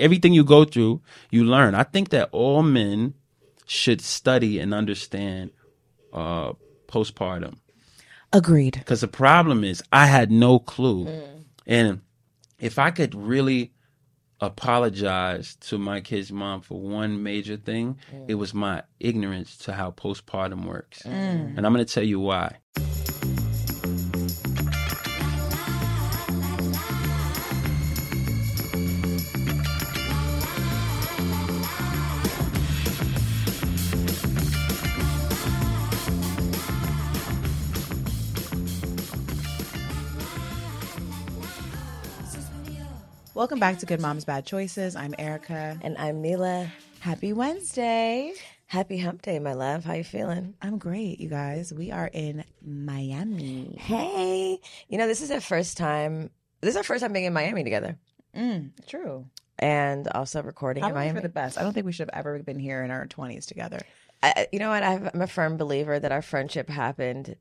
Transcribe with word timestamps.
everything 0.00 0.32
you 0.32 0.44
go 0.44 0.64
through, 0.64 1.02
you 1.30 1.44
learn. 1.44 1.74
I 1.74 1.82
think 1.82 2.10
that 2.10 2.28
all 2.32 2.62
men 2.62 3.14
should 3.66 4.00
study 4.00 4.58
and 4.58 4.72
understand 4.72 5.50
uh, 6.12 6.52
postpartum. 6.88 7.56
Agreed. 8.32 8.74
Because 8.74 9.00
the 9.00 9.08
problem 9.08 9.64
is, 9.64 9.82
I 9.92 10.06
had 10.06 10.30
no 10.30 10.58
clue. 10.58 11.06
Mm. 11.06 11.44
And 11.66 12.00
if 12.58 12.78
I 12.78 12.90
could 12.90 13.14
really 13.14 13.72
apologize 14.40 15.56
to 15.56 15.78
my 15.78 16.00
kid's 16.00 16.30
mom 16.30 16.60
for 16.60 16.78
one 16.78 17.22
major 17.22 17.56
thing, 17.56 17.98
mm. 18.12 18.24
it 18.28 18.34
was 18.34 18.52
my 18.52 18.82
ignorance 19.00 19.56
to 19.58 19.72
how 19.72 19.90
postpartum 19.90 20.66
works. 20.66 21.02
Mm. 21.02 21.56
And 21.56 21.66
I'm 21.66 21.72
going 21.72 21.84
to 21.84 21.92
tell 21.92 22.04
you 22.04 22.20
why. 22.20 22.56
Welcome 43.36 43.58
back 43.58 43.80
to 43.80 43.86
Good 43.86 44.00
Moms 44.00 44.24
Bad 44.24 44.46
Choices. 44.46 44.96
I'm 44.96 45.14
Erica. 45.18 45.78
And 45.82 45.98
I'm 45.98 46.22
Milah. 46.22 46.70
Happy 47.00 47.34
Wednesday. 47.34 48.32
Happy 48.64 48.96
hump 48.96 49.20
day, 49.20 49.38
my 49.40 49.52
love. 49.52 49.84
How 49.84 49.92
you 49.92 50.04
feeling? 50.04 50.54
I'm 50.62 50.78
great, 50.78 51.20
you 51.20 51.28
guys. 51.28 51.70
We 51.70 51.90
are 51.90 52.08
in 52.10 52.44
Miami. 52.64 53.76
Hey. 53.78 54.58
You 54.88 54.96
know, 54.96 55.06
this 55.06 55.20
is 55.20 55.30
our 55.30 55.42
first 55.42 55.76
time. 55.76 56.30
This 56.62 56.70
is 56.70 56.76
our 56.78 56.82
first 56.82 57.02
time 57.02 57.12
being 57.12 57.26
in 57.26 57.34
Miami 57.34 57.62
together. 57.62 57.98
Mm, 58.34 58.70
true. 58.86 59.26
And 59.58 60.08
also 60.08 60.42
recording 60.42 60.82
Probably 60.82 61.06
in 61.06 61.14
for 61.14 61.20
the 61.20 61.28
best. 61.28 61.58
I 61.58 61.62
don't 61.62 61.74
think 61.74 61.84
we 61.84 61.92
should 61.92 62.08
have 62.10 62.18
ever 62.18 62.38
been 62.38 62.58
here 62.58 62.82
in 62.84 62.90
our 62.90 63.06
20s 63.06 63.44
together. 63.44 63.80
I, 64.22 64.46
you 64.50 64.58
know 64.58 64.70
what? 64.70 64.82
I've, 64.82 65.10
I'm 65.12 65.20
a 65.20 65.26
firm 65.26 65.58
believer 65.58 66.00
that 66.00 66.10
our 66.10 66.22
friendship 66.22 66.70
happened 66.70 67.36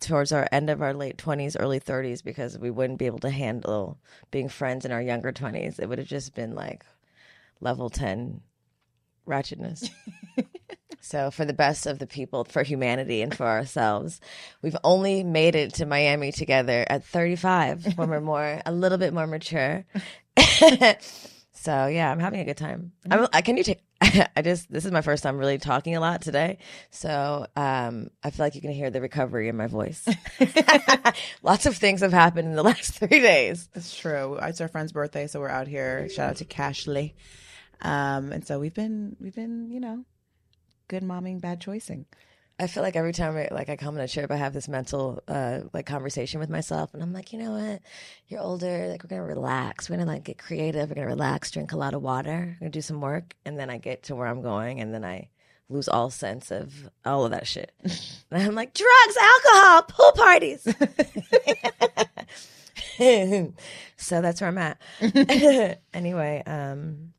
towards 0.00 0.32
our 0.32 0.48
end 0.52 0.70
of 0.70 0.82
our 0.82 0.94
late 0.94 1.16
20s, 1.16 1.56
early 1.58 1.80
30s, 1.80 2.22
because 2.22 2.58
we 2.58 2.70
wouldn't 2.70 2.98
be 2.98 3.06
able 3.06 3.18
to 3.20 3.30
handle 3.30 3.98
being 4.30 4.48
friends 4.48 4.84
in 4.84 4.92
our 4.92 5.02
younger 5.02 5.32
20s. 5.32 5.78
It 5.78 5.88
would 5.88 5.98
have 5.98 6.06
just 6.06 6.34
been 6.34 6.54
like 6.54 6.84
level 7.60 7.90
10 7.90 8.40
ratchetness. 9.26 9.90
so, 11.00 11.30
for 11.30 11.44
the 11.44 11.52
best 11.52 11.86
of 11.86 11.98
the 11.98 12.06
people, 12.06 12.44
for 12.44 12.62
humanity, 12.62 13.22
and 13.22 13.34
for 13.34 13.46
ourselves, 13.46 14.20
we've 14.62 14.76
only 14.84 15.22
made 15.22 15.54
it 15.54 15.74
to 15.74 15.86
Miami 15.86 16.32
together 16.32 16.84
at 16.88 17.04
35 17.04 17.98
when 17.98 18.10
we're 18.10 18.20
more, 18.20 18.60
a 18.64 18.72
little 18.72 18.98
bit 18.98 19.12
more 19.12 19.26
mature. 19.26 19.84
so, 21.60 21.86
yeah, 21.86 22.08
I'm 22.08 22.20
having 22.20 22.38
a 22.38 22.44
good 22.44 22.56
time. 22.56 22.92
I'm, 23.10 23.26
I, 23.32 23.40
can 23.42 23.56
you 23.56 23.64
take, 23.64 23.80
I 24.00 24.42
just, 24.42 24.70
this 24.70 24.84
is 24.84 24.92
my 24.92 25.00
first 25.00 25.24
time 25.24 25.36
really 25.38 25.58
talking 25.58 25.96
a 25.96 26.00
lot 26.00 26.22
today. 26.22 26.58
So, 26.90 27.48
um, 27.56 28.10
I 28.22 28.30
feel 28.30 28.46
like 28.46 28.54
you 28.54 28.60
can 28.60 28.70
hear 28.70 28.90
the 28.90 29.00
recovery 29.00 29.48
in 29.48 29.56
my 29.56 29.66
voice. 29.66 30.06
Lots 31.42 31.66
of 31.66 31.76
things 31.76 32.00
have 32.02 32.12
happened 32.12 32.46
in 32.46 32.54
the 32.54 32.62
last 32.62 32.94
three 32.94 33.18
days. 33.18 33.68
It's 33.74 33.96
true. 33.96 34.38
It's 34.40 34.60
our 34.60 34.68
friend's 34.68 34.92
birthday, 34.92 35.26
so 35.26 35.40
we're 35.40 35.48
out 35.48 35.66
here. 35.66 36.08
Shout 36.08 36.30
out 36.30 36.36
to 36.36 36.44
Cashley. 36.44 37.14
Um, 37.82 38.30
and 38.30 38.46
so 38.46 38.60
we've 38.60 38.74
been, 38.74 39.16
we've 39.18 39.34
been, 39.34 39.68
you 39.72 39.80
know, 39.80 40.04
good 40.86 41.02
momming, 41.02 41.40
bad 41.40 41.60
choicing. 41.60 42.06
I 42.60 42.66
feel 42.66 42.82
like 42.82 42.96
every 42.96 43.12
time 43.12 43.36
I 43.36 43.48
like 43.52 43.68
I 43.68 43.76
come 43.76 43.94
on 43.94 44.00
a 44.00 44.08
trip, 44.08 44.32
I 44.32 44.36
have 44.36 44.52
this 44.52 44.68
mental 44.68 45.22
uh, 45.28 45.60
like 45.72 45.86
conversation 45.86 46.40
with 46.40 46.50
myself, 46.50 46.92
and 46.92 47.02
I'm 47.02 47.12
like, 47.12 47.32
you 47.32 47.38
know 47.38 47.52
what? 47.52 47.80
You're 48.26 48.40
older. 48.40 48.88
Like 48.88 49.04
we're 49.04 49.10
gonna 49.10 49.24
relax. 49.24 49.88
We're 49.88 49.96
gonna 49.96 50.10
like 50.10 50.24
get 50.24 50.38
creative. 50.38 50.88
We're 50.88 50.96
gonna 50.96 51.06
relax. 51.06 51.52
Drink 51.52 51.72
a 51.72 51.76
lot 51.76 51.94
of 51.94 52.02
water. 52.02 52.56
We're 52.60 52.66
gonna 52.66 52.70
do 52.70 52.80
some 52.80 53.00
work, 53.00 53.36
and 53.44 53.58
then 53.58 53.70
I 53.70 53.78
get 53.78 54.04
to 54.04 54.16
where 54.16 54.26
I'm 54.26 54.42
going, 54.42 54.80
and 54.80 54.92
then 54.92 55.04
I 55.04 55.28
lose 55.68 55.88
all 55.88 56.10
sense 56.10 56.50
of 56.50 56.90
all 57.04 57.24
of 57.24 57.30
that 57.30 57.46
shit. 57.46 57.72
and 57.84 58.42
I'm 58.42 58.54
like, 58.54 58.74
drugs, 58.74 59.16
alcohol, 59.20 59.82
pool 59.82 60.12
parties. 60.12 60.62
so 63.96 64.20
that's 64.20 64.40
where 64.40 64.48
I'm 64.48 64.58
at. 64.58 64.80
anyway, 65.94 66.42
um, 66.44 67.12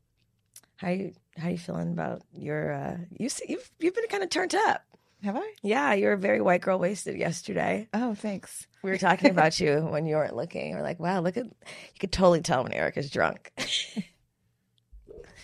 how 0.76 0.90
you 0.90 1.14
how 1.38 1.48
you 1.48 1.56
feeling 1.56 1.92
about 1.92 2.20
your 2.34 2.72
uh, 2.72 2.98
you 3.18 3.30
see, 3.30 3.46
you've 3.48 3.70
you've 3.78 3.94
been 3.94 4.06
kind 4.08 4.22
of 4.22 4.28
turned 4.28 4.54
up. 4.54 4.84
Have 5.22 5.36
I? 5.36 5.52
Yeah, 5.62 5.92
you 5.94 6.06
were 6.06 6.12
a 6.12 6.18
very 6.18 6.40
white 6.40 6.62
girl 6.62 6.78
wasted 6.78 7.16
yesterday. 7.16 7.88
Oh, 7.92 8.14
thanks. 8.14 8.66
We 8.82 8.90
were 8.90 8.98
talking 8.98 9.30
about 9.30 9.60
you 9.60 9.80
when 9.80 10.06
you 10.06 10.16
weren't 10.16 10.36
looking. 10.36 10.74
We're 10.74 10.82
like, 10.82 10.98
wow, 10.98 11.20
look 11.20 11.36
at 11.36 11.44
you 11.44 11.98
could 11.98 12.12
totally 12.12 12.40
tell 12.40 12.62
when 12.62 12.72
Erica's 12.72 13.10
drunk. 13.10 13.52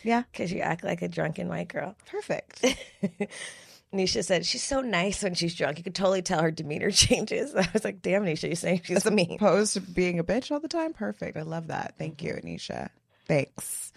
Yeah. 0.03 0.23
Because 0.33 0.53
you 0.53 0.61
act 0.61 0.85
like 0.85 1.03
a 1.03 1.09
drunken 1.09 1.49
white 1.49 1.67
girl. 1.67 1.97
Perfect. 2.07 2.65
Nisha 3.93 4.25
said 4.25 4.47
she's 4.47 4.63
so 4.63 4.81
nice 4.81 5.23
when 5.23 5.35
she's 5.35 5.55
drunk. 5.55 5.79
You 5.79 5.85
could 5.85 5.95
totally 5.95 6.23
tell 6.23 6.43
her 6.43 6.51
demeanor 6.51 6.91
changes. 6.93 7.55
I 7.55 7.69
was 7.73 7.85
like, 7.85 8.03
damn, 8.03 8.25
Nisha, 8.25 8.45
you're 8.45 8.55
saying 8.55 8.83
she's 8.85 9.05
As 9.05 9.13
mean. 9.13 9.35
opposed 9.35 9.75
to 9.75 9.81
being 9.81 10.19
a 10.19 10.25
bitch 10.25 10.53
all 10.53 10.61
the 10.61 10.69
time. 10.69 10.93
Perfect. 10.93 11.37
I 11.37 11.43
love 11.43 11.69
that. 11.69 11.95
Thank 11.99 12.19
mm-hmm. 12.19 12.49
you, 12.49 12.57
Nisha. 12.57 12.91
Thanks. 13.27 13.93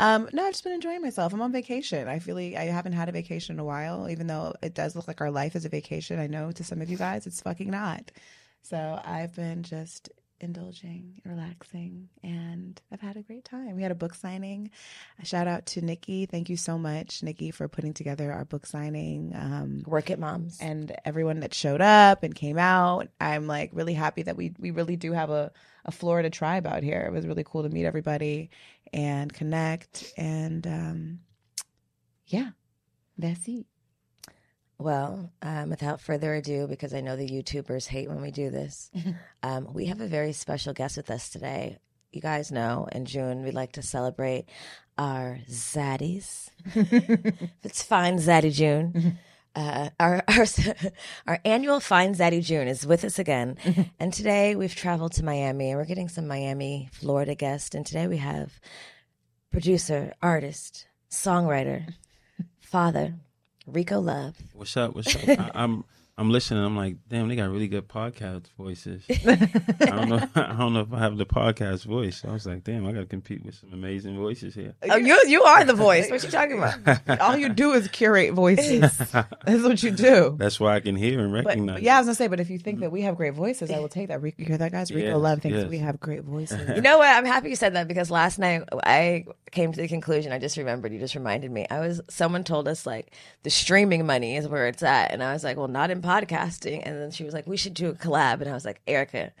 Um, 0.00 0.30
no, 0.32 0.44
I've 0.46 0.52
just 0.52 0.64
been 0.64 0.72
enjoying 0.72 1.02
myself. 1.02 1.34
I'm 1.34 1.42
on 1.42 1.52
vacation. 1.52 2.08
I 2.08 2.20
feel 2.20 2.34
like 2.34 2.54
I 2.56 2.64
haven't 2.64 2.94
had 2.94 3.10
a 3.10 3.12
vacation 3.12 3.56
in 3.56 3.60
a 3.60 3.64
while, 3.64 4.08
even 4.08 4.26
though 4.26 4.54
it 4.62 4.74
does 4.74 4.96
look 4.96 5.06
like 5.06 5.20
our 5.20 5.30
life 5.30 5.54
is 5.54 5.66
a 5.66 5.68
vacation. 5.68 6.18
I 6.18 6.26
know 6.26 6.50
to 6.52 6.64
some 6.64 6.80
of 6.80 6.88
you 6.88 6.96
guys 6.96 7.26
it's 7.26 7.42
fucking 7.42 7.70
not. 7.70 8.10
So 8.62 8.98
I've 9.04 9.36
been 9.36 9.62
just 9.62 10.08
indulging, 10.40 11.20
relaxing, 11.26 12.08
and 12.22 12.80
I've 12.90 13.02
had 13.02 13.18
a 13.18 13.22
great 13.22 13.44
time. 13.44 13.76
We 13.76 13.82
had 13.82 13.92
a 13.92 13.96
book 13.96 14.14
signing. 14.14 14.70
A 15.20 15.26
shout 15.26 15.46
out 15.46 15.66
to 15.66 15.82
Nikki. 15.82 16.24
Thank 16.24 16.48
you 16.48 16.56
so 16.56 16.78
much, 16.78 17.22
Nikki, 17.22 17.50
for 17.50 17.68
putting 17.68 17.92
together 17.92 18.32
our 18.32 18.46
book 18.46 18.64
signing. 18.64 19.32
Um, 19.34 19.82
Work 19.86 20.08
it, 20.08 20.18
moms. 20.18 20.58
and 20.62 20.96
everyone 21.04 21.40
that 21.40 21.52
showed 21.52 21.82
up 21.82 22.22
and 22.22 22.34
came 22.34 22.56
out. 22.58 23.08
I'm 23.20 23.46
like 23.46 23.70
really 23.74 23.94
happy 23.94 24.22
that 24.22 24.36
we 24.38 24.54
we 24.58 24.70
really 24.70 24.96
do 24.96 25.12
have 25.12 25.28
a 25.28 25.52
a 25.84 25.92
Florida 25.92 26.30
tribe 26.30 26.66
out 26.66 26.82
here. 26.82 27.00
It 27.06 27.12
was 27.12 27.26
really 27.26 27.44
cool 27.44 27.62
to 27.62 27.68
meet 27.68 27.86
everybody 27.86 28.50
and 28.92 29.32
connect 29.32 30.12
and 30.16 30.66
um 30.66 31.20
yeah, 32.26 32.50
that's 33.18 33.46
it. 33.48 33.66
Well, 34.78 35.30
um, 35.42 35.68
without 35.68 36.00
further 36.00 36.34
ado, 36.34 36.66
because 36.66 36.94
I 36.94 37.02
know 37.02 37.14
the 37.14 37.28
YouTubers 37.28 37.86
hate 37.86 38.08
when 38.08 38.22
we 38.22 38.30
do 38.30 38.48
this, 38.50 38.90
um, 39.42 39.68
we 39.74 39.86
have 39.86 40.00
a 40.00 40.06
very 40.06 40.32
special 40.32 40.72
guest 40.72 40.96
with 40.96 41.10
us 41.10 41.28
today. 41.28 41.76
You 42.12 42.22
guys 42.22 42.50
know 42.50 42.88
in 42.90 43.04
June 43.04 43.42
we 43.44 43.50
like 43.50 43.72
to 43.72 43.82
celebrate 43.82 44.46
our 44.96 45.40
zaddies. 45.50 46.48
it's 47.62 47.82
fine, 47.82 48.16
Zaddy 48.18 48.52
June. 48.52 49.18
Uh, 49.54 49.90
our, 49.98 50.22
our 50.28 50.46
our 51.26 51.40
annual 51.44 51.80
Fine 51.80 52.14
Zaddy 52.14 52.42
June 52.42 52.68
is 52.68 52.86
with 52.86 53.04
us 53.04 53.18
again, 53.18 53.56
and 54.00 54.12
today 54.12 54.54
we've 54.54 54.74
traveled 54.74 55.12
to 55.12 55.24
Miami 55.24 55.70
and 55.70 55.78
we're 55.78 55.86
getting 55.86 56.08
some 56.08 56.26
Miami, 56.26 56.88
Florida 56.92 57.34
guests. 57.34 57.74
And 57.74 57.84
today 57.84 58.06
we 58.06 58.18
have 58.18 58.60
producer, 59.50 60.12
artist, 60.22 60.86
songwriter, 61.10 61.94
father, 62.60 63.14
Rico 63.66 64.00
Love. 64.00 64.36
What's 64.52 64.76
up? 64.76 64.94
What's 64.94 65.16
up? 65.16 65.28
I, 65.28 65.50
I'm 65.54 65.84
I'm 66.20 66.28
listening. 66.28 66.62
I'm 66.62 66.76
like, 66.76 66.96
damn, 67.08 67.28
they 67.28 67.36
got 67.36 67.48
really 67.48 67.66
good 67.66 67.88
podcast 67.88 68.44
voices. 68.58 69.02
I 69.10 69.36
don't 69.86 70.10
know. 70.10 70.28
I 70.34 70.54
don't 70.58 70.74
know 70.74 70.80
if 70.80 70.92
I 70.92 70.98
have 70.98 71.16
the 71.16 71.24
podcast 71.24 71.86
voice. 71.86 72.26
I 72.28 72.30
was 72.30 72.44
like, 72.44 72.62
damn, 72.62 72.86
I 72.86 72.92
got 72.92 73.00
to 73.00 73.06
compete 73.06 73.42
with 73.42 73.54
some 73.54 73.72
amazing 73.72 74.18
voices 74.18 74.54
here. 74.54 74.74
Oh, 74.90 74.96
you 74.96 75.18
you 75.28 75.42
are 75.44 75.64
the 75.64 75.72
voice. 75.72 76.10
What 76.10 76.22
you 76.22 76.28
talking 76.28 76.58
about? 76.58 77.08
All 77.22 77.38
you 77.38 77.48
do 77.48 77.72
is 77.72 77.88
curate 77.88 78.34
voices. 78.34 78.98
That's 78.98 79.62
what 79.62 79.82
you 79.82 79.92
do. 79.92 80.36
That's 80.38 80.60
why 80.60 80.76
I 80.76 80.80
can 80.80 80.94
hear 80.94 81.20
and 81.20 81.32
recognize. 81.32 81.76
but 81.76 81.82
yeah, 81.82 81.96
I 81.96 82.00
was 82.00 82.08
gonna 82.08 82.14
say, 82.16 82.26
but 82.28 82.38
if 82.38 82.50
you 82.50 82.58
think 82.58 82.80
that 82.80 82.92
we 82.92 83.00
have 83.00 83.16
great 83.16 83.32
voices, 83.32 83.70
I 83.70 83.78
will 83.78 83.88
take 83.88 84.08
that. 84.08 84.20
Rico, 84.20 84.42
you 84.42 84.44
hear 84.44 84.58
that, 84.58 84.72
guys? 84.72 84.90
Rico 84.90 85.08
Yes, 85.08 85.16
Love 85.16 85.40
thinks 85.40 85.56
yes. 85.56 85.68
we 85.70 85.78
have 85.78 85.98
great 85.98 86.24
voices. 86.24 86.76
You 86.76 86.82
know 86.82 86.98
what? 86.98 87.08
I'm 87.08 87.24
happy 87.24 87.48
you 87.48 87.56
said 87.56 87.74
that 87.76 87.88
because 87.88 88.10
last 88.10 88.38
night 88.38 88.64
I 88.84 89.24
came 89.52 89.72
to 89.72 89.80
the 89.80 89.88
conclusion. 89.88 90.32
I 90.32 90.38
just 90.38 90.58
remembered. 90.58 90.92
You 90.92 90.98
just 90.98 91.14
reminded 91.14 91.50
me. 91.50 91.66
I 91.70 91.80
was 91.80 92.02
someone 92.10 92.44
told 92.44 92.68
us 92.68 92.84
like 92.84 93.10
the 93.42 93.48
streaming 93.50 94.04
money 94.04 94.36
is 94.36 94.46
where 94.46 94.66
it's 94.66 94.82
at, 94.82 95.12
and 95.12 95.22
I 95.22 95.32
was 95.32 95.44
like, 95.44 95.56
well, 95.56 95.66
not 95.68 95.90
in 95.90 96.02
podcasting. 96.10 96.82
And 96.84 97.00
then 97.00 97.10
she 97.10 97.24
was 97.24 97.34
like, 97.34 97.46
we 97.46 97.56
should 97.56 97.74
do 97.74 97.88
a 97.88 97.94
collab, 97.94 98.40
and 98.40 98.48
I 98.48 98.52
was 98.54 98.64
like, 98.64 98.80
Erica. 98.86 99.32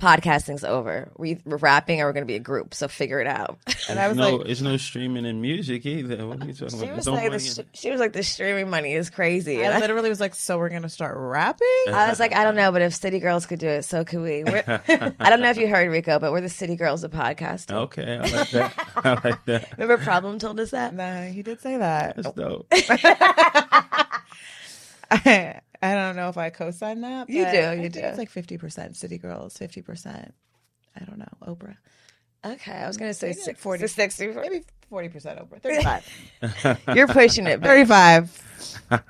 Podcasting's 0.00 0.64
over. 0.64 1.10
We, 1.18 1.42
we're 1.44 1.58
rapping, 1.58 2.00
or 2.00 2.06
we're 2.06 2.14
going 2.14 2.22
to 2.22 2.26
be 2.26 2.36
a 2.36 2.38
group. 2.38 2.72
So 2.72 2.88
figure 2.88 3.20
it 3.20 3.26
out. 3.26 3.58
And 3.90 3.98
I 3.98 4.08
was 4.08 4.16
no, 4.16 4.36
like, 4.36 4.48
it's 4.48 4.62
no 4.62 4.78
streaming 4.78 5.26
in 5.26 5.42
music 5.42 5.84
either. 5.84 6.26
What 6.26 6.42
are 6.42 6.46
you 6.46 6.54
talking 6.54 6.78
She 6.78 6.84
about? 6.86 6.96
was 6.96 7.04
Don't 7.04 7.16
like, 7.16 7.30
the, 7.30 7.60
in- 7.60 7.66
she 7.74 7.90
was 7.90 8.00
like, 8.00 8.14
the 8.14 8.22
streaming 8.22 8.70
money 8.70 8.94
is 8.94 9.10
crazy. 9.10 9.60
And 9.62 9.74
I 9.74 9.76
I, 9.76 9.80
literally 9.82 10.08
was 10.08 10.18
like, 10.20 10.34
so 10.34 10.56
we're 10.56 10.70
gonna 10.70 10.88
start 10.88 11.16
rapping? 11.18 11.66
I 11.88 12.06
was 12.08 12.18
like, 12.18 12.34
I 12.34 12.44
don't 12.44 12.54
know, 12.56 12.72
but 12.72 12.80
if 12.80 12.94
City 12.94 13.18
Girls 13.18 13.44
could 13.44 13.58
do 13.58 13.68
it, 13.68 13.82
so 13.82 14.02
could 14.04 14.22
we. 14.22 14.42
I 14.46 15.28
don't 15.28 15.40
know 15.40 15.50
if 15.50 15.58
you 15.58 15.68
heard 15.68 15.90
Rico, 15.90 16.18
but 16.18 16.32
we're 16.32 16.40
the 16.40 16.48
City 16.48 16.76
Girls 16.76 17.04
of 17.04 17.10
podcasting. 17.10 17.72
okay, 17.74 18.16
I 18.16 18.20
like 18.38 18.50
that. 18.52 18.88
I 18.96 19.28
like 19.28 19.44
that. 19.46 19.70
Remember, 19.76 20.02
Problem 20.02 20.38
told 20.38 20.58
us 20.60 20.70
that. 20.70 20.94
Nah, 20.94 21.24
he 21.24 21.42
did 21.42 21.60
say 21.60 21.76
that. 21.76 22.16
That's 22.16 22.32
dope. 22.32 22.72
I, 25.82 25.92
I 25.92 25.94
don't 25.94 26.16
know 26.16 26.28
if 26.28 26.36
I 26.36 26.50
co-sign 26.50 27.00
that. 27.02 27.30
You 27.30 27.44
but 27.44 27.52
do, 27.52 27.58
I 27.58 27.74
you 27.74 27.82
think 27.82 27.94
do. 27.94 28.00
It's 28.00 28.18
like 28.18 28.30
fifty 28.30 28.58
percent 28.58 28.96
City 28.96 29.18
Girls, 29.18 29.56
fifty 29.56 29.82
percent. 29.82 30.34
I 31.00 31.04
don't 31.04 31.18
know 31.18 31.28
Oprah. 31.46 31.76
Okay, 32.44 32.72
I 32.72 32.86
was 32.86 32.96
gonna 32.96 33.14
say 33.14 33.28
Maybe 33.28 33.40
like 33.46 33.58
40, 33.58 33.80
40. 33.80 33.86
60. 33.88 34.26
Maybe 34.28 34.64
forty 34.88 35.08
percent 35.08 35.38
over. 35.38 35.58
Thirty-five. 35.58 36.06
You're 36.94 37.08
pushing 37.08 37.46
it. 37.46 37.62
Thirty-five. 37.62 38.90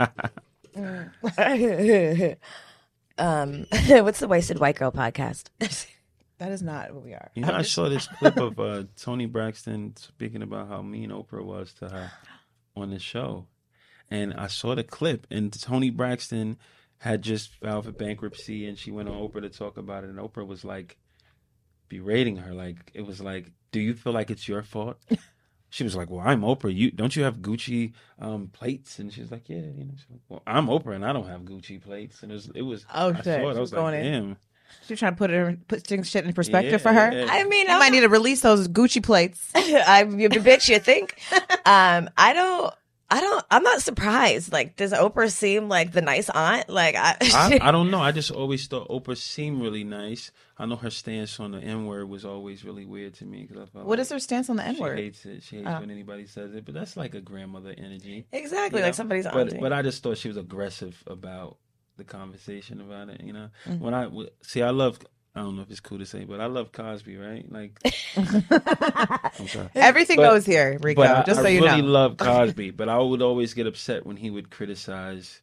um, 3.19 3.66
what's 3.88 4.20
the 4.20 4.28
Wasted 4.28 4.58
White 4.58 4.76
Girl 4.76 4.93
podcast? 4.93 5.44
That 6.38 6.52
is 6.52 6.62
not 6.62 6.94
what 6.94 7.05
we 7.05 7.12
are. 7.12 7.31
You 7.34 7.43
know, 7.43 7.52
I 7.52 7.62
saw 7.62 7.88
this 7.88 8.06
clip 8.06 8.37
of 8.38 8.58
uh, 8.58 8.84
Toni 8.96 9.26
Braxton 9.26 9.96
speaking 9.96 10.43
about 10.43 10.69
how 10.69 10.82
mean 10.82 11.11
Oprah 11.11 11.44
was 11.44 11.73
to 11.75 11.88
her 11.88 12.11
on 12.75 12.90
the 12.90 12.99
show. 12.99 13.46
And 14.10 14.34
I 14.34 14.48
saw 14.48 14.74
the 14.74 14.82
clip, 14.84 15.26
and 15.30 15.52
Toni 15.52 15.90
Braxton 15.90 16.56
had 16.98 17.22
just 17.22 17.54
filed 17.54 17.84
for 17.84 17.92
bankruptcy, 17.92 18.66
and 18.66 18.76
she 18.76 18.90
went 18.90 19.08
on 19.08 19.14
Oprah 19.16 19.42
to 19.42 19.48
talk 19.48 19.76
about 19.76 20.02
it. 20.04 20.10
And 20.10 20.18
Oprah 20.18 20.46
was 20.46 20.64
like 20.64 20.98
berating 21.88 22.36
her. 22.38 22.52
Like, 22.52 22.90
it 22.94 23.06
was 23.06 23.20
like, 23.20 23.50
Do 23.72 23.80
you 23.80 23.94
feel 23.94 24.12
like 24.12 24.30
it's 24.30 24.48
your 24.48 24.62
fault? 24.62 24.98
She 25.72 25.84
was 25.84 25.94
like, 25.94 26.10
"Well, 26.10 26.20
I'm 26.26 26.40
Oprah. 26.40 26.74
You 26.74 26.90
don't 26.90 27.14
you 27.14 27.22
have 27.22 27.36
Gucci 27.36 27.92
um, 28.18 28.48
plates?" 28.48 28.98
And 28.98 29.12
she 29.12 29.20
was 29.20 29.30
like, 29.30 29.48
"Yeah, 29.48 29.58
you 29.58 29.84
know." 29.84 29.92
She's 29.96 30.06
like, 30.10 30.20
well, 30.28 30.42
I'm 30.44 30.66
Oprah, 30.66 30.96
and 30.96 31.06
I 31.06 31.12
don't 31.12 31.28
have 31.28 31.42
Gucci 31.42 31.80
plates. 31.80 32.24
And 32.24 32.32
it 32.32 32.34
was, 32.34 32.50
it 32.56 32.62
was. 32.62 32.84
Oh, 32.92 33.10
I 33.10 33.14
shit. 33.14 33.24
saw 33.24 33.30
it. 33.30 33.38
I 33.38 33.44
was 33.44 33.58
was 33.58 33.70
going 33.70 33.94
like, 33.94 34.04
in. 34.04 34.12
"Damn." 34.12 34.36
She's 34.88 34.98
trying 34.98 35.12
to 35.12 35.16
put 35.16 35.30
it 35.30 35.68
put 35.68 35.86
things 35.86 36.10
shit 36.10 36.24
in 36.24 36.32
perspective 36.32 36.72
Yeah, 36.72 36.78
for 36.78 36.92
her. 36.92 37.12
yeah. 37.12 37.26
I 37.30 37.44
mean, 37.44 37.70
I'm 37.70 37.78
might 37.78 37.92
need 37.92 38.00
to 38.00 38.08
release 38.08 38.40
those 38.40 38.66
Gucci 38.66 39.00
plates. 39.00 39.48
I 39.54 40.02
you 40.02 40.28
bitch 40.28 40.68
you 40.68 40.80
think 40.80 41.20
um 41.66 42.10
i 42.16 42.32
don't 42.32 42.74
i 43.10 43.20
don't 43.20 43.44
i'm 43.50 43.62
not 43.62 43.80
surprised 43.82 44.52
like 44.52 44.76
does 44.76 44.92
oprah 44.92 45.30
seem 45.30 45.68
like 45.68 45.92
the 45.92 46.00
nice 46.00 46.30
aunt 46.30 46.68
like 46.68 46.94
i, 46.96 47.16
I, 47.20 47.58
I 47.60 47.70
don't 47.76 47.90
know. 47.90 48.00
I 48.00 48.12
just 48.12 48.30
always 48.30 48.66
thought 48.66 48.88
Oprah 48.88 49.16
seemed 49.16 49.60
really 49.62 49.84
nice. 49.84 50.30
I 50.58 50.66
know 50.66 50.76
her 50.76 50.90
stance 50.90 51.40
on 51.40 51.52
the 51.52 51.58
N 51.58 51.86
word 51.86 52.08
was 52.08 52.24
always 52.24 52.64
really 52.64 52.84
weird 52.84 53.14
to 53.14 53.24
me 53.24 53.42
because 53.46 53.56
I 53.56 53.66
felt 53.66 53.84
What 53.86 53.98
like 53.98 54.00
is 54.00 54.10
her 54.10 54.18
stance 54.20 54.48
on 54.50 54.56
the 54.56 54.64
N 54.64 54.78
word? 54.78 54.98
She 54.98 55.04
hates 55.04 55.26
it. 55.26 55.42
She 55.42 55.56
hates 55.56 55.68
Oh. 55.68 55.80
when 55.80 55.90
anybody 55.90 56.26
says 56.26 56.54
it, 56.54 56.64
but 56.64 56.74
that's 56.74 56.96
like 56.96 57.14
a 57.14 57.20
grandmother 57.20 57.74
energy. 57.76 58.26
exactly 58.32 58.80
you 58.80 58.84
like 58.86 58.94
somebody's 58.94 59.24
But 59.24 59.36
auntie. 59.36 59.58
but 59.58 59.72
I 59.72 59.82
just 59.82 60.02
thought 60.02 60.18
she 60.18 60.28
was 60.28 60.36
aggressive 60.36 61.02
about 61.06 61.56
the 61.96 62.04
conversation 62.04 62.80
about 62.80 63.08
it. 63.08 63.20
You 63.22 63.32
know, 63.32 63.48
Mm-hmm. 63.66 63.84
when 63.84 63.94
I 63.94 64.08
see, 64.42 64.62
I 64.62 64.70
love. 64.70 64.98
I 65.34 65.40
don't 65.42 65.54
know 65.56 65.62
if 65.62 65.70
it's 65.70 65.78
cool 65.80 65.98
to 65.98 66.06
say, 66.06 66.24
but 66.24 66.40
I 66.40 66.46
love 66.46 66.72
Cosby, 66.72 67.16
right? 67.16 67.44
Like, 67.50 67.78
I'm. 68.16 69.68
Everything 69.74 70.16
But- 70.16 70.30
goes 70.30 70.46
here, 70.46 70.78
Rico. 70.82 71.02
But 71.02 71.16
I, 71.16 71.22
just 71.22 71.40
I 71.40 71.42
so 71.44 71.48
you 71.48 71.62
really 71.64 71.82
know. 71.82 71.88
love 71.88 72.16
Cosby, 72.18 72.70
but 72.72 72.88
I 72.88 72.98
would 72.98 73.22
always 73.22 73.54
get 73.54 73.66
upset 73.66 74.04
when 74.06 74.16
he 74.16 74.30
would 74.30 74.50
criticize 74.50 75.40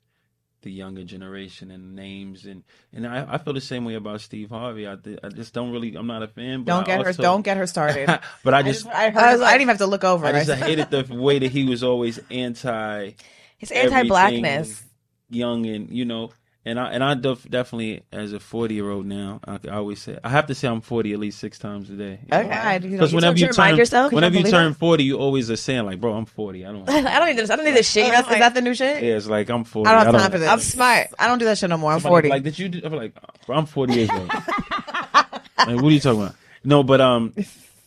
the 0.63 0.71
younger 0.71 1.03
generation 1.03 1.69
and 1.71 1.95
names 1.95 2.45
and 2.45 2.63
and 2.91 3.05
I, 3.07 3.35
I 3.35 3.37
feel 3.37 3.53
the 3.53 3.61
same 3.61 3.85
way 3.85 3.93
about 3.93 4.19
Steve 4.21 4.49
Harvey. 4.49 4.87
I, 4.89 4.95
th- 4.95 5.19
I 5.23 5.29
just 5.29 5.53
don't 5.53 5.71
really. 5.71 5.95
I'm 5.95 6.07
not 6.07 6.23
a 6.23 6.27
fan. 6.27 6.63
But 6.63 6.71
don't 6.73 6.83
I 6.83 6.97
get 6.97 7.05
her. 7.05 7.13
Don't 7.13 7.41
get 7.43 7.57
her 7.57 7.67
started. 7.67 8.07
but 8.43 8.53
I 8.53 8.59
I 8.59 8.63
just. 8.63 8.83
just, 8.83 8.93
I 8.95 9.09
heard. 9.11 9.23
I 9.23 9.29
I, 9.29 9.31
was 9.33 9.41
like- 9.41 9.51
didn't 9.51 9.61
even 9.61 9.67
have 9.69 9.77
to 9.77 9.87
look 9.87 10.03
over. 10.03 10.25
I 10.25 10.31
it. 10.31 10.45
just 10.45 10.61
hated 10.61 10.89
the 10.89 11.05
way 11.15 11.39
that 11.39 11.51
he 11.51 11.63
was 11.65 11.83
always 11.83 12.19
anti 12.29 13.11
His 13.57 13.71
anti-blackness. 13.71 14.83
young 15.29 15.65
and 15.67 15.89
you 15.91 16.03
know 16.05 16.31
and 16.67 16.79
I 16.79 16.91
and 16.91 17.03
I 17.03 17.13
def- 17.13 17.49
definitely 17.49 18.03
as 18.11 18.33
a 18.33 18.39
40 18.39 18.75
year 18.75 18.89
old 18.89 19.05
now 19.05 19.39
I, 19.47 19.59
I 19.67 19.75
always 19.75 20.01
say 20.01 20.17
I 20.23 20.29
have 20.29 20.47
to 20.47 20.55
say 20.55 20.67
I'm 20.67 20.81
40 20.81 21.13
at 21.13 21.19
least 21.19 21.39
six 21.39 21.57
times 21.57 21.89
a 21.89 21.93
day 21.93 22.19
Okay. 22.31 22.47
Why? 22.47 22.75
You 22.75 22.89
because 22.91 23.11
know- 23.11 23.17
whenever 23.17 23.37
you 23.37 23.47
you 23.47 23.53
turn 23.53 23.77
yourself? 23.77 24.11
whenever 24.11 24.35
you 24.35 24.41
Believe 24.41 24.53
turn 24.53 24.71
that? 24.73 24.77
40 24.79 25.03
you 25.03 25.17
always 25.17 25.49
are 25.49 25.55
saying 25.55 25.85
like 25.85 25.99
bro 26.01 26.13
I'm 26.13 26.25
40 26.25 26.65
I 26.65 26.71
don't 26.71 26.89
I 26.89 27.19
don't 27.19 27.27
need 27.27 27.37
this. 27.37 27.49
I 27.49 27.55
don't 27.55 27.65
need 27.65 27.75
this 27.75 27.89
shit. 27.89 28.05
Is 28.05 28.11
that, 28.11 28.31
is 28.31 28.39
that 28.39 28.53
the 28.53 28.61
new 28.61 28.73
shit? 28.75 29.01
yeah 29.03 29.15
it's 29.15 29.27
like 29.27 29.49
I'm 29.49 29.63
40 29.63 29.89
I 29.89 29.93
don't 30.03 30.13
have 30.13 30.21
time 30.21 30.31
for 30.31 30.39
this. 30.39 30.49
I'm 30.49 30.59
smart. 30.59 31.07
I 31.17 31.27
don't 31.27 31.37
do 31.39 31.45
that 31.45 31.57
shit 31.57 31.69
no 31.69 31.77
more. 31.77 31.91
I'm 31.93 31.99
Somebody 31.99 32.27
40. 32.27 32.29
Like, 32.29 32.43
did 32.43 32.59
you? 32.59 32.69
Do, 32.69 32.81
I'm 32.83 32.93
like, 32.93 33.13
bro, 33.45 33.57
I'm 33.57 33.65
40 33.65 33.93
years 33.93 34.09
old. 34.09 34.27
like, 35.13 35.41
what 35.57 35.85
are 35.85 35.91
you 35.91 35.99
talking 35.99 36.21
about? 36.21 36.35
No, 36.63 36.83
but 36.83 37.01
um, 37.01 37.33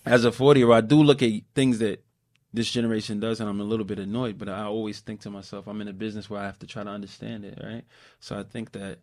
as 0.07 0.25
a 0.25 0.33
40 0.33 0.61
year 0.61 0.69
old, 0.69 0.77
I 0.77 0.81
do 0.81 1.03
look 1.03 1.23
at 1.23 1.31
things 1.55 1.79
that 1.81 2.03
this 2.53 2.71
generation 2.71 3.21
does, 3.21 3.41
and 3.41 3.49
I'm 3.49 3.61
a 3.61 3.65
little 3.65 3.85
bit 3.85 3.99
annoyed. 3.99 4.39
But 4.39 4.49
I 4.49 4.65
always 4.65 5.01
think 5.01 5.21
to 5.21 5.31
myself, 5.31 5.67
I'm 5.67 5.81
in 5.81 5.89
a 5.89 5.93
business 5.93 6.29
where 6.29 6.41
I 6.41 6.47
have 6.47 6.59
to 6.61 6.67
try 6.67 6.83
to 6.83 6.91
understand 6.91 7.45
it, 7.45 7.59
right? 7.63 7.85
So 8.19 8.39
I 8.39 8.43
think 8.43 8.73
that 8.73 8.99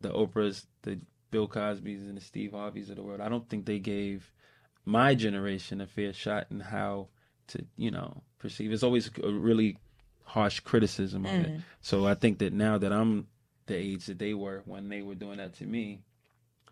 the 0.00 0.10
Oprahs, 0.10 0.66
the 0.82 1.00
Bill 1.30 1.48
Cosby's, 1.48 2.02
and 2.02 2.16
the 2.16 2.20
Steve 2.20 2.52
Harveys 2.52 2.90
of 2.90 2.96
the 2.96 3.02
world, 3.02 3.20
I 3.20 3.28
don't 3.28 3.48
think 3.48 3.66
they 3.66 3.78
gave 3.78 4.32
my 4.84 5.14
generation 5.14 5.80
a 5.80 5.86
fair 5.86 6.12
shot 6.12 6.46
in 6.50 6.60
how 6.60 7.08
to, 7.48 7.64
you 7.76 7.90
know, 7.90 8.22
perceive. 8.38 8.72
It's 8.72 8.82
always 8.82 9.10
a 9.22 9.30
really 9.30 9.78
harsh 10.24 10.60
criticism 10.60 11.26
of 11.26 11.32
it. 11.32 11.52
Mm. 11.52 11.62
So 11.80 12.06
I 12.06 12.14
think 12.14 12.38
that 12.38 12.52
now 12.52 12.78
that 12.78 12.92
I'm 12.92 13.26
the 13.66 13.76
age 13.76 14.06
that 14.06 14.18
they 14.18 14.34
were 14.34 14.62
when 14.64 14.88
they 14.88 15.02
were 15.02 15.14
doing 15.14 15.38
that 15.38 15.54
to 15.54 15.64
me, 15.64 16.00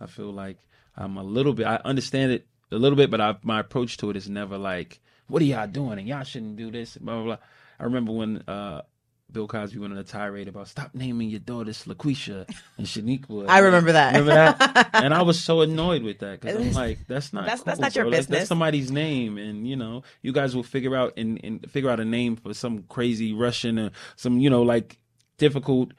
I 0.01 0.07
feel 0.07 0.33
like 0.33 0.59
I'm 0.97 1.17
a 1.17 1.23
little 1.23 1.53
bit. 1.53 1.67
I 1.67 1.77
understand 1.85 2.33
it 2.33 2.47
a 2.73 2.77
little 2.77 2.97
bit, 2.97 3.11
but 3.11 3.21
I, 3.21 3.37
my 3.43 3.61
approach 3.61 3.97
to 3.99 4.11
it 4.11 4.17
is 4.17 4.29
never 4.29 4.59
like, 4.59 5.01
"What 5.31 5.43
are 5.43 5.47
y'all 5.47 5.67
doing?" 5.67 5.99
and 5.99 6.07
y'all 6.09 6.25
shouldn't 6.25 6.57
do 6.57 6.71
this. 6.71 6.97
Blah 6.97 7.15
blah. 7.15 7.25
blah. 7.25 7.37
I 7.79 7.85
remember 7.85 8.13
when 8.13 8.39
uh, 8.47 8.83
Bill 9.33 9.47
Cosby 9.47 9.79
went 9.79 9.93
on 9.93 9.99
a 9.99 10.05
tirade 10.05 10.49
about 10.49 10.69
stop 10.69 10.91
naming 10.93 11.31
your 11.31 11.41
daughters 11.41 11.85
LaQuisha 11.85 12.49
and 12.77 12.87
Shaniqua. 12.87 13.47
I 13.49 13.61
remember 13.61 13.93
that. 13.93 14.15
Remember 14.17 14.35
that? 14.35 14.91
and 14.95 15.15
I 15.15 15.23
was 15.23 15.43
so 15.43 15.61
annoyed 15.63 16.03
with 16.03 16.19
that 16.19 16.41
because 16.41 16.57
I'm 16.57 16.73
like, 16.73 16.99
that's 17.07 17.33
not 17.33 17.45
That's- 17.45 17.63
that's 17.63 17.81
not 17.81 17.95
your 17.95 18.05
bro. 18.05 18.11
Business. 18.11 18.39
that's 18.41 18.49
somebody's 18.49 18.91
name, 18.91 19.39
and 19.39 19.67
you 19.67 19.77
know, 19.77 20.03
you 20.23 20.33
guys 20.33 20.55
will 20.55 20.63
figure 20.63 20.97
out 20.97 21.15
and, 21.17 21.41
and 21.45 21.71
figure 21.71 21.89
out 21.91 22.01
a 22.01 22.05
name 22.05 22.37
for 22.37 22.53
some 22.55 22.83
crazy 22.89 23.33
Russian 23.33 23.79
or 23.79 23.91
some 24.17 24.39
you 24.41 24.51
know 24.51 24.63
like 24.63 24.99
difficult 25.39 25.93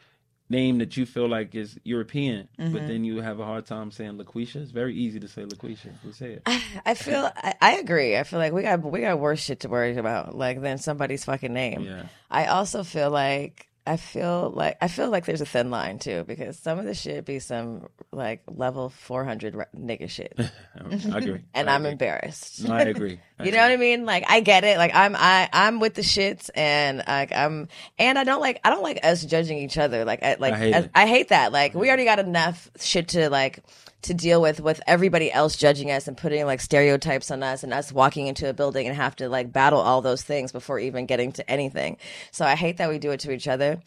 name 0.52 0.78
that 0.80 0.98
you 0.98 1.06
feel 1.06 1.28
like 1.28 1.56
is 1.56 1.80
European, 1.84 2.48
Mm-hmm. 2.60 2.74
but 2.74 2.88
then 2.88 3.04
you 3.04 3.22
have 3.22 3.40
a 3.40 3.46
hard 3.46 3.66
time 3.66 3.90
saying 3.90 4.18
LaQuisha. 4.20 4.58
It's 4.58 4.72
very 4.72 4.94
easy 4.96 5.20
to 5.20 5.28
say 5.28 5.44
LaQuisha. 5.46 5.92
You 6.06 6.12
say 6.12 6.34
it. 6.34 6.42
I 6.86 6.94
feel. 6.94 7.32
I, 7.36 7.54
I 7.62 7.72
agree. 7.78 8.18
I 8.18 8.24
feel 8.24 8.40
like 8.40 8.54
we 8.54 8.62
got 8.62 8.84
we 8.84 9.02
got 9.02 9.20
worse 9.20 9.40
shit 9.42 9.62
to 9.62 9.70
worry 9.70 9.96
about, 9.98 10.36
like 10.36 10.62
than 10.62 10.78
somebody's 10.78 11.26
fucking 11.26 11.54
name. 11.54 11.82
Yeah. 11.84 12.04
I 12.30 12.46
also 12.48 12.84
feel 12.84 13.10
like 13.10 13.68
I 13.86 13.98
feel 13.98 14.52
like 14.56 14.78
I 14.80 14.88
feel 14.88 15.10
like 15.10 15.26
there's 15.26 15.42
a 15.42 15.46
thin 15.46 15.72
line 15.72 15.98
too 15.98 16.24
because 16.28 16.58
some 16.60 16.78
of 16.78 16.86
the 16.86 16.94
shit 16.94 17.26
be 17.26 17.40
some 17.40 17.88
like 18.12 18.44
level 18.48 18.90
400 18.90 19.56
r- 19.56 19.68
nigga 19.76 20.08
shit, 20.08 20.34
I 20.78 21.18
agree. 21.18 21.42
and 21.56 21.70
I 21.70 21.74
I'm 21.76 21.82
agree. 21.82 21.92
embarrassed. 21.94 22.64
No, 22.64 22.76
I 22.76 22.82
agree. 22.82 23.20
I 23.40 23.46
You 23.46 23.52
know 23.52 23.58
what 23.58 23.72
I 23.72 23.78
mean? 23.78 24.06
Like 24.06 24.26
I 24.30 24.42
get 24.42 24.64
it. 24.64 24.78
Like 24.78 24.94
I'm 24.94 25.16
I 25.16 25.50
I'm 25.52 25.80
with 25.80 25.96
the 25.96 26.04
shits 26.04 26.52
and 26.54 27.04
like 27.08 27.32
I'm 27.32 27.70
and 27.98 28.20
I 28.20 28.24
don't 28.24 28.40
like 28.42 28.60
I 28.64 28.70
don't 28.70 28.84
like 28.84 29.04
us 29.04 29.26
judging 29.26 29.58
each 29.58 29.78
other. 29.80 30.06
Like 30.06 30.22
I 30.22 30.36
like 30.40 30.54
I 30.54 30.58
hate 30.58 30.90
I 30.94 31.08
hate 31.08 31.30
that. 31.30 31.52
Like 31.52 31.74
we 31.74 31.88
already 31.88 32.06
got 32.06 32.20
enough 32.20 32.70
shit 32.80 33.08
to 33.10 33.30
like 33.32 33.60
to 34.04 34.14
deal 34.14 34.42
with 34.42 34.60
with 34.60 34.82
everybody 34.88 35.32
else 35.32 35.56
judging 35.56 35.92
us 35.92 36.08
and 36.08 36.18
putting 36.18 36.46
like 36.46 36.60
stereotypes 36.60 37.30
on 37.30 37.44
us 37.44 37.64
and 37.64 37.74
us 37.74 37.92
walking 37.92 38.28
into 38.28 38.50
a 38.50 38.54
building 38.54 38.88
and 38.88 38.96
have 38.96 39.16
to 39.18 39.30
like 39.30 39.52
battle 39.52 39.80
all 39.80 40.02
those 40.02 40.24
things 40.24 40.52
before 40.52 40.80
even 40.80 41.06
getting 41.06 41.32
to 41.34 41.50
anything. 41.50 41.98
So 42.32 42.46
I 42.46 42.56
hate 42.56 42.78
that 42.78 42.90
we 42.90 43.00
do 43.00 43.12
it 43.12 43.20
to 43.22 43.32
each 43.32 43.48
other. 43.48 43.82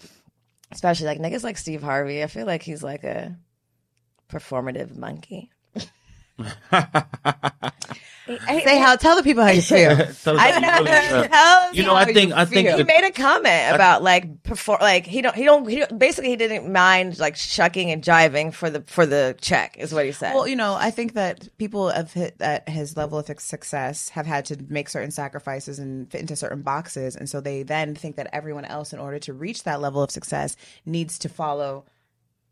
Especially 0.70 1.06
like 1.06 1.20
niggas 1.20 1.44
like 1.44 1.58
Steve 1.58 1.82
Harvey. 1.82 2.22
I 2.22 2.26
feel 2.26 2.46
like 2.46 2.62
he's 2.62 2.82
like 2.82 3.04
a 3.04 3.36
performative 4.28 4.96
monkey. 4.96 5.50
I- 8.26 8.62
Say 8.64 8.78
how. 8.78 8.96
Tell 8.96 9.16
the 9.16 9.22
people 9.22 9.42
how 9.44 9.50
you 9.50 9.60
feel. 9.74 9.94
Tell 9.96 10.06
us 10.06 10.40
I 10.40 10.52
how 10.52 10.58
know. 10.60 10.78
you 10.78 10.84
really 10.86 11.08
feel. 11.08 11.28
Tell 11.28 11.74
You 11.74 11.82
know, 11.82 11.94
I 11.94 12.06
how 12.06 12.12
think 12.12 12.32
I 12.32 12.44
think 12.46 12.70
he 12.70 12.76
the- 12.78 12.84
made 12.86 13.04
a 13.06 13.10
comment 13.12 13.74
about 13.74 14.02
like 14.02 14.42
perform 14.44 14.78
like 14.80 15.04
he 15.04 15.20
don't 15.20 15.36
he 15.36 15.44
don't 15.44 15.68
he 15.68 15.80
don't, 15.80 15.98
basically 15.98 16.30
he 16.30 16.36
didn't 16.36 16.72
mind 16.72 17.18
like 17.18 17.36
shucking 17.36 17.90
and 17.90 18.02
jiving 18.02 18.54
for 18.54 18.70
the 18.70 18.80
for 18.86 19.04
the 19.04 19.36
check 19.42 19.76
is 19.78 19.92
what 19.92 20.06
he 20.06 20.12
said. 20.12 20.34
Well, 20.34 20.48
you 20.48 20.56
know, 20.56 20.72
I 20.74 20.90
think 20.90 21.12
that 21.14 21.48
people 21.58 21.90
have 21.90 22.14
hit 22.14 22.36
at 22.40 22.66
his 22.66 22.96
level 22.96 23.18
of 23.18 23.26
success 23.40 24.08
have 24.08 24.24
had 24.24 24.46
to 24.46 24.56
make 24.70 24.88
certain 24.88 25.10
sacrifices 25.10 25.78
and 25.78 26.10
fit 26.10 26.22
into 26.22 26.34
certain 26.34 26.62
boxes, 26.62 27.16
and 27.16 27.28
so 27.28 27.42
they 27.42 27.62
then 27.62 27.94
think 27.94 28.16
that 28.16 28.30
everyone 28.32 28.64
else, 28.64 28.94
in 28.94 28.98
order 29.00 29.18
to 29.18 29.34
reach 29.34 29.64
that 29.64 29.82
level 29.82 30.02
of 30.02 30.10
success, 30.10 30.56
needs 30.86 31.18
to 31.18 31.28
follow 31.28 31.84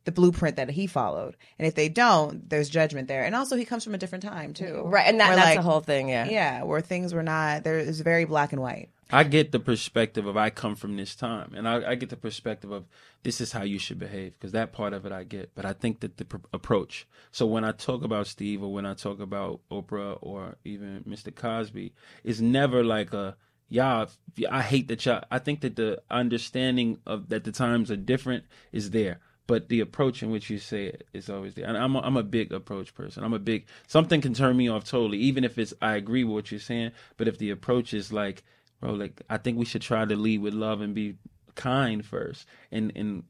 the 0.04 0.12
blueprint 0.12 0.56
that 0.56 0.70
he 0.70 0.86
followed. 0.86 1.36
And 1.58 1.66
if 1.66 1.74
they 1.74 1.88
don't, 1.88 2.48
there's 2.48 2.68
judgment 2.68 3.08
there. 3.08 3.24
And 3.24 3.34
also, 3.34 3.56
he 3.56 3.64
comes 3.64 3.84
from 3.84 3.94
a 3.94 3.98
different 3.98 4.24
time 4.24 4.52
too, 4.54 4.82
right, 4.84 5.06
and 5.06 5.20
that, 5.20 5.28
Where, 5.28 5.36
that's 5.36 5.48
like, 5.50 5.58
the 5.58 5.62
whole 5.62 5.80
thing. 5.80 6.08
Yeah, 6.08 6.28
Yeah, 6.28 6.62
where 6.64 6.80
things 6.80 7.14
were 7.14 7.22
not 7.22 7.64
there 7.64 7.78
is 7.78 8.00
very 8.00 8.24
black 8.24 8.52
and 8.52 8.60
white. 8.60 8.90
I 9.14 9.24
get 9.24 9.52
the 9.52 9.60
perspective 9.60 10.24
of 10.26 10.38
I 10.38 10.48
come 10.48 10.74
from 10.74 10.96
this 10.96 11.14
time, 11.14 11.52
and 11.54 11.68
I, 11.68 11.90
I 11.90 11.94
get 11.96 12.08
the 12.08 12.16
perspective 12.16 12.70
of 12.70 12.86
this 13.22 13.42
is 13.42 13.52
how 13.52 13.62
you 13.62 13.78
should 13.78 13.98
behave 13.98 14.32
because 14.32 14.52
that 14.52 14.72
part 14.72 14.94
of 14.94 15.04
it 15.04 15.12
I 15.12 15.24
get. 15.24 15.54
But 15.54 15.66
I 15.66 15.74
think 15.74 16.00
that 16.00 16.16
the 16.16 16.24
pr- 16.24 16.38
approach. 16.52 17.06
So 17.30 17.44
when 17.46 17.62
I 17.62 17.72
talk 17.72 18.02
about 18.02 18.26
Steve 18.26 18.62
or 18.62 18.72
when 18.72 18.86
I 18.86 18.94
talk 18.94 19.20
about 19.20 19.60
Oprah 19.70 20.16
or 20.22 20.56
even 20.64 21.04
Mr. 21.06 21.34
Cosby, 21.34 21.92
is 22.24 22.40
never 22.40 22.82
like 22.82 23.12
a 23.12 23.36
y'all. 23.68 24.08
I 24.50 24.62
hate 24.62 24.88
that 24.88 25.04
y'all. 25.04 25.24
I 25.30 25.38
think 25.38 25.60
that 25.60 25.76
the 25.76 26.00
understanding 26.10 26.98
of 27.06 27.28
that 27.28 27.44
the 27.44 27.52
times 27.52 27.90
are 27.90 27.96
different 27.96 28.44
is 28.72 28.90
there. 28.90 29.20
But 29.46 29.68
the 29.68 29.80
approach 29.80 30.22
in 30.22 30.30
which 30.30 30.50
you 30.50 30.58
say 30.58 30.86
it 30.86 31.06
is 31.12 31.28
always 31.28 31.54
there. 31.54 31.66
And 31.66 31.76
I'm 31.76 31.96
a, 31.96 32.00
I'm 32.00 32.16
a 32.16 32.22
big 32.22 32.52
approach 32.52 32.94
person. 32.94 33.24
I'm 33.24 33.32
a 33.32 33.38
big 33.38 33.66
something 33.86 34.20
can 34.20 34.34
turn 34.34 34.56
me 34.56 34.68
off 34.68 34.84
totally, 34.84 35.18
even 35.18 35.44
if 35.44 35.58
it's 35.58 35.74
I 35.82 35.96
agree 35.96 36.24
with 36.24 36.34
what 36.34 36.50
you're 36.50 36.60
saying. 36.60 36.92
But 37.16 37.28
if 37.28 37.38
the 37.38 37.50
approach 37.50 37.92
is 37.92 38.12
like 38.12 38.44
bro 38.82 38.92
like 38.92 39.22
i 39.30 39.38
think 39.38 39.56
we 39.56 39.64
should 39.64 39.80
try 39.80 40.04
to 40.04 40.16
lead 40.16 40.42
with 40.42 40.52
love 40.52 40.82
and 40.82 40.94
be 40.94 41.14
kind 41.54 42.04
first 42.04 42.46
and 42.70 42.92
and 42.94 43.22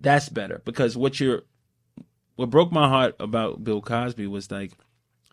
that's 0.00 0.28
better 0.28 0.60
because 0.64 0.96
what 0.96 1.20
you're 1.20 1.42
what 2.36 2.50
broke 2.50 2.72
my 2.72 2.88
heart 2.88 3.14
about 3.20 3.62
bill 3.62 3.80
cosby 3.80 4.26
was 4.26 4.50
like 4.50 4.72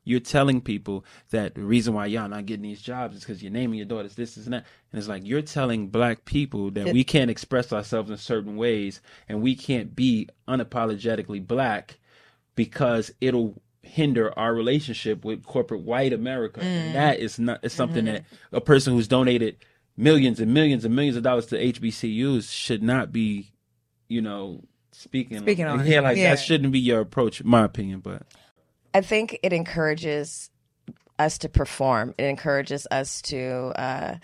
you're 0.04 0.20
telling 0.20 0.62
people 0.62 1.06
that 1.30 1.56
the 1.56 1.62
reason 1.62 1.94
why 1.94 2.08
y'all 2.08 2.28
not 2.28 2.46
getting 2.46 2.64
these 2.64 2.82
jobs 2.82 3.16
is 3.16 3.22
because 3.22 3.44
you're 3.44 3.52
naming 3.52 3.78
your 3.78 3.86
daughters 3.86 4.16
this, 4.16 4.36
this, 4.36 4.46
and 4.46 4.54
that. 4.54 4.66
And 4.92 5.00
it's 5.00 5.08
like 5.08 5.26
you're 5.26 5.42
telling 5.42 5.90
black 5.90 6.26
people 6.26 6.72
that 6.72 6.92
we 6.92 7.04
can't 7.04 7.30
express 7.30 7.72
ourselves 7.72 8.10
in 8.10 8.18
certain 8.18 8.56
ways 8.58 9.02
and 9.30 9.42
we 9.42 9.56
can't 9.56 9.96
be 9.96 10.28
unapologetically 10.48 11.46
black 11.46 12.00
because 12.56 13.12
it'll 13.22 13.62
hinder 13.84 14.38
our 14.38 14.54
relationship 14.54 15.24
with 15.24 15.46
corporate 15.46 15.82
white 15.82 16.14
America. 16.14 16.62
And 16.62 16.92
mm. 16.92 16.94
that 16.94 17.20
is 17.20 17.38
not 17.40 17.60
it's 17.64 17.76
something 17.76 18.06
mm-hmm. 18.06 18.16
that 18.16 18.26
a 18.52 18.62
person 18.62 18.94
who's 18.94 19.08
donated 19.08 19.58
millions 19.98 20.40
and 20.40 20.54
millions 20.54 20.86
and 20.86 20.96
millions 20.96 21.18
of 21.18 21.24
dollars 21.24 21.46
to 21.48 21.58
HBCUs 21.58 22.52
should 22.52 22.82
not 22.82 23.12
be, 23.12 23.52
you 24.08 24.22
know, 24.22 24.64
speaking 24.92 25.40
Speaking 25.40 25.66
on 25.66 25.82
it. 25.82 25.88
Yeah, 25.88 26.02
like 26.02 26.18
Yeah. 26.18 26.32
that 26.32 26.40
shouldn't 26.40 26.72
be 26.72 26.80
your 26.80 27.02
approach, 27.02 27.44
my 27.44 27.64
opinion. 27.64 28.00
But 28.00 28.24
I 28.94 29.02
think 29.02 29.40
it 29.44 29.54
encourages 29.54 30.50
us 31.18 31.38
to 31.40 31.50
perform. 31.50 32.14
It 32.18 32.26
encourages 32.26 32.88
us 32.92 33.22
to 33.24 33.74
uh, 33.76 34.16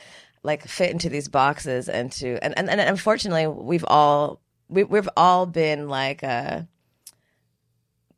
like 0.43 0.67
fit 0.67 0.91
into 0.91 1.09
these 1.09 1.27
boxes 1.27 1.89
and 1.89 2.11
to 2.13 2.37
and 2.41 2.57
and, 2.57 2.69
and 2.69 2.81
unfortunately 2.81 3.47
we've 3.47 3.85
all 3.87 4.41
we, 4.69 4.83
we've 4.83 5.09
all 5.15 5.45
been 5.45 5.87
like 5.89 6.23
uh, 6.23 6.61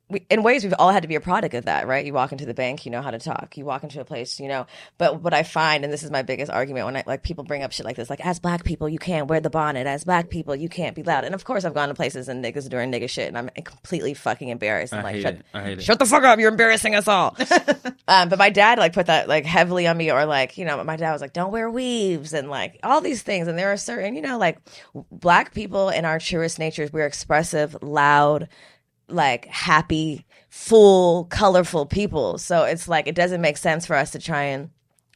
we, 0.10 0.26
in 0.30 0.42
ways 0.42 0.64
we've 0.64 0.74
all 0.80 0.90
had 0.90 1.04
to 1.04 1.08
be 1.08 1.16
a 1.16 1.22
product 1.22 1.54
of 1.54 1.66
that, 1.66 1.88
right? 1.88 2.04
You 2.04 2.14
walk 2.14 2.32
into 2.32 2.46
the 2.46 2.54
bank, 2.54 2.86
you 2.86 2.92
know 2.92 3.02
how 3.02 3.12
to 3.12 3.20
talk. 3.20 3.56
You 3.58 3.66
walk 3.66 3.84
into 3.84 4.02
a 4.02 4.06
place, 4.06 4.40
you 4.40 4.48
know. 4.48 4.66
But 4.98 5.22
what 5.22 5.34
I 5.36 5.44
find, 5.44 5.84
and 5.84 5.94
this 5.94 6.02
is 6.02 6.10
my 6.10 6.24
biggest 6.24 6.52
argument 6.52 6.88
when 6.88 6.98
I 6.98 7.04
like 7.06 7.22
people 7.22 7.44
bring 7.44 7.62
up 7.62 7.72
shit 7.72 7.86
like 7.86 7.96
this, 7.96 8.10
like 8.10 8.26
as 8.26 8.40
black 8.40 8.64
people 8.64 8.90
you 8.90 8.98
can't 8.98 9.28
wear 9.28 9.40
the 9.40 9.52
bonnet, 9.52 9.86
as 9.86 10.04
black 10.04 10.30
people 10.30 10.56
you 10.56 10.68
can't 10.68 10.96
be 10.96 11.04
loud. 11.04 11.26
And 11.26 11.36
of 11.36 11.46
course 11.46 11.64
I've 11.64 11.76
gone 11.76 11.90
to 11.90 11.94
places 11.94 12.28
and 12.28 12.44
niggas 12.44 12.66
are 12.66 12.70
doing 12.70 12.92
nigga 12.92 13.08
shit, 13.08 13.28
and 13.28 13.38
I'm 13.38 13.50
completely 13.64 14.16
fucking 14.16 14.50
embarrassed. 14.50 14.94
I'm 14.94 15.02
I 15.02 15.04
like, 15.04 15.16
hate 15.16 15.22
shut, 15.22 15.34
it. 15.36 15.46
I 15.54 15.64
hate 15.64 15.78
it. 15.78 15.84
shut 15.84 16.00
the 16.00 16.06
fuck 16.08 16.24
up, 16.24 16.40
you're 16.40 16.52
embarrassing 16.52 16.96
us 16.96 17.08
all. 17.08 17.38
um, 18.08 18.30
but 18.30 18.40
my 18.40 18.50
dad 18.50 18.80
like 18.80 18.94
put 18.94 19.06
that 19.06 19.28
like 19.28 19.46
heavily 19.46 19.86
on 19.86 19.96
me, 19.96 20.12
or 20.12 20.26
like 20.26 20.58
you 20.58 20.66
know, 20.66 20.84
my 20.84 20.96
dad 20.96 21.12
was 21.12 21.22
like, 21.22 21.34
don't 21.34 21.52
wear 21.52 21.70
weaves 21.70 22.34
and 22.34 22.50
like 22.50 22.80
all 22.82 23.02
these 23.02 23.22
things. 23.22 23.48
And 23.48 23.60
there 23.60 23.72
are 23.72 23.78
certain, 23.78 24.16
you 24.16 24.22
know, 24.22 24.40
like 24.40 24.58
black 25.12 25.54
people 25.54 25.90
in 25.90 26.04
our 26.06 26.20
truest 26.20 26.58
natures, 26.58 26.92
we're 26.92 27.06
expressive, 27.06 27.78
loud, 27.84 28.50
like 29.10 29.46
happy, 29.46 30.26
full, 30.50 31.26
colorful 31.26 31.86
people. 31.86 32.38
So 32.38 32.64
it's 32.64 32.88
like 32.88 33.08
it 33.08 33.16
doesn't 33.16 33.42
make 33.42 33.58
sense 33.58 33.86
for 33.86 33.96
us 33.96 34.12
to 34.12 34.20
try 34.20 34.44
and 34.44 34.70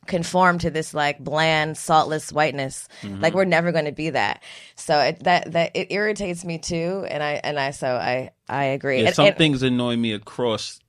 conform 0.05 0.59
to 0.59 0.69
this 0.69 0.93
like 0.93 1.19
bland, 1.19 1.77
saltless 1.77 2.31
whiteness. 2.31 2.88
Like 3.03 3.12
mm-hmm. 3.12 3.38
we're 3.38 3.45
never 3.45 3.71
going 3.71 3.85
to 3.85 3.91
be 3.91 4.09
that. 4.12 4.43
So 4.75 5.00
it, 5.00 5.23
that 5.23 5.51
that 5.53 5.71
it 5.75 5.91
irritates 5.91 6.43
me 6.43 6.57
too, 6.57 7.05
and 7.09 7.23
I 7.23 7.41
and 7.43 7.59
I 7.59 7.71
so 7.71 7.88
I 7.88 8.31
I 8.47 8.65
agree. 8.65 9.00
Yeah, 9.01 9.07
And- 9.07 9.15
some 9.15 9.27
and- 9.27 9.38
things 9.38 9.63
annoy 9.63 9.95
me 9.95 10.13
across 10.13 10.79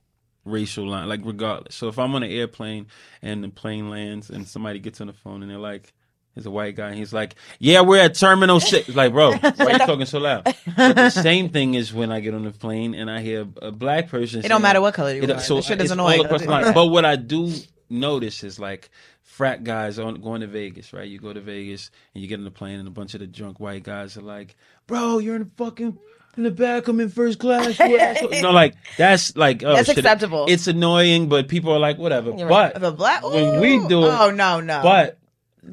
racial 0.43 0.87
line, 0.87 1.09
like 1.09 1.21
regardless. 1.23 1.75
So 1.75 1.87
if 1.87 1.97
I'm 1.97 2.13
on 2.15 2.23
an 2.23 2.31
airplane 2.31 2.87
and 3.21 3.43
the 3.43 3.49
plane 3.49 3.89
lands 3.89 4.29
and 4.29 4.47
somebody 4.47 4.79
gets 4.79 5.01
on 5.01 5.07
the 5.07 5.13
phone 5.13 5.41
and 5.41 5.49
they're 5.49 5.57
like, 5.57 5.91
"There's 6.35 6.45
a 6.45 6.51
white 6.51 6.75
guy," 6.75 6.89
and 6.89 6.97
he's 6.97 7.13
like, 7.13 7.35
"Yeah, 7.59 7.81
we're 7.81 8.01
at 8.01 8.13
Terminal 8.15 8.59
6. 8.59 8.89
It's 8.89 8.95
like, 8.97 9.11
bro, 9.11 9.31
why 9.37 9.53
are 9.57 9.71
you 9.71 9.77
talking 9.79 10.05
so 10.05 10.19
loud? 10.19 10.43
But 10.77 10.95
the 10.95 11.09
same 11.09 11.49
thing 11.49 11.73
is 11.73 11.93
when 11.93 12.11
I 12.11 12.19
get 12.19 12.33
on 12.33 12.43
the 12.43 12.51
plane 12.51 12.93
and 12.93 13.09
I 13.09 13.21
hear 13.21 13.47
a 13.61 13.71
black 13.71 14.09
person. 14.09 14.43
It 14.45 14.49
don't 14.49 14.61
matter 14.61 14.81
what 14.81 14.93
color 14.93 15.13
you 15.13 15.23
it, 15.23 15.31
are. 15.31 15.39
So 15.39 15.61
shit 15.61 15.81
is 15.81 15.91
annoying. 15.91 16.19
all 16.19 16.25
across 16.25 16.41
the 16.41 16.49
line. 16.49 16.73
But 16.73 16.87
what 16.87 17.05
I 17.05 17.15
do 17.15 17.51
notice 17.89 18.43
is 18.43 18.59
like 18.59 18.89
frat 19.21 19.63
guys 19.63 19.99
on 19.99 20.21
going 20.21 20.41
to 20.41 20.47
Vegas, 20.47 20.93
right? 20.93 21.07
You 21.07 21.19
go 21.19 21.33
to 21.33 21.41
Vegas 21.41 21.91
and 22.13 22.21
you 22.21 22.27
get 22.29 22.39
on 22.39 22.45
the 22.45 22.51
plane 22.51 22.79
and 22.79 22.87
a 22.87 22.91
bunch 22.91 23.13
of 23.13 23.19
the 23.19 23.27
drunk 23.27 23.59
white 23.59 23.83
guys 23.83 24.17
are 24.17 24.21
like, 24.21 24.55
"Bro, 24.87 25.19
you're 25.19 25.35
in 25.35 25.43
the 25.43 25.49
fucking 25.57 25.97
in 26.37 26.43
the 26.43 26.51
back. 26.51 26.87
I'm 26.87 26.99
in 26.99 27.09
first 27.09 27.39
class." 27.39 27.77
You 27.79 28.41
know, 28.41 28.51
like 28.51 28.75
that's 28.97 29.35
like 29.35 29.63
oh, 29.63 29.73
That's 29.73 29.87
shit. 29.87 29.97
acceptable. 29.99 30.45
It's 30.49 30.67
annoying, 30.67 31.27
but 31.29 31.47
people 31.47 31.71
are 31.73 31.79
like, 31.79 31.97
whatever. 31.97 32.31
You're 32.31 32.47
but 32.49 32.73
right. 32.73 32.81
the 32.81 32.91
black 32.91 33.23
when 33.23 33.59
we 33.61 33.85
do 33.87 34.05
it, 34.05 34.09
Oh 34.11 34.31
no, 34.31 34.59
no. 34.61 34.81
but 34.81 35.17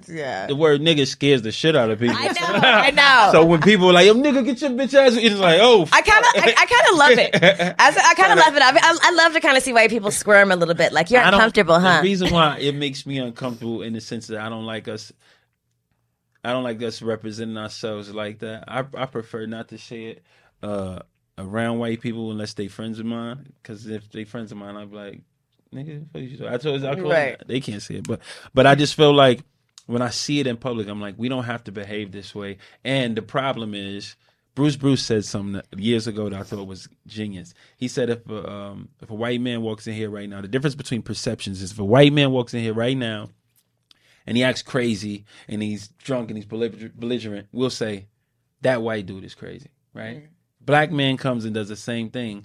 yeah. 0.08 0.46
the 0.46 0.56
word 0.56 0.80
nigga 0.80 1.06
scares 1.06 1.42
the 1.42 1.52
shit 1.52 1.74
out 1.76 1.90
of 1.90 1.98
people. 2.00 2.16
I 2.18 2.28
know, 2.28 2.32
I 2.68 2.90
know. 2.92 3.28
so 3.32 3.44
when 3.44 3.60
people 3.60 3.88
are 3.90 3.92
like, 3.92 4.06
"Yo, 4.06 4.14
nigga, 4.14 4.44
get 4.44 4.60
your 4.60 4.70
bitch 4.70 4.94
ass," 4.94 5.16
it's 5.16 5.38
like, 5.38 5.58
oh, 5.60 5.86
I 5.92 6.02
kind 6.02 6.24
of, 6.24 6.44
I, 6.44 6.54
I 6.58 6.66
kind 6.66 6.88
of 6.90 6.98
love 6.98 7.10
it. 7.18 7.74
As, 7.78 7.96
I 7.96 8.14
kind 8.14 8.32
of 8.32 8.38
love 8.44 8.56
it. 8.56 8.62
I, 8.62 8.70
I, 8.70 8.98
I 9.02 9.10
love 9.12 9.32
to 9.34 9.40
kind 9.40 9.56
of 9.56 9.62
see 9.62 9.72
white 9.72 9.90
people 9.90 10.10
squirm 10.10 10.50
a 10.52 10.56
little 10.56 10.74
bit. 10.74 10.92
Like 10.92 11.10
you're 11.10 11.22
uncomfortable, 11.22 11.78
huh? 11.78 11.98
The 11.98 12.02
reason 12.08 12.30
why 12.30 12.58
it 12.60 12.74
makes 12.74 13.06
me 13.06 13.18
uncomfortable 13.18 13.82
in 13.82 13.92
the 13.92 14.00
sense 14.00 14.28
that 14.28 14.40
I 14.40 14.48
don't 14.48 14.66
like 14.66 14.88
us. 14.88 15.12
I 16.44 16.52
don't 16.52 16.64
like 16.64 16.82
us 16.82 17.02
representing 17.02 17.56
ourselves 17.56 18.12
like 18.12 18.40
that. 18.40 18.64
I 18.68 18.84
I 18.94 19.06
prefer 19.06 19.46
not 19.46 19.68
to 19.68 19.78
say 19.78 20.04
it 20.06 20.22
uh, 20.62 21.00
around 21.38 21.78
white 21.78 22.00
people 22.00 22.30
unless 22.30 22.54
they 22.54 22.68
friends 22.68 22.98
of 22.98 23.06
mine. 23.06 23.52
Because 23.62 23.86
if 23.86 24.10
they 24.10 24.24
friends 24.24 24.50
of 24.52 24.58
mine, 24.58 24.76
I'd 24.76 24.90
be 24.90 24.96
like, 24.96 25.20
nigga, 25.72 26.04
what 26.10 26.22
you 26.22 26.36
doing? 26.36 26.52
I 26.52 26.56
told 26.56 26.82
you, 26.82 26.88
I 26.88 26.94
call 26.96 27.10
Right. 27.10 27.36
they 27.46 27.60
can't 27.60 27.80
see 27.80 27.94
it, 27.96 28.06
but 28.08 28.20
but 28.54 28.66
I 28.66 28.74
just 28.74 28.94
feel 28.96 29.14
like 29.14 29.42
when 29.86 30.02
I 30.02 30.10
see 30.10 30.40
it 30.40 30.46
in 30.46 30.56
public, 30.56 30.88
I'm 30.88 31.00
like, 31.00 31.14
we 31.18 31.28
don't 31.28 31.44
have 31.44 31.64
to 31.64 31.72
behave 31.72 32.12
this 32.12 32.34
way. 32.34 32.58
And 32.84 33.16
the 33.16 33.22
problem 33.22 33.74
is. 33.74 34.16
Bruce 34.54 34.76
Bruce 34.76 35.02
said 35.02 35.24
something 35.24 35.62
years 35.78 36.06
ago 36.06 36.28
that 36.28 36.38
I 36.38 36.42
thought 36.42 36.66
was 36.66 36.86
genius. 37.06 37.54
He 37.78 37.88
said 37.88 38.10
if 38.10 38.28
a, 38.28 38.50
um, 38.50 38.90
if 39.00 39.08
a 39.08 39.14
white 39.14 39.40
man 39.40 39.62
walks 39.62 39.86
in 39.86 39.94
here 39.94 40.10
right 40.10 40.28
now, 40.28 40.42
the 40.42 40.46
difference 40.46 40.74
between 40.74 41.00
perceptions 41.00 41.62
is 41.62 41.72
if 41.72 41.78
a 41.78 41.84
white 41.84 42.12
man 42.12 42.32
walks 42.32 42.52
in 42.52 42.60
here 42.60 42.74
right 42.74 42.94
now 42.94 43.30
and 44.26 44.36
he 44.36 44.44
acts 44.44 44.60
crazy 44.60 45.24
and 45.48 45.62
he's 45.62 45.88
drunk 45.88 46.28
and 46.28 46.36
he's 46.36 46.44
belligerent, 46.44 47.48
we'll 47.50 47.70
say 47.70 48.08
that 48.60 48.82
white 48.82 49.06
dude 49.06 49.24
is 49.24 49.34
crazy, 49.34 49.70
right? 49.94 50.28
Black 50.60 50.92
man 50.92 51.16
comes 51.16 51.46
and 51.46 51.54
does 51.54 51.68
the 51.68 51.76
same 51.76 52.10
thing. 52.10 52.44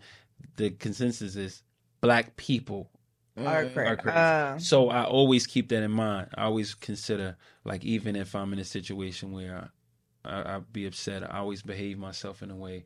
The 0.56 0.72
consensus 0.72 1.36
is 1.36 1.62
black 2.02 2.38
people 2.38 2.90
Are 3.38 3.46
are 3.46 3.66
cra- 3.66 3.98
crazy. 3.98 4.18
uh, 4.18 4.58
so 4.60 4.90
I 4.90 5.04
always 5.04 5.46
keep 5.48 5.70
that 5.70 5.84
in 5.84 5.92
mind. 5.92 6.30
I 6.36 6.44
always 6.46 6.74
consider 6.74 7.38
like 7.64 7.84
even 7.86 8.16
if 8.16 8.36
I'm 8.36 8.52
in 8.54 8.60
a 8.60 8.64
situation 8.66 9.32
where 9.32 9.70
I, 10.26 10.30
I, 10.30 10.56
I'd 10.56 10.74
be 10.74 10.86
upset, 10.86 11.24
I 11.24 11.38
always 11.40 11.62
behave 11.62 11.98
myself 12.00 12.42
in 12.42 12.50
a 12.52 12.56
way, 12.56 12.86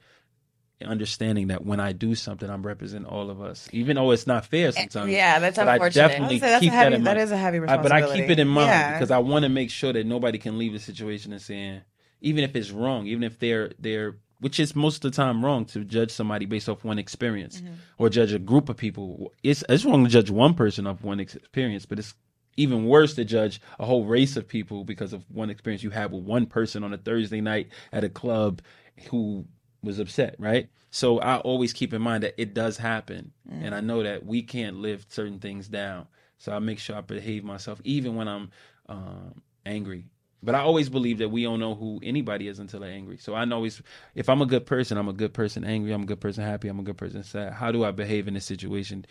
understanding 0.83 1.47
that 1.47 1.63
when 1.65 1.79
I 1.79 1.91
do 1.93 2.15
something, 2.15 2.49
I'm 2.49 2.63
representing 2.65 3.05
all 3.07 3.29
of 3.29 3.41
us, 3.41 3.69
even 3.71 3.95
though 3.95 4.11
it's 4.11 4.25
not 4.27 4.45
fair 4.45 4.71
sometimes. 4.71 5.11
yeah, 5.11 5.39
that's 5.39 5.57
But 5.57 5.67
unfortunate. 5.67 6.03
I 6.03 6.07
definitely 6.07 6.35
would 6.35 6.41
say 6.41 6.49
that's 6.49 6.59
keep 6.61 6.71
a 6.73 6.75
heavy, 6.75 6.89
that 6.91 6.95
in 6.97 7.03
mind. 7.03 7.19
is 7.19 7.31
a 7.31 7.37
heavy 7.37 7.59
I, 7.59 7.77
but. 7.77 7.91
I 7.91 8.01
keep 8.13 8.29
it 8.29 8.39
in 8.39 8.47
mind 8.47 8.67
Yeah. 8.69 8.93
because 8.93 9.11
I 9.11 9.19
want 9.19 9.43
to 9.43 9.49
make 9.49 9.69
sure 9.69 9.93
that 9.93 10.05
nobody 10.05 10.37
can 10.39 10.57
leave 10.57 10.73
the 10.73 10.79
situation 10.79 11.31
and 11.33 11.41
saying, 11.41 11.81
even 12.21 12.43
if 12.43 12.55
it's 12.55 12.71
wrong, 12.71 13.07
even 13.07 13.23
if 13.23 13.39
they're 13.39 13.71
they're 13.79 14.15
which 14.41 14.59
is 14.59 14.75
most 14.75 15.05
of 15.05 15.11
the 15.11 15.15
time 15.15 15.43
wrong 15.45 15.63
to 15.65 15.85
judge 15.85 16.11
somebody 16.11 16.45
based 16.45 16.67
off 16.67 16.83
one 16.83 16.99
experience 16.99 17.61
Mm-hmm. 17.61 17.73
or 17.97 18.09
judge 18.09 18.33
a 18.33 18.39
group 18.39 18.67
of 18.69 18.75
people. 18.77 19.31
It's 19.43 19.63
it's 19.69 19.85
wrong 19.85 20.03
to 20.03 20.09
judge 20.09 20.29
one 20.29 20.53
person 20.53 20.85
off 20.87 21.01
one 21.03 21.19
experience, 21.21 21.85
but 21.85 21.97
it's 21.99 22.13
even 22.57 22.85
worse 22.85 23.13
to 23.15 23.23
judge 23.23 23.61
a 23.79 23.85
whole 23.85 24.05
race 24.05 24.35
of 24.35 24.47
people 24.47 24.83
because 24.83 25.13
of 25.13 25.23
one 25.31 25.49
experience 25.49 25.83
you 25.83 25.89
had 25.89 26.11
with 26.11 26.23
one 26.23 26.45
person 26.45 26.83
on 26.83 26.93
a 26.93 26.97
Thursday 26.97 27.39
night 27.39 27.69
at 27.93 28.03
a 28.03 28.09
club 28.09 28.61
who 29.09 29.45
was 29.81 29.97
upset, 29.99 30.35
right? 30.37 30.67
So 30.91 31.19
I 31.19 31.37
always 31.37 31.71
keep 31.73 31.93
in 31.93 32.01
mind 32.01 32.23
that 32.23 32.35
it 32.37 32.53
does 32.53 32.77
happen, 32.77 33.31
and 33.49 33.73
I 33.73 33.79
know 33.79 34.03
that 34.03 34.25
we 34.25 34.43
can't 34.43 34.77
live 34.77 35.05
certain 35.07 35.39
things 35.39 35.67
down. 35.69 36.07
So 36.37 36.51
I 36.51 36.59
make 36.59 36.79
sure 36.79 36.95
I 36.97 37.01
behave 37.01 37.43
myself 37.43 37.79
even 37.83 38.15
when 38.15 38.27
I'm 38.27 38.51
um, 38.89 39.41
angry. 39.65 40.10
But 40.43 40.55
I 40.55 40.59
always 40.61 40.89
believe 40.89 41.19
that 41.19 41.29
we 41.29 41.43
don't 41.43 41.59
know 41.59 41.75
who 41.75 41.99
anybody 42.01 42.47
is 42.47 42.59
until 42.59 42.79
they're 42.79 42.91
angry. 42.91 43.17
So 43.17 43.35
I 43.35 43.45
know 43.45 43.63
if 43.65 44.29
I'm 44.29 44.41
a 44.41 44.45
good 44.45 44.65
person, 44.65 44.97
I'm 44.97 45.07
a 45.07 45.13
good 45.13 45.33
person 45.33 45.63
angry, 45.63 45.91
I'm 45.91 46.03
a 46.03 46.07
good 46.07 46.19
person 46.19 46.43
happy, 46.43 46.67
I'm 46.67 46.79
a 46.79 46.83
good 46.83 46.97
person 46.97 47.23
sad. 47.23 47.53
How 47.53 47.71
do 47.71 47.83
I 47.83 47.91
behave 47.91 48.27
in 48.27 48.33
this 48.33 48.45
situation? 48.45 49.05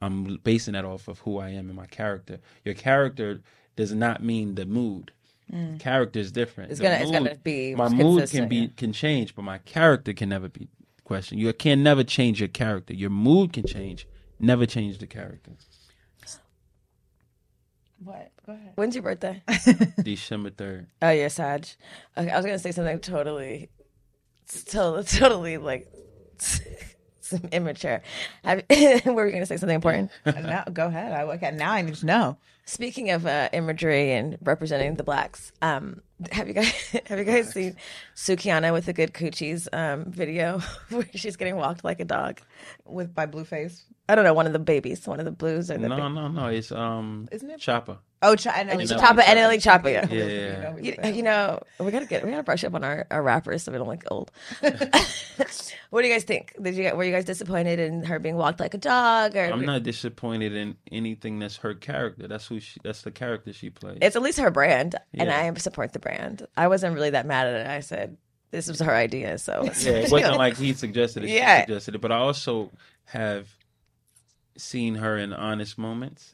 I'm 0.00 0.36
basing 0.44 0.74
that 0.74 0.84
off 0.84 1.08
of 1.08 1.18
who 1.20 1.38
I 1.38 1.50
am 1.50 1.66
and 1.68 1.74
my 1.76 1.86
character. 1.86 2.38
Your 2.64 2.74
character 2.74 3.40
does 3.74 3.92
not 3.92 4.22
mean 4.22 4.54
the 4.54 4.66
mood. 4.66 5.10
Mm. 5.52 5.78
Character 5.80 6.18
is 6.18 6.32
different. 6.32 6.70
It's 6.70 6.80
gonna- 6.80 6.96
it's 6.96 7.10
gonna 7.10 7.36
be 7.36 7.74
my 7.74 7.88
mood 7.88 8.28
can 8.30 8.48
be 8.48 8.56
yeah. 8.56 8.66
can 8.76 8.92
change, 8.92 9.34
but 9.34 9.42
my 9.42 9.58
character 9.58 10.12
can 10.12 10.28
never 10.28 10.48
be 10.48 10.68
questioned. 11.04 11.40
You 11.40 11.52
can 11.52 11.82
never 11.82 12.02
change 12.04 12.40
your 12.40 12.48
character. 12.48 12.94
Your 12.94 13.10
mood 13.10 13.52
can 13.52 13.64
change, 13.64 14.06
never 14.40 14.66
change 14.66 14.98
the 14.98 15.06
character. 15.06 15.52
What? 17.98 18.30
Go 18.44 18.52
ahead. 18.52 18.72
When's 18.74 18.94
your 18.94 19.02
birthday? 19.02 19.42
December 20.02 20.50
third. 20.50 20.88
Oh, 21.02 21.10
you're 21.10 21.28
Sag. 21.28 21.66
Okay, 22.16 22.30
I 22.30 22.36
was 22.36 22.44
gonna 22.44 22.58
say 22.58 22.72
something 22.72 22.98
totally, 23.00 23.70
totally, 24.66 25.04
totally 25.04 25.56
like 25.58 25.90
immature. 27.52 28.02
Have, 28.44 28.62
were 29.06 29.24
we 29.26 29.32
gonna 29.32 29.46
say 29.46 29.56
something 29.56 29.74
important? 29.74 30.10
no, 30.24 30.62
go 30.72 30.86
ahead. 30.86 31.12
I 31.12 31.22
okay. 31.34 31.50
Now 31.52 31.72
I 31.72 31.82
need 31.82 31.94
to 31.96 32.06
know. 32.06 32.36
Speaking 32.64 33.10
of 33.10 33.26
uh, 33.26 33.48
imagery 33.52 34.12
and 34.12 34.36
representing 34.42 34.96
the 34.96 35.04
blacks, 35.04 35.52
um, 35.62 36.02
Have 36.32 36.48
you 36.48 36.54
guys 36.54 36.72
have 37.06 37.18
you 37.18 37.24
guys 37.24 37.52
seen 37.52 37.76
Sukihana 38.14 38.72
with 38.72 38.86
the 38.86 38.92
good 38.92 39.12
coochies 39.12 39.68
um, 39.72 40.10
video 40.10 40.60
where 40.88 41.06
she's 41.14 41.36
getting 41.36 41.56
walked 41.56 41.84
like 41.84 42.00
a 42.00 42.04
dog? 42.04 42.40
with 42.86 43.14
by 43.14 43.26
Blueface. 43.26 43.82
I 44.08 44.14
don't 44.14 44.24
know, 44.24 44.34
one 44.34 44.46
of 44.46 44.52
the 44.52 44.60
babies, 44.60 45.04
one 45.06 45.18
of 45.18 45.24
the 45.24 45.32
blues 45.32 45.68
or 45.70 45.78
the 45.78 45.88
No, 45.88 46.08
no, 46.08 46.28
no. 46.28 46.46
It's 46.46 46.70
um, 46.70 47.28
Isn't 47.32 47.50
it? 47.50 47.58
Chopper. 47.58 47.98
Oh, 48.22 48.34
Ch- 48.34 48.46
and 48.46 48.70
It's 48.80 48.90
know 48.90 48.98
Choppa 48.98 49.22
and 49.26 49.36
you're 49.36 49.44
Ellie 49.46 49.58
Choppa, 49.58 49.92
yeah. 49.92 50.06
Yeah, 50.08 50.24
yeah, 50.24 50.74
yeah. 50.80 51.06
You, 51.08 51.16
you 51.16 51.22
know, 51.22 51.60
we 51.78 51.90
gotta 51.90 52.06
get 52.06 52.24
we 52.24 52.30
gotta 52.30 52.42
brush 52.44 52.64
up 52.64 52.74
on 52.74 52.82
our, 52.82 53.06
our 53.10 53.22
rappers 53.22 53.64
so 53.64 53.72
we 53.72 53.78
don't 53.78 53.88
look 53.88 54.04
old. 54.10 54.30
what 55.90 56.02
do 56.02 56.08
you 56.08 56.14
guys 56.14 56.24
think? 56.24 56.54
Did 56.60 56.76
you 56.76 56.82
get 56.82 56.96
were 56.96 57.04
you 57.04 57.12
guys 57.12 57.24
disappointed 57.24 57.78
in 57.78 58.04
her 58.04 58.18
being 58.18 58.36
walked 58.36 58.58
like 58.58 58.74
a 58.74 58.78
dog? 58.78 59.36
Or 59.36 59.44
I'm 59.44 59.66
not 59.66 59.82
disappointed 59.82 60.54
in 60.54 60.76
anything 60.90 61.38
that's 61.40 61.56
her 61.58 61.74
character. 61.74 62.26
That's 62.26 62.46
who 62.46 62.58
she. 62.60 62.80
That's 62.82 63.02
the 63.02 63.10
character 63.10 63.52
she 63.52 63.70
plays. 63.70 63.98
it's 64.00 64.16
at 64.16 64.22
least 64.22 64.38
her 64.40 64.50
brand, 64.50 64.94
and 65.12 65.28
Yeah. 65.28 65.52
I 65.54 65.54
support 65.58 65.92
the 65.92 65.98
brand. 66.06 66.46
I 66.56 66.68
wasn't 66.68 66.94
really 66.94 67.10
that 67.10 67.26
mad 67.26 67.46
at 67.46 67.66
it. 67.66 67.66
I 67.66 67.80
said 67.80 68.16
this 68.50 68.68
was 68.68 68.80
her 68.80 68.94
idea, 68.94 69.38
so 69.38 69.64
yeah, 69.64 69.92
it 69.92 70.10
wasn't 70.10 70.36
like 70.36 70.56
he 70.56 70.72
suggested 70.72 71.24
it. 71.24 71.30
Yeah. 71.30 71.60
She 71.60 71.66
suggested 71.66 71.94
it. 71.96 72.00
But 72.00 72.12
I 72.12 72.18
also 72.18 72.70
have 73.06 73.48
seen 74.56 74.96
her 74.96 75.16
in 75.18 75.32
honest 75.32 75.78
moments. 75.78 76.32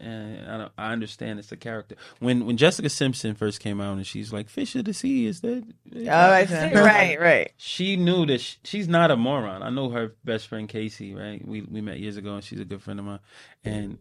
And 0.00 0.50
I, 0.50 0.58
don't, 0.58 0.72
I 0.76 0.92
understand 0.92 1.38
it's 1.38 1.52
a 1.52 1.56
character. 1.56 1.94
When 2.18 2.46
when 2.46 2.56
Jessica 2.56 2.90
Simpson 2.90 3.34
first 3.36 3.60
came 3.60 3.80
out 3.80 3.96
and 3.96 4.06
she's 4.06 4.32
like, 4.32 4.50
"Fish 4.50 4.74
of 4.74 4.84
the 4.84 4.92
sea," 4.92 5.26
is 5.26 5.40
that? 5.40 5.64
Oh, 5.96 6.10
I 6.10 6.44
see. 6.44 6.54
right, 6.74 7.18
right. 7.18 7.52
she 7.56 7.96
knew 7.96 8.26
that 8.26 8.40
sh 8.40 8.56
she's 8.64 8.88
not 8.88 9.12
a 9.12 9.16
moron. 9.16 9.62
I 9.62 9.70
know 9.70 9.90
her 9.90 10.14
best 10.24 10.48
friend 10.48 10.68
CaCee, 10.68 11.16
right? 11.16 11.46
We 11.46 11.62
we 11.62 11.80
met 11.80 12.00
years 12.00 12.16
ago, 12.16 12.34
and 12.34 12.44
she's 12.44 12.60
a 12.60 12.64
good 12.64 12.82
friend 12.82 12.98
of 12.98 13.06
mine. 13.06 13.20
And 13.62 13.98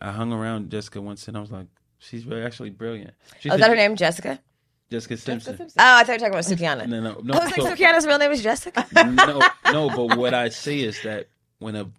I 0.00 0.12
hung 0.12 0.32
around 0.32 0.70
Jessica 0.70 1.00
once, 1.00 1.26
and 1.26 1.36
I 1.36 1.40
was 1.40 1.50
like, 1.50 1.66
she's 2.02 2.26
really 2.26 2.42
actually 2.42 2.70
brilliant. 2.70 3.12
She's 3.40 3.52
Oh, 3.52 3.54
is 3.54 3.60
that 3.60 3.70
her 3.70 3.76
name, 3.76 3.96
Jessica? 3.96 4.40
Jessica 4.90 5.16
Simpson. 5.16 5.56
Oh, 5.60 5.66
I 5.78 6.04
thought 6.04 6.08
you 6.08 6.12
were 6.26 6.30
talking 6.30 6.34
about 6.34 6.44
Sukihana. 6.44 6.86
No, 6.86 7.00
no, 7.00 7.20
no. 7.22 7.34
I 7.40 7.44
was 7.46 7.54
so- 7.54 7.62
like, 7.64 7.78
Sukihana's 7.78 8.06
real 8.06 8.18
name 8.18 8.32
is 8.32 8.42
Jessica. 8.42 8.86
no, 8.94 9.40
no. 9.72 9.88
But 9.88 10.18
what 10.18 10.34
I 10.34 10.50
say 10.50 10.80
is 10.80 11.00
that 11.02 11.28
when 11.60 11.76
a 11.76 11.90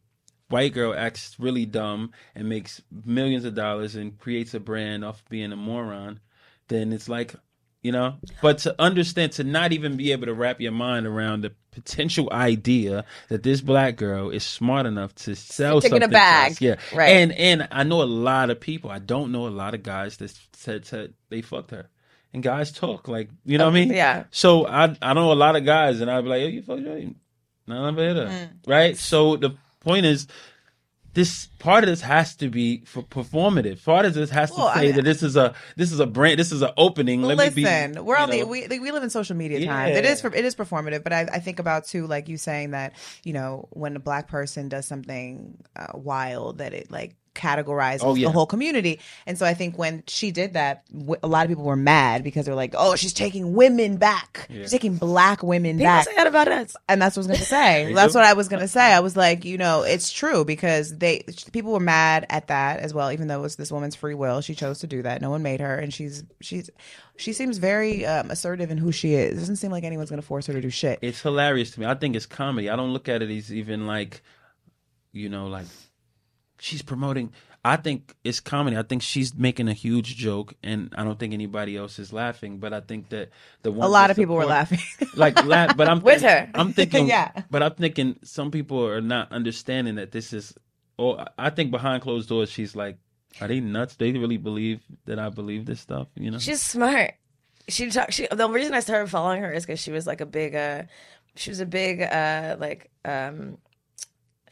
white 0.50 0.74
girl 0.74 0.94
acts 0.94 1.36
really 1.40 1.66
dumb 1.66 2.12
and 2.36 2.48
makes 2.48 2.82
millions 3.06 3.46
of 3.46 3.56
dollars 3.56 3.96
and 3.96 4.18
creates 4.20 4.54
a 4.54 4.60
brand 4.60 5.04
off 5.04 5.24
being 5.30 5.52
a 5.52 5.56
moron, 5.56 6.20
then 6.68 6.94
it's 6.94 7.10
like, 7.10 7.34
you 7.82 7.92
know. 7.92 8.16
But 8.44 8.60
to 8.60 8.76
understand, 8.80 9.32
to 9.34 9.44
not 9.44 9.72
even 9.74 9.98
be 9.98 10.12
able 10.12 10.28
to 10.28 10.34
wrap 10.36 10.62
your 10.62 10.72
mind 10.72 11.08
around 11.08 11.42
the 11.42 11.54
potential 11.74 12.30
idea 12.32 13.06
that 13.30 13.44
this 13.44 13.62
black 13.62 13.96
girl 13.96 14.30
is 14.30 14.44
smart 14.44 14.86
enough 14.86 15.14
to 15.16 15.36
sell 15.36 15.82
Stick 15.82 15.92
in 15.92 15.98
a 15.98 16.02
something, 16.06 16.12
bag. 16.12 16.58
yeah, 16.62 16.76
Right. 16.94 17.10
And 17.10 17.32
and 17.34 17.68
I 17.72 17.84
know 17.84 18.02
a 18.02 18.06
lot 18.06 18.50
of 18.50 18.60
people. 18.60 18.90
I 18.90 19.00
don't 19.00 19.32
know 19.32 19.48
a 19.48 19.50
lot 19.50 19.74
of 19.74 19.84
guys 19.84 20.18
that 20.18 20.34
said, 20.54 20.86
said 20.86 21.14
they 21.30 21.42
fucked 21.42 21.72
her. 21.72 21.90
And 22.34 22.42
guys 22.42 22.72
talk 22.72 23.08
like 23.08 23.30
you 23.46 23.58
know 23.58 23.66
what 23.66 23.72
I 23.72 23.86
mean. 23.86 23.94
yeah. 23.94 24.24
So 24.32 24.66
I 24.68 24.96
I 25.02 25.14
know 25.14 25.32
a 25.32 25.34
lot 25.34 25.56
of 25.56 25.66
guys, 25.66 26.02
and 26.02 26.10
I'd 26.10 26.24
be 26.24 26.30
like, 26.30 26.42
"Yo, 26.42 26.48
you 26.48 26.62
fucked 26.64 26.82
her? 26.82 27.02
No, 27.68 27.84
I 27.86 27.92
never 27.92 28.14
her." 28.22 28.28
Mm. 28.28 28.50
Right. 28.68 28.98
So 28.98 29.36
the 29.38 29.52
point 29.82 30.06
is, 30.08 30.28
this 31.14 31.48
part 31.60 31.84
of 31.84 31.90
this 31.90 32.02
has 32.02 32.36
to 32.38 32.50
be 32.50 32.80
for 32.86 33.04
performative. 33.04 33.84
Part 33.86 34.06
of 34.06 34.14
this 34.16 34.30
has 34.32 34.52
Well, 34.52 34.68
to 34.68 34.72
I 34.72 34.76
say 34.76 34.86
mean- 34.88 34.96
that 34.96 35.02
this 35.04 35.22
is 35.24 35.36
a 35.36 35.54
this 35.76 35.92
is 35.92 36.00
a 36.00 36.08
brand. 36.08 36.40
This 36.40 36.52
is 36.52 36.62
an 36.62 36.72
opening. 36.78 37.22
Let 37.22 37.38
me 37.38 37.50
be. 37.50 37.64
Listen, 37.64 38.04
we're 38.04 38.18
on 38.18 38.30
the 38.32 38.44
we 38.44 38.68
we 38.68 38.92
live 38.92 39.04
in 39.04 39.10
social 39.10 39.36
media 39.36 39.60
Yeah. 39.60 39.68
times. 39.68 39.98
It 39.98 40.06
is 40.06 40.22
for, 40.22 40.34
it 40.34 40.44
is 40.46 40.56
performative, 40.56 41.04
but 41.04 41.14
I, 41.14 41.22
I 41.32 41.40
think 41.40 41.60
about 41.60 41.86
too, 41.86 42.08
like 42.08 42.30
you 42.30 42.38
saying 42.38 42.72
that 42.72 42.94
you 43.24 43.34
know 43.34 43.68
when 43.72 43.96
a 43.96 44.00
black 44.00 44.28
person 44.28 44.70
does 44.70 44.86
something 44.88 45.58
uh, 45.76 45.88
wild, 45.94 46.58
that 46.58 46.74
it 46.74 46.90
like 46.92 47.16
categorizes 47.36 48.00
Oh, 48.04 48.16
yeah. 48.16 48.28
the 48.28 48.32
whole 48.32 48.46
community. 48.46 49.00
And 49.26 49.38
so 49.38 49.46
I 49.46 49.54
think 49.54 49.78
when 49.78 50.04
she 50.08 50.32
did 50.32 50.54
that, 50.54 50.84
w- 50.92 51.16
a 51.24 51.28
lot 51.28 51.46
of 51.46 51.50
people 51.50 51.64
were 51.64 51.76
mad 51.76 52.24
because 52.24 52.46
they're 52.46 52.56
like, 52.56 52.74
"Oh, 52.78 52.96
she's 52.96 53.14
taking 53.14 53.54
women 53.54 53.98
back. 53.98 54.48
Yeah. 54.50 54.62
She's 54.64 54.72
taking 54.72 54.98
black 54.98 55.44
women 55.44 55.78
People 55.78 55.86
back." 55.92 56.06
say 56.06 56.16
that 56.16 56.28
about 56.28 56.48
us. 56.48 56.76
and 56.88 57.02
that's 57.02 57.18
what 57.18 57.26
I 57.26 57.30
was 57.30 57.38
gonna 57.40 57.46
say. 57.46 57.94
That's 57.94 58.14
do. 58.14 58.20
what 58.20 58.26
I 58.28 58.34
was 58.34 58.48
gonna 58.48 58.68
say. 58.68 58.94
I 58.94 59.00
was 59.00 59.18
like, 59.18 59.46
you 59.46 59.58
know, 59.58 59.82
it's 59.84 60.12
true 60.12 60.46
because 60.46 60.98
they 60.98 61.24
people 61.52 61.72
were 61.74 61.80
mad 61.80 62.26
at 62.30 62.48
that 62.48 62.80
as 62.80 62.94
well, 62.94 63.12
even 63.12 63.28
though 63.28 63.40
it 63.40 63.44
was 63.44 63.56
this 63.56 63.72
woman's 63.72 63.96
free 63.96 64.14
will. 64.16 64.42
She 64.42 64.56
chose 64.56 64.80
to 64.80 64.88
do 64.88 65.02
that. 65.04 65.22
No 65.22 65.30
one 65.30 65.44
made 65.44 65.60
her, 65.60 65.76
and 65.76 65.94
she's 65.94 66.24
she's 66.42 66.70
she 67.18 67.34
seems 67.34 67.58
very 67.60 68.06
um, 68.06 68.32
assertive 68.32 68.72
in 68.72 68.78
who 68.78 68.92
she 68.92 69.14
is. 69.14 69.38
It 69.38 69.40
doesn't 69.40 69.58
seem 69.58 69.72
like 69.72 69.84
anyone's 69.84 70.10
gonna 70.10 70.22
force 70.22 70.48
her 70.48 70.54
to 70.54 70.62
do 70.62 70.70
shit. 70.70 71.00
It's 71.02 71.22
hilarious 71.22 71.72
to 71.72 71.80
me. 71.80 71.86
I 71.86 71.94
think 71.96 72.16
it's 72.16 72.26
comedy. 72.26 72.70
I 72.70 72.76
don't 72.76 72.92
look 72.94 73.08
at 73.10 73.22
it 73.22 73.30
as 73.30 73.54
even 73.54 73.86
like, 73.88 74.22
you 75.12 75.30
know, 75.30 75.48
like 75.48 75.66
she's 76.64 76.82
promoting. 76.82 77.32
I 77.66 77.78
think 77.78 78.16
it's 78.24 78.40
comedy. 78.40 78.76
I 78.78 78.84
think 78.84 79.02
she's 79.02 79.34
making 79.36 79.68
a 79.70 79.74
huge 79.74 80.16
joke, 80.18 80.54
and 80.64 80.94
I 80.98 81.04
don't 81.04 81.18
think 81.18 81.34
anybody 81.34 81.78
else 81.78 81.98
is 82.00 82.12
laughing. 82.12 82.58
But 82.58 82.74
I 82.74 82.82
think 82.82 83.10
that 83.10 83.30
the 83.62 83.72
one 83.72 83.88
A 83.88 83.90
lot 83.90 84.10
of 84.10 84.18
people 84.18 84.36
were 84.36 84.46
laughing. 84.46 84.80
like 85.16 85.44
laugh, 85.46 85.78
but 85.78 85.88
I'm 85.88 86.02
With 86.04 86.22
her. 86.24 86.50
I'm 86.54 86.74
thinking, 86.74 87.08
Yeah. 87.18 87.32
But 87.50 87.64
I'm 87.64 87.76
thinking 87.76 88.18
some 88.24 88.52
people 88.52 88.86
are 88.86 89.02
not 89.02 89.32
understanding 89.32 89.96
that 89.96 90.12
this 90.12 90.34
is. 90.34 90.54
Or 90.98 91.26
I 91.38 91.50
think 91.50 91.72
behind 91.72 92.04
closed 92.04 92.30
doors, 92.30 92.52
she's 92.52 92.76
like, 92.76 92.98
"Are 93.42 93.48
they 93.48 93.60
nuts? 93.60 93.96
They 93.96 94.12
really 94.12 94.38
believe 94.38 94.82
that 95.06 95.18
I 95.18 95.30
believe 95.30 95.66
this 95.66 95.80
stuff?" 95.80 96.08
You 96.16 96.32
know? 96.32 96.38
She's 96.38 96.62
smart. 96.62 97.14
She 97.68 97.90
talk. 97.90 98.12
She 98.12 98.28
the 98.30 98.48
reason 98.50 98.74
I 98.74 98.80
started 98.82 99.10
following 99.10 99.42
her 99.42 99.52
is 99.52 99.66
because 99.66 99.80
she 99.80 99.92
was 99.92 100.06
like 100.06 100.22
a 100.22 100.26
big. 100.26 100.54
uh 100.54 100.84
She 101.36 101.50
was 101.50 101.60
a 101.62 101.66
big 101.66 102.02
uh 102.02 102.58
like 102.60 102.92
um. 103.06 103.58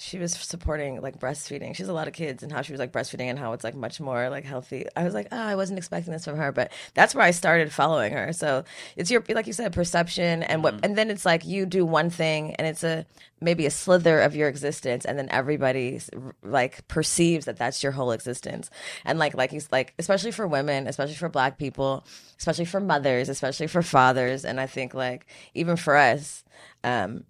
She 0.02 0.18
was 0.18 0.34
supporting 0.34 1.00
like 1.00 1.20
breastfeeding. 1.20 1.76
She 1.76 1.84
has 1.84 1.90
a 1.90 1.94
lot 1.94 2.08
of 2.08 2.14
kids 2.16 2.42
and 2.42 2.52
how 2.52 2.64
she 2.64 2.74
was 2.74 2.80
like 2.80 2.92
breastfeeding 2.92 3.30
and 3.30 3.38
how 3.38 3.54
it's 3.54 3.64
like 3.64 3.76
much 3.76 4.02
more 4.02 4.32
like 4.32 4.44
healthy. 4.46 4.88
I 4.96 5.04
was 5.04 5.14
like, 5.14 5.28
oh, 5.32 5.38
I 5.38 5.54
wasn't 5.56 5.78
expecting 5.78 6.12
this 6.12 6.26
from 6.26 6.38
her, 6.38 6.52
but 6.52 6.72
that's 6.96 7.14
where 7.14 7.24
I 7.24 7.30
started 7.30 7.72
following 7.72 8.12
her. 8.14 8.34
So 8.34 8.64
it's 8.96 9.12
your 9.12 9.24
like 9.30 9.46
you 9.46 9.54
said, 9.54 9.74
perception 9.74 10.42
and 10.42 10.64
what, 10.64 10.84
and 10.84 10.98
then 10.98 11.12
it's 11.12 11.24
like 11.24 11.46
you 11.46 11.68
do 11.68 11.86
one 11.86 12.10
thing 12.10 12.56
and 12.56 12.66
it's 12.66 12.84
a 12.84 13.06
maybe 13.42 13.68
a 13.68 13.72
slither 13.72 14.22
of 14.22 14.36
your 14.36 14.48
existence, 14.50 15.06
and 15.06 15.20
then 15.20 15.28
everybody 15.30 16.02
like 16.42 16.88
perceives 16.88 17.46
that 17.46 17.58
that's 17.58 17.84
your 17.84 17.92
whole 17.92 18.12
existence. 18.12 18.72
And 19.06 19.20
like 19.20 19.36
like 19.36 19.52
he's 19.52 19.72
like 19.72 19.94
especially 20.00 20.32
for 20.32 20.48
women, 20.48 20.88
especially 20.88 21.16
for 21.16 21.30
Black 21.30 21.60
people, 21.60 22.08
especially 22.40 22.66
for 22.66 22.80
mothers, 22.80 23.30
especially 23.30 23.68
for 23.68 23.84
fathers, 23.84 24.46
and 24.46 24.60
I 24.60 24.66
think 24.66 24.96
like 24.96 25.28
even 25.54 25.76
for 25.76 25.96
us. 25.96 26.44
um 26.84 27.24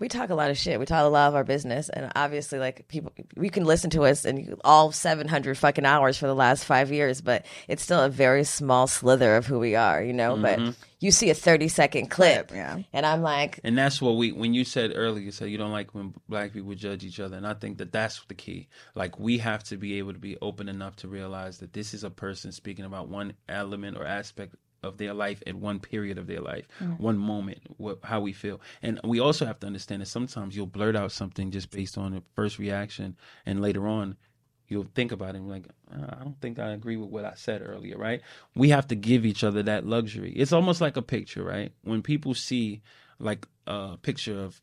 we 0.00 0.08
talk 0.08 0.30
a 0.30 0.34
lot 0.34 0.50
of 0.50 0.56
shit. 0.56 0.80
We 0.80 0.86
talk 0.86 1.04
a 1.04 1.08
lot 1.08 1.28
of 1.28 1.34
our 1.34 1.44
business, 1.44 1.90
and 1.90 2.10
obviously, 2.16 2.58
like 2.58 2.88
people, 2.88 3.12
you 3.36 3.50
can 3.50 3.64
listen 3.64 3.90
to 3.90 4.02
us 4.04 4.24
and 4.24 4.56
all 4.64 4.90
seven 4.92 5.28
hundred 5.28 5.58
fucking 5.58 5.84
hours 5.84 6.16
for 6.16 6.26
the 6.26 6.34
last 6.34 6.64
five 6.64 6.90
years, 6.90 7.20
but 7.20 7.44
it's 7.68 7.82
still 7.82 8.00
a 8.00 8.08
very 8.08 8.44
small 8.44 8.86
slither 8.86 9.36
of 9.36 9.46
who 9.46 9.58
we 9.58 9.76
are, 9.76 10.02
you 10.02 10.14
know. 10.14 10.36
But 10.36 10.58
mm-hmm. 10.58 10.70
you 11.00 11.10
see 11.10 11.28
a 11.28 11.34
thirty 11.34 11.68
second 11.68 12.08
clip, 12.08 12.48
Clip, 12.48 12.56
yeah. 12.56 12.78
and 12.94 13.04
I'm 13.04 13.20
like, 13.20 13.60
And 13.62 13.76
that's 13.76 14.00
what 14.00 14.16
we 14.16 14.32
when 14.32 14.54
you 14.54 14.64
said 14.64 14.92
earlier, 14.94 15.22
you 15.22 15.32
said 15.32 15.50
you 15.50 15.58
don't 15.58 15.72
like 15.72 15.94
when 15.94 16.14
black 16.28 16.54
people 16.54 16.74
judge 16.74 17.04
each 17.04 17.20
other, 17.20 17.36
and 17.36 17.46
I 17.46 17.52
think 17.52 17.78
that 17.78 17.92
that's 17.92 18.24
the 18.26 18.34
key. 18.34 18.68
Like 18.94 19.18
we 19.18 19.38
have 19.38 19.62
to 19.64 19.76
be 19.76 19.98
able 19.98 20.14
to 20.14 20.18
be 20.18 20.38
open 20.40 20.70
enough 20.70 20.96
to 20.96 21.08
realize 21.08 21.58
that 21.58 21.74
this 21.74 21.92
is 21.92 22.04
a 22.04 22.10
person 22.10 22.52
speaking 22.52 22.86
about 22.86 23.08
one 23.08 23.34
element 23.48 23.98
or 23.98 24.06
aspect 24.06 24.54
of 24.82 24.96
their 24.98 25.12
life 25.14 25.42
at 25.46 25.54
one 25.54 25.78
period 25.78 26.18
of 26.18 26.26
their 26.26 26.40
life, 26.40 26.66
one 26.98 27.18
moment, 27.18 27.58
what, 27.76 27.98
how 28.02 28.20
we 28.20 28.32
feel, 28.32 28.60
and 28.82 28.98
we 29.04 29.20
also 29.20 29.44
have 29.46 29.60
to 29.60 29.66
understand 29.66 30.00
that 30.02 30.06
sometimes 30.06 30.56
you'll 30.56 30.66
blurt 30.66 30.96
out 30.96 31.12
something 31.12 31.50
just 31.50 31.70
based 31.70 31.98
on 31.98 32.12
the 32.12 32.22
first 32.34 32.58
reaction, 32.58 33.16
and 33.46 33.60
later 33.60 33.86
on. 33.86 34.16
You'll 34.68 34.86
think 34.94 35.10
about 35.10 35.34
it 35.34 35.38
and 35.38 35.46
be 35.46 35.52
like, 35.54 35.66
"Uh, 35.92 36.14
I 36.20 36.22
don't 36.22 36.40
think 36.40 36.60
I 36.60 36.70
agree 36.70 36.96
with 36.96 37.10
what 37.10 37.24
I 37.24 37.32
said 37.34 37.60
earlier, 37.60 37.98
right? 37.98 38.20
We 38.54 38.68
have 38.68 38.86
to 38.86 38.94
give 38.94 39.26
each 39.26 39.42
other 39.42 39.64
that 39.64 39.84
luxury. 39.84 40.30
It's 40.30 40.52
almost 40.52 40.80
like 40.80 40.96
a 40.96 41.02
picture, 41.02 41.42
right? 41.42 41.72
When 41.82 42.02
people 42.02 42.34
see 42.34 42.80
like 43.18 43.48
a 43.66 43.96
picture 43.96 44.38
of 44.38 44.60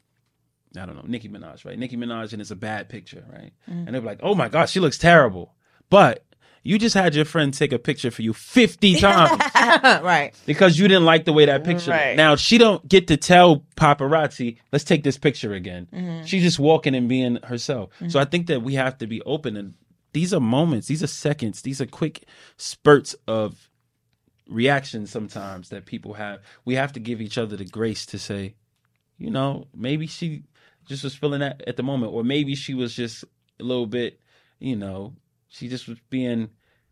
I 0.78 0.86
don't 0.86 0.96
know, 0.96 1.04
Nicki 1.06 1.28
Minaj, 1.30 1.66
right? 1.66 1.78
Nicki 1.78 1.98
Minaj 1.98 2.32
and 2.34 2.42
it's 2.42 2.52
a 2.52 2.56
bad 2.56 2.88
picture, 2.88 3.26
right? 3.32 3.52
And 3.68 3.90
they're 3.94 4.02
like, 4.02 4.20
Oh 4.24 4.34
my 4.36 4.48
gosh, 4.48 4.72
she 4.72 4.80
looks 4.80 4.98
terrible. 4.98 5.56
But 5.90 6.24
you 6.64 6.78
just 6.78 6.96
had 6.96 7.16
your 7.16 7.26
friend 7.26 7.54
take 7.54 7.72
a 7.72 7.80
picture 7.80 8.12
for 8.12 8.22
you 8.22 8.34
50 8.34 8.96
times 8.96 9.42
right. 10.04 10.34
because 10.46 10.78
you 10.78 10.88
didn't 10.88 11.06
like 11.06 11.26
the 11.26 11.34
way 11.34 11.46
that 11.46 11.64
picture. 11.64 11.92
Right. 11.92 12.16
Now 12.16 12.36
she 12.36 12.58
don't 12.58 12.88
get 12.88 13.08
to 13.08 13.18
tell 13.18 13.64
paparazzi, 13.76 14.58
let's 14.72 14.84
take 14.84 15.04
this 15.04 15.18
picture 15.18 15.54
again. 15.54 15.88
Mm-hmm. 15.94 16.26
She's 16.26 16.44
just 16.44 16.60
walking 16.60 16.96
and 16.96 17.08
being 17.08 17.38
herself. 17.44 17.92
So 18.00 18.06
mm-hmm. 18.06 18.18
I 18.18 18.26
think 18.26 18.48
that 18.48 18.62
we 18.62 18.76
have 18.76 18.98
to 19.00 19.08
be 19.08 19.22
open 19.22 19.56
and 19.56 19.76
these 20.14 20.34
are 20.34 20.40
moments, 20.40 20.88
these 20.88 21.04
are 21.04 21.08
seconds, 21.08 21.62
these 21.62 21.80
are 21.80 21.86
quick 21.86 22.26
spurts 22.58 23.16
of 23.28 23.70
reactions 24.50 25.12
sometimes 25.12 25.70
that 25.70 25.86
people 25.86 26.14
have. 26.14 26.40
We 26.66 26.76
have 26.76 26.94
to 26.94 27.00
give 27.00 27.22
each 27.22 27.38
other 27.38 27.56
the 27.56 27.66
grace 27.66 28.06
to 28.08 28.20
say, 28.20 28.56
you 29.18 29.30
know, 29.30 29.68
maybe 29.76 30.08
she 30.08 30.44
just 30.88 31.04
was 31.04 31.16
feeling 31.16 31.42
that 31.42 31.62
at 31.68 31.78
the 31.78 31.84
moment, 31.84 32.14
or 32.14 32.24
maybe 32.24 32.56
she 32.56 32.74
was 32.74 32.96
just 32.96 33.24
a 33.60 33.64
little 33.64 33.86
bit, 33.86 34.20
you 34.60 34.76
know, 34.76 35.14
she 35.48 35.68
just 35.68 35.88
was 35.88 36.00
being 36.10 36.50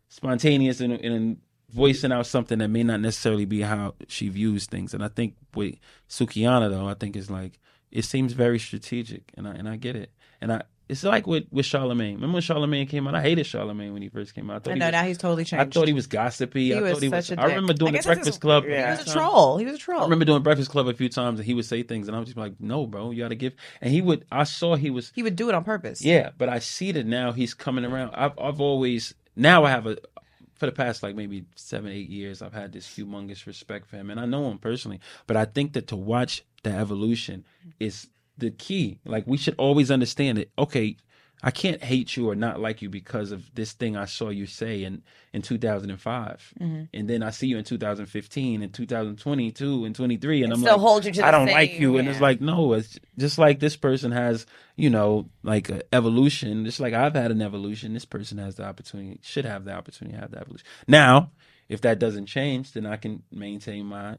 spontaneous 0.08 0.80
and, 0.80 0.92
and 0.92 1.38
voicing 1.70 2.12
out 2.12 2.26
something 2.26 2.58
that 2.58 2.68
may 2.68 2.82
not 2.82 3.00
necessarily 3.00 3.44
be 3.44 3.60
how 3.62 3.94
she 4.08 4.28
views 4.28 4.66
things. 4.66 4.94
And 4.94 5.04
I 5.04 5.08
think 5.08 5.34
with 5.54 5.74
Sukihana 6.08 6.70
though, 6.70 6.88
I 6.88 6.94
think 6.94 7.16
is 7.16 7.30
like 7.30 7.58
it 7.90 8.04
seems 8.04 8.32
very 8.32 8.58
strategic, 8.58 9.32
and 9.36 9.46
I 9.48 9.52
and 9.52 9.68
I 9.68 9.76
get 9.76 9.96
it. 9.96 10.10
And 10.40 10.52
I 10.52 10.62
it's 10.88 11.02
like 11.02 11.26
with 11.26 11.44
with 11.50 11.66
Charlemagne. 11.66 12.14
Remember 12.14 12.34
when 12.34 12.42
Charlemagne 12.42 12.86
came 12.86 13.08
out? 13.08 13.14
I 13.16 13.22
hated 13.22 13.44
Charlemagne 13.44 13.92
when 13.92 14.02
he 14.02 14.08
first 14.08 14.34
came 14.34 14.48
out. 14.50 14.56
I 14.56 14.58
thought 14.60 14.70
I 14.70 14.74
he 14.74 14.78
know 14.78 14.86
was, 14.86 14.92
now 14.92 15.02
he's 15.04 15.18
totally 15.18 15.44
changed. 15.44 15.66
I 15.66 15.70
thought 15.80 15.88
he 15.88 15.92
was 15.94 16.06
gossipy. 16.06 16.66
He 16.66 16.74
I 16.74 16.80
was 16.80 16.92
thought 16.92 17.02
he 17.02 17.08
was. 17.08 17.26
such 17.26 17.36
a 17.36 17.40
I 17.40 17.46
remember 17.46 17.72
dick. 17.72 17.80
doing 17.80 17.88
I 17.88 17.92
the 17.92 17.96
guess 17.98 18.06
Breakfast 18.06 18.26
his- 18.28 18.38
Club. 18.38 18.64
yeah. 18.68 18.94
he 18.94 19.02
was 19.02 19.08
a 19.08 19.12
troll. 19.18 19.56
He 19.58 19.64
was 19.64 19.74
a 19.74 19.78
troll. 19.78 20.00
I 20.00 20.04
remember 20.04 20.24
doing 20.24 20.42
Breakfast 20.44 20.70
Club 20.70 20.86
a 20.86 20.94
few 20.94 21.08
times, 21.08 21.40
and 21.40 21.46
he 21.46 21.54
would 21.54 21.64
say 21.64 21.82
things, 21.82 22.06
and 22.06 22.16
I 22.16 22.20
was 22.20 22.28
just 22.28 22.38
like, 22.38 22.52
"No, 22.60 22.86
bro, 22.86 23.10
you 23.10 23.22
got 23.24 23.28
to 23.30 23.34
give." 23.34 23.54
And 23.80 23.92
he 23.92 24.00
would. 24.00 24.24
I 24.30 24.44
saw 24.44 24.76
he 24.76 24.90
was. 24.90 25.10
he 25.14 25.24
would 25.24 25.34
do 25.34 25.48
it 25.48 25.54
on 25.56 25.64
purpose. 25.64 26.02
Yeah, 26.04 26.30
but 26.38 26.48
I 26.48 26.60
see 26.60 26.92
that 26.92 27.04
now 27.06 27.32
he's 27.32 27.52
coming 27.52 27.84
around. 27.84 28.12
I've 28.14 28.38
I've 28.38 28.60
always 28.60 29.12
now 29.34 29.64
I 29.64 29.70
have 29.70 29.86
a 29.86 29.96
for 30.54 30.66
the 30.66 30.72
past 30.72 31.02
like 31.02 31.16
maybe 31.16 31.44
seven 31.56 31.90
eight 31.90 32.08
years 32.08 32.40
I've 32.42 32.54
had 32.54 32.72
this 32.72 32.86
humongous 32.86 33.44
respect 33.46 33.88
for 33.88 33.96
him, 33.96 34.08
and 34.10 34.20
I 34.20 34.24
know 34.26 34.48
him 34.50 34.58
personally. 34.58 35.00
But 35.26 35.36
I 35.36 35.46
think 35.46 35.72
that 35.72 35.88
to 35.88 35.96
watch 35.96 36.44
the 36.62 36.70
evolution 36.70 37.44
is 37.80 38.08
the 38.38 38.50
key. 38.50 38.98
Like 39.04 39.26
we 39.26 39.36
should 39.36 39.54
always 39.58 39.90
understand 39.90 40.38
it. 40.38 40.50
Okay. 40.58 40.96
I 41.42 41.50
can't 41.50 41.84
hate 41.84 42.16
you 42.16 42.30
or 42.30 42.34
not 42.34 42.60
like 42.60 42.80
you 42.80 42.88
because 42.88 43.30
of 43.30 43.54
this 43.54 43.72
thing 43.72 43.94
I 43.94 44.06
saw 44.06 44.30
you 44.30 44.46
say 44.46 44.82
in, 44.84 45.02
in 45.34 45.42
2005. 45.42 46.54
Mm-hmm. 46.58 46.82
And 46.94 47.10
then 47.10 47.22
I 47.22 47.28
see 47.28 47.46
you 47.46 47.58
in 47.58 47.64
2015 47.64 48.62
and 48.62 48.72
2022 48.72 49.84
and 49.84 49.94
23 49.94 50.42
and 50.42 50.52
I'm 50.52 50.60
still 50.60 50.72
like, 50.72 50.80
hold 50.80 51.04
you 51.04 51.12
to 51.12 51.26
I 51.26 51.30
don't 51.30 51.46
like 51.46 51.72
same- 51.72 51.82
you. 51.82 51.98
And 51.98 52.08
it's 52.08 52.22
like, 52.22 52.40
no, 52.40 52.72
it's 52.72 52.98
just 53.18 53.36
like 53.36 53.60
this 53.60 53.76
person 53.76 54.12
has, 54.12 54.46
you 54.76 54.88
know, 54.88 55.28
like 55.42 55.68
a 55.68 55.82
evolution. 55.94 56.64
Just 56.64 56.80
like 56.80 56.94
I've 56.94 57.14
had 57.14 57.30
an 57.30 57.42
evolution, 57.42 57.92
this 57.92 58.06
person 58.06 58.38
has 58.38 58.54
the 58.54 58.64
opportunity, 58.64 59.20
should 59.22 59.44
have 59.44 59.66
the 59.66 59.72
opportunity 59.72 60.16
to 60.16 60.22
have 60.22 60.30
the 60.30 60.40
evolution. 60.40 60.66
Now, 60.88 61.32
if 61.68 61.82
that 61.82 61.98
doesn't 61.98 62.26
change, 62.26 62.72
then 62.72 62.86
I 62.86 62.96
can 62.96 63.22
maintain 63.30 63.84
my 63.86 64.16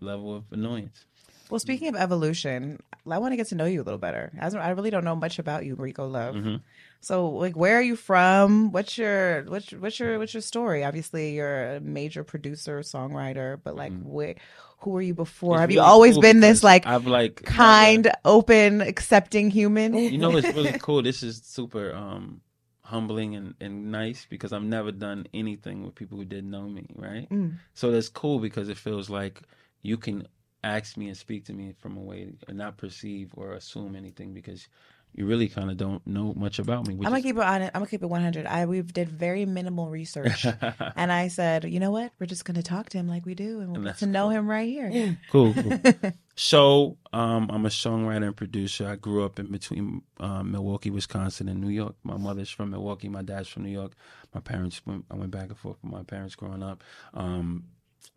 level 0.00 0.34
of 0.34 0.44
annoyance. 0.50 1.06
Well, 1.50 1.58
speaking 1.60 1.88
of 1.88 1.96
evolution, 1.96 2.80
I 3.08 3.18
want 3.18 3.32
to 3.32 3.36
get 3.36 3.48
to 3.48 3.54
know 3.54 3.66
you 3.66 3.80
a 3.82 3.84
little 3.84 3.98
better. 3.98 4.32
I 4.40 4.70
really 4.70 4.90
don't 4.90 5.04
know 5.04 5.16
much 5.16 5.38
about 5.38 5.64
you, 5.64 5.74
Rico 5.76 6.06
Love. 6.06 6.34
Mm-hmm. 6.34 6.56
So, 7.00 7.28
like, 7.28 7.56
where 7.56 7.76
are 7.78 7.82
you 7.82 7.94
from? 7.96 8.72
What's 8.72 8.98
your 8.98 9.44
what's 9.44 9.70
what's 9.72 10.00
your 10.00 10.18
what's 10.18 10.34
your 10.34 10.40
story? 10.40 10.82
Obviously, 10.84 11.34
you're 11.34 11.76
a 11.76 11.80
major 11.80 12.24
producer, 12.24 12.80
songwriter, 12.80 13.60
but 13.62 13.76
like, 13.76 13.92
where, 14.02 14.34
who 14.78 14.90
were 14.90 15.02
you 15.02 15.14
before? 15.14 15.54
Mm-hmm. 15.56 15.58
It's 15.58 15.60
Have 15.62 15.70
you 15.72 15.80
always 15.82 16.14
cool 16.14 16.22
been 16.22 16.40
this 16.40 16.64
like 16.64 16.86
I've 16.86 17.06
like 17.06 17.44
kind, 17.44 18.10
open, 18.24 18.80
accepting 18.80 19.50
human? 19.50 19.94
you 19.94 20.18
know 20.18 20.36
it's 20.36 20.48
really 20.48 20.78
cool 20.80 21.02
this 21.02 21.22
is 21.22 21.42
super 21.44 21.94
um 21.94 22.40
humbling 22.82 23.34
and, 23.34 23.54
and 23.60 23.90
nice 23.90 24.26
because 24.30 24.52
i've 24.52 24.62
never 24.62 24.92
done 24.92 25.26
anything 25.34 25.84
with 25.84 25.92
people 25.96 26.16
who 26.16 26.24
didn't 26.24 26.50
know 26.50 26.68
me 26.68 26.86
right 26.94 27.28
Mm. 27.30 27.54
so 27.74 27.90
that's 27.90 28.08
cool 28.08 28.38
because 28.38 28.68
it 28.68 28.76
feels 28.76 29.10
like 29.10 29.42
you 29.82 29.96
can 29.96 30.28
ask 30.64 30.96
me 30.96 31.08
and 31.08 31.16
speak 31.16 31.44
to 31.46 31.52
me 31.52 31.74
from 31.78 31.96
a 31.96 32.00
way 32.00 32.28
and 32.48 32.58
not 32.58 32.76
perceive 32.76 33.30
or 33.36 33.52
assume 33.52 33.94
anything 33.94 34.32
because 34.34 34.68
you 35.14 35.24
really 35.24 35.48
kind 35.48 35.70
of 35.70 35.78
don't 35.78 36.06
know 36.06 36.34
much 36.36 36.58
about 36.58 36.86
me 36.86 36.92
I'm 36.94 37.00
gonna 37.00 37.16
is- 37.18 37.22
keep 37.22 37.36
it 37.36 37.42
on 37.42 37.62
it. 37.62 37.70
I'm 37.74 37.80
gonna 37.80 37.86
keep 37.90 38.02
it 38.02 38.06
100. 38.06 38.44
I 38.44 38.66
we've 38.66 38.92
did 38.92 39.08
very 39.08 39.46
minimal 39.46 39.88
research, 39.88 40.44
and 40.96 41.10
I 41.10 41.28
said, 41.28 41.64
you 41.64 41.80
know 41.80 41.90
what? 41.90 42.12
We're 42.18 42.26
just 42.26 42.44
gonna 42.44 42.62
talk 42.62 42.90
to 42.90 42.98
him 42.98 43.08
like 43.08 43.24
we 43.24 43.34
do, 43.34 43.60
and 43.60 43.68
we'll 43.68 43.76
And 43.76 43.84
get 43.84 43.90
that's 43.90 44.00
to 44.00 44.06
know 44.06 44.28
him 44.28 44.46
right 44.46 44.68
here. 44.68 45.16
cool, 45.30 45.54
cool. 45.54 45.78
so 46.38 46.98
um, 47.14 47.48
i'm 47.50 47.64
a 47.64 47.70
songwriter 47.70 48.26
and 48.26 48.36
producer 48.36 48.86
i 48.86 48.94
grew 48.94 49.24
up 49.24 49.38
in 49.38 49.50
between 49.50 50.02
um, 50.20 50.50
milwaukee 50.52 50.90
wisconsin 50.90 51.48
and 51.48 51.62
new 51.62 51.70
york 51.70 51.94
my 52.04 52.18
mother's 52.18 52.50
from 52.50 52.68
milwaukee 52.70 53.08
my 53.08 53.22
dad's 53.22 53.48
from 53.48 53.62
new 53.62 53.70
york 53.70 53.92
my 54.34 54.40
parents 54.40 54.82
went, 54.84 55.02
i 55.10 55.14
went 55.16 55.30
back 55.30 55.48
and 55.48 55.56
forth 55.56 55.78
with 55.82 55.90
my 55.90 56.02
parents 56.02 56.34
growing 56.34 56.62
up 56.62 56.84
um, 57.14 57.64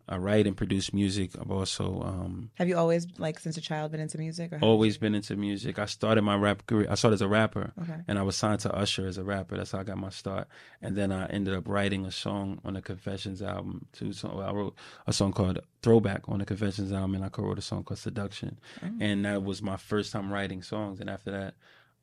i 0.08 0.16
write 0.16 0.46
and 0.46 0.56
produce 0.56 0.92
music. 0.92 1.30
I've 1.40 1.50
also 1.50 2.02
um, 2.02 2.50
Have 2.54 2.68
you 2.68 2.76
always, 2.76 3.06
like, 3.18 3.38
since 3.38 3.56
a 3.56 3.60
child, 3.60 3.92
been 3.92 4.00
into 4.00 4.18
music? 4.18 4.52
Or 4.52 4.58
how- 4.58 4.66
always 4.66 4.98
been 4.98 5.14
into 5.14 5.36
music. 5.36 5.78
I 5.78 5.86
started 5.86 6.22
my 6.22 6.36
rap 6.36 6.66
career 6.66 6.86
i 6.90 6.94
started 6.94 7.14
as 7.14 7.22
a 7.22 7.28
rapper 7.28 7.72
Okay. 7.82 7.96
and 8.08 8.18
i 8.18 8.22
was 8.22 8.36
signed 8.36 8.60
to 8.60 8.72
usher 8.74 9.06
as 9.06 9.18
a 9.18 9.24
rapper. 9.24 9.56
That's 9.56 9.72
how 9.72 9.80
i 9.80 9.84
got 9.84 9.98
my 9.98 10.10
start. 10.10 10.48
And 10.82 10.96
then 10.96 11.12
i 11.12 11.26
ended 11.26 11.54
up 11.54 11.68
writing 11.68 12.06
a 12.06 12.10
song 12.12 12.60
on 12.64 12.74
the 12.74 12.82
confessions 12.82 13.40
album 13.42 13.86
too. 13.92 14.12
So 14.12 14.40
i 14.40 14.52
wrote 14.52 14.74
a 15.06 15.12
song 15.12 15.32
called 15.32 15.58
throwback 15.82 16.28
on 16.28 16.38
the 16.40 16.44
confessions 16.46 16.92
album 16.92 17.14
and 17.16 17.24
i 17.24 17.28
co-wrote 17.28 17.58
a 17.58 17.62
song 17.62 17.84
called 17.84 17.98
seduction. 17.98 18.58
And 19.00 19.24
that 19.24 19.42
was 19.44 19.62
my 19.62 19.76
first 19.76 20.12
time 20.12 20.32
writing 20.32 20.62
songs. 20.62 21.00
And 21.00 21.08
after 21.10 21.30
that 21.30 21.54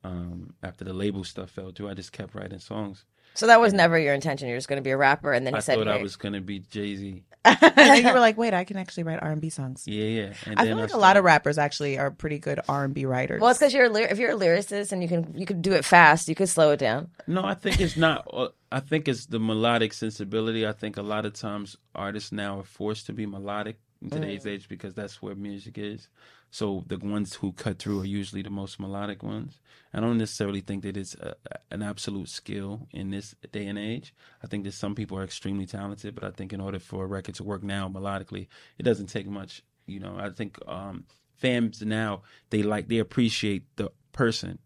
um, 0.04 0.54
after 0.62 0.84
the 0.84 0.92
label 0.92 1.24
stuff 1.24 1.50
fell 1.50 1.72
through 1.72 1.88
i 1.90 1.94
just 1.94 2.12
kept 2.12 2.34
writing 2.34 2.58
songs. 2.60 3.04
So 3.34 3.46
that 3.46 3.60
was 3.60 3.72
never 3.72 3.96
your 3.98 4.14
intention. 4.14 4.48
You're 4.48 4.56
just 4.56 4.66
going 4.68 4.78
to 4.78 4.82
be 4.82 4.90
a 4.90 4.96
rapper, 4.96 5.32
and 5.32 5.46
then 5.46 5.54
i 5.54 5.60
said, 5.60 5.76
thought 5.78 5.86
i 5.88 6.00
was 6.02 6.16
going 6.16 6.32
to 6.34 6.40
be 6.40 6.58
jay-z 6.60 7.22
and 7.44 7.72
then 7.76 8.04
you 8.06 8.12
were 8.12 8.20
like, 8.28 8.36
wait, 8.36 8.52
I 8.54 8.64
can 8.64 8.76
actually 8.76 9.04
write 9.04 9.20
R&B 9.22 9.48
songs. 9.50 9.84
yeah 9.86 10.04
yeah 10.04 10.32
and 10.46 10.58
I 10.58 10.64
then 10.64 10.74
feel 10.76 10.82
like 10.82 10.94
a 10.94 10.98
lot 10.98 11.16
of 11.16 11.24
rappers 11.24 11.58
actually 11.58 11.98
are 11.98 12.10
pretty 12.10 12.38
good 12.38 12.60
R&B 12.68 13.06
writers. 13.06 13.40
Well, 13.40 13.50
it's 13.50 13.58
because 13.58 13.72
you're 13.74 13.86
a 13.86 13.88
lyr- 13.88 14.08
if 14.10 14.18
you're 14.18 14.32
a 14.32 14.36
lyricist 14.38 14.92
and 14.92 15.02
you 15.02 15.08
can 15.08 15.34
you 15.36 15.46
could 15.46 15.62
do 15.62 15.72
it 15.72 15.84
fast, 15.84 16.28
you 16.28 16.34
could 16.34 16.48
slow 16.48 16.72
it 16.72 16.78
down. 16.78 17.08
No, 17.26 17.44
I 17.44 17.54
think 17.54 17.80
it's 17.80 17.96
not. 17.96 18.28
uh, 18.32 18.48
I 18.70 18.80
think 18.80 19.08
it's 19.08 19.26
the 19.26 19.38
melodic 19.40 19.92
sensibility. 19.94 20.66
I 20.66 20.72
think 20.72 20.96
a 20.98 21.02
lot 21.02 21.24
of 21.24 21.32
times 21.32 21.76
artists 21.94 22.32
now 22.32 22.60
are 22.60 22.64
forced 22.64 23.06
to 23.06 23.12
be 23.12 23.24
melodic 23.26 23.78
in 24.00 24.10
today's 24.10 24.46
age 24.46 24.68
because 24.68 24.94
that's 24.94 25.20
where 25.20 25.34
music 25.34 25.78
is. 25.78 26.08
So 26.50 26.84
the 26.86 26.98
ones 26.98 27.34
who 27.34 27.52
cut 27.52 27.78
through 27.78 28.02
are 28.02 28.06
usually 28.06 28.42
the 28.42 28.50
most 28.50 28.80
melodic 28.80 29.22
ones. 29.22 29.60
I 29.92 30.00
don't 30.00 30.18
necessarily 30.18 30.60
think 30.60 30.82
that 30.84 30.96
it's 30.96 31.14
a, 31.16 31.34
an 31.70 31.82
absolute 31.82 32.28
skill 32.28 32.86
in 32.92 33.10
this 33.10 33.34
day 33.52 33.66
and 33.66 33.78
age. 33.78 34.14
I 34.42 34.46
think 34.46 34.64
that 34.64 34.72
some 34.72 34.94
people 34.94 35.18
are 35.18 35.24
extremely 35.24 35.66
talented, 35.66 36.14
but 36.14 36.24
I 36.24 36.30
think 36.30 36.52
in 36.52 36.60
order 36.60 36.78
for 36.78 37.04
a 37.04 37.06
record 37.06 37.34
to 37.36 37.44
work 37.44 37.62
now 37.62 37.88
melodically, 37.88 38.46
it 38.78 38.84
doesn't 38.84 39.08
take 39.08 39.26
much. 39.26 39.62
You 39.86 40.00
know, 40.00 40.16
I 40.18 40.30
think 40.30 40.58
um, 40.66 41.04
fans 41.36 41.82
now 41.82 42.22
they 42.50 42.62
like 42.62 42.88
they 42.88 42.98
appreciate 42.98 43.64
the 43.76 43.90
person 44.12 44.58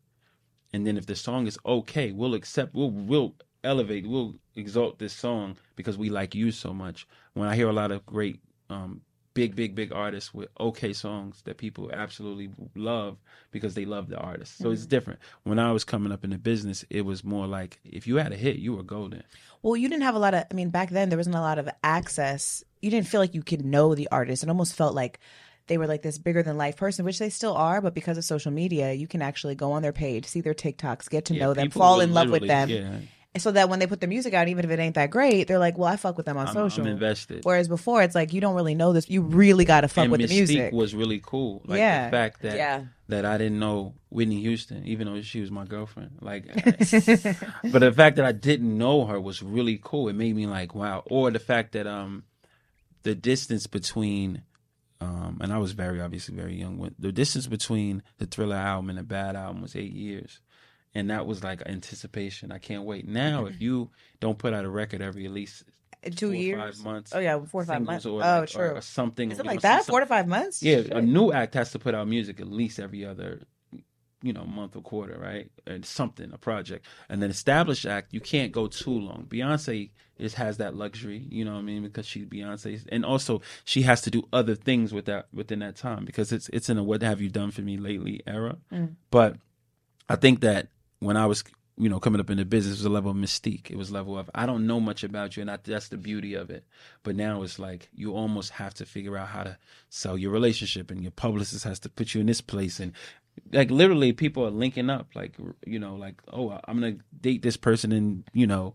and 0.73 0.87
then 0.87 0.97
if 0.97 1.07
the 1.07 1.17
song 1.17 1.47
is 1.47 1.59
okay, 1.67 2.13
we'll 2.13 2.35
accept. 2.35 2.75
We'll 2.75 2.91
we'll 2.91 3.35
elevate. 3.63 4.07
We'll 4.07 4.35
exalt 4.57 4.99
this 4.99 5.13
song 5.13 5.57
because 5.77 5.99
we 5.99 6.09
like 6.09 6.35
you 6.35 6.51
so 6.51 6.73
much. 6.73 7.07
When 7.35 7.49
I 7.49 7.57
hear 7.57 7.69
a 7.69 7.75
lot 7.75 7.91
of 7.91 8.07
great, 8.07 8.41
um, 8.71 9.03
big, 9.35 9.57
big, 9.57 9.75
big 9.75 9.93
artists 9.93 10.33
with 10.35 10.49
okay 10.59 10.93
songs 10.93 11.43
that 11.45 11.57
people 11.57 11.91
absolutely 11.93 12.51
love 12.75 13.19
because 13.51 13.75
they 13.75 13.85
love 13.85 14.09
the 14.09 14.19
artist, 14.19 14.59
so 14.59 14.71
it's 14.71 14.83
mm-hmm. 14.83 14.91
different. 14.91 15.21
When 15.45 15.59
I 15.59 15.73
was 15.73 15.85
coming 15.85 16.13
up 16.13 16.25
in 16.25 16.31
the 16.31 16.39
business, 16.39 16.85
it 16.91 17.03
was 17.03 17.25
more 17.25 17.47
like 17.47 17.79
if 17.85 18.07
you 18.07 18.17
had 18.17 18.33
a 18.33 18.37
hit, 18.37 18.57
you 18.57 18.75
were 18.75 18.83
golden. 18.83 19.23
well, 19.63 19.77
you 19.77 19.89
didn't 19.89 20.03
have 20.03 20.15
a 20.15 20.19
lot 20.19 20.35
of. 20.35 20.45
I 20.51 20.55
mean, 20.55 20.71
back 20.71 20.91
then 20.91 21.09
there 21.09 21.19
wasn't 21.19 21.37
a 21.37 21.41
lot 21.41 21.59
of 21.59 21.69
access. 21.83 22.65
You 22.81 22.91
didn't 22.91 23.09
feel 23.09 23.21
like 23.21 23.35
you 23.35 23.43
could 23.43 23.65
know 23.65 23.95
the 23.95 24.09
artist. 24.11 24.43
It 24.43 24.49
almost 24.49 24.75
felt 24.75 24.95
like 24.95 25.21
they 25.69 25.79
were 25.79 25.87
like 25.87 26.03
this 26.03 26.19
bigger 26.19 26.43
than 26.43 26.57
life 26.57 26.77
person, 26.77 27.05
which 27.05 27.19
they 27.19 27.31
still 27.31 27.55
are. 27.55 27.81
But 27.81 27.95
because 27.95 28.19
of 28.19 28.25
social 28.25 28.53
media, 28.53 28.93
you 28.93 29.07
can 29.07 29.23
actually 29.23 29.55
go 29.55 29.73
on 29.73 29.83
their 29.83 29.93
page, 29.93 30.27
see 30.27 30.41
their 30.41 30.55
TikToks, 30.55 31.09
get 31.09 31.27
to 31.27 31.35
Yeah, 31.35 31.41
know 31.41 31.55
them, 31.55 31.71
fall 31.71 32.01
in 32.01 32.13
love 32.13 32.31
with 32.31 32.47
them. 32.47 32.69
literally- 32.69 33.09
Yeah, 33.35 33.41
So 33.41 33.53
that 33.53 33.69
when 33.71 33.79
they 33.79 33.87
put 33.87 34.01
their 34.01 34.09
music 34.09 34.35
out, 34.35 34.49
even 34.49 34.65
if 34.65 34.71
it 34.71 34.79
ain't 34.79 34.95
that 34.97 35.11
great, 35.11 35.49
they're 35.49 35.59
like, 35.59 35.79
"Well, 35.79 35.89
I 35.89 35.97
fuck 35.97 36.17
with 36.19 36.27
them 36.27 36.37
on 36.37 36.49
I'm, 36.49 36.53
social." 36.55 36.83
I'm 36.85 36.93
invested. 36.93 37.45
Whereas 37.45 37.67
before, 37.67 38.03
it's 38.03 38.15
like 38.15 38.33
you 38.35 38.41
don't 38.43 38.55
really 38.55 38.75
know 38.75 38.93
this. 38.93 39.09
You 39.09 39.23
really 39.23 39.65
got 39.65 39.81
to 39.83 39.89
fuck 39.89 40.03
and 40.05 40.13
with 40.13 40.21
Mystique 40.21 40.29
the 40.29 40.35
music. 40.37 40.73
was 40.73 40.95
really 40.95 41.21
cool. 41.25 41.63
Like 41.65 41.79
Yeah. 41.79 42.05
the 42.07 42.11
fact 42.11 42.43
that 42.43 42.57
Yeah. 42.57 42.85
that 43.09 43.25
I 43.25 43.39
didn't 43.39 43.59
know 43.59 43.95
Whitney 44.11 44.41
Houston, 44.43 44.87
even 44.87 45.07
though 45.07 45.21
she 45.23 45.41
was 45.41 45.51
my 45.51 45.65
girlfriend. 45.65 46.19
Like, 46.21 46.45
but 46.55 47.79
the 47.81 47.93
fact 47.95 48.17
that 48.17 48.25
I 48.25 48.33
didn't 48.33 48.77
know 48.77 49.07
her 49.07 49.21
was 49.21 49.43
really 49.43 49.81
cool. 49.83 50.09
It 50.09 50.15
made 50.15 50.37
me 50.37 50.47
like, 50.47 50.75
wow. 50.75 51.03
Or 51.07 51.31
the 51.31 51.39
fact 51.39 51.73
that 51.73 51.87
um, 51.87 52.25
the 53.03 53.15
distance 53.15 53.67
between, 53.67 54.43
um, 55.01 55.39
and 55.41 55.53
I 55.53 55.59
was 55.59 55.73
very 55.73 56.01
obviously 56.03 56.35
very 56.35 56.55
young. 56.59 56.77
When 56.79 56.95
the 56.99 57.13
distance 57.13 57.47
between 57.47 58.03
the 58.19 58.27
Thriller 58.27 58.57
album 58.57 58.91
and 58.91 58.99
the 58.99 59.03
Bad 59.03 59.37
album 59.37 59.63
was 59.63 59.75
eight 59.75 59.93
years. 59.93 60.41
And 60.95 61.09
that 61.11 61.27
was 61.27 61.43
like 61.43 61.63
anticipation. 61.67 62.53
I 62.53 62.59
can't 62.59 62.85
wait. 62.85 63.09
Now, 63.09 63.47
if 63.47 63.55
mm-hmm. 63.55 63.63
you 63.63 63.91
don't 64.21 64.39
put 64.39 64.53
out 64.53 64.65
a 64.65 64.69
record 64.71 65.01
every 65.01 65.25
at 65.25 65.33
least 65.33 65.65
Two 66.17 66.29
four 66.29 66.35
years. 66.35 66.59
five 66.77 66.85
months, 66.85 67.13
Oh 67.15 67.21
yeah, 67.21 67.39
four 67.45 67.63
or 67.63 67.65
five 67.65 67.83
months. 67.83 68.05
or 68.05 68.23
oh, 68.23 68.41
like- 68.41 68.49
true. 68.51 68.71
or 68.75 68.81
something, 68.81 69.31
Is 69.31 69.39
it 69.39 69.47
like 69.47 69.57
know, 69.57 69.61
that? 69.61 69.85
some- 69.85 69.93
Four 69.93 70.01
to 70.01 70.07
five 70.07 70.27
months? 70.27 70.63
yeah, 70.63 70.83
Shit. 70.83 70.91
a 70.93 71.01
new 71.01 71.33
act 71.33 71.55
has 71.55 71.71
to 71.73 71.79
put 71.79 71.95
out 71.95 72.09
music 72.09 72.41
at 72.41 72.49
least 72.51 72.81
every 72.81 73.05
other, 73.05 73.43
you 74.21 74.33
know, 74.33 74.45
month 74.45 74.75
or 74.75 74.81
quarter, 74.83 75.17
right? 75.17 75.49
And 75.65 75.87
something, 75.87 76.33
a 76.33 76.39
project. 76.39 76.87
And 77.09 77.23
then 77.23 77.31
established 77.31 77.87
act, 77.87 78.13
you 78.13 78.21
can't 78.21 78.51
go 78.51 78.67
too 78.67 78.99
long. 78.99 79.27
Beyonce 79.29 79.91
just 80.19 80.35
has 80.37 80.57
that 80.59 80.75
luxury, 80.75 81.25
you 81.31 81.45
know 81.45 81.53
what 81.53 81.61
I 81.61 81.63
mean? 81.63 81.85
Because 81.85 82.07
she's 82.07 82.27
Beyonce, 82.27 82.85
and 82.91 83.05
also 83.05 83.41
she 83.65 83.83
has 83.83 84.03
to 84.03 84.11
do 84.11 84.27
other 84.33 84.57
things 84.57 84.93
with 84.93 85.05
that 85.07 85.29
within 85.33 85.61
that 85.61 85.77
time 85.77 86.05
because 86.05 86.33
it's 86.33 86.49
it's 86.51 86.69
in 86.69 86.79
a 86.79 86.83
"What 86.83 87.03
have 87.03 87.21
you 87.21 87.29
done 87.29 87.51
for 87.51 87.63
me 87.63 87.77
lately" 87.77 88.23
era. 88.27 88.59
Mm. 88.73 88.95
But 89.11 89.37
I 90.09 90.17
think 90.17 90.41
that 90.41 90.69
when 91.03 91.17
I 91.17 91.27
was 91.27 91.45
you 91.79 91.89
know 91.89 91.99
coming 91.99 92.21
up 92.21 92.31
in 92.31 92.37
the 92.37 92.45
business 92.45 92.77
it 92.77 92.81
was 92.81 92.85
a 92.85 92.91
level 92.91 93.11
of 93.11 93.17
mystique 93.17 93.71
it 93.71 93.77
was 93.77 93.91
level 93.91 94.19
of 94.19 94.31
i 94.35 94.45
don't 94.45 94.67
know 94.67 94.79
much 94.79 95.03
about 95.03 95.37
you 95.37 95.41
and 95.41 95.51
I, 95.51 95.59
that's 95.63 95.89
the 95.89 95.97
beauty 95.97 96.35
of 96.35 96.51
it 96.51 96.65
but 97.03 97.17
now 97.17 97.43
it's 97.43 97.59
like 97.59 97.89
you 97.95 98.15
almost 98.15 98.51
have 98.51 98.75
to 98.75 98.87
figure 98.87 99.17
out 99.17 99.29
how 99.29 99.45
to 99.45 99.57
sell 99.89 100.19
your 100.19 100.31
relationship 100.31 100.91
and 100.91 101.03
your 101.03 101.11
publicist 101.13 101.65
has 101.65 101.79
to 101.81 101.89
put 101.89 102.15
you 102.15 102.21
in 102.21 102.27
this 102.27 102.41
place 102.41 102.79
and 102.79 102.93
like 103.53 103.71
literally 103.71 104.13
people 104.13 104.47
are 104.47 104.51
linking 104.51 104.91
up 104.91 105.09
like 105.15 105.35
you 105.67 105.79
know 105.79 105.97
like 105.97 106.21
oh 106.33 106.59
i'm 106.69 106.81
gonna 106.81 106.97
date 107.21 107.43
this 107.43 107.57
person 107.57 107.91
and 107.93 108.25
you 108.33 108.47
know 108.47 108.75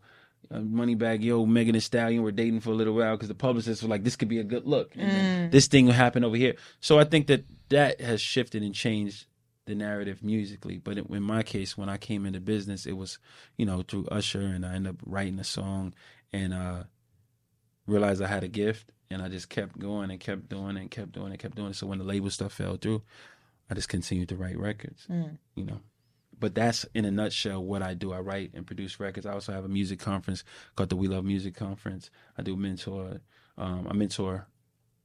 uh, 0.49 0.59
Moneybagg 0.59 1.23
Yo, 1.23 1.45
Megan 1.45 1.73
Thee 1.73 1.81
Stallion 1.81 2.23
were 2.23 2.31
dating 2.31 2.61
for 2.61 2.69
a 2.69 2.73
little 2.73 2.93
while 2.93 3.17
because 3.17 3.27
the 3.27 3.35
publicists 3.35 3.83
were 3.83 3.89
like, 3.89 4.05
this 4.05 4.15
could 4.15 4.29
be 4.29 4.39
a 4.39 4.45
good 4.45 4.65
look. 4.65 4.95
And 4.95 5.11
then 5.11 5.49
this 5.49 5.67
thing 5.67 5.87
will 5.87 5.91
happen 5.91 6.23
over 6.23 6.37
here. 6.37 6.55
So 6.79 6.97
I 6.97 7.03
think 7.03 7.27
that 7.27 7.43
that 7.67 7.99
has 7.99 8.21
shifted 8.21 8.63
and 8.63 8.73
changed 8.73 9.25
the 9.67 9.75
narrative 9.75 10.23
musically. 10.23 10.77
But 10.77 10.97
in 10.97 11.23
my 11.23 11.43
case, 11.43 11.77
when 11.77 11.89
I 11.89 11.97
came 11.97 12.25
into 12.25 12.39
business, 12.39 12.85
it 12.85 12.93
was, 12.97 13.19
you 13.57 13.65
know, 13.65 13.83
through 13.83 14.07
Usher, 14.07 14.41
and 14.41 14.65
I 14.65 14.73
ended 14.73 14.93
up 14.95 15.01
writing 15.05 15.39
a 15.39 15.43
song 15.43 15.93
and 16.33 16.53
uh, 16.53 16.83
realized 17.85 18.21
I 18.21 18.27
had 18.27 18.43
a 18.43 18.47
gift, 18.47 18.91
and 19.09 19.21
I 19.21 19.29
just 19.29 19.49
kept 19.49 19.77
going 19.79 20.11
and 20.11 20.19
kept 20.19 20.49
doing 20.49 20.77
and 20.77 20.89
kept 20.91 21.11
doing 21.13 21.31
and 21.31 21.39
kept 21.39 21.55
doing. 21.55 21.73
So 21.73 21.87
when 21.87 21.99
the 21.99 22.03
label 22.03 22.29
stuff 22.29 22.53
fell 22.53 22.77
through, 22.77 23.03
I 23.69 23.73
just 23.75 23.89
continued 23.89 24.29
to 24.29 24.35
write 24.35 24.57
records, 24.57 25.05
Mm. 25.09 25.37
you 25.55 25.65
know. 25.65 25.81
But 26.39 26.53
that's 26.53 26.85
in 26.93 27.05
a 27.05 27.11
nutshell 27.11 27.63
what 27.63 27.81
I 27.81 27.93
do. 27.95 28.13
I 28.13 28.19
write 28.19 28.51
and 28.53 28.65
produce 28.67 28.99
records. 28.99 29.25
I 29.25 29.33
also 29.33 29.53
have 29.53 29.65
a 29.65 29.69
music 29.69 29.99
conference 29.99 30.43
called 30.75 30.89
the 30.89 30.95
We 30.95 31.07
Love 31.07 31.25
Music 31.25 31.55
Conference. 31.55 32.11
I 32.37 32.43
do 32.43 32.55
mentor, 32.55 33.21
um, 33.57 33.87
I 33.89 33.93
mentor 33.93 34.47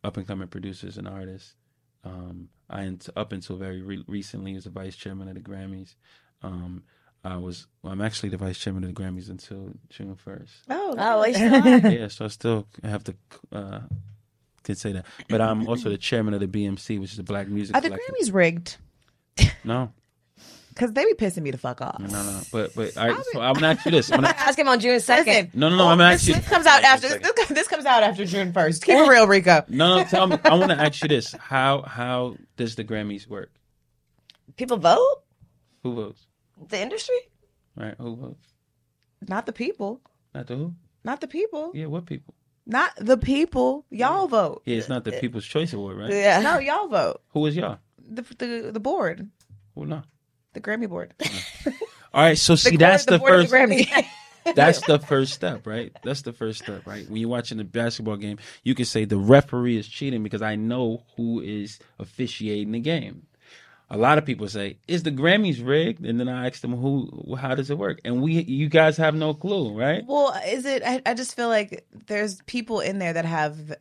up 0.04 0.16
and 0.16 0.26
coming 0.26 0.48
producers 0.48 0.98
and 0.98 1.08
artists. 1.08 1.54
Um, 2.04 2.48
I 2.68 2.82
ent- 2.84 3.08
up 3.16 3.32
until 3.32 3.56
very 3.56 3.82
re- 3.82 4.04
recently 4.08 4.54
was 4.54 4.64
the 4.64 4.70
vice 4.70 4.96
chairman 4.96 5.28
of 5.28 5.34
the 5.34 5.40
Grammys. 5.40 5.94
Um, 6.42 6.82
I 7.24 7.36
was 7.36 7.66
well, 7.82 7.92
I'm 7.92 8.00
actually 8.00 8.30
the 8.30 8.36
vice 8.36 8.58
chairman 8.58 8.82
of 8.84 8.92
the 8.94 9.00
Grammys 9.00 9.28
until 9.30 9.70
June 9.90 10.16
first. 10.16 10.52
Oh, 10.68 10.94
Oh, 10.98 11.20
well, 11.20 11.32
still 11.32 11.92
yeah, 11.92 12.08
so 12.08 12.24
I 12.24 12.28
still 12.28 12.66
have 12.82 13.04
to 13.04 13.14
uh, 13.52 13.80
can 14.64 14.74
say 14.74 14.92
that. 14.92 15.06
But 15.28 15.40
I'm 15.40 15.68
also 15.68 15.88
the 15.90 15.98
chairman 15.98 16.34
of 16.34 16.40
the 16.40 16.48
BMC, 16.48 16.98
which 17.00 17.12
is 17.12 17.16
the 17.18 17.22
Black 17.22 17.46
Music 17.48 17.76
Are 17.76 17.80
the 17.80 17.88
Collective. 17.90 18.14
Grammys 18.16 18.34
rigged? 18.34 18.76
No, 19.64 19.92
Because 20.74 20.92
they 20.94 21.04
be 21.04 21.12
pissing 21.14 21.42
me 21.42 21.50
the 21.50 21.58
fuck 21.58 21.82
off. 21.82 21.98
no, 22.00 22.06
no. 22.08 22.40
But 22.50 22.74
but 22.74 22.96
all 22.96 23.08
right, 23.08 23.24
so 23.32 23.40
I'm 23.42 23.52
gonna 23.54 23.68
ask 23.68 23.84
you 23.84 23.90
this. 23.90 24.10
I'm 24.10 24.22
gonna, 24.22 24.28
Ask 24.38 24.58
him 24.58 24.68
on 24.68 24.80
June 24.80 25.00
second. 25.00 25.50
no, 25.54 25.68
no, 25.68 25.76
no. 25.76 25.86
I'm 25.88 25.98
gonna 25.98 26.12
this, 26.12 26.22
ask 26.22 26.28
you. 26.28 26.34
this 26.34 26.48
comes 26.48 26.66
out 26.66 26.82
after 26.82 27.08
this, 27.18 27.46
this 27.48 27.68
comes 27.68 27.84
out 27.84 28.02
after 28.02 28.24
June 28.24 28.52
first. 28.52 28.82
Keep 28.84 28.96
it 28.96 29.08
real, 29.08 29.26
Rico. 29.26 29.64
No, 29.68 29.98
no. 29.98 30.04
Tell 30.04 30.26
me. 30.26 30.38
I 30.44 30.54
want 30.54 30.70
to 30.70 30.80
ask 30.80 31.02
you 31.02 31.08
this. 31.08 31.32
How 31.32 31.82
how 31.82 32.36
does 32.56 32.74
the 32.76 32.84
Grammys 32.84 33.26
work? 33.26 33.50
People 34.56 34.78
vote. 34.78 35.22
Who 35.82 35.94
votes? 35.94 36.26
The 36.68 36.80
industry. 36.80 37.16
Right? 37.76 37.94
Who 37.98 38.16
votes? 38.16 38.46
Not 39.28 39.46
the 39.46 39.52
people. 39.52 40.00
Not 40.34 40.46
the 40.46 40.56
who? 40.56 40.74
Not 41.04 41.20
the 41.20 41.28
people. 41.28 41.72
Yeah, 41.74 41.86
what 41.86 42.06
people? 42.06 42.34
Not 42.64 42.92
the 42.96 43.18
people. 43.18 43.84
Y'all 43.90 44.28
vote. 44.28 44.62
Yeah, 44.64 44.76
it's 44.78 44.88
not 44.88 45.04
the 45.04 45.12
People's 45.12 45.44
Choice 45.44 45.72
Award, 45.72 45.98
right? 45.98 46.10
Yeah. 46.12 46.40
No, 46.40 46.58
y'all 46.58 46.88
vote. 46.88 47.20
Who 47.34 47.44
is 47.46 47.56
y'all? 47.56 47.78
The 47.98 48.22
the 48.38 48.70
the 48.72 48.80
board, 48.80 49.28
Who 49.74 49.84
not? 49.86 50.06
The 50.52 50.60
Grammy 50.60 50.88
board. 50.88 51.14
All 52.14 52.22
right, 52.22 52.38
so 52.38 52.54
see, 52.54 52.70
board- 52.70 52.80
that's 52.80 53.04
the 53.04 53.18
the, 53.18 53.24
first. 53.24 53.50
the 53.50 53.56
Grammy. 53.56 54.06
That's 54.56 54.80
the 54.86 54.98
first 54.98 55.34
step, 55.34 55.68
right? 55.68 55.96
That's 56.02 56.22
the 56.22 56.32
first 56.32 56.64
step, 56.64 56.84
right? 56.84 57.08
When 57.08 57.18
you're 57.20 57.28
watching 57.28 57.60
a 57.60 57.64
basketball 57.64 58.16
game, 58.16 58.38
you 58.64 58.74
can 58.74 58.86
say 58.86 59.04
the 59.04 59.16
referee 59.16 59.76
is 59.76 59.86
cheating 59.86 60.24
because 60.24 60.42
I 60.42 60.56
know 60.56 61.04
who 61.16 61.40
is 61.40 61.78
officiating 62.00 62.72
the 62.72 62.80
game. 62.80 63.26
A 63.88 63.96
lot 63.96 64.18
of 64.18 64.24
people 64.24 64.48
say, 64.48 64.78
"Is 64.88 65.04
the 65.04 65.12
Grammys 65.12 65.64
rigged?" 65.64 66.04
And 66.04 66.18
then 66.18 66.28
I 66.28 66.48
ask 66.48 66.60
them, 66.60 66.74
"Who? 66.74 67.36
How 67.36 67.54
does 67.54 67.70
it 67.70 67.78
work?" 67.78 68.00
And 68.04 68.20
we, 68.20 68.42
you 68.42 68.68
guys 68.68 68.96
have 68.96 69.14
no 69.14 69.32
clue, 69.32 69.78
right? 69.78 70.02
Well, 70.06 70.34
is 70.46 70.64
it? 70.64 70.82
I, 70.84 71.02
I 71.06 71.14
just 71.14 71.36
feel 71.36 71.48
like 71.48 71.86
there's 72.06 72.40
people 72.46 72.80
in 72.80 72.98
there 72.98 73.12
that 73.12 73.26
have, 73.26 73.74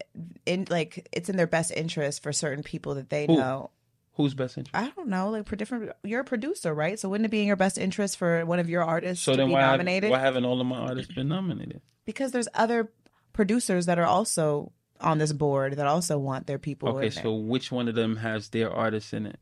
in 0.45 0.67
like, 0.69 1.07
it's 1.11 1.29
in 1.29 1.37
their 1.37 1.47
best 1.47 1.71
interest 1.71 2.21
for 2.21 2.31
certain 2.31 2.61
people 2.63 2.95
that 2.95 3.09
they 3.09 3.25
Who? 3.25 3.37
know. 3.37 3.71
Who's 4.15 4.33
best 4.33 4.57
interest? 4.57 4.75
I 4.75 4.89
don't 4.95 5.07
know, 5.07 5.29
like 5.29 5.47
for 5.47 5.55
different. 5.55 5.91
You're 6.03 6.19
a 6.21 6.25
producer, 6.25 6.73
right? 6.73 6.99
So 6.99 7.07
wouldn't 7.09 7.25
it 7.25 7.31
be 7.31 7.39
in 7.41 7.47
your 7.47 7.55
best 7.55 7.77
interest 7.77 8.17
for 8.17 8.45
one 8.45 8.59
of 8.59 8.69
your 8.69 8.83
artists 8.83 9.23
So 9.23 9.35
to 9.35 9.45
be 9.45 9.51
why, 9.51 9.61
have, 9.61 9.71
nominated? 9.71 10.11
why 10.11 10.19
haven't 10.19 10.43
all 10.45 10.59
of 10.59 10.67
my 10.67 10.77
artists 10.77 11.13
been 11.13 11.27
nominated? 11.29 11.81
because 12.05 12.31
there's 12.31 12.47
other 12.53 12.91
producers 13.31 13.85
that 13.85 13.97
are 13.99 14.05
also 14.05 14.71
on 14.99 15.17
this 15.17 15.31
board 15.31 15.77
that 15.77 15.87
also 15.87 16.17
want 16.17 16.45
their 16.47 16.59
people. 16.59 16.89
Okay, 16.97 17.09
so 17.09 17.33
which 17.35 17.71
one 17.71 17.87
of 17.87 17.95
them 17.95 18.17
has 18.17 18.49
their 18.49 18.69
artists 18.71 19.13
in 19.13 19.25
it? 19.27 19.39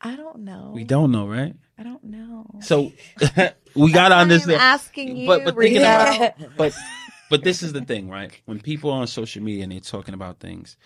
I 0.00 0.14
don't 0.16 0.40
know. 0.40 0.70
We 0.74 0.84
don't 0.84 1.10
know, 1.10 1.26
right? 1.26 1.54
I 1.78 1.82
don't 1.82 2.04
know. 2.04 2.46
So 2.62 2.92
we 3.74 3.92
gotta 3.92 4.14
I'm 4.14 4.22
understand. 4.22 4.60
asking 4.60 5.16
you, 5.16 5.26
but 5.26 5.44
but 5.44 5.56
thinking 5.56 5.78
about 5.82 6.34
but 6.56 6.74
but 7.28 7.42
this 7.44 7.62
is 7.62 7.72
the 7.72 7.80
thing, 7.90 8.08
right? 8.08 8.40
When 8.46 8.60
people 8.60 8.90
are 8.90 9.00
on 9.00 9.06
social 9.08 9.42
media 9.42 9.64
and 9.64 9.72
they're 9.72 9.80
talking 9.80 10.14
about 10.14 10.38
things, 10.40 10.76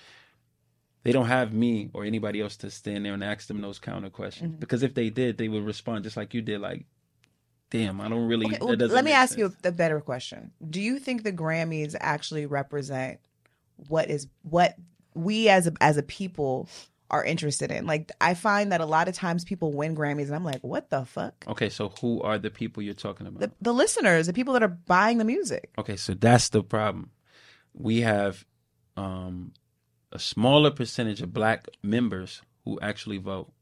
they 1.05 1.13
don't 1.13 1.27
have 1.27 1.53
me 1.53 1.91
or 1.93 2.05
anybody 2.05 2.41
else 2.41 2.57
to 2.57 2.71
stand 2.71 3.05
there 3.05 3.13
and 3.13 3.23
ask 3.23 3.47
them 3.47 3.61
those 3.61 3.79
counter 3.79 4.11
questions. 4.11 4.53
Mm-hmm. 4.53 4.61
Because 4.61 4.83
if 4.83 4.95
they 4.95 5.11
did, 5.11 5.39
they 5.39 5.49
would 5.49 5.65
respond 5.65 6.05
just 6.05 6.17
like 6.17 6.35
you 6.35 6.41
did, 6.43 6.61
like, 6.61 6.87
"Damn, 7.71 8.01
I 8.01 8.09
don't 8.09 8.27
really." 8.27 8.47
Okay, 8.47 8.59
well, 8.61 8.75
doesn't 8.75 8.95
let 8.95 9.05
me 9.05 9.13
ask 9.13 9.39
you 9.39 9.55
a 9.63 9.71
better 9.71 10.01
question. 10.01 10.51
Do 10.69 10.81
you 10.81 10.99
think 10.99 11.23
the 11.23 11.33
Grammys 11.33 11.95
actually 12.01 12.47
represent 12.47 13.21
what 13.89 14.11
is 14.11 14.27
what 14.43 14.77
we 15.15 15.49
as 15.49 15.67
a 15.67 15.75
as 15.81 15.99
a 15.99 16.03
people 16.03 16.69
are 17.11 17.23
interested 17.23 17.71
in? 17.71 17.87
Like 17.87 18.11
I 18.21 18.33
find 18.33 18.73
that 18.73 18.81
a 18.81 18.87
lot 18.87 19.07
of 19.07 19.15
times 19.15 19.45
people 19.45 19.73
win 19.73 19.95
Grammys 19.95 20.27
and 20.27 20.35
I'm 20.35 20.45
like, 20.45 20.63
what 20.63 20.89
the 20.89 21.05
fuck? 21.05 21.45
Okay, 21.47 21.69
so 21.69 21.91
who 22.01 22.23
are 22.23 22.39
the 22.39 22.51
people 22.51 22.83
you're 22.83 22.95
talking 22.95 23.27
about? 23.27 23.41
The 23.41 23.53
the 23.61 23.75
listeners, 23.75 24.27
the 24.27 24.33
people 24.33 24.55
that 24.55 24.63
are 24.63 24.69
buying 24.69 25.19
the 25.19 25.25
music. 25.25 25.71
Okay, 25.77 25.97
so 25.97 26.15
that's 26.15 26.49
the 26.49 26.63
problem. 26.63 27.11
We 27.75 28.01
have 28.01 28.47
um, 28.97 29.53
a 30.15 30.19
smaller 30.19 30.71
percentage 30.71 31.21
of 31.21 31.35
black 31.35 31.69
members 31.83 32.41
who 32.65 32.79
actually 32.81 33.19
vote. 33.19 33.53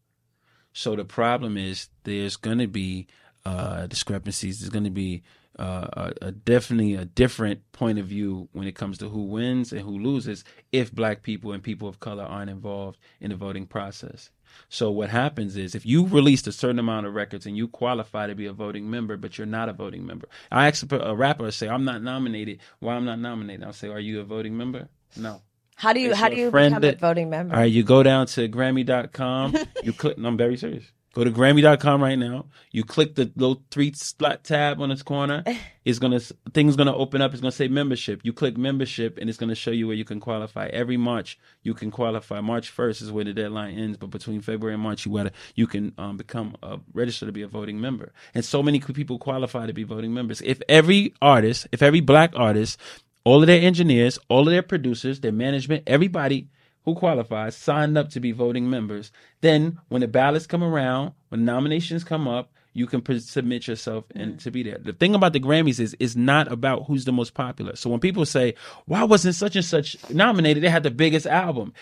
So 0.73 0.95
the 0.95 1.05
problem 1.05 1.57
is 1.57 1.89
there's 2.05 2.37
going 2.37 2.59
to 2.59 2.69
be 2.69 3.07
uh, 3.45 3.87
discrepancies. 3.87 4.61
There's 4.61 4.71
going 4.71 4.85
to 4.85 4.91
be 4.91 5.23
uh, 5.59 5.89
a, 5.93 6.27
a 6.29 6.33
definitely 6.33 6.95
a 6.95 7.05
different 7.05 7.61
point 7.73 7.99
of 7.99 8.07
view 8.07 8.49
when 8.53 8.67
it 8.67 8.75
comes 8.75 8.99
to 8.99 9.09
who 9.09 9.25
wins 9.25 9.73
and 9.73 9.83
who 9.83 9.99
loses 9.99 10.45
if 10.71 10.93
black 10.93 11.23
people 11.23 11.53
and 11.53 11.63
people 11.63 11.89
of 11.89 12.01
color 12.01 12.25
aren't 12.25 12.51
involved 12.51 12.99
in 13.21 13.31
the 13.31 13.37
voting 13.37 13.67
process. 13.67 14.31
So 14.69 14.91
what 14.91 15.11
happens 15.11 15.57
is 15.57 15.75
if 15.75 15.87
you 15.87 16.07
released 16.07 16.47
a 16.47 16.53
certain 16.53 16.79
amount 16.79 17.07
of 17.07 17.15
records 17.15 17.47
and 17.47 17.57
you 17.57 17.69
qualify 17.69 18.27
to 18.27 18.35
be 18.35 18.47
a 18.47 18.53
voting 18.53 18.91
member, 18.91 19.17
but 19.17 19.39
you're 19.39 19.47
not 19.47 19.69
a 19.69 19.73
voting 19.73 20.07
member. 20.07 20.29
I 20.51 20.69
ask 20.69 20.91
a 20.91 21.15
rapper, 21.15 21.51
say, 21.51 21.69
I'm 21.69 21.85
not 21.85 22.03
nominated. 22.03 22.61
Why 22.79 22.95
I'm 22.95 23.05
not 23.05 23.19
nominated? 23.19 23.65
I'll 23.65 23.73
say, 23.73 23.89
Are 23.89 24.01
you 24.01 24.21
a 24.21 24.25
voting 24.25 24.57
member? 24.57 24.89
No. 25.17 25.43
How 25.77 25.93
do 25.93 26.01
you 26.01 26.15
how 26.15 26.29
do 26.29 26.37
you 26.37 26.51
become 26.51 26.85
a 26.85 26.93
voting 26.93 27.31
member? 27.31 27.55
All 27.55 27.61
right, 27.61 27.71
you 27.71 27.83
go 27.83 28.03
down 28.03 28.27
to 28.29 28.49
Grammy.com. 28.49 29.57
You 29.83 29.93
click, 29.93 30.17
no, 30.17 30.29
I'm 30.29 30.37
very 30.37 30.57
serious. 30.57 30.85
Go 31.15 31.25
to 31.25 31.31
Grammy.com 31.31 32.03
right 32.03 32.19
now. 32.19 32.47
You 32.71 32.85
click 32.85 33.17
the 33.17 33.31
little 33.37 33.63
three 33.71 33.93
slot 33.93 34.45
tab 34.45 34.81
on 34.81 34.91
its 34.91 35.03
corner. 35.03 35.45
It's 35.85 35.99
gonna 35.99 36.21
things 36.55 36.77
gonna 36.77 36.95
open 36.95 37.21
up. 37.23 37.33
It's 37.33 37.41
gonna 37.41 37.51
say 37.51 37.67
membership. 37.67 38.21
You 38.23 38.33
click 38.33 38.57
membership, 38.57 39.19
and 39.19 39.29
it's 39.29 39.37
gonna 39.37 39.57
show 39.57 39.73
you 39.73 39.89
where 39.89 39.97
you 39.97 40.05
can 40.05 40.21
qualify. 40.21 40.69
Every 40.69 40.97
March 40.97 41.41
you 41.65 41.75
can 41.75 41.91
qualify. 41.91 42.41
March 42.41 42.71
first 42.71 43.03
is 43.03 43.11
where 43.11 43.25
the 43.25 43.33
deadline 43.33 43.77
ends, 43.77 43.97
but 43.97 44.11
between 44.11 44.43
February 44.43 44.75
and 44.75 44.83
March 44.83 45.05
you 45.05 45.13
gotta 45.13 45.33
you 45.57 45.67
can 45.67 45.93
um, 45.99 46.17
become 46.17 46.57
a 46.63 46.79
register 46.95 47.27
to 47.27 47.33
be 47.33 47.43
a 47.43 47.49
voting 47.49 47.81
member. 47.81 48.13
And 48.33 48.45
so 48.45 48.63
many 48.63 48.79
people 48.79 49.19
qualify 49.19 49.67
to 49.67 49.73
be 49.73 49.83
voting 49.83 50.15
members. 50.15 50.41
If 50.41 50.63
every 50.69 51.15
artist, 51.21 51.67
if 51.73 51.83
every 51.83 52.01
black 52.01 52.31
artist, 52.37 52.79
all 53.25 53.41
of 53.43 53.47
their 53.47 53.61
engineers, 53.61 54.19
all 54.29 54.41
of 54.41 54.53
their 54.53 54.63
producers, 54.63 55.21
their 55.21 55.33
management, 55.33 55.85
everybody 55.87 56.49
who 56.85 56.95
qualifies 56.95 57.57
signed 57.57 57.97
up 57.97 58.11
to 58.11 58.21
be 58.21 58.33
voting 58.33 58.69
members. 58.69 59.13
Then, 59.41 59.79
when 59.89 60.01
the 60.01 60.09
ballots 60.09 60.47
come 60.47 60.65
around, 60.65 61.13
when 61.29 61.45
nominations 61.45 62.05
come 62.05 62.27
up, 62.27 62.53
you 62.75 62.87
can 62.87 63.03
pre- 63.03 63.21
submit 63.21 63.69
yourself 63.69 64.05
and 64.15 64.35
mm. 64.35 64.43
to 64.43 64.51
be 64.51 64.63
there. 64.63 64.79
The 64.79 64.95
thing 64.95 65.15
about 65.15 65.35
the 65.35 65.41
Grammys 65.41 65.79
is, 65.79 65.95
it's 66.01 66.17
not 66.17 66.51
about 66.51 66.87
who's 66.87 67.05
the 67.05 67.13
most 67.13 67.35
popular. 67.35 67.77
So 67.77 67.91
when 67.91 68.01
people 68.01 68.25
say, 68.25 68.55
"Why 68.87 69.05
wasn't 69.05 69.35
such 69.35 69.57
and 69.57 69.65
such 69.65 69.97
nominated?" 70.11 70.63
They 70.63 70.71
had 70.71 70.83
the 70.83 70.91
biggest 70.91 71.27
album. 71.27 71.75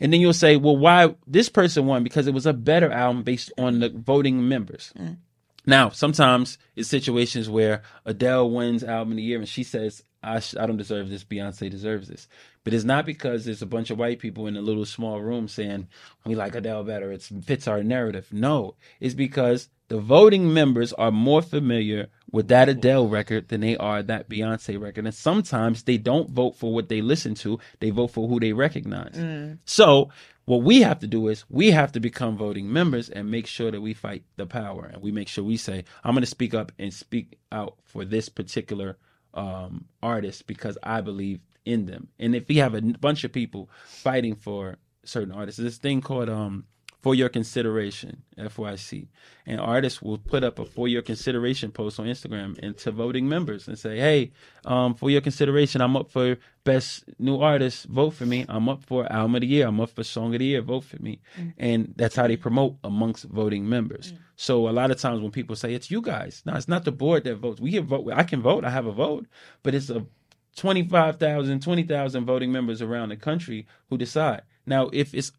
And 0.00 0.12
then 0.12 0.20
you'll 0.20 0.32
say, 0.32 0.56
well, 0.56 0.76
why 0.76 1.14
this 1.26 1.48
person 1.48 1.86
won? 1.86 2.04
Because 2.04 2.26
it 2.26 2.34
was 2.34 2.46
a 2.46 2.52
better 2.52 2.90
album 2.90 3.24
based 3.24 3.52
on 3.58 3.80
the 3.80 3.88
voting 3.88 4.48
members. 4.48 4.92
Mm. 4.96 5.16
Now, 5.68 5.90
sometimes 5.90 6.56
it's 6.76 6.88
situations 6.88 7.50
where 7.50 7.82
Adele 8.06 8.50
wins 8.50 8.82
album 8.82 9.12
of 9.12 9.16
the 9.16 9.22
year 9.22 9.38
and 9.38 9.48
she 9.48 9.62
says, 9.62 10.02
I, 10.22 10.40
sh- 10.40 10.56
I 10.58 10.66
don't 10.66 10.78
deserve 10.78 11.10
this, 11.10 11.24
Beyonce 11.24 11.70
deserves 11.70 12.08
this. 12.08 12.26
But 12.64 12.72
it's 12.72 12.84
not 12.84 13.04
because 13.04 13.44
there's 13.44 13.60
a 13.60 13.66
bunch 13.66 13.90
of 13.90 13.98
white 13.98 14.18
people 14.18 14.46
in 14.46 14.56
a 14.56 14.62
little 14.62 14.86
small 14.86 15.20
room 15.20 15.46
saying, 15.46 15.88
we 16.24 16.34
like 16.34 16.54
Adele 16.54 16.84
better, 16.84 17.12
it 17.12 17.22
fits 17.22 17.68
our 17.68 17.82
narrative. 17.82 18.28
No, 18.32 18.76
it's 18.98 19.14
because 19.14 19.68
the 19.88 20.00
voting 20.00 20.52
members 20.54 20.94
are 20.94 21.10
more 21.10 21.42
familiar 21.42 22.08
with 22.30 22.48
that 22.48 22.70
Adele 22.70 23.06
record 23.06 23.48
than 23.48 23.60
they 23.60 23.76
are 23.76 24.02
that 24.02 24.28
Beyonce 24.28 24.80
record. 24.80 25.04
And 25.04 25.14
sometimes 25.14 25.82
they 25.82 25.98
don't 25.98 26.30
vote 26.30 26.56
for 26.56 26.72
what 26.72 26.88
they 26.88 27.02
listen 27.02 27.34
to, 27.36 27.58
they 27.80 27.90
vote 27.90 28.08
for 28.08 28.26
who 28.26 28.40
they 28.40 28.54
recognize. 28.54 29.14
Mm. 29.14 29.58
So 29.66 30.08
what 30.48 30.62
we 30.62 30.80
have 30.80 31.00
to 31.00 31.06
do 31.06 31.28
is 31.28 31.44
we 31.50 31.72
have 31.72 31.92
to 31.92 32.00
become 32.00 32.36
voting 32.36 32.72
members 32.72 33.10
and 33.10 33.30
make 33.30 33.46
sure 33.46 33.70
that 33.70 33.82
we 33.82 33.94
fight 33.94 34.24
the 34.36 34.46
power 34.46 34.90
and 34.92 35.02
we 35.02 35.12
make 35.12 35.28
sure 35.28 35.44
we 35.44 35.58
say, 35.58 35.84
I'm 36.02 36.14
going 36.14 36.22
to 36.22 36.26
speak 36.26 36.54
up 36.54 36.72
and 36.78 36.92
speak 36.92 37.38
out 37.52 37.76
for 37.84 38.04
this 38.04 38.30
particular 38.30 38.96
um, 39.34 39.84
artist 40.02 40.46
because 40.46 40.78
I 40.82 41.02
believe 41.02 41.40
in 41.66 41.86
them. 41.86 42.08
And 42.18 42.34
if 42.34 42.48
we 42.48 42.56
have 42.56 42.74
a 42.74 42.80
bunch 42.80 43.24
of 43.24 43.32
people 43.32 43.68
fighting 43.86 44.34
for 44.36 44.78
certain 45.04 45.32
artists, 45.32 45.60
this 45.60 45.76
thing 45.76 46.00
called 46.00 46.30
um, 46.30 46.64
for 47.08 47.14
your 47.14 47.30
consideration, 47.30 48.22
FYC. 48.36 49.08
And 49.46 49.58
artists 49.58 50.02
will 50.02 50.18
put 50.18 50.44
up 50.44 50.58
a 50.58 50.66
for 50.66 50.88
your 50.88 51.00
consideration 51.00 51.72
post 51.72 51.98
on 51.98 52.04
Instagram 52.04 52.58
and 52.62 52.76
to 52.76 52.90
voting 52.90 53.26
members 53.26 53.66
and 53.66 53.78
say, 53.78 53.96
hey, 53.96 54.30
um, 54.66 54.94
for 54.94 55.08
your 55.08 55.22
consideration, 55.22 55.80
I'm 55.80 55.96
up 55.96 56.10
for 56.10 56.36
best 56.64 57.04
new 57.18 57.40
artist, 57.40 57.86
vote 57.86 58.10
for 58.10 58.26
me. 58.26 58.44
I'm 58.46 58.68
up 58.68 58.84
for 58.84 59.10
album 59.10 59.36
of 59.36 59.40
the 59.40 59.46
year. 59.46 59.66
I'm 59.66 59.80
up 59.80 59.88
for 59.88 60.04
song 60.04 60.34
of 60.34 60.40
the 60.40 60.44
year, 60.44 60.60
vote 60.60 60.84
for 60.84 61.02
me. 61.02 61.22
And 61.56 61.94
that's 61.96 62.14
how 62.14 62.26
they 62.26 62.36
promote 62.36 62.76
amongst 62.84 63.24
voting 63.24 63.66
members. 63.66 64.12
So 64.36 64.68
a 64.68 64.72
lot 64.72 64.90
of 64.90 65.00
times 65.00 65.22
when 65.22 65.30
people 65.30 65.56
say 65.56 65.72
it's 65.72 65.90
you 65.90 66.02
guys, 66.02 66.42
no, 66.44 66.56
it's 66.56 66.68
not 66.68 66.84
the 66.84 66.92
board 66.92 67.24
that 67.24 67.36
votes. 67.36 67.58
We 67.58 67.72
can 67.72 67.86
vote. 67.86 68.12
I 68.14 68.24
can 68.24 68.42
vote. 68.42 68.66
I 68.66 68.70
have 68.70 68.84
a 68.84 68.92
vote, 68.92 69.24
but 69.62 69.74
it's 69.74 69.88
a 69.88 70.04
25,000, 70.56 71.62
20,000 71.62 72.26
voting 72.26 72.52
members 72.52 72.82
around 72.82 73.08
the 73.08 73.16
country 73.16 73.66
who 73.88 73.96
decide. 73.96 74.42
Now, 74.66 74.90
if 74.92 75.14
it's 75.14 75.32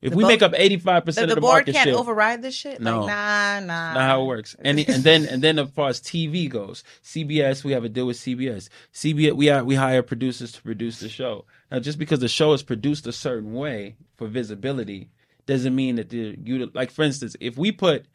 if 0.00 0.10
The 0.10 0.16
we 0.16 0.22
vote- 0.22 0.28
make 0.28 0.42
up 0.42 0.52
85% 0.52 1.06
of 1.08 1.14
the 1.28 1.34
the 1.34 1.40
board 1.40 1.52
market 1.54 1.74
can't 1.74 1.88
share, 1.88 1.96
override 1.96 2.40
this 2.42 2.54
shit. 2.54 2.80
No. 2.80 3.00
Like, 3.00 3.08
nah, 3.08 3.60
nah. 3.60 3.94
not 3.94 4.00
how 4.02 4.22
it 4.22 4.26
works. 4.26 4.54
And 4.60 4.78
and 4.80 5.02
then 5.02 5.26
and 5.26 5.42
then 5.42 5.58
as 5.58 5.70
far 5.70 5.88
as 5.88 6.00
TV 6.00 6.48
goes, 6.48 6.84
CBS 7.02 7.64
we 7.64 7.72
have 7.72 7.84
a 7.84 7.88
deal 7.88 8.06
with 8.06 8.16
CBS. 8.16 8.68
CBS 8.92 9.32
we 9.34 9.48
are, 9.50 9.64
we 9.64 9.74
hire 9.74 10.02
producers 10.02 10.52
to 10.52 10.62
produce 10.62 11.00
the 11.00 11.08
show. 11.08 11.44
Now 11.70 11.80
just 11.80 11.98
because 11.98 12.20
the 12.20 12.28
show 12.28 12.52
is 12.52 12.62
produced 12.62 13.06
a 13.06 13.12
certain 13.12 13.52
way 13.54 13.96
for 14.16 14.26
visibility 14.28 15.10
doesn't 15.46 15.74
mean 15.74 15.96
that 15.96 16.10
the 16.10 16.36
you 16.44 16.70
like 16.74 16.90
for 16.90 17.02
instance, 17.02 17.34
if 17.40 17.56
we 17.58 17.72
put 17.72 18.06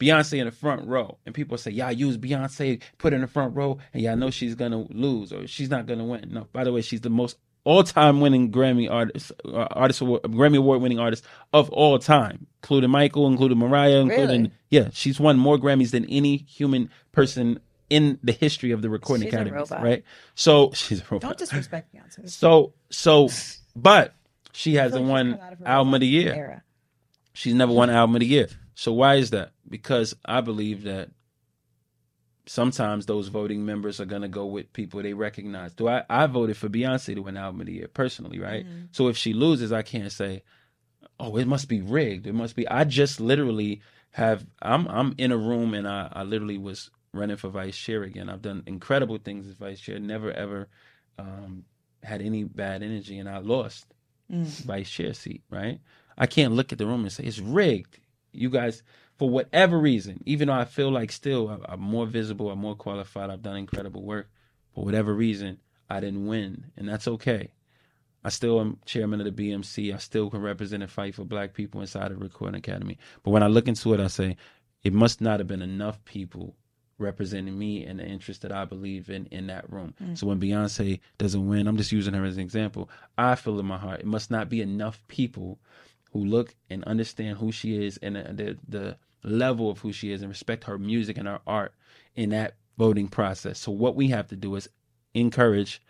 Beyonce 0.00 0.38
in 0.40 0.46
the 0.46 0.50
front 0.52 0.86
row 0.88 1.18
and 1.24 1.32
people 1.34 1.56
say, 1.56 1.70
"Yeah, 1.70 1.90
use 1.90 2.18
Beyonce, 2.18 2.82
put 2.98 3.12
her 3.12 3.14
in 3.16 3.20
the 3.22 3.28
front 3.28 3.54
row, 3.54 3.78
and 3.92 4.02
y'all 4.02 4.16
know 4.16 4.30
she's 4.30 4.56
gonna 4.56 4.84
lose 4.90 5.32
or 5.32 5.46
she's 5.46 5.70
not 5.70 5.86
gonna 5.86 6.04
win." 6.04 6.30
No, 6.32 6.48
by 6.52 6.64
the 6.64 6.72
way, 6.72 6.80
she's 6.80 7.00
the 7.02 7.10
most 7.10 7.36
all-time 7.64 8.20
winning 8.20 8.52
Grammy 8.52 8.90
artist, 8.90 9.32
uh, 9.44 9.66
artist 9.70 10.00
award, 10.00 10.22
Grammy 10.22 10.58
award 10.58 10.80
winning 10.82 10.98
artist 10.98 11.24
of 11.52 11.70
all 11.70 11.98
time, 11.98 12.46
including 12.62 12.90
Michael, 12.90 13.26
including 13.26 13.58
Mariah, 13.58 14.00
including 14.00 14.42
Really? 14.42 14.52
yeah, 14.70 14.88
she's 14.92 15.18
won 15.18 15.38
more 15.38 15.58
Grammys 15.58 15.90
than 15.90 16.04
any 16.06 16.36
human 16.36 16.90
person 17.12 17.58
in 17.90 18.18
the 18.22 18.32
history 18.32 18.70
of 18.70 18.82
the 18.82 18.90
recording 18.90 19.26
She's 19.26 19.34
academy. 19.34 19.56
Right? 19.70 20.04
So 20.34 20.70
she's 20.74 21.00
a 21.00 21.04
robot. 21.10 21.22
Don't 21.22 21.38
disrespect 21.38 21.94
Beyonce. 21.94 22.28
So 22.30 22.74
so, 22.90 23.28
but 23.74 24.14
she 24.52 24.74
hasn't 24.74 25.04
won 25.04 25.34
of 25.34 25.62
album 25.64 25.94
of 25.94 26.00
the 26.00 26.06
year. 26.06 26.34
Era. 26.34 26.62
She's 27.32 27.54
never 27.54 27.72
won 27.72 27.90
album 27.90 28.16
of 28.16 28.20
the 28.20 28.26
year. 28.26 28.48
So 28.74 28.92
why 28.92 29.16
is 29.16 29.30
that? 29.30 29.52
Because 29.68 30.14
I 30.24 30.40
believe 30.40 30.84
that 30.84 31.10
sometimes 32.46 33.06
those 33.06 33.28
voting 33.28 33.64
members 33.64 34.00
are 34.00 34.04
gonna 34.04 34.28
go 34.28 34.46
with 34.46 34.72
people 34.72 35.02
they 35.02 35.14
recognize. 35.14 35.72
Do 35.74 35.88
I? 35.88 36.02
I 36.10 36.26
voted 36.26 36.56
for 36.56 36.68
Beyonce 36.68 37.14
to 37.14 37.22
win 37.22 37.36
album 37.36 37.60
of 37.60 37.66
the 37.66 37.72
year 37.74 37.88
personally, 37.88 38.38
right? 38.38 38.66
So 38.92 39.08
if 39.08 39.16
she 39.16 39.32
loses, 39.32 39.72
I 39.72 39.82
can't 39.82 40.12
say, 40.12 40.42
"Oh, 41.18 41.36
it 41.36 41.46
must 41.46 41.68
be 41.68 41.80
rigged." 41.80 42.26
It 42.26 42.34
must 42.34 42.56
be. 42.56 42.68
I 42.68 42.84
just 42.84 43.20
literally 43.20 43.80
have. 44.10 44.44
I'm 44.62 44.86
I'm 44.88 45.14
in 45.18 45.32
a 45.32 45.36
room 45.36 45.74
and 45.74 45.88
I 45.88 46.08
I 46.12 46.22
literally 46.24 46.58
was 46.58 46.90
running 47.12 47.36
for 47.36 47.48
vice 47.48 47.76
chair 47.76 48.02
again. 48.02 48.28
I've 48.28 48.42
done 48.42 48.62
incredible 48.66 49.18
things 49.18 49.46
as 49.46 49.54
vice 49.54 49.80
chair. 49.80 49.98
Never 49.98 50.30
ever 50.32 50.68
um, 51.18 51.64
had 52.02 52.20
any 52.20 52.44
bad 52.44 52.82
energy, 52.82 53.18
and 53.18 53.28
I 53.28 53.38
lost 53.38 53.86
vice 54.28 54.90
chair 54.90 55.14
seat. 55.14 55.42
Right? 55.50 55.80
I 56.18 56.26
can't 56.26 56.54
look 56.54 56.72
at 56.72 56.78
the 56.78 56.86
room 56.86 57.02
and 57.02 57.12
say 57.12 57.24
it's 57.24 57.38
rigged. 57.38 57.98
You 58.32 58.50
guys, 58.50 58.82
for 59.16 59.30
whatever 59.30 59.78
reason, 59.78 60.22
even 60.26 60.48
though 60.48 60.54
I 60.54 60.64
feel 60.64 60.90
like 60.90 61.12
still 61.12 61.60
I'm 61.68 61.80
more 61.80 62.06
visible, 62.06 62.50
I'm 62.50 62.58
more 62.58 62.74
qualified, 62.74 63.30
I've 63.30 63.42
done 63.42 63.56
incredible 63.56 64.02
work. 64.02 64.28
For 64.74 64.84
whatever 64.84 65.14
reason, 65.14 65.58
I 65.88 66.00
didn't 66.00 66.26
win, 66.26 66.72
and 66.76 66.88
that's 66.88 67.06
okay. 67.06 67.52
I 68.24 68.30
still 68.30 68.60
am 68.60 68.78
chairman 68.86 69.20
of 69.20 69.36
the 69.36 69.50
BMC. 69.50 69.94
I 69.94 69.98
still 69.98 70.30
can 70.30 70.40
represent 70.40 70.82
and 70.82 70.90
fight 70.90 71.14
for 71.14 71.24
black 71.24 71.52
people 71.52 71.80
inside 71.80 72.10
of 72.10 72.20
Recording 72.20 72.58
Academy. 72.58 72.98
But 73.22 73.32
when 73.32 73.42
I 73.42 73.48
look 73.48 73.68
into 73.68 73.92
it, 73.92 74.00
I 74.00 74.06
say 74.06 74.36
it 74.82 74.94
must 74.94 75.20
not 75.20 75.40
have 75.40 75.46
been 75.46 75.62
enough 75.62 76.02
people 76.04 76.56
representing 76.98 77.58
me 77.58 77.84
and 77.84 77.98
the 77.98 78.06
interest 78.06 78.42
that 78.42 78.52
I 78.52 78.64
believe 78.64 79.10
in 79.10 79.26
in 79.26 79.48
that 79.48 79.70
room. 79.70 79.94
Mm. 80.02 80.16
So 80.16 80.26
when 80.26 80.40
Beyonce 80.40 81.00
doesn't 81.18 81.46
win, 81.46 81.66
I'm 81.66 81.76
just 81.76 81.92
using 81.92 82.14
her 82.14 82.24
as 82.24 82.36
an 82.36 82.42
example. 82.42 82.88
I 83.18 83.34
feel 83.34 83.60
in 83.60 83.66
my 83.66 83.78
heart 83.78 84.00
it 84.00 84.06
must 84.06 84.30
not 84.30 84.48
be 84.48 84.60
enough 84.60 85.02
people 85.08 85.58
who 86.14 86.24
look 86.24 86.54
and 86.70 86.82
understand 86.84 87.36
who 87.36 87.52
she 87.52 87.84
is 87.84 87.98
and 87.98 88.16
the, 88.16 88.22
the 88.32 88.96
the 89.22 89.28
level 89.28 89.70
of 89.70 89.80
who 89.80 89.92
she 89.92 90.12
is 90.12 90.22
and 90.22 90.30
respect 90.30 90.64
her 90.64 90.78
music 90.78 91.18
and 91.18 91.28
her 91.28 91.40
art 91.46 91.74
in 92.14 92.30
that 92.30 92.56
voting 92.78 93.08
process. 93.08 93.58
So 93.58 93.72
what 93.72 93.96
we 93.96 94.08
have 94.08 94.28
to 94.28 94.36
do 94.36 94.54
is 94.54 94.68
encourage 95.12 95.82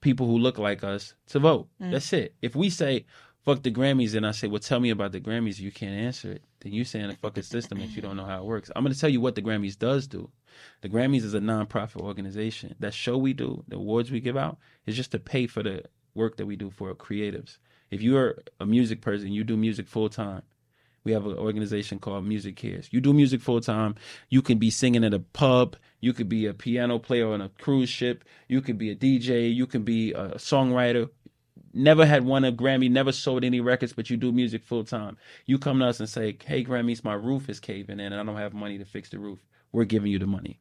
people 0.00 0.26
who 0.26 0.38
look 0.38 0.58
like 0.58 0.82
us 0.82 1.14
to 1.28 1.38
vote. 1.38 1.68
Mm. 1.80 1.92
That's 1.92 2.12
it. 2.12 2.34
If 2.42 2.56
we 2.56 2.70
say 2.70 3.04
fuck 3.44 3.62
the 3.62 3.70
Grammys 3.70 4.14
and 4.14 4.26
I 4.26 4.30
say, 4.30 4.46
well, 4.46 4.60
tell 4.60 4.80
me 4.80 4.90
about 4.90 5.12
the 5.12 5.20
Grammys, 5.20 5.58
you 5.58 5.70
can't 5.70 5.94
answer 5.94 6.32
it. 6.32 6.44
Then 6.60 6.72
you 6.72 6.84
saying 6.84 7.10
a 7.10 7.16
fucking 7.16 7.42
system 7.42 7.80
that 7.80 7.90
you 7.90 8.02
don't 8.02 8.16
know 8.16 8.24
how 8.24 8.38
it 8.38 8.44
works. 8.44 8.70
I'm 8.74 8.84
going 8.84 8.94
to 8.94 9.00
tell 9.00 9.10
you 9.10 9.20
what 9.20 9.34
the 9.34 9.42
Grammys 9.42 9.78
does 9.78 10.06
do. 10.06 10.30
The 10.80 10.88
Grammys 10.88 11.24
is 11.24 11.34
a 11.34 11.40
nonprofit 11.40 12.00
organization. 12.00 12.76
That 12.78 12.94
show 12.94 13.18
we 13.18 13.32
do, 13.32 13.64
the 13.68 13.76
awards 13.76 14.10
we 14.10 14.20
give 14.20 14.36
out, 14.36 14.58
is 14.86 14.96
just 14.96 15.10
to 15.12 15.18
pay 15.18 15.46
for 15.46 15.62
the 15.62 15.82
work 16.14 16.36
that 16.36 16.46
we 16.46 16.56
do 16.56 16.70
for 16.70 16.94
creatives. 16.94 17.58
If 17.92 18.00
you're 18.00 18.38
a 18.58 18.64
music 18.64 19.02
person, 19.02 19.32
you 19.32 19.44
do 19.44 19.54
music 19.54 19.86
full 19.86 20.08
time. 20.08 20.42
We 21.04 21.12
have 21.12 21.26
an 21.26 21.36
organization 21.36 21.98
called 21.98 22.24
MusiCares. 22.24 22.88
You 22.90 23.02
do 23.02 23.12
music 23.12 23.42
full 23.42 23.60
time. 23.60 23.96
You 24.30 24.40
can 24.40 24.58
be 24.58 24.70
singing 24.70 25.04
at 25.04 25.12
a 25.12 25.18
pub. 25.18 25.76
You 26.00 26.14
could 26.14 26.28
be 26.28 26.46
a 26.46 26.54
piano 26.54 26.98
player 26.98 27.30
on 27.30 27.42
a 27.42 27.50
cruise 27.50 27.90
ship. 27.90 28.24
You 28.48 28.62
could 28.62 28.78
be 28.78 28.90
a 28.90 28.96
DJ. 28.96 29.54
You 29.54 29.66
can 29.66 29.82
be 29.82 30.12
a 30.12 30.36
songwriter. 30.36 31.10
Never 31.74 32.06
had 32.06 32.24
won 32.24 32.44
a 32.44 32.52
Grammy, 32.52 32.90
never 32.90 33.12
sold 33.12 33.44
any 33.44 33.60
records, 33.60 33.92
but 33.92 34.08
you 34.08 34.16
do 34.16 34.32
music 34.32 34.62
full 34.64 34.84
time. 34.84 35.18
You 35.44 35.58
come 35.58 35.78
to 35.80 35.86
us 35.86 36.00
and 36.00 36.08
say, 36.08 36.36
Hey, 36.44 36.64
Grammys, 36.64 37.04
my 37.04 37.14
roof 37.14 37.50
is 37.50 37.60
caving 37.60 38.00
in 38.00 38.12
and 38.12 38.14
I 38.14 38.24
don't 38.24 38.40
have 38.40 38.54
money 38.54 38.78
to 38.78 38.84
fix 38.86 39.10
the 39.10 39.18
roof. 39.18 39.38
We're 39.70 39.84
giving 39.84 40.10
you 40.10 40.18
the 40.18 40.26
money. 40.26 40.60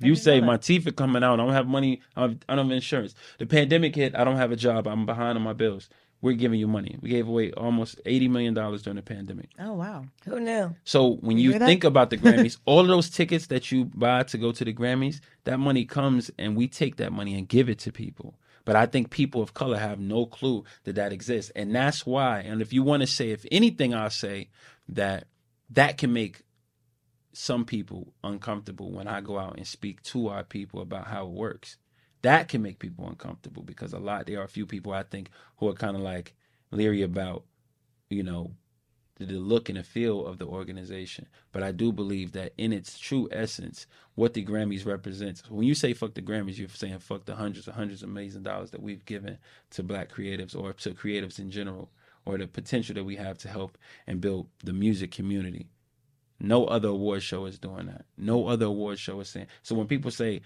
If 0.00 0.06
you 0.06 0.16
say 0.16 0.40
my 0.40 0.56
teeth 0.56 0.86
are 0.88 0.92
coming 0.92 1.22
out, 1.22 1.34
I 1.34 1.44
don't 1.44 1.52
have 1.52 1.68
money, 1.68 2.00
I 2.16 2.26
don't 2.26 2.48
have 2.48 2.70
insurance. 2.70 3.14
The 3.38 3.46
pandemic 3.46 3.94
hit, 3.94 4.16
I 4.16 4.24
don't 4.24 4.36
have 4.36 4.50
a 4.50 4.56
job, 4.56 4.88
I'm 4.88 5.06
behind 5.06 5.38
on 5.38 5.44
my 5.44 5.52
bills. 5.52 5.88
We're 6.24 6.32
giving 6.44 6.58
you 6.58 6.66
money. 6.66 6.96
We 7.02 7.10
gave 7.10 7.28
away 7.28 7.52
almost 7.52 8.00
eighty 8.06 8.28
million 8.28 8.54
dollars 8.54 8.82
during 8.82 8.96
the 8.96 9.02
pandemic. 9.02 9.50
Oh 9.58 9.74
wow. 9.74 10.06
Who 10.24 10.40
knew? 10.40 10.74
So 10.84 11.16
when 11.16 11.36
You 11.36 11.44
you 11.44 11.50
hear 11.50 11.58
that? 11.58 11.66
think 11.66 11.84
about 11.84 12.08
the 12.10 12.16
Grammys, 12.22 12.56
all 12.64 12.80
of 12.80 12.88
those 12.88 13.10
tickets 13.10 13.48
that 13.48 13.70
you 13.70 13.84
buy 13.94 14.22
to 14.24 14.38
go 14.38 14.50
to 14.52 14.64
the 14.64 14.72
Grammys, 14.72 15.20
that 15.44 15.58
money 15.58 15.84
comes 15.84 16.30
and 16.38 16.56
we 16.56 16.66
take 16.66 16.96
that 16.96 17.12
money 17.12 17.34
and 17.38 17.46
give 17.46 17.68
it 17.68 17.78
to 17.80 17.92
people. 17.92 18.34
But 18.64 18.74
I 18.74 18.86
think 18.86 19.10
people 19.10 19.42
of 19.42 19.52
color 19.52 19.76
have 19.78 20.00
no 20.00 20.24
clue 20.24 20.64
that 20.84 20.94
that 20.94 21.12
exists, 21.12 21.52
and 21.54 21.74
that's 21.74 22.06
why. 22.06 22.38
And 22.40 22.62
if 22.62 22.72
you 22.72 22.82
want 22.82 23.02
to 23.02 23.06
say, 23.06 23.30
if 23.30 23.44
anything, 23.52 23.92
I'll 23.92 24.08
say 24.08 24.48
that 24.88 25.26
that 25.70 25.98
can 25.98 26.14
make 26.14 26.40
some 27.34 27.66
people 27.66 28.14
uncomfortable 28.22 28.90
when 28.92 29.08
I 29.08 29.20
go 29.20 29.38
out 29.38 29.56
and 29.58 29.66
speak 29.66 30.02
to 30.04 30.28
our 30.28 30.44
people 30.44 30.80
about 30.80 31.08
how 31.08 31.26
it 31.26 31.32
works. 31.32 31.76
That 32.24 32.48
can 32.48 32.62
make 32.62 32.78
people 32.78 33.06
uncomfortable 33.06 33.62
because 33.62 33.92
a 33.92 33.98
lot 33.98 34.26
there 34.26 34.40
are 34.40 34.44
a 34.44 34.48
few 34.48 34.64
people 34.64 34.94
I 34.94 35.02
think 35.02 35.28
who 35.58 35.68
are 35.68 35.74
kind 35.74 35.94
of 35.94 36.00
like 36.00 36.34
leery 36.70 37.02
about, 37.02 37.44
you 38.08 38.22
know, 38.22 38.52
the, 39.16 39.26
the 39.26 39.34
look 39.34 39.68
and 39.68 39.76
the 39.76 39.82
feel 39.82 40.26
of 40.26 40.38
the 40.38 40.46
organization. 40.46 41.26
But 41.52 41.62
I 41.62 41.70
do 41.70 41.92
believe 41.92 42.32
that 42.32 42.54
in 42.56 42.72
its 42.72 42.98
true 42.98 43.28
essence, 43.30 43.86
what 44.14 44.32
the 44.32 44.42
Grammys 44.42 44.86
represents. 44.86 45.48
When 45.50 45.66
you 45.66 45.74
say 45.74 45.92
fuck 45.92 46.14
the 46.14 46.22
Grammys, 46.22 46.56
you're 46.56 46.70
saying 46.70 46.98
fuck 47.00 47.26
the 47.26 47.34
hundreds 47.36 47.66
and 47.66 47.76
hundreds 47.76 48.02
of 48.02 48.08
millions 48.08 48.36
of 48.36 48.42
dollars 48.42 48.70
that 48.70 48.82
we've 48.82 49.04
given 49.04 49.36
to 49.72 49.82
black 49.82 50.10
creatives 50.10 50.58
or 50.58 50.72
to 50.72 50.92
creatives 50.92 51.38
in 51.38 51.50
general, 51.50 51.90
or 52.24 52.38
the 52.38 52.46
potential 52.46 52.94
that 52.94 53.04
we 53.04 53.16
have 53.16 53.36
to 53.36 53.48
help 53.48 53.76
and 54.06 54.22
build 54.22 54.48
the 54.64 54.72
music 54.72 55.10
community. 55.10 55.68
No 56.40 56.64
other 56.64 56.88
award 56.88 57.22
show 57.22 57.44
is 57.44 57.58
doing 57.58 57.84
that. 57.86 58.06
No 58.16 58.48
other 58.48 58.64
award 58.64 58.98
show 58.98 59.20
is 59.20 59.28
saying. 59.28 59.48
So 59.62 59.74
when 59.74 59.88
people 59.88 60.10
say 60.10 60.40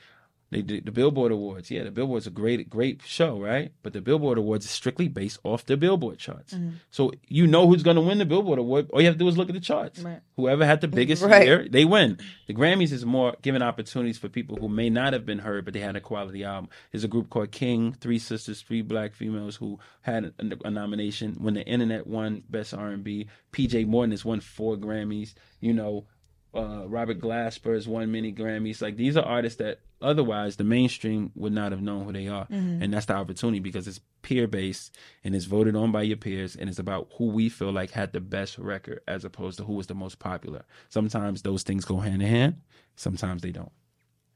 they 0.51 0.63
did 0.63 0.87
the 0.87 0.93
Billboard 0.93 1.31
Awards, 1.31 1.71
yeah, 1.71 1.85
the 1.85 1.91
Billboard's 1.91 2.27
a 2.27 2.31
great, 2.31 2.71
great 2.71 3.03
show, 3.05 3.39
right? 3.39 3.71
But 3.83 3.93
the 3.93 4.01
Billboard 4.01 4.39
Awards 4.39 4.65
is 4.65 4.71
strictly 4.71 5.07
based 5.07 5.39
off 5.45 5.67
the 5.67 5.77
Billboard 5.77 6.19
charts. 6.19 6.55
So 6.91 7.13
you 7.27 7.47
know 7.47 7.67
who's 7.67 7.83
going 7.83 7.97
to 7.97 8.01
win 8.01 8.17
the 8.19 8.25
Billboard 8.25 8.59
Award. 8.59 8.89
All 8.93 9.01
you 9.01 9.07
have 9.09 9.17
to 9.17 9.19
do 9.19 9.29
is 9.29 9.37
look 9.37 9.51
at 9.51 9.55
the 9.55 9.61
charts. 9.61 10.01
Right. 10.01 10.21
Whoever 10.37 10.65
had 10.65 10.81
the 10.81 10.89
biggest 10.89 11.23
Right. 11.23 11.47
year, 11.47 11.67
they 11.69 11.85
win. 11.85 12.19
The 12.47 12.55
Grammys 12.55 12.93
is 12.93 13.05
more 13.05 13.37
giving 13.43 13.61
opportunities 13.61 14.17
for 14.17 14.29
people 14.31 14.57
who 14.57 14.69
may 14.71 14.89
not 14.89 15.13
have 15.13 15.27
been 15.27 15.41
heard, 15.41 15.67
but 15.67 15.75
they 15.75 15.81
had 15.81 15.97
a 15.97 16.01
quality 16.01 16.45
album. 16.45 16.71
There's 16.93 17.05
a 17.05 17.09
group 17.09 17.29
called 17.29 17.51
King, 17.53 17.93
three 18.01 18.19
sisters, 18.19 18.63
three 18.63 18.81
black 18.83 19.15
females 19.15 19.57
who 19.57 19.79
had 20.01 20.33
a, 20.39 20.67
a 20.67 20.71
nomination. 20.71 21.35
When 21.39 21.55
the 21.55 21.67
Internet 21.67 22.07
won 22.07 22.43
Best 22.49 22.73
R&B, 22.73 23.29
PJ 23.53 23.87
Morton 23.87 24.13
has 24.13 24.25
won 24.25 24.41
four 24.41 24.77
Grammys. 24.77 25.35
You 25.61 25.75
know, 25.75 26.07
uh, 26.55 26.89
Robert 26.89 27.21
Glasper 27.21 27.75
has 27.75 27.87
won 27.87 28.11
many 28.11 28.33
Grammys. 28.33 28.81
Like 28.81 28.97
these 28.97 29.17
are 29.19 29.25
artists 29.25 29.59
that 29.59 29.81
otherwise 30.01 30.57
the 30.57 30.65
mainstream 30.65 31.33
would 31.35 31.53
not 31.53 31.73
have 31.73 31.83
known 31.83 32.05
who 32.05 32.13
they 32.13 32.29
are, 32.29 32.47
mm-hmm. 32.47 32.83
and 32.83 32.93
that's 32.93 33.07
the 33.07 33.15
opportunity 33.15 33.61
because 33.61 33.87
it's 33.89 34.01
peer 34.23 34.47
based 34.47 34.97
and 35.25 35.35
it's 35.35 35.45
voted 35.45 35.77
on 35.77 35.93
by 35.93 36.03
your 36.03 36.17
peers, 36.17 36.57
and 36.57 36.69
it's 36.69 36.79
about 36.79 37.09
who 37.17 37.27
we 37.27 37.49
feel 37.49 37.73
like 37.73 37.91
had 37.91 38.13
the 38.13 38.21
best 38.21 38.59
record 38.59 39.01
as 39.09 39.25
opposed 39.25 39.59
to 39.59 39.65
who 39.65 39.75
was 39.75 39.87
the 39.87 39.95
most 39.95 40.19
popular. 40.19 40.65
Sometimes 40.89 41.43
those 41.43 41.63
things 41.63 41.85
go 41.85 41.99
hand 41.99 42.23
in 42.23 42.29
hand. 42.29 42.57
Sometimes 42.97 43.43
they 43.43 43.53
don't. 43.53 43.73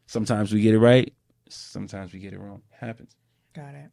Sometimes 0.07 0.53
we 0.53 0.61
get 0.61 0.75
it 0.75 0.79
right. 0.79 1.13
Sometimes 1.49 2.13
we 2.13 2.19
get 2.19 2.33
it 2.33 2.39
wrong. 2.39 2.63
It 2.71 2.85
happens. 2.85 3.17
Got 3.55 3.75
it. 3.75 3.91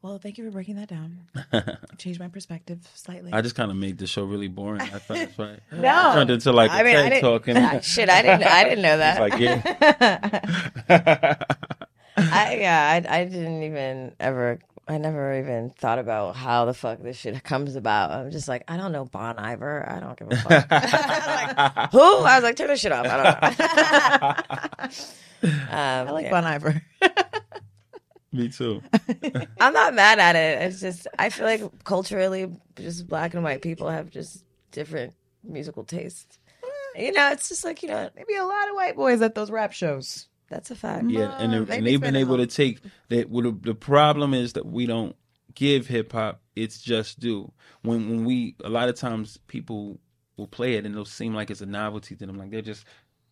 Well, 0.00 0.18
thank 0.18 0.38
you 0.38 0.44
for 0.44 0.50
breaking 0.52 0.76
that 0.76 0.88
down. 0.88 1.18
Changed 1.98 2.20
my 2.20 2.28
perspective 2.28 2.78
slightly. 2.94 3.32
I 3.32 3.40
just 3.40 3.56
kind 3.56 3.68
of 3.70 3.76
made 3.76 3.98
the 3.98 4.06
show 4.06 4.22
really 4.24 4.46
boring. 4.46 4.80
I 4.80 4.86
thought 4.86 5.16
that's 5.16 5.36
why. 5.36 5.58
No. 5.72 6.12
turned 6.14 6.30
into 6.30 6.52
like 6.52 6.70
a 6.70 6.74
I 6.74 6.82
mean, 6.84 6.96
I 6.96 7.02
TED 7.02 7.08
didn't- 7.10 7.22
talk. 7.22 7.48
and- 7.48 7.84
shit, 7.84 8.08
I 8.08 8.22
didn't. 8.22 8.44
I 8.44 8.64
didn't 8.64 8.82
know 8.82 8.96
that. 8.98 9.20
It's 9.20 9.32
like 9.32 9.40
yeah. 10.88 11.34
I 12.16 12.54
yeah, 12.60 13.02
I 13.08 13.20
I 13.20 13.24
didn't 13.24 13.62
even 13.64 14.12
ever. 14.20 14.58
I 14.86 14.96
never 14.98 15.38
even 15.38 15.70
thought 15.70 15.98
about 15.98 16.34
how 16.34 16.64
the 16.64 16.72
fuck 16.72 17.02
this 17.02 17.18
shit 17.18 17.42
comes 17.44 17.76
about. 17.76 18.10
I'm 18.10 18.30
just 18.30 18.48
like, 18.48 18.64
I 18.68 18.76
don't 18.78 18.90
know 18.90 19.04
Bon 19.04 19.36
Iver. 19.38 19.84
I 19.86 20.00
don't 20.00 20.18
give 20.18 20.28
a 20.30 20.36
fuck. 20.36 20.70
Like, 20.70 21.90
Who? 21.92 22.00
I 22.24 22.36
was 22.36 22.42
like, 22.42 22.56
turn 22.56 22.68
this 22.68 22.80
shit 22.80 22.90
off. 22.92 23.04
I 23.06 23.16
don't 25.42 25.50
know. 25.50 25.50
um, 25.68 26.08
I 26.08 26.10
like 26.10 26.24
yeah. 26.24 26.30
Bon 26.30 26.44
Iver. 26.44 26.82
Me 28.32 28.48
too. 28.48 28.82
I'm 29.60 29.72
not 29.72 29.94
mad 29.94 30.18
at 30.18 30.36
it. 30.36 30.62
It's 30.62 30.80
just 30.80 31.06
I 31.18 31.30
feel 31.30 31.46
like 31.46 31.84
culturally, 31.84 32.50
just 32.76 33.08
black 33.08 33.34
and 33.34 33.42
white 33.42 33.62
people 33.62 33.88
have 33.88 34.10
just 34.10 34.44
different 34.70 35.14
musical 35.42 35.84
tastes. 35.84 36.38
Eh. 36.96 37.06
You 37.06 37.12
know, 37.12 37.30
it's 37.30 37.48
just 37.48 37.64
like 37.64 37.82
you 37.82 37.88
know, 37.88 38.10
Maybe 38.16 38.34
a 38.36 38.44
lot 38.44 38.68
of 38.68 38.74
white 38.74 38.96
boys 38.96 39.22
at 39.22 39.34
those 39.34 39.50
rap 39.50 39.72
shows. 39.72 40.28
that's 40.50 40.70
a 40.70 40.74
fact. 40.74 41.06
Yeah, 41.08 41.36
and, 41.38 41.52
they- 41.52 41.58
maybe 41.60 41.72
and 41.76 41.86
they've 41.86 42.00
been 42.00 42.08
spend 42.08 42.16
a 42.16 42.20
able 42.20 42.36
to 42.38 42.46
take 42.46 42.80
that. 43.08 43.30
Well, 43.30 43.44
the, 43.44 43.58
the 43.70 43.74
problem 43.74 44.34
is 44.34 44.52
that 44.54 44.66
we 44.66 44.84
don't 44.86 45.16
give 45.54 45.86
hip 45.86 46.12
hop 46.12 46.42
its 46.54 46.80
just 46.82 47.18
due. 47.20 47.50
When 47.82 48.08
when 48.10 48.24
we 48.26 48.56
a 48.62 48.68
lot 48.68 48.88
of 48.90 48.94
times 48.96 49.38
people 49.46 49.98
will 50.36 50.48
play 50.48 50.74
it 50.74 50.84
and 50.84 50.94
it'll 50.94 51.04
seem 51.04 51.34
like 51.34 51.50
it's 51.50 51.62
a 51.62 51.66
novelty 51.66 52.14
to 52.16 52.26
them, 52.26 52.36
like 52.36 52.50
they're 52.50 52.60
just 52.62 52.84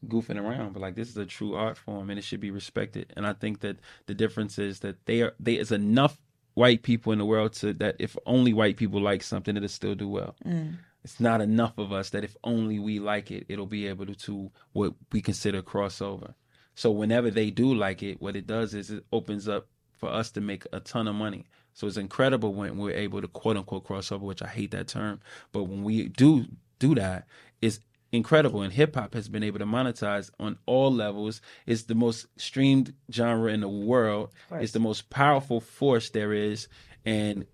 goofing 0.06 0.40
around. 0.40 0.72
But 0.72 0.82
like 0.82 0.94
this 0.94 1.08
is 1.08 1.16
a 1.16 1.26
true 1.26 1.54
art 1.54 1.76
form 1.76 2.10
and 2.10 2.18
it 2.18 2.22
should 2.22 2.40
be 2.40 2.50
respected. 2.50 3.12
And 3.16 3.26
I 3.26 3.32
think 3.32 3.60
that 3.60 3.78
the 4.06 4.14
difference 4.14 4.58
is 4.58 4.80
that 4.80 5.06
they 5.06 5.22
are 5.22 5.34
there 5.40 5.60
is 5.60 5.72
enough 5.72 6.18
white 6.54 6.82
people 6.82 7.12
in 7.12 7.18
the 7.18 7.24
world 7.26 7.52
to 7.52 7.72
that 7.74 7.96
if 7.98 8.16
only 8.26 8.52
white 8.52 8.76
people 8.76 9.00
like 9.00 9.22
something, 9.22 9.56
it'll 9.56 9.68
still 9.68 9.94
do 9.94 10.08
well. 10.08 10.34
Mm. 10.44 10.78
It's 11.04 11.20
not 11.20 11.40
enough 11.40 11.78
of 11.78 11.92
us 11.92 12.10
that 12.10 12.24
if 12.24 12.36
only 12.42 12.78
we 12.78 12.98
like 12.98 13.30
it, 13.30 13.44
it'll 13.48 13.66
be 13.66 13.86
able 13.86 14.06
to, 14.06 14.14
to 14.14 14.50
what 14.72 14.94
we 15.12 15.20
consider 15.20 15.62
crossover. 15.62 16.34
So 16.74 16.90
whenever 16.90 17.30
they 17.30 17.50
do 17.50 17.74
like 17.74 18.02
it, 18.02 18.20
what 18.20 18.36
it 18.36 18.46
does 18.46 18.74
is 18.74 18.90
it 18.90 19.04
opens 19.12 19.48
up 19.48 19.68
for 19.92 20.08
us 20.10 20.30
to 20.32 20.40
make 20.40 20.64
a 20.72 20.80
ton 20.80 21.06
of 21.06 21.14
money. 21.14 21.46
So 21.74 21.86
it's 21.86 21.96
incredible 21.96 22.54
when 22.54 22.78
we're 22.78 22.96
able 22.96 23.20
to 23.20 23.28
quote 23.28 23.56
unquote 23.56 23.86
crossover, 23.86 24.20
which 24.20 24.42
I 24.42 24.48
hate 24.48 24.70
that 24.70 24.88
term, 24.88 25.20
but 25.52 25.64
when 25.64 25.84
we 25.84 26.08
do 26.08 26.46
do 26.78 26.94
that, 26.94 27.26
it's 27.60 27.80
incredible. 28.16 28.62
And 28.62 28.72
hip 28.72 28.94
hop 28.94 29.14
has 29.14 29.28
been 29.28 29.42
able 29.42 29.58
to 29.58 29.66
monetize 29.66 30.30
on 30.40 30.58
all 30.66 30.92
levels. 30.92 31.40
It's 31.66 31.84
the 31.84 31.94
most 31.94 32.26
streamed 32.36 32.94
genre 33.12 33.52
in 33.52 33.60
the 33.60 33.68
world. 33.68 34.30
It's 34.50 34.72
the 34.72 34.80
most 34.80 35.10
powerful 35.10 35.60
force 35.60 36.10
there 36.10 36.32
is, 36.32 36.68
and 37.04 37.46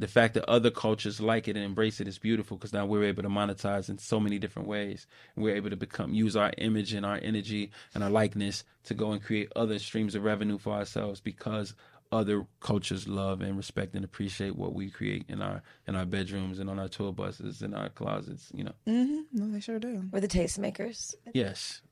the 0.00 0.08
fact 0.08 0.32
that 0.32 0.48
other 0.48 0.70
cultures 0.70 1.20
like 1.20 1.46
it 1.46 1.56
and 1.56 1.64
embrace 1.64 2.00
it 2.00 2.08
is 2.08 2.18
beautiful 2.18 2.56
because 2.56 2.72
now 2.72 2.86
we're 2.86 3.04
able 3.04 3.22
to 3.22 3.28
monetize 3.28 3.90
in 3.90 3.98
so 3.98 4.18
many 4.18 4.38
different 4.38 4.66
ways. 4.66 5.06
And 5.34 5.44
we're 5.44 5.56
able 5.56 5.68
to 5.68 5.76
become 5.76 6.14
use 6.14 6.36
our 6.36 6.52
image 6.56 6.94
and 6.94 7.04
our 7.04 7.20
energy 7.22 7.70
and 7.94 8.02
our 8.02 8.08
likeness 8.08 8.64
to 8.84 8.94
go 8.94 9.12
and 9.12 9.22
create 9.22 9.52
other 9.54 9.78
streams 9.78 10.14
of 10.14 10.24
revenue 10.24 10.56
for 10.56 10.72
ourselves 10.72 11.20
because 11.20 11.74
other 12.12 12.44
cultures 12.60 13.06
love 13.06 13.40
and 13.40 13.56
respect 13.56 13.94
and 13.94 14.04
appreciate 14.04 14.56
what 14.56 14.74
we 14.74 14.90
create 14.90 15.24
in 15.28 15.40
our 15.40 15.62
in 15.86 15.94
our 15.94 16.04
bedrooms 16.04 16.58
and 16.58 16.68
on 16.68 16.78
our 16.78 16.88
tour 16.88 17.12
buses 17.12 17.62
and 17.62 17.74
our 17.74 17.88
closets. 17.88 18.50
You 18.54 18.64
know, 18.64 18.72
Mm-hmm. 18.88 19.20
No, 19.32 19.52
they 19.52 19.60
sure 19.60 19.78
do. 19.78 20.04
We're 20.10 20.20
the 20.20 20.28
tastemakers. 20.28 21.14
yes. 21.34 21.82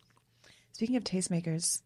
Speaking 0.73 0.97
of 0.97 1.03
tastemakers, 1.05 1.83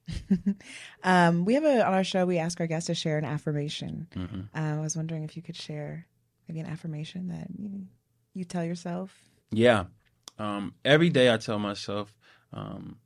um, 1.03 1.45
we 1.47 1.55
have 1.55 1.65
a 1.65 1.87
on 1.87 1.95
our 1.95 2.05
show. 2.05 2.27
We 2.27 2.39
ask 2.39 2.61
our 2.61 2.67
guests 2.67 2.89
to 2.89 2.95
share 2.95 3.17
an 3.19 3.25
affirmation. 3.25 4.07
hmm 4.13 4.23
Um, 4.55 4.79
I 4.79 4.81
was 4.81 4.97
wondering 4.97 5.25
if 5.25 5.35
you 5.37 5.43
could 5.43 5.57
share 5.57 6.07
maybe 6.47 6.61
an 6.61 6.67
affirmation 6.67 7.29
that 7.29 7.47
you, 7.59 7.87
you 8.35 8.45
tell 8.45 8.65
yourself. 8.65 9.19
Yeah. 9.51 9.85
Um, 10.39 10.75
every 10.85 11.09
day 11.11 11.33
I 11.33 11.37
tell 11.39 11.59
myself, 11.59 12.15
um, 12.53 12.97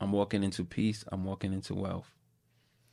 I'm 0.00 0.12
walking 0.12 0.42
into 0.44 0.64
peace. 0.64 1.04
I'm 1.10 1.24
walking 1.24 1.52
into 1.54 1.74
wealth. 1.74 2.13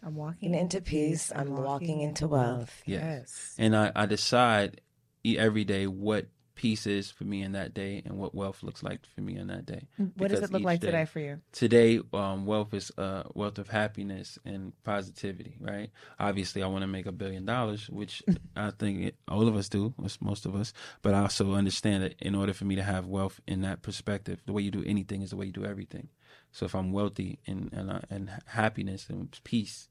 I'm 0.03 0.15
walking 0.15 0.53
Into 0.55 0.81
peace, 0.81 1.31
I'm 1.35 1.55
walking 1.55 2.01
into 2.01 2.27
wealth. 2.27 2.81
Yes. 2.85 3.01
Yes. 3.03 3.55
and 3.59 3.75
I, 3.75 3.91
I 3.95 4.05
decide 4.05 4.81
e- 5.23 5.37
every 5.37 5.63
day 5.63 5.85
what 5.87 6.27
peace 6.55 6.85
is 6.85 7.09
for 7.09 7.23
me 7.23 7.41
in 7.41 7.53
that 7.53 7.73
day 7.73 8.01
and 8.05 8.17
what 8.19 8.35
wealth 8.35 8.61
looks 8.61 8.83
like 8.83 8.99
for 9.15 9.21
me 9.21 9.35
in 9.35 9.47
that 9.47 9.65
day. 9.65 9.87
What 10.17 10.29
does 10.29 10.41
it 10.43 10.51
look 10.51 10.61
like 10.63 10.79
day- 10.79 10.87
today 10.87 11.05
for 11.05 11.19
you? 11.19 11.41
Today, 11.51 11.99
um, 12.13 12.45
wealth 12.45 12.73
is 12.73 12.91
uh, 12.97 13.23
wealth 13.33 13.57
of 13.57 13.69
happiness 13.69 14.37
and 14.45 14.73
positivity, 14.83 15.55
right? 15.59 15.89
Obviously, 16.19 16.61
I 16.61 16.67
want 16.67 16.83
to 16.83 16.87
make 16.87 17.05
a 17.07 17.11
billion 17.11 17.45
dollars, 17.45 17.89
which 17.89 18.21
I 18.55 18.71
think 18.71 19.13
all 19.27 19.47
of 19.47 19.55
us 19.55 19.69
do, 19.69 19.93
most- 19.97 20.21
most 20.21 20.45
of 20.45 20.55
us. 20.55 20.73
But 21.01 21.13
I 21.15 21.21
also 21.21 21.53
understand 21.53 22.03
that 22.03 22.15
in 22.19 22.35
order 22.35 22.53
for 22.53 22.65
me 22.65 22.75
to 22.75 22.83
have 22.83 23.07
wealth 23.07 23.39
in 23.47 23.61
that 23.61 23.81
perspective, 23.81 24.41
the 24.45 24.53
way 24.53 24.61
you 24.61 24.71
do 24.71 24.83
anything 24.85 25.21
is 25.23 25.29
the 25.31 25.37
way 25.37 25.45
you 25.47 25.51
do 25.53 25.65
everything. 25.65 26.09
So 26.51 26.65
if 26.65 26.75
I'm 26.75 26.91
wealthy 26.91 27.39
and 27.47 27.71
and, 27.73 27.89
uh, 27.89 28.01
and 28.09 28.29
happiness 28.45 29.07
and 29.09 29.35
peace, 29.43 29.87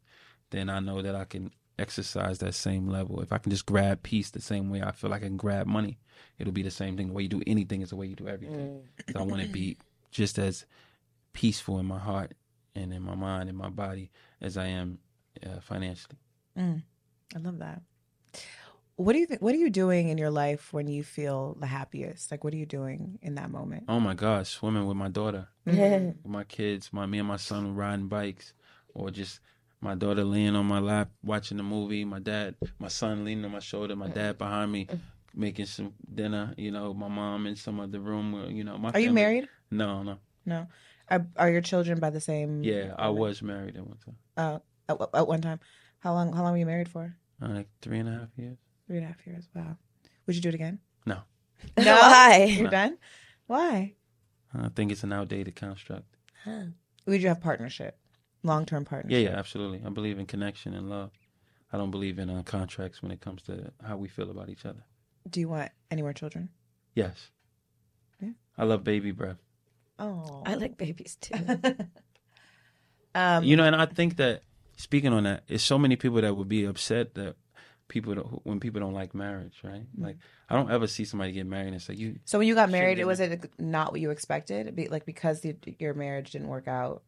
then 0.51 0.68
I 0.68 0.80
know 0.80 1.03
that 1.03 1.14
I 1.14 1.24
can 1.24 1.51
exercise 1.78 2.38
that 2.38 2.55
same 2.55 2.86
level. 2.88 3.20
If 3.20 3.32
I 3.32 3.38
can 3.38 3.51
just 3.51 3.66
grab 3.66 4.03
peace 4.03 4.30
the 4.30 4.40
same 4.40 4.70
way 4.70 4.82
I 4.82 4.92
feel 4.92 5.11
like 5.11 5.22
I 5.22 5.26
can 5.26 5.36
grab 5.36 5.66
money, 5.66 5.98
it'll 6.38 6.53
be 6.53 6.62
the 6.62 6.70
same 6.70 6.96
thing. 6.96 7.09
The 7.09 7.12
way 7.14 7.22
you 7.22 7.28
do 7.28 7.42
anything 7.46 7.80
is 7.80 7.90
the 7.90 7.96
way 7.96 8.07
you 8.07 8.16
do 8.16 8.28
everything. 8.28 8.82
So 9.12 9.18
I 9.20 9.22
want 9.22 9.42
to 9.42 9.48
be 9.48 9.78
just 10.11 10.38
as 10.38 10.66
peaceful 11.32 11.78
in 11.78 11.86
my 11.86 11.98
heart 11.98 12.34
and 12.74 12.92
in 12.92 13.03
my 13.03 13.14
mind 13.14 13.48
and 13.48 13.57
my 13.57 13.70
body 13.70 14.11
as 14.40 14.57
I 14.57 14.66
am 14.66 14.98
uh, 15.44 15.61
financially. 15.61 16.18
I 17.34 17.38
love 17.38 17.59
that. 17.61 17.82
What 18.96 19.14
do 19.14 19.18
you 19.18 19.24
think? 19.24 19.40
What 19.40 19.55
are 19.55 19.59
you 19.59 19.70
doing 19.70 20.11
in 20.11 20.18
your 20.18 20.30
life 20.30 20.74
when 20.74 20.86
you 20.86 21.03
feel 21.03 21.57
the 21.59 21.66
happiest? 21.66 22.30
Like, 22.30 22.44
what 22.44 22.53
are 22.53 22.59
you 22.59 22.66
doing 22.66 23.18
in 23.22 23.36
that 23.36 23.51
moment? 23.51 23.84
Oh 23.88 23.98
my 23.98 24.12
gosh, 24.12 24.51
swimming 24.51 24.86
with 24.86 24.96
my 24.96 25.09
daughter, 25.09 25.48
with 25.64 26.26
my 26.26 26.44
kids, 26.44 26.92
my 26.92 27.07
me 27.07 27.18
and 27.18 27.28
my 27.28 27.38
son 27.38 27.74
riding 27.74 28.09
bikes, 28.09 28.53
or 28.92 29.11
just 29.11 29.40
my 29.81 29.95
daughter 29.95 30.24
laying 30.24 30.57
on 30.57 30.66
my 30.66 30.78
lap 30.78 31.11
watching 31.22 31.57
the 31.57 31.62
movie, 31.62 32.05
my 32.05 32.18
dad, 32.18 32.55
my 32.78 32.89
son 32.89 33.24
leaning 33.24 33.45
on 33.45 33.53
my 33.53 33.61
shoulder, 33.61 33.97
my 33.97 34.09
dad 34.09 34.39
behind 34.39 34.70
me 34.72 34.89
making 35.35 35.66
some 35.66 35.95
dinner, 36.12 36.55
you 36.57 36.70
know, 36.70 36.93
my 36.93 37.09
mom 37.09 37.47
in 37.47 37.57
some 37.57 37.81
other 37.81 38.01
room, 38.01 38.33
where, 38.33 38.51
you 38.51 38.64
know, 38.64 38.76
my 38.78 38.91
Are 38.91 39.01
you 39.01 39.12
married? 39.12 39.49
No, 39.70 40.03
no. 40.03 40.18
No. 40.45 40.66
Are, 41.09 41.26
are 41.37 41.51
your 41.51 41.61
children 41.61 41.99
by 41.99 42.11
the 42.11 42.20
same? 42.20 42.62
Yeah, 42.62 42.95
I 42.99 43.09
was 43.09 43.43
married 43.43 43.76
at 43.76 43.87
one 43.87 43.99
time. 43.99 44.16
Uh, 44.37 44.59
at, 44.89 45.09
at 45.14 45.28
one 45.28 45.41
time. 45.41 45.61
How 45.99 46.14
long? 46.14 46.33
How 46.33 46.43
long 46.43 46.53
were 46.53 46.59
you 46.59 46.66
married 46.66 46.89
for? 46.89 47.14
Uh, 47.43 47.49
like 47.49 47.68
three 47.83 47.99
and 47.99 48.09
a 48.09 48.12
half 48.12 48.28
years. 48.37 48.59
Three 48.87 48.97
and 48.99 49.05
a 49.05 49.09
half 49.09 49.26
years. 49.26 49.49
Wow. 49.55 49.76
Would 50.26 50.37
you 50.37 50.43
do 50.43 50.49
it 50.51 50.55
again? 50.55 50.78
No. 51.07 51.18
No. 51.76 51.95
Why? 51.95 52.45
You're 52.59 52.70
done. 52.70 52.97
Why? 53.47 53.95
I 54.55 54.68
think 54.68 54.93
it's 54.93 55.05
an 55.05 55.12
outdated 55.12 55.57
construct. 55.57 56.16
Would 57.07 57.22
you 57.22 57.28
have 57.28 57.41
partnership, 57.41 57.99
long 58.43 58.66
term 58.66 58.84
partners. 58.84 59.12
Yeah, 59.12 59.30
yeah, 59.30 59.36
absolutely. 59.36 59.82
I 59.84 59.91
believe 59.91 60.18
in 60.18 60.26
connection 60.26 60.74
and 60.74 60.88
love. 60.88 61.11
I 61.72 61.78
don't 61.78 61.91
believe 61.91 62.18
in 62.18 62.28
uh, 62.30 62.43
contracts 62.45 63.03
when 63.03 63.12
it 63.12 63.20
comes 63.20 63.43
to 63.43 63.72
how 63.86 63.97
we 63.97 64.09
feel 64.09 64.30
about 64.30 64.49
each 64.49 64.66
other. 64.66 64.84
Do 65.28 65.41
you 65.41 65.49
want 65.49 65.70
any 65.91 66.03
more 66.03 66.12
children? 66.12 66.49
Yes. 66.95 67.30
Yeah. 68.20 68.30
I 68.59 68.64
love 68.64 68.82
baby 68.82 69.12
breath. 69.12 69.38
Oh. 69.99 70.43
I 70.47 70.55
like 70.55 70.76
babies 70.76 71.16
too. 71.20 71.34
um, 73.14 73.45
You 73.45 73.57
know, 73.57 73.64
and 73.64 73.76
I 73.76 73.86
think 73.86 74.16
that 74.16 74.43
speaking 74.76 75.12
on 75.12 75.24
that, 75.24 75.45
it's 75.47 75.62
so 75.62 75.78
many 75.78 75.97
people 75.97 76.20
that 76.22 76.36
would 76.36 76.49
be 76.49 76.64
upset 76.64 77.14
that 77.14 77.36
people 77.88 78.14
don't, 78.14 78.47
when 78.47 78.61
people 78.61 78.80
don't 78.80 78.95
like 78.95 79.14
marriage, 79.14 79.61
right? 79.62 79.82
Mm-hmm. 79.82 80.05
Like 80.05 80.16
I 80.49 80.57
don't 80.57 80.70
ever 80.70 80.86
see 80.86 81.05
somebody 81.05 81.32
get 81.32 81.47
married 81.47 81.72
and 81.72 81.82
say 81.82 81.95
you. 81.95 82.16
so 82.24 82.38
when 82.38 82.49
you 82.49 82.55
got 82.55 82.70
married, 82.70 82.99
it 82.99 83.07
was 83.07 83.20
it 83.20 83.53
not 83.59 83.93
what 83.93 84.01
you 84.01 84.11
expected? 84.11 84.74
Be, 84.74 84.88
like 84.88 85.05
because 85.05 85.43
the, 85.43 85.55
your 85.78 85.93
marriage 85.93 86.30
didn't 86.32 86.49
work 86.49 86.66
out. 86.66 87.03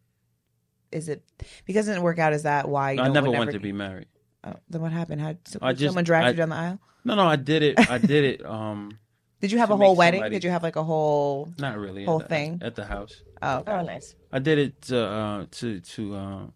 Is 0.93 1.09
it 1.09 1.23
because 1.65 1.89
it 1.89 1.93
didn't 1.93 2.05
work 2.05 2.19
out? 2.19 2.33
Is 2.33 2.43
that 2.45 2.69
why? 2.69 2.93
You 2.93 3.01
I 3.01 3.05
don't- 3.05 3.15
never 3.15 3.31
would 3.31 3.39
wanted 3.39 3.53
to 3.53 3.61
be 3.61 3.73
married. 3.73 4.07
Oh, 4.45 4.55
then 4.69 4.83
what 4.83 4.93
happened? 4.93 5.21
How 5.21 5.35
so, 5.45 5.59
I 5.63 5.73
just- 5.73 5.87
someone 5.91 6.05
dragged 6.05 6.27
I- 6.27 6.31
you 6.31 6.37
down 6.37 6.49
the 6.51 6.57
aisle? 6.57 6.79
No, 7.05 7.15
no, 7.15 7.27
I 7.27 7.37
did 7.37 7.63
it. 7.63 7.91
I 7.91 7.99
did 7.99 8.25
it. 8.25 8.47
Um, 8.47 8.99
Did 9.41 9.51
you 9.51 9.59
have 9.59 9.71
a 9.73 9.77
whole 9.77 9.97
wedding? 9.97 10.21
somebody- 10.21 10.37
Did 10.37 10.45
you 10.45 10.51
have 10.51 10.63
like 10.63 10.77
a 10.77 10.85
whole? 10.85 11.53
not 11.59 11.77
really. 11.77 12.05
Whole 12.05 12.23
at 12.23 12.29
the, 12.29 12.35
thing? 12.35 12.59
at 12.63 12.77
the 12.77 12.85
house. 12.85 13.23
Oh, 13.43 13.59
okay. 13.59 13.73
oh, 13.73 13.83
nice. 13.83 14.15
I 14.31 14.39
did 14.39 14.59
it 14.59 14.83
to 14.83 15.05
uh, 15.05 15.47
to 15.51 15.81
to. 15.81 16.15
Uh, 16.15 16.47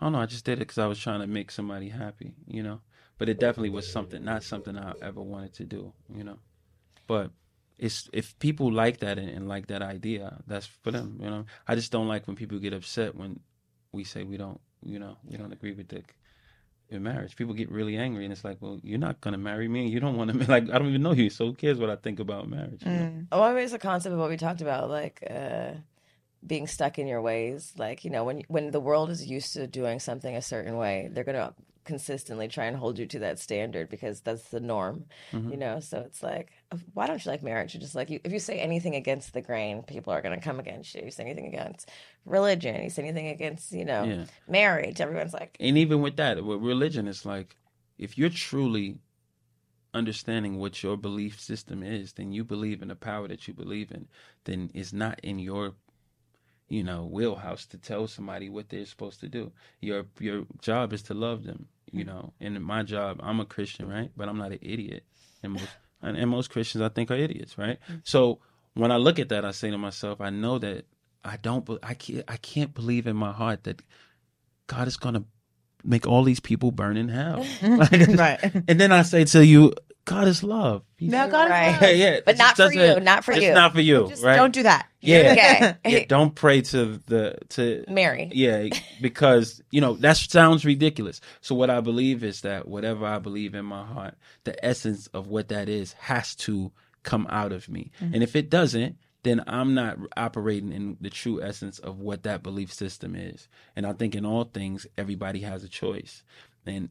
I 0.00 0.04
don't 0.04 0.12
know. 0.12 0.20
I 0.20 0.26
just 0.26 0.44
did 0.44 0.54
it 0.54 0.58
because 0.60 0.78
I 0.78 0.86
was 0.86 1.00
trying 1.00 1.20
to 1.20 1.26
make 1.26 1.50
somebody 1.50 1.88
happy, 1.88 2.34
you 2.46 2.62
know. 2.62 2.80
But 3.18 3.28
it 3.28 3.40
definitely 3.40 3.70
was 3.70 3.90
something, 3.90 4.22
not 4.24 4.44
something 4.44 4.76
I 4.78 4.92
ever 5.02 5.22
wanted 5.22 5.54
to 5.54 5.64
do, 5.64 5.92
you 6.14 6.22
know. 6.22 6.38
But 7.08 7.30
it's 7.78 8.08
if 8.12 8.38
people 8.38 8.72
like 8.72 8.98
that 8.98 9.18
and, 9.18 9.28
and 9.28 9.48
like 9.48 9.66
that 9.68 9.82
idea, 9.82 10.42
that's 10.46 10.66
for 10.66 10.90
them, 10.90 11.18
you 11.20 11.28
know. 11.28 11.44
I 11.66 11.74
just 11.74 11.92
don't 11.92 12.08
like 12.08 12.26
when 12.26 12.36
people 12.36 12.58
get 12.58 12.72
upset 12.72 13.14
when 13.14 13.40
we 13.92 14.04
say 14.04 14.22
we 14.22 14.36
don't, 14.36 14.60
you 14.82 14.98
know, 14.98 15.16
we 15.24 15.36
don't 15.36 15.52
agree 15.52 15.72
with 15.72 15.88
the 15.88 16.02
in 16.88 17.02
marriage. 17.02 17.36
People 17.36 17.54
get 17.54 17.70
really 17.70 17.96
angry, 17.96 18.24
and 18.24 18.32
it's 18.32 18.44
like, 18.44 18.58
well, 18.60 18.78
you're 18.82 18.98
not 18.98 19.20
gonna 19.20 19.38
marry 19.38 19.68
me. 19.68 19.88
You 19.88 20.00
don't 20.00 20.16
want 20.16 20.32
to. 20.32 20.36
Like, 20.50 20.70
I 20.70 20.78
don't 20.78 20.88
even 20.88 21.02
know 21.02 21.12
you, 21.12 21.30
so 21.30 21.46
who 21.46 21.54
cares 21.54 21.78
what 21.78 21.90
I 21.90 21.96
think 21.96 22.20
about 22.20 22.48
marriage? 22.48 22.82
you 22.84 22.92
know? 22.92 22.98
Mm. 22.98 23.26
Oh, 23.32 23.42
I 23.42 23.52
mean, 23.52 23.64
it's 23.64 23.72
a 23.72 23.78
concept 23.78 24.12
of 24.12 24.18
what 24.18 24.30
we 24.30 24.36
talked 24.36 24.60
about, 24.60 24.88
like 24.88 25.26
uh, 25.28 25.72
being 26.46 26.66
stuck 26.66 26.98
in 26.98 27.06
your 27.06 27.20
ways. 27.20 27.72
Like 27.76 28.04
you 28.04 28.10
know, 28.10 28.24
when 28.24 28.42
when 28.48 28.70
the 28.70 28.80
world 28.80 29.10
is 29.10 29.26
used 29.26 29.52
to 29.54 29.66
doing 29.66 29.98
something 29.98 30.36
a 30.36 30.42
certain 30.42 30.76
way, 30.76 31.08
they're 31.12 31.24
gonna 31.24 31.54
consistently 31.86 32.48
try 32.48 32.66
and 32.66 32.76
hold 32.76 32.98
you 32.98 33.06
to 33.06 33.18
that 33.20 33.38
standard 33.38 33.88
because 33.88 34.20
that's 34.20 34.48
the 34.50 34.60
norm, 34.60 35.06
Mm-hmm. 35.32 35.50
you 35.52 35.56
know. 35.56 35.80
So 35.80 36.00
it's 36.00 36.22
like, 36.22 36.50
why 36.92 37.06
don't 37.06 37.24
you 37.24 37.30
like 37.30 37.42
marriage? 37.42 37.72
You're 37.72 37.80
just 37.80 37.94
like 37.94 38.10
you. 38.10 38.20
If 38.24 38.32
you 38.32 38.38
say 38.40 38.58
anything 38.58 38.94
against 38.94 39.32
the 39.32 39.40
grain, 39.40 39.82
people 39.82 40.12
are 40.12 40.20
going 40.20 40.38
to 40.38 40.44
come 40.44 40.60
against 40.60 40.94
you. 40.94 41.02
You 41.04 41.10
say 41.10 41.24
anything 41.24 41.46
against 41.46 41.88
religion, 42.26 42.82
you 42.82 42.90
say 42.90 43.02
anything 43.04 43.28
against, 43.28 43.72
you 43.72 43.84
know, 43.86 44.04
Yeah. 44.04 44.24
marriage. 44.48 45.00
Everyone's 45.00 45.32
like, 45.32 45.56
and 45.60 45.78
even 45.78 46.02
with 46.02 46.16
that, 46.16 46.44
with 46.44 46.60
religion, 46.60 47.08
it's 47.08 47.24
like 47.24 47.56
if 47.98 48.18
you're 48.18 48.28
truly 48.30 48.98
understanding 49.94 50.58
what 50.58 50.82
your 50.82 50.96
belief 50.96 51.40
system 51.40 51.82
is, 51.82 52.12
then 52.14 52.32
you 52.32 52.44
believe 52.44 52.82
in 52.82 52.88
the 52.88 52.94
power 52.96 53.28
that 53.28 53.48
you 53.48 53.54
believe 53.54 53.90
in. 53.90 54.06
Then 54.44 54.70
it's 54.74 54.92
not 54.92 55.18
in 55.22 55.38
your, 55.38 55.74
you 56.68 56.82
know, 56.82 57.06
wheelhouse 57.06 57.64
to 57.66 57.78
tell 57.78 58.06
somebody 58.06 58.50
what 58.50 58.68
they're 58.68 58.84
supposed 58.84 59.20
to 59.20 59.28
do. 59.28 59.52
Your 59.80 60.04
your 60.20 60.44
job 60.60 60.92
is 60.92 61.02
to 61.04 61.14
love 61.14 61.44
them. 61.44 61.68
You 61.92 62.02
hmm. 62.02 62.10
know, 62.10 62.32
and 62.40 62.62
my 62.62 62.82
job, 62.82 63.20
I'm 63.22 63.40
a 63.40 63.44
Christian, 63.44 63.88
right? 63.88 64.10
But 64.16 64.28
I'm 64.28 64.38
not 64.38 64.52
an 64.52 64.58
idiot, 64.62 65.04
and 65.42 65.52
most 65.52 65.68
and, 66.02 66.16
and 66.16 66.30
most 66.30 66.50
Christians 66.50 66.82
I 66.82 66.88
think 66.88 67.10
are 67.10 67.16
idiots, 67.16 67.56
right? 67.58 67.78
Hmm. 67.86 67.96
So 68.04 68.40
when 68.74 68.92
I 68.92 68.96
look 68.96 69.18
at 69.18 69.30
that, 69.30 69.44
I 69.44 69.52
say 69.52 69.70
to 69.70 69.78
myself, 69.78 70.20
I 70.20 70.30
know 70.30 70.58
that 70.58 70.84
I 71.24 71.36
don't, 71.38 71.68
I 71.82 71.94
can't, 71.94 72.24
I 72.28 72.36
can't 72.36 72.74
believe 72.74 73.06
in 73.06 73.16
my 73.16 73.32
heart 73.32 73.64
that 73.64 73.82
God 74.66 74.86
is 74.86 74.96
gonna 74.96 75.24
make 75.82 76.06
all 76.06 76.24
these 76.24 76.40
people 76.40 76.70
burn 76.70 76.96
in 76.96 77.08
hell. 77.08 77.44
Like, 77.62 77.90
Right. 78.08 78.38
And 78.68 78.80
then 78.80 78.92
I 78.92 79.02
say 79.02 79.24
to 79.24 79.44
you, 79.44 79.72
God 80.06 80.26
is 80.28 80.42
love. 80.42 80.82
He's- 80.96 81.12
Now 81.12 81.26
God 81.28 81.44
is 81.46 81.50
Right. 81.50 81.72
love. 81.72 81.82
yeah, 81.82 81.88
yeah. 81.90 82.20
But 82.24 82.36
It 82.36 82.38
not 82.38 82.56
for 82.56 82.72
you, 82.72 82.78
doesn't- 82.80 83.04
not 83.04 83.24
for 83.24 83.32
it's 83.32 83.42
you. 83.42 83.52
not 83.52 83.74
for 83.74 83.80
you, 83.80 84.08
Just 84.08 84.24
right? 84.24 84.36
don't 84.36 84.54
do 84.54 84.62
that. 84.62 84.86
Yeah. 85.02 85.18
okay, 85.18 85.76
yeah, 85.98 86.04
don't 86.08 86.34
pray 86.34 86.62
to 86.62 87.00
the 87.06 87.36
to 87.50 87.84
Mary. 87.88 88.30
yeah, 88.32 88.68
because 89.00 89.60
you 89.70 89.80
know 89.82 89.94
that 89.96 90.16
sounds 90.16 90.64
ridiculous. 90.64 91.20
So 91.42 91.54
what 91.54 91.68
I 91.70 91.80
believe 91.80 92.24
is 92.24 92.40
that 92.40 92.66
whatever 92.66 93.04
I 93.04 93.18
believe 93.18 93.54
in 93.54 93.66
my 93.66 93.84
heart, 93.84 94.14
the 94.44 94.64
essence 94.64 95.06
of 95.08 95.26
what 95.28 95.48
that 95.48 95.68
is 95.68 95.92
has 95.94 96.34
to 96.36 96.72
come 97.02 97.26
out 97.30 97.52
of 97.52 97.68
me. 97.68 97.90
Mm-hmm. 98.00 98.14
And 98.14 98.22
if 98.22 98.34
it 98.34 98.48
doesn't, 98.50 98.96
then 99.22 99.42
I'm 99.46 99.74
not 99.74 99.98
operating 100.16 100.72
in 100.72 100.96
the 101.00 101.10
true 101.10 101.42
essence 101.42 101.78
of 101.80 101.98
what 102.00 102.22
that 102.22 102.42
belief 102.44 102.72
system 102.72 103.14
is. 103.16 103.48
And 103.74 103.84
I 103.86 103.92
think 103.92 104.14
in 104.14 104.24
all 104.24 104.44
things, 104.44 104.86
everybody 104.96 105.40
has 105.40 105.62
a 105.64 105.68
choice. 105.68 106.22
And 106.64 106.88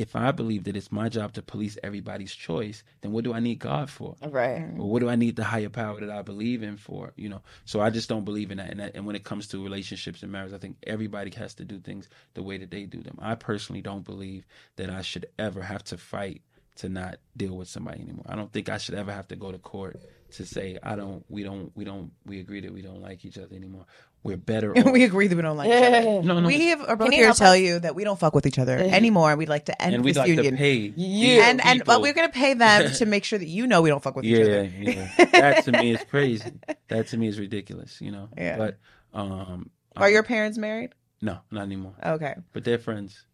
if 0.00 0.16
I 0.16 0.32
believe 0.32 0.64
that 0.64 0.76
it's 0.76 0.90
my 0.90 1.10
job 1.10 1.34
to 1.34 1.42
police 1.42 1.76
everybody's 1.82 2.34
choice, 2.34 2.82
then 3.02 3.12
what 3.12 3.22
do 3.22 3.34
I 3.34 3.40
need 3.40 3.58
God 3.58 3.90
for? 3.90 4.16
Right. 4.26 4.64
Or 4.78 4.88
what 4.88 5.00
do 5.00 5.10
I 5.10 5.14
need 5.14 5.36
the 5.36 5.44
higher 5.44 5.68
power 5.68 6.00
that 6.00 6.08
I 6.08 6.22
believe 6.22 6.62
in 6.62 6.78
for? 6.78 7.12
You 7.16 7.28
know, 7.28 7.42
so 7.66 7.82
I 7.82 7.90
just 7.90 8.08
don't 8.08 8.24
believe 8.24 8.50
in 8.50 8.56
that. 8.56 8.70
And, 8.70 8.80
that, 8.80 8.92
and 8.94 9.04
when 9.04 9.14
it 9.14 9.24
comes 9.24 9.46
to 9.48 9.62
relationships 9.62 10.22
and 10.22 10.32
marriage, 10.32 10.54
I 10.54 10.58
think 10.58 10.76
everybody 10.86 11.30
has 11.36 11.52
to 11.56 11.66
do 11.66 11.78
things 11.78 12.08
the 12.32 12.42
way 12.42 12.56
that 12.56 12.70
they 12.70 12.84
do 12.84 13.02
them. 13.02 13.18
I 13.20 13.34
personally 13.34 13.82
don't 13.82 14.02
believe 14.02 14.46
that 14.76 14.88
I 14.88 15.02
should 15.02 15.26
ever 15.38 15.60
have 15.60 15.84
to 15.84 15.98
fight 15.98 16.40
to 16.76 16.88
not 16.88 17.18
deal 17.36 17.54
with 17.54 17.68
somebody 17.68 18.00
anymore. 18.00 18.24
I 18.26 18.36
don't 18.36 18.50
think 18.50 18.70
I 18.70 18.78
should 18.78 18.94
ever 18.94 19.12
have 19.12 19.28
to 19.28 19.36
go 19.36 19.52
to 19.52 19.58
court 19.58 20.00
to 20.32 20.46
say 20.46 20.78
I 20.82 20.96
don't, 20.96 21.22
we 21.28 21.42
don't, 21.42 21.70
we 21.74 21.84
don't, 21.84 22.12
we 22.24 22.40
agree 22.40 22.60
that 22.60 22.72
we 22.72 22.80
don't 22.80 23.02
like 23.02 23.26
each 23.26 23.36
other 23.36 23.54
anymore. 23.54 23.84
We're 24.22 24.36
better. 24.36 24.72
off. 24.78 24.92
we 24.92 25.04
agree 25.04 25.28
that 25.28 25.36
we 25.36 25.40
don't 25.42 25.56
like 25.56 25.68
each 25.68 25.74
other. 25.82 26.22
no, 26.22 26.40
no, 26.40 26.46
We 26.46 26.66
have, 26.68 26.82
are 26.82 26.96
both 26.96 27.06
you 27.06 27.12
here 27.12 27.20
to 27.22 27.26
help 27.28 27.36
tell 27.38 27.52
us? 27.52 27.58
you 27.60 27.78
that 27.78 27.94
we 27.94 28.04
don't 28.04 28.18
fuck 28.20 28.34
with 28.34 28.44
each 28.44 28.58
other 28.58 28.76
anymore. 28.76 29.34
We'd 29.36 29.48
like 29.48 29.64
to 29.66 29.82
end 29.82 29.94
and 29.94 30.04
we'd 30.04 30.10
this 30.10 30.18
like 30.18 30.28
union. 30.28 30.52
to 30.54 30.58
pay 30.58 30.74
You. 30.94 31.40
and 31.40 31.64
and 31.64 31.82
but 31.86 32.02
we're 32.02 32.12
gonna 32.12 32.28
pay 32.28 32.52
them 32.54 32.90
to 32.98 33.06
make 33.06 33.24
sure 33.24 33.38
that 33.38 33.48
you 33.48 33.66
know 33.66 33.80
we 33.80 33.88
don't 33.88 34.02
fuck 34.02 34.16
with 34.16 34.26
each 34.26 34.36
Yeah, 34.38 34.44
other. 34.44 34.64
yeah. 34.64 35.24
That 35.32 35.64
to 35.64 35.72
me 35.72 35.94
is 35.94 36.04
crazy. 36.10 36.52
That 36.88 37.06
to 37.08 37.16
me 37.16 37.28
is 37.28 37.38
ridiculous. 37.40 37.98
You 38.00 38.10
know. 38.12 38.28
Yeah. 38.36 38.58
But 38.58 38.78
um, 39.14 39.70
Are 39.96 40.10
your 40.10 40.22
parents 40.22 40.58
married? 40.58 40.94
no, 41.22 41.38
not 41.50 41.62
anymore. 41.62 41.94
Okay. 42.04 42.34
But 42.52 42.64
they're 42.64 42.78
friends. 42.78 43.24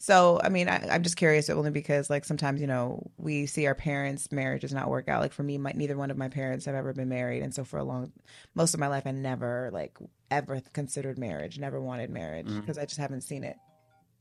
So, 0.00 0.40
I 0.42 0.48
mean, 0.48 0.68
I, 0.68 0.88
I'm 0.90 1.02
just 1.02 1.16
curious 1.16 1.50
only 1.50 1.72
because, 1.72 2.08
like, 2.08 2.24
sometimes, 2.24 2.60
you 2.60 2.68
know, 2.68 3.10
we 3.16 3.46
see 3.46 3.66
our 3.66 3.74
parents' 3.74 4.30
marriages 4.30 4.72
not 4.72 4.88
work 4.88 5.08
out. 5.08 5.20
Like, 5.20 5.32
for 5.32 5.42
me, 5.42 5.58
my, 5.58 5.72
neither 5.74 5.96
one 5.96 6.12
of 6.12 6.16
my 6.16 6.28
parents 6.28 6.66
have 6.66 6.76
ever 6.76 6.92
been 6.92 7.08
married. 7.08 7.42
And 7.42 7.52
so, 7.52 7.64
for 7.64 7.78
a 7.78 7.84
long, 7.84 8.12
most 8.54 8.74
of 8.74 8.80
my 8.80 8.86
life, 8.86 9.06
I 9.06 9.10
never, 9.10 9.70
like, 9.72 9.98
ever 10.30 10.62
considered 10.72 11.18
marriage, 11.18 11.58
never 11.58 11.80
wanted 11.80 12.10
marriage 12.10 12.46
because 12.48 12.78
I 12.78 12.84
just 12.84 13.00
haven't 13.00 13.22
seen 13.22 13.42
it. 13.42 13.56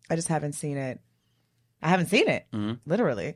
I 0.10 0.16
just 0.16 0.30
haven't 0.30 0.54
seen 0.54 0.78
it. 0.78 1.00
I 1.82 1.90
haven't 1.90 2.08
seen 2.08 2.28
it, 2.28 2.48
Mhm. 2.52 2.80
literally. 2.88 3.36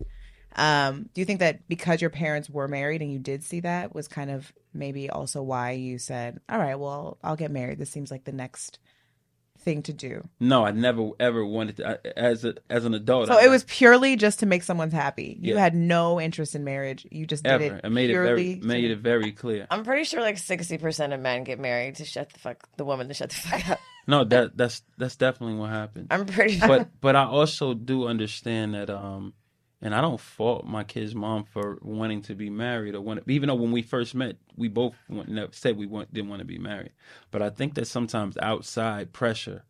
Um, 0.56 1.10
do 1.14 1.22
you 1.22 1.26
think 1.26 1.40
that 1.40 1.68
because 1.68 2.02
your 2.02 2.10
parents 2.10 2.50
were 2.50 2.68
married 2.68 3.02
and 3.02 3.12
you 3.12 3.20
did 3.20 3.44
see 3.44 3.60
that 3.62 3.94
was 3.94 4.08
kind 4.08 4.32
of 4.32 4.52
maybe 4.74 5.10
also 5.10 5.44
why 5.44 5.72
you 5.72 5.98
said, 5.98 6.40
all 6.50 6.58
right, 6.58 6.76
well, 6.76 7.18
I'll 7.24 7.36
get 7.36 7.52
married? 7.52 7.78
This 7.78 7.92
seems 7.92 8.10
like 8.12 8.24
the 8.26 8.32
next 8.32 8.80
thing 9.62 9.82
to 9.84 9.94
do. 9.94 10.28
No, 10.40 10.66
I 10.66 10.72
never 10.72 11.10
ever 11.20 11.46
wanted 11.46 11.78
to. 11.78 11.90
I, 11.90 11.98
as 12.18 12.44
a 12.46 12.56
as 12.70 12.86
an 12.86 12.94
adult, 12.94 13.28
So 13.28 13.38
I, 13.38 13.46
it 13.46 13.50
was 13.50 13.64
purely 13.64 14.16
just 14.16 14.40
to 14.40 14.46
make 14.46 14.64
someone 14.64 14.92
happy. 14.92 15.38
You 15.40 15.54
Yeah. 15.56 15.60
had 15.60 15.76
no 15.76 16.20
interest 16.20 16.56
in 16.56 16.64
marriage. 16.64 17.06
You 17.12 17.26
just 17.26 17.44
did 17.44 17.52
ever. 17.62 17.76
it 17.78 17.82
I 17.84 17.90
made 17.90 18.10
it 18.10 18.14
very 18.14 18.44
purely. 18.56 18.56
made 18.68 18.92
it 18.92 19.00
very 19.00 19.32
clear. 19.32 19.68
I'm 19.70 19.84
pretty 19.84 20.04
sure 20.04 20.22
like 20.22 20.38
60% 20.38 21.14
of 21.14 21.20
men 21.20 21.44
get 21.44 21.60
married 21.60 21.96
to 21.96 22.06
shut 22.06 22.30
the 22.34 22.40
fuck 22.40 22.68
the 22.78 22.86
woman 22.86 23.08
to 23.08 23.14
shut 23.14 23.30
the 23.30 23.36
fuck 23.36 23.70
up. 23.70 23.80
No, 24.08 24.24
that 24.24 24.58
that's 24.58 24.82
that's 24.98 25.16
definitely 25.16 25.58
what 25.58 25.70
happened. 25.70 26.08
I'm 26.10 26.26
pretty 26.26 26.58
sure. 26.58 26.68
but 26.68 26.90
but 27.02 27.16
I 27.16 27.26
also 27.26 27.76
do 27.76 28.08
understand 28.08 28.74
that 28.74 28.90
um 28.90 29.34
and 29.82 29.96
I 29.96 30.02
don't 30.02 30.20
fault 30.20 30.66
my 30.66 30.84
kid's 30.84 31.16
mom 31.16 31.44
for 31.44 31.80
wanting 31.82 32.22
to 32.24 32.36
be 32.36 32.50
married 32.50 32.96
or 32.96 33.02
want 33.02 33.24
even 33.28 33.48
though 33.48 33.56
when 33.56 33.72
we 33.72 33.82
first 33.82 34.14
met 34.14 34.38
we 34.56 34.68
both 34.68 34.96
never 35.10 35.52
said 35.52 35.78
we 35.78 35.88
want, 35.88 36.14
didn't 36.14 36.30
want 36.30 36.40
to 36.40 36.46
be 36.46 36.58
married. 36.58 36.92
But 37.32 37.42
I 37.42 37.50
think 37.50 37.76
that 37.76 37.88
sometimes 37.88 38.38
outside 38.42 39.14
pressure 39.14 39.64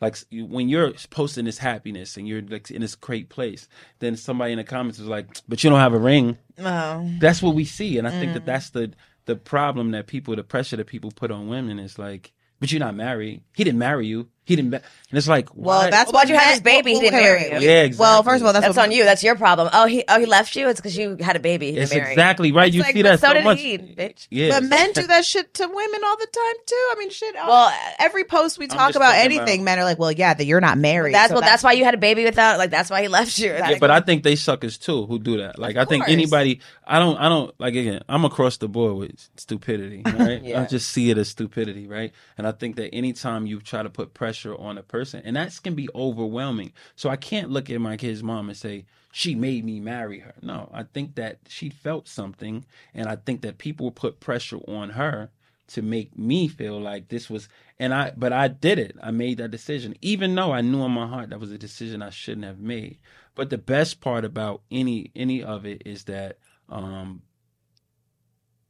like 0.00 0.16
when 0.30 0.68
you're 0.68 0.92
posting 1.10 1.44
this 1.44 1.58
happiness 1.58 2.16
and 2.16 2.28
you're 2.28 2.42
like 2.42 2.70
in 2.70 2.82
this 2.82 2.94
great 2.94 3.30
place 3.30 3.68
then 3.98 4.16
somebody 4.16 4.52
in 4.52 4.58
the 4.58 4.64
comments 4.64 4.98
is 4.98 5.06
like 5.06 5.26
but 5.48 5.64
you 5.64 5.70
don't 5.70 5.80
have 5.80 5.94
a 5.94 5.98
ring. 5.98 6.36
Oh. 6.58 7.10
that's 7.20 7.42
what 7.42 7.54
we 7.54 7.64
see. 7.64 7.98
And 7.98 8.06
I 8.06 8.10
think 8.10 8.34
that 8.34 8.42
mm. 8.42 8.46
that's 8.46 8.70
the 8.70 8.92
the 9.24 9.36
problem 9.36 9.90
that 9.92 10.06
people 10.06 10.36
the 10.36 10.44
pressure 10.44 10.76
that 10.76 10.86
people 10.86 11.10
put 11.10 11.30
on 11.30 11.48
women 11.48 11.78
is 11.78 11.98
like 11.98 12.32
but 12.60 12.72
you're 12.72 12.80
not 12.80 12.96
married. 12.96 13.42
He 13.54 13.64
didn't 13.64 13.78
marry 13.78 14.06
you 14.06 14.28
he 14.48 14.56
didn't 14.56 14.70
ma-. 14.70 14.76
and 14.78 15.18
it's 15.18 15.28
like 15.28 15.48
Well, 15.54 15.78
why- 15.80 15.90
that's 15.90 16.10
Why'd 16.12 16.28
you 16.28 16.34
had 16.36 16.44
men- 16.46 16.50
his 16.54 16.60
baby? 16.62 16.94
He 16.94 17.00
didn't 17.00 17.20
marry 17.20 17.42
you. 17.44 17.58
Yeah, 17.60 17.82
exactly. 17.82 17.98
Well, 18.02 18.22
first 18.22 18.40
of 18.40 18.46
all, 18.46 18.52
that's, 18.52 18.64
That's 18.66 18.76
what, 18.76 18.84
on 18.86 18.92
you. 18.92 19.04
That's 19.04 19.22
your 19.22 19.36
problem. 19.36 19.68
Oh, 19.72 19.86
he 19.86 20.04
oh 20.08 20.18
he 20.18 20.26
left 20.26 20.56
you. 20.56 20.68
It's 20.68 20.80
because 20.80 20.96
you 20.96 21.16
had 21.20 21.36
a 21.36 21.40
baby. 21.40 21.72
He 21.72 21.78
It's 21.78 21.90
didn't 21.90 22.02
marry. 22.04 22.12
exactly 22.14 22.52
right. 22.52 22.72
You 22.72 22.80
like, 22.82 22.94
see 22.94 23.02
but 23.02 23.10
that 23.10 23.20
so 23.20 23.28
so, 23.28 23.34
did 23.34 23.44
much. 23.44 23.60
he, 23.60 23.78
bitch. 23.78 24.26
Yeah, 24.30 24.50
But 24.58 24.64
men 24.64 24.92
do 24.92 25.06
that 25.06 25.24
shit 25.24 25.52
to 25.54 25.66
women 25.66 26.00
all 26.04 26.16
the 26.16 26.26
time 26.26 26.54
too. 26.66 26.88
I 26.92 26.96
mean, 26.98 27.10
shit. 27.10 27.34
Well, 27.34 27.72
every 27.98 28.24
post 28.24 28.58
we 28.58 28.66
talk 28.66 28.88
just 28.88 28.96
about 28.96 29.12
talking 29.12 29.20
anything, 29.24 29.60
about- 29.60 29.64
men 29.64 29.78
are 29.80 29.84
like, 29.84 29.98
"Well, 29.98 30.12
yeah, 30.12 30.32
that 30.34 30.44
you're 30.46 30.60
not 30.60 30.78
married." 30.78 31.14
That's 31.14 31.28
so 31.28 31.34
well. 31.34 31.42
That's 31.42 31.62
why 31.62 31.72
you 31.72 31.84
had 31.84 31.94
a 31.94 31.98
baby 31.98 32.24
without. 32.24 32.58
Like 32.58 32.70
that's 32.70 32.88
why 32.90 33.02
he 33.02 33.08
left 33.08 33.38
you. 33.38 33.50
Yeah, 33.50 33.76
but 33.78 33.90
I 33.90 34.00
think 34.00 34.22
they 34.22 34.34
suckers 34.36 34.78
too 34.78 35.06
who 35.06 35.18
do 35.18 35.38
that. 35.38 35.58
Like 35.58 35.76
I 35.76 35.84
think 35.84 36.04
course. 36.04 36.12
anybody, 36.12 36.60
I 36.86 36.98
don't, 36.98 37.16
I 37.18 37.28
don't 37.28 37.54
like 37.60 37.74
again. 37.74 38.02
I'm 38.08 38.24
across 38.24 38.56
the 38.56 38.68
board 38.68 38.96
with 38.96 39.28
stupidity. 39.36 40.02
Right? 40.06 40.42
Yeah. 40.48 40.62
I 40.62 40.66
just 40.66 40.90
see 40.90 41.10
it 41.10 41.18
as 41.18 41.28
stupidity, 41.28 41.86
right? 41.86 42.12
And 42.38 42.46
I 42.46 42.52
think 42.52 42.76
that 42.76 42.94
anytime 42.94 43.46
you 43.46 43.60
try 43.60 43.82
to 43.82 43.90
put 43.90 44.14
pressure 44.38 44.60
on 44.60 44.78
a 44.78 44.82
person, 44.82 45.22
and 45.24 45.36
that 45.36 45.58
can 45.62 45.74
be 45.74 45.88
overwhelming. 45.94 46.72
So 46.96 47.08
I 47.10 47.16
can't 47.16 47.50
look 47.50 47.70
at 47.70 47.80
my 47.80 47.96
kid's 47.96 48.22
mom 48.22 48.48
and 48.48 48.56
say 48.56 48.86
she 49.12 49.34
made 49.34 49.64
me 49.64 49.80
marry 49.80 50.20
her. 50.20 50.34
No, 50.42 50.70
I 50.72 50.84
think 50.84 51.14
that 51.16 51.38
she 51.48 51.70
felt 51.70 52.08
something, 52.08 52.64
and 52.94 53.08
I 53.08 53.16
think 53.16 53.42
that 53.42 53.58
people 53.58 53.90
put 53.90 54.20
pressure 54.20 54.58
on 54.68 54.90
her 54.90 55.30
to 55.68 55.82
make 55.82 56.16
me 56.16 56.48
feel 56.48 56.80
like 56.80 57.08
this 57.08 57.28
was 57.28 57.46
and 57.78 57.92
I 57.92 58.12
but 58.16 58.32
I 58.32 58.48
did 58.48 58.78
it. 58.78 58.96
I 59.02 59.10
made 59.10 59.36
that 59.38 59.50
decision 59.50 59.94
even 60.00 60.34
though 60.34 60.50
I 60.50 60.62
knew 60.62 60.82
in 60.82 60.92
my 60.92 61.06
heart 61.06 61.28
that 61.28 61.40
was 61.40 61.52
a 61.52 61.58
decision 61.58 62.00
I 62.00 62.08
shouldn't 62.08 62.46
have 62.46 62.58
made. 62.58 62.96
But 63.34 63.50
the 63.50 63.58
best 63.58 64.00
part 64.00 64.24
about 64.24 64.62
any 64.70 65.10
any 65.14 65.42
of 65.42 65.66
it 65.66 65.82
is 65.84 66.04
that 66.04 66.38
um 66.70 67.20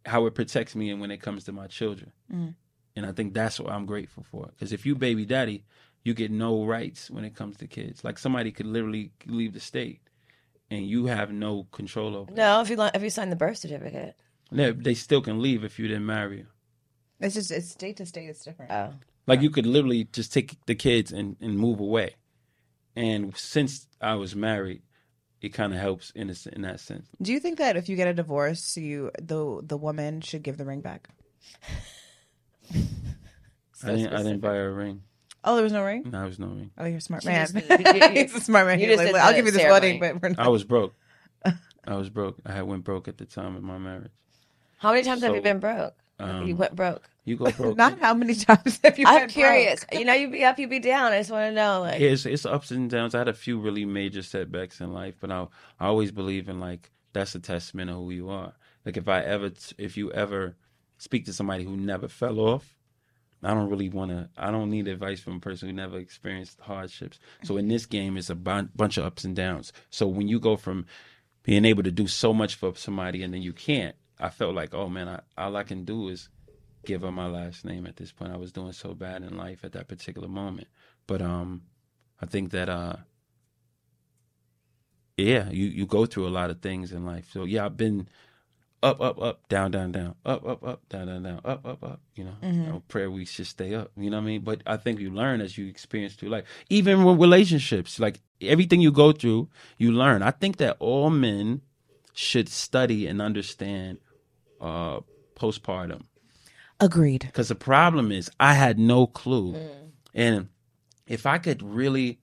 how 0.06 0.26
it 0.26 0.34
protects 0.34 0.74
me 0.74 0.90
and 0.90 1.00
when 1.00 1.12
it 1.12 1.22
comes 1.22 1.44
to 1.44 1.52
my 1.52 1.68
children. 1.68 2.10
Mhm. 2.32 2.54
And 2.98 3.06
I 3.06 3.12
think 3.12 3.32
that's 3.32 3.60
what 3.60 3.72
I'm 3.72 3.86
grateful 3.86 4.24
for 4.30 4.50
cuz 4.58 4.72
if 4.72 4.84
you 4.86 4.94
baby 4.96 5.24
daddy, 5.24 5.58
you 6.04 6.12
get 6.14 6.30
no 6.30 6.64
rights 6.64 7.10
when 7.14 7.24
it 7.24 7.34
comes 7.40 7.56
to 7.58 7.66
kids. 7.66 8.02
Like 8.02 8.18
somebody 8.18 8.50
could 8.52 8.66
literally 8.66 9.12
leave 9.26 9.52
the 9.54 9.60
state 9.72 10.00
and 10.70 10.86
you 10.94 11.06
have 11.06 11.30
no 11.32 11.52
control 11.78 12.16
over. 12.16 12.32
no. 12.32 12.60
If 12.62 12.68
you 12.70 12.76
if 12.98 13.02
you 13.02 13.10
sign 13.10 13.30
the 13.30 13.36
birth 13.44 13.58
certificate. 13.58 14.14
They, 14.50 14.70
they 14.72 14.94
still 14.94 15.20
can 15.28 15.40
leave 15.46 15.62
if 15.64 15.78
you 15.78 15.86
didn't 15.88 16.06
marry. 16.06 16.46
It's 17.20 17.34
just 17.34 17.50
it's 17.50 17.70
state 17.70 17.96
to 17.98 18.06
state. 18.06 18.28
It's 18.32 18.44
different. 18.44 18.70
Oh, 18.72 18.90
Like 19.26 19.42
you 19.42 19.50
could 19.50 19.66
literally 19.66 20.04
just 20.18 20.32
take 20.32 20.56
the 20.66 20.74
kids 20.74 21.12
and, 21.12 21.36
and 21.40 21.58
move 21.58 21.80
away. 21.80 22.10
And 22.96 23.36
since 23.36 23.86
I 24.00 24.14
was 24.14 24.34
married, 24.34 24.82
it 25.40 25.50
kind 25.50 25.72
of 25.74 25.78
helps 25.80 26.10
in 26.20 26.28
a, 26.30 26.32
s- 26.32 26.46
in 26.56 26.62
that 26.62 26.80
sense. 26.80 27.06
Do 27.22 27.32
you 27.32 27.40
think 27.40 27.58
that 27.58 27.76
if 27.76 27.88
you 27.88 27.96
get 27.96 28.08
a 28.08 28.14
divorce, 28.14 28.76
you 28.76 29.10
the 29.32 29.60
the 29.62 29.76
woman 29.76 30.20
should 30.20 30.42
give 30.42 30.56
the 30.56 30.64
ring 30.64 30.80
back? 30.80 31.08
so 33.72 33.88
I 33.88 33.96
didn't 33.96 34.12
I 34.14 34.18
didn't 34.18 34.40
buy 34.40 34.54
her 34.54 34.68
a 34.68 34.72
ring. 34.72 35.02
Oh, 35.44 35.54
there 35.54 35.64
was 35.64 35.72
no 35.72 35.84
ring. 35.84 36.04
No, 36.10 36.20
I 36.22 36.24
was 36.24 36.38
no 36.38 36.48
ring. 36.48 36.70
Oh, 36.76 36.84
you're 36.84 36.98
a 36.98 37.00
smart 37.00 37.24
man. 37.24 37.48
you- 37.54 37.62
you- 37.94 38.08
He's 38.10 38.34
a 38.34 38.40
smart 38.40 38.66
man. 38.66 38.80
you 38.80 38.88
He's 38.88 38.96
just 38.96 39.04
like, 39.04 39.14
did 39.14 39.20
I'll 39.22 39.30
the 39.30 39.36
give 39.36 39.46
you 39.46 39.52
this 39.52 39.60
ceremony. 39.62 39.98
wedding, 40.00 40.00
but 40.20 40.22
we're 40.22 40.28
not. 40.34 40.46
I 40.46 40.48
was 40.48 40.64
broke. 40.64 40.94
I 41.44 41.94
was 41.96 42.10
broke. 42.10 42.38
I 42.44 42.52
had 42.52 42.64
went 42.64 42.84
broke 42.84 43.08
at 43.08 43.18
the 43.18 43.24
time 43.24 43.56
of 43.56 43.62
my 43.62 43.78
marriage. 43.78 44.10
How 44.78 44.92
many 44.92 45.04
times 45.04 45.22
have 45.22 45.32
you 45.32 45.38
So- 45.38 45.42
been 45.44 45.60
broke? 45.60 45.94
Um, 46.20 46.48
you 46.48 46.56
went 46.56 46.74
broke. 46.74 47.08
you 47.24 47.36
go 47.36 47.48
broke. 47.52 47.76
Not 47.76 48.00
how 48.00 48.12
many 48.12 48.34
times 48.34 48.80
have 48.82 48.98
you 48.98 49.04
I'm 49.06 49.20
been 49.20 49.28
curious. 49.28 49.84
broke? 49.84 50.00
You 50.00 50.04
know, 50.04 50.14
you 50.14 50.28
be 50.28 50.42
up, 50.44 50.58
you 50.58 50.66
be 50.66 50.80
down. 50.80 51.12
I 51.12 51.18
just 51.18 51.30
want 51.30 51.44
to 51.48 51.52
know, 51.52 51.82
like, 51.82 52.00
Yeah, 52.00 52.08
it's, 52.08 52.26
it's 52.26 52.44
ups 52.44 52.72
and 52.72 52.90
downs. 52.90 53.14
I 53.14 53.18
had 53.18 53.28
a 53.28 53.32
few 53.32 53.60
really 53.60 53.84
major 53.84 54.22
setbacks 54.24 54.80
in 54.80 54.92
life, 54.92 55.14
but 55.20 55.30
I, 55.30 55.46
I 55.78 55.86
always 55.86 56.10
believe 56.10 56.48
in 56.48 56.58
like 56.58 56.90
that's 57.12 57.36
a 57.36 57.38
testament 57.38 57.90
of 57.90 57.98
who 57.98 58.10
you 58.10 58.30
are. 58.30 58.52
Like 58.84 58.96
if 58.96 59.06
I 59.08 59.20
ever, 59.20 59.52
if 59.78 59.96
you 59.96 60.10
ever 60.10 60.56
speak 60.98 61.24
to 61.26 61.32
somebody 61.32 61.64
who 61.64 61.76
never 61.76 62.08
fell 62.08 62.38
off, 62.38 62.76
I 63.42 63.54
don't 63.54 63.70
really 63.70 63.88
want 63.88 64.10
to. 64.10 64.28
I 64.36 64.50
don't 64.50 64.70
need 64.70 64.88
advice 64.88 65.20
from 65.20 65.36
a 65.36 65.40
person 65.40 65.68
who 65.68 65.72
never 65.72 65.98
experienced 65.98 66.60
hardships. 66.60 67.18
So 67.44 67.56
in 67.56 67.68
this 67.68 67.86
game, 67.86 68.16
it's 68.16 68.30
a 68.30 68.34
bunch 68.34 68.96
of 68.96 69.04
ups 69.04 69.24
and 69.24 69.36
downs. 69.36 69.72
So 69.90 70.08
when 70.08 70.28
you 70.28 70.40
go 70.40 70.56
from 70.56 70.86
being 71.44 71.64
able 71.64 71.84
to 71.84 71.92
do 71.92 72.06
so 72.08 72.34
much 72.34 72.56
for 72.56 72.74
somebody 72.74 73.22
and 73.22 73.32
then 73.32 73.42
you 73.42 73.52
can't, 73.52 73.94
I 74.18 74.30
felt 74.30 74.54
like, 74.54 74.74
oh 74.74 74.88
man, 74.88 75.08
I, 75.08 75.20
all 75.36 75.56
I 75.56 75.62
can 75.62 75.84
do 75.84 76.08
is 76.08 76.28
give 76.84 77.02
her 77.02 77.12
my 77.12 77.26
last 77.26 77.64
name 77.64 77.86
at 77.86 77.96
this 77.96 78.12
point. 78.12 78.32
I 78.32 78.36
was 78.36 78.52
doing 78.52 78.72
so 78.72 78.94
bad 78.94 79.22
in 79.22 79.36
life 79.36 79.64
at 79.64 79.72
that 79.72 79.88
particular 79.88 80.28
moment. 80.28 80.68
But 81.06 81.22
um 81.22 81.62
I 82.20 82.26
think 82.26 82.50
that 82.50 82.68
uh 82.68 82.96
yeah, 85.16 85.50
you 85.50 85.66
you 85.66 85.86
go 85.86 86.06
through 86.06 86.26
a 86.26 86.30
lot 86.30 86.50
of 86.50 86.60
things 86.60 86.92
in 86.92 87.04
life. 87.04 87.30
So 87.32 87.44
yeah, 87.44 87.66
I've 87.66 87.76
been 87.76 88.08
up, 88.82 89.00
up, 89.00 89.20
up, 89.20 89.48
down, 89.48 89.70
down, 89.70 89.92
down, 89.92 90.14
up, 90.24 90.46
up, 90.46 90.64
up, 90.64 90.88
down, 90.88 91.06
down, 91.08 91.22
down, 91.22 91.40
up, 91.44 91.66
up, 91.66 91.82
up. 91.82 92.00
You 92.14 92.24
know, 92.24 92.34
you 92.42 92.52
know, 92.52 92.82
prayer 92.88 93.10
we 93.10 93.24
should 93.24 93.46
stay 93.46 93.74
up. 93.74 93.90
You 93.96 94.10
know 94.10 94.18
what 94.18 94.22
I 94.22 94.26
mean? 94.26 94.40
But 94.42 94.62
I 94.66 94.76
think 94.76 95.00
you 95.00 95.10
learn 95.10 95.40
as 95.40 95.58
you 95.58 95.66
experience 95.66 96.14
through 96.14 96.28
life. 96.28 96.44
Even 96.70 97.04
with 97.04 97.20
relationships, 97.20 97.98
like 97.98 98.20
everything 98.40 98.80
you 98.80 98.92
go 98.92 99.12
through, 99.12 99.48
you 99.78 99.90
learn. 99.92 100.22
I 100.22 100.30
think 100.30 100.58
that 100.58 100.76
all 100.78 101.10
men 101.10 101.62
should 102.12 102.48
study 102.48 103.06
and 103.06 103.22
understand 103.22 103.98
uh 104.60 105.00
postpartum 105.36 106.02
Agreed. 106.80 107.22
because 107.26 107.46
the 107.48 107.54
problem 107.54 108.10
is 108.10 108.28
I 108.40 108.54
had 108.54 108.76
no 108.78 109.06
clue, 109.06 109.56
and 110.14 110.48
if 111.06 111.26
I 111.26 111.38
could 111.38 111.62
really 111.62 112.18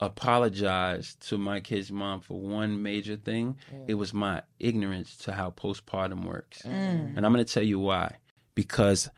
apologize 0.00 1.14
to 1.28 1.38
my 1.38 1.60
kid's 1.60 1.92
mom 1.92 2.20
for 2.20 2.38
one 2.40 2.82
major 2.82 3.16
thing, 3.16 3.56
it 3.86 3.94
was 3.94 4.12
my 4.14 4.42
ignorance 4.58 5.16
to 5.18 5.32
how 5.32 5.50
postpartum 5.50 6.24
works, 6.24 6.62
and 7.16 7.24
I'm 7.26 7.32
going 7.32 7.44
to 7.44 7.52
tell 7.52 7.62
you 7.62 7.78
why. 7.78 8.16
Because 8.54 9.10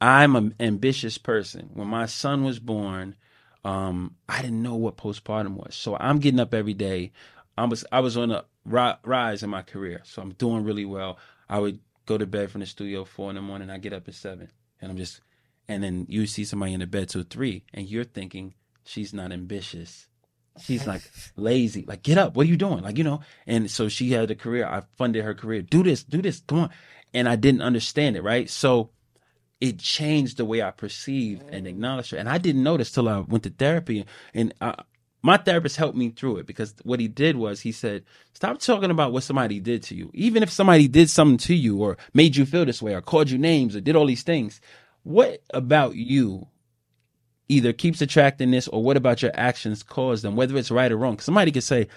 I'm 0.00 0.36
an 0.36 0.54
ambitious 0.60 1.18
person. 1.18 1.70
When 1.74 1.88
my 1.88 2.06
son 2.06 2.44
was 2.44 2.58
born, 2.58 3.16
um, 3.64 4.14
I 4.28 4.42
didn't 4.42 4.62
know 4.62 4.76
what 4.76 4.96
postpartum 4.96 5.54
was, 5.56 5.74
so 5.74 5.96
I'm 5.98 6.18
getting 6.18 6.40
up 6.40 6.54
every 6.54 6.74
day. 6.74 7.12
I 7.56 7.64
was 7.64 7.84
I 7.90 8.00
was 8.00 8.16
on 8.16 8.30
a 8.30 8.44
ri- 8.64 8.96
rise 9.04 9.42
in 9.42 9.50
my 9.50 9.62
career, 9.62 10.00
so 10.04 10.22
I'm 10.22 10.32
doing 10.32 10.64
really 10.64 10.84
well. 10.84 11.18
I 11.48 11.58
would 11.58 11.80
go 12.06 12.16
to 12.18 12.26
bed 12.26 12.50
from 12.50 12.60
the 12.60 12.66
studio 12.66 13.04
four 13.04 13.30
in 13.30 13.36
the 13.36 13.42
morning. 13.42 13.70
I 13.70 13.78
get 13.78 13.92
up 13.92 14.06
at 14.08 14.14
seven, 14.14 14.50
and 14.80 14.90
I'm 14.90 14.96
just, 14.96 15.20
and 15.66 15.82
then 15.82 16.06
you 16.08 16.26
see 16.26 16.44
somebody 16.44 16.72
in 16.74 16.80
the 16.80 16.86
bed 16.86 17.08
till 17.08 17.24
three, 17.24 17.64
and 17.74 17.88
you're 17.88 18.04
thinking 18.04 18.54
she's 18.88 19.12
not 19.12 19.32
ambitious. 19.32 20.06
She's 20.60 20.86
like 20.86 21.02
lazy. 21.36 21.84
Like, 21.86 22.02
get 22.02 22.18
up. 22.18 22.34
What 22.34 22.46
are 22.46 22.48
you 22.48 22.56
doing? 22.56 22.82
Like, 22.82 22.98
you 22.98 23.04
know. 23.04 23.20
And 23.46 23.70
so 23.70 23.88
she 23.88 24.10
had 24.10 24.30
a 24.30 24.34
career. 24.34 24.66
I 24.66 24.82
funded 24.96 25.24
her 25.24 25.34
career. 25.34 25.62
Do 25.62 25.82
this. 25.82 26.02
Do 26.02 26.22
this. 26.22 26.42
Come 26.46 26.58
on. 26.58 26.70
And 27.14 27.28
I 27.28 27.36
didn't 27.36 27.62
understand 27.62 28.16
it. 28.16 28.22
Right. 28.22 28.48
So 28.50 28.90
it 29.60 29.78
changed 29.78 30.36
the 30.36 30.44
way 30.44 30.62
I 30.62 30.70
perceived 30.70 31.42
and 31.50 31.66
mm. 31.66 31.70
acknowledged 31.70 32.12
her. 32.12 32.18
And 32.18 32.28
I 32.28 32.38
didn't 32.38 32.62
notice 32.62 32.90
till 32.90 33.08
I 33.08 33.20
went 33.20 33.44
to 33.44 33.50
therapy. 33.50 34.06
And 34.34 34.54
I, 34.60 34.74
my 35.22 35.36
therapist 35.36 35.76
helped 35.76 35.96
me 35.96 36.10
through 36.10 36.38
it 36.38 36.46
because 36.46 36.74
what 36.84 37.00
he 37.00 37.08
did 37.08 37.36
was 37.36 37.60
he 37.60 37.72
said, 37.72 38.04
stop 38.34 38.58
talking 38.58 38.90
about 38.90 39.12
what 39.12 39.24
somebody 39.24 39.60
did 39.60 39.82
to 39.84 39.94
you. 39.94 40.10
Even 40.14 40.42
if 40.42 40.50
somebody 40.50 40.86
did 40.88 41.10
something 41.10 41.38
to 41.38 41.54
you 41.54 41.82
or 41.82 41.96
made 42.14 42.36
you 42.36 42.46
feel 42.46 42.64
this 42.64 42.80
way 42.80 42.94
or 42.94 43.02
called 43.02 43.28
you 43.28 43.38
names 43.38 43.74
or 43.74 43.80
did 43.80 43.96
all 43.96 44.06
these 44.06 44.22
things, 44.22 44.60
what 45.02 45.42
about 45.50 45.96
you 45.96 46.46
either 47.48 47.72
keeps 47.72 48.00
attracting 48.00 48.50
this 48.50 48.68
or 48.68 48.82
what 48.82 48.96
about 48.96 49.22
your 49.22 49.32
actions 49.34 49.82
cause 49.82 50.22
them, 50.22 50.36
whether 50.36 50.56
it's 50.56 50.70
right 50.70 50.92
or 50.92 50.96
wrong. 50.96 51.18
somebody 51.18 51.50
could 51.50 51.62
say, 51.62 51.88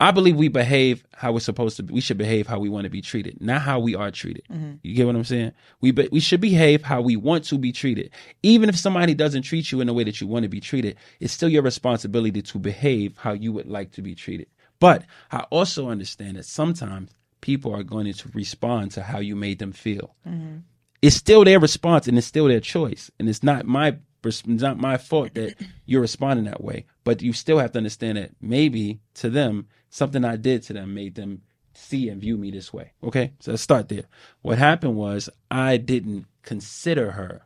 I 0.00 0.12
believe 0.12 0.36
we 0.36 0.46
behave 0.48 1.04
how 1.12 1.32
we're 1.32 1.40
supposed 1.40 1.76
to. 1.78 1.82
Be. 1.82 1.94
We 1.94 2.00
should 2.00 2.18
behave 2.18 2.46
how 2.46 2.60
we 2.60 2.68
want 2.68 2.84
to 2.84 2.90
be 2.90 3.00
treated, 3.00 3.40
not 3.40 3.62
how 3.62 3.80
we 3.80 3.96
are 3.96 4.12
treated. 4.12 4.44
Mm-hmm. 4.48 4.74
You 4.82 4.94
get 4.94 5.06
what 5.06 5.16
I'm 5.16 5.24
saying? 5.24 5.52
We 5.80 5.90
be, 5.90 6.08
we 6.12 6.20
should 6.20 6.40
behave 6.40 6.82
how 6.82 7.00
we 7.00 7.16
want 7.16 7.44
to 7.46 7.58
be 7.58 7.72
treated. 7.72 8.10
Even 8.44 8.68
if 8.68 8.78
somebody 8.78 9.14
doesn't 9.14 9.42
treat 9.42 9.72
you 9.72 9.80
in 9.80 9.88
the 9.88 9.92
way 9.92 10.04
that 10.04 10.20
you 10.20 10.28
want 10.28 10.44
to 10.44 10.48
be 10.48 10.60
treated, 10.60 10.96
it's 11.18 11.32
still 11.32 11.48
your 11.48 11.62
responsibility 11.62 12.42
to 12.42 12.58
behave 12.60 13.16
how 13.18 13.32
you 13.32 13.52
would 13.52 13.66
like 13.66 13.90
to 13.92 14.02
be 14.02 14.14
treated. 14.14 14.46
But 14.78 15.02
I 15.32 15.40
also 15.50 15.88
understand 15.88 16.36
that 16.36 16.44
sometimes 16.44 17.10
people 17.40 17.74
are 17.74 17.82
going 17.82 18.12
to 18.12 18.28
respond 18.34 18.92
to 18.92 19.02
how 19.02 19.18
you 19.18 19.34
made 19.34 19.58
them 19.58 19.72
feel. 19.72 20.14
Mm-hmm. 20.26 20.58
It's 21.02 21.16
still 21.16 21.44
their 21.44 21.58
response 21.58 22.06
and 22.06 22.16
it's 22.18 22.26
still 22.26 22.46
their 22.46 22.60
choice, 22.60 23.10
and 23.18 23.28
it's 23.28 23.42
not 23.42 23.66
my 23.66 23.96
it's 24.24 24.46
not 24.46 24.78
my 24.78 24.96
fault 24.96 25.34
that 25.34 25.54
you're 25.86 26.00
responding 26.00 26.46
that 26.46 26.62
way. 26.62 26.86
But 27.04 27.22
you 27.22 27.32
still 27.32 27.58
have 27.58 27.72
to 27.72 27.78
understand 27.78 28.18
that 28.18 28.32
maybe 28.40 29.00
to 29.14 29.30
them 29.30 29.68
something 29.90 30.24
I 30.24 30.36
did 30.36 30.62
to 30.64 30.72
them 30.72 30.94
made 30.94 31.14
them 31.14 31.42
see 31.74 32.08
and 32.08 32.20
view 32.20 32.36
me 32.36 32.50
this 32.50 32.72
way. 32.72 32.92
Okay, 33.02 33.32
so 33.40 33.52
let's 33.52 33.62
start 33.62 33.88
there. 33.88 34.04
What 34.42 34.58
happened 34.58 34.96
was 34.96 35.30
I 35.50 35.76
didn't 35.76 36.26
consider 36.42 37.12
her 37.12 37.42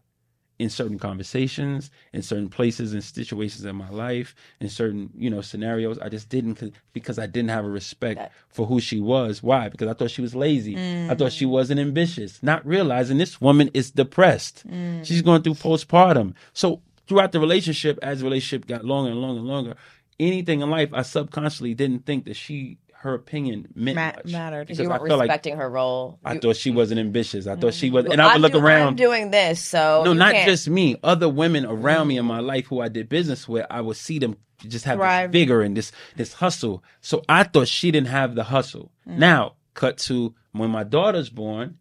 in 0.62 0.70
certain 0.70 0.96
conversations, 0.96 1.90
in 2.12 2.22
certain 2.22 2.48
places 2.48 2.92
and 2.92 3.02
situations 3.02 3.64
in 3.64 3.74
my 3.74 3.90
life, 3.90 4.32
in 4.60 4.68
certain 4.68 5.10
you 5.16 5.28
know 5.28 5.40
scenarios. 5.40 5.98
I 5.98 6.08
just 6.08 6.28
didn't 6.28 6.72
because 6.92 7.18
I 7.18 7.26
didn't 7.26 7.50
have 7.50 7.64
a 7.64 7.68
respect 7.68 8.32
for 8.48 8.64
who 8.64 8.78
she 8.78 9.00
was. 9.00 9.42
Why? 9.42 9.68
Because 9.68 9.88
I 9.88 9.94
thought 9.94 10.12
she 10.12 10.22
was 10.22 10.36
lazy. 10.36 10.76
I 10.76 11.16
thought 11.16 11.32
she 11.32 11.46
mm. 11.46 11.50
wasn't 11.50 11.80
ambitious. 11.80 12.40
Not 12.44 12.64
realizing 12.64 13.18
this 13.18 13.40
woman 13.40 13.70
is 13.74 13.90
depressed. 13.90 14.66
Mm. 14.68 15.04
She's 15.04 15.20
going 15.20 15.42
through 15.42 15.54
postpartum. 15.54 16.34
So 16.52 16.80
throughout 17.08 17.32
the 17.32 17.40
relationship, 17.40 17.98
as 18.00 18.20
the 18.20 18.24
relationship 18.24 18.68
got 18.68 18.84
longer 18.84 19.10
and 19.10 19.20
longer 19.20 19.40
and 19.40 19.48
longer, 19.48 19.74
anything 20.20 20.60
in 20.60 20.70
life, 20.70 20.90
I 20.92 21.02
subconsciously 21.02 21.74
didn't 21.74 22.06
think 22.06 22.26
that 22.26 22.36
she 22.36 22.78
her 23.02 23.14
opinion 23.14 23.66
meant 23.74 23.96
Ma- 23.96 24.12
much. 24.16 24.32
mattered. 24.32 24.66
Because 24.68 24.78
you 24.78 24.84
I 24.86 24.98
weren't 24.98 25.08
felt 25.08 25.18
like 25.18 25.28
respecting 25.28 25.56
her 25.56 25.68
role. 25.68 26.18
I 26.24 26.34
You- 26.34 26.40
thought 26.40 26.56
she 26.56 26.70
wasn't 26.70 27.00
ambitious. 27.00 27.46
I 27.46 27.56
thought 27.56 27.74
she 27.74 27.90
was, 27.90 28.04
mm-hmm. 28.04 28.12
and 28.12 28.22
I 28.22 28.32
would 28.34 28.40
look 28.42 28.52
do- 28.52 28.58
around. 28.60 28.88
I'm 28.88 28.96
doing 28.96 29.30
this, 29.30 29.60
so 29.60 30.02
No, 30.04 30.12
not 30.12 30.32
can't- 30.32 30.48
just 30.48 30.68
me. 30.68 30.96
Other 31.02 31.28
women 31.28 31.66
around 31.66 32.08
me 32.08 32.16
in 32.16 32.24
my 32.24 32.38
mm-hmm. 32.38 32.46
life 32.46 32.66
who 32.66 32.80
I 32.80 32.88
did 32.88 33.08
business 33.08 33.48
with, 33.48 33.66
I 33.70 33.80
would 33.80 33.96
see 33.96 34.18
them 34.18 34.36
just 34.68 34.84
have 34.84 34.98
Thrive. 34.98 35.32
this 35.32 35.40
vigor 35.40 35.62
and 35.62 35.76
this 35.76 35.90
this 36.16 36.34
hustle. 36.34 36.84
So 37.00 37.22
I 37.28 37.42
thought 37.42 37.66
she 37.68 37.90
didn't 37.90 38.08
have 38.08 38.34
the 38.36 38.44
hustle. 38.44 38.92
Mm-hmm. 39.08 39.18
Now, 39.18 39.54
cut 39.74 39.98
to 39.98 40.34
when 40.52 40.70
my 40.70 40.84
daughter's 40.84 41.28
born, 41.28 41.78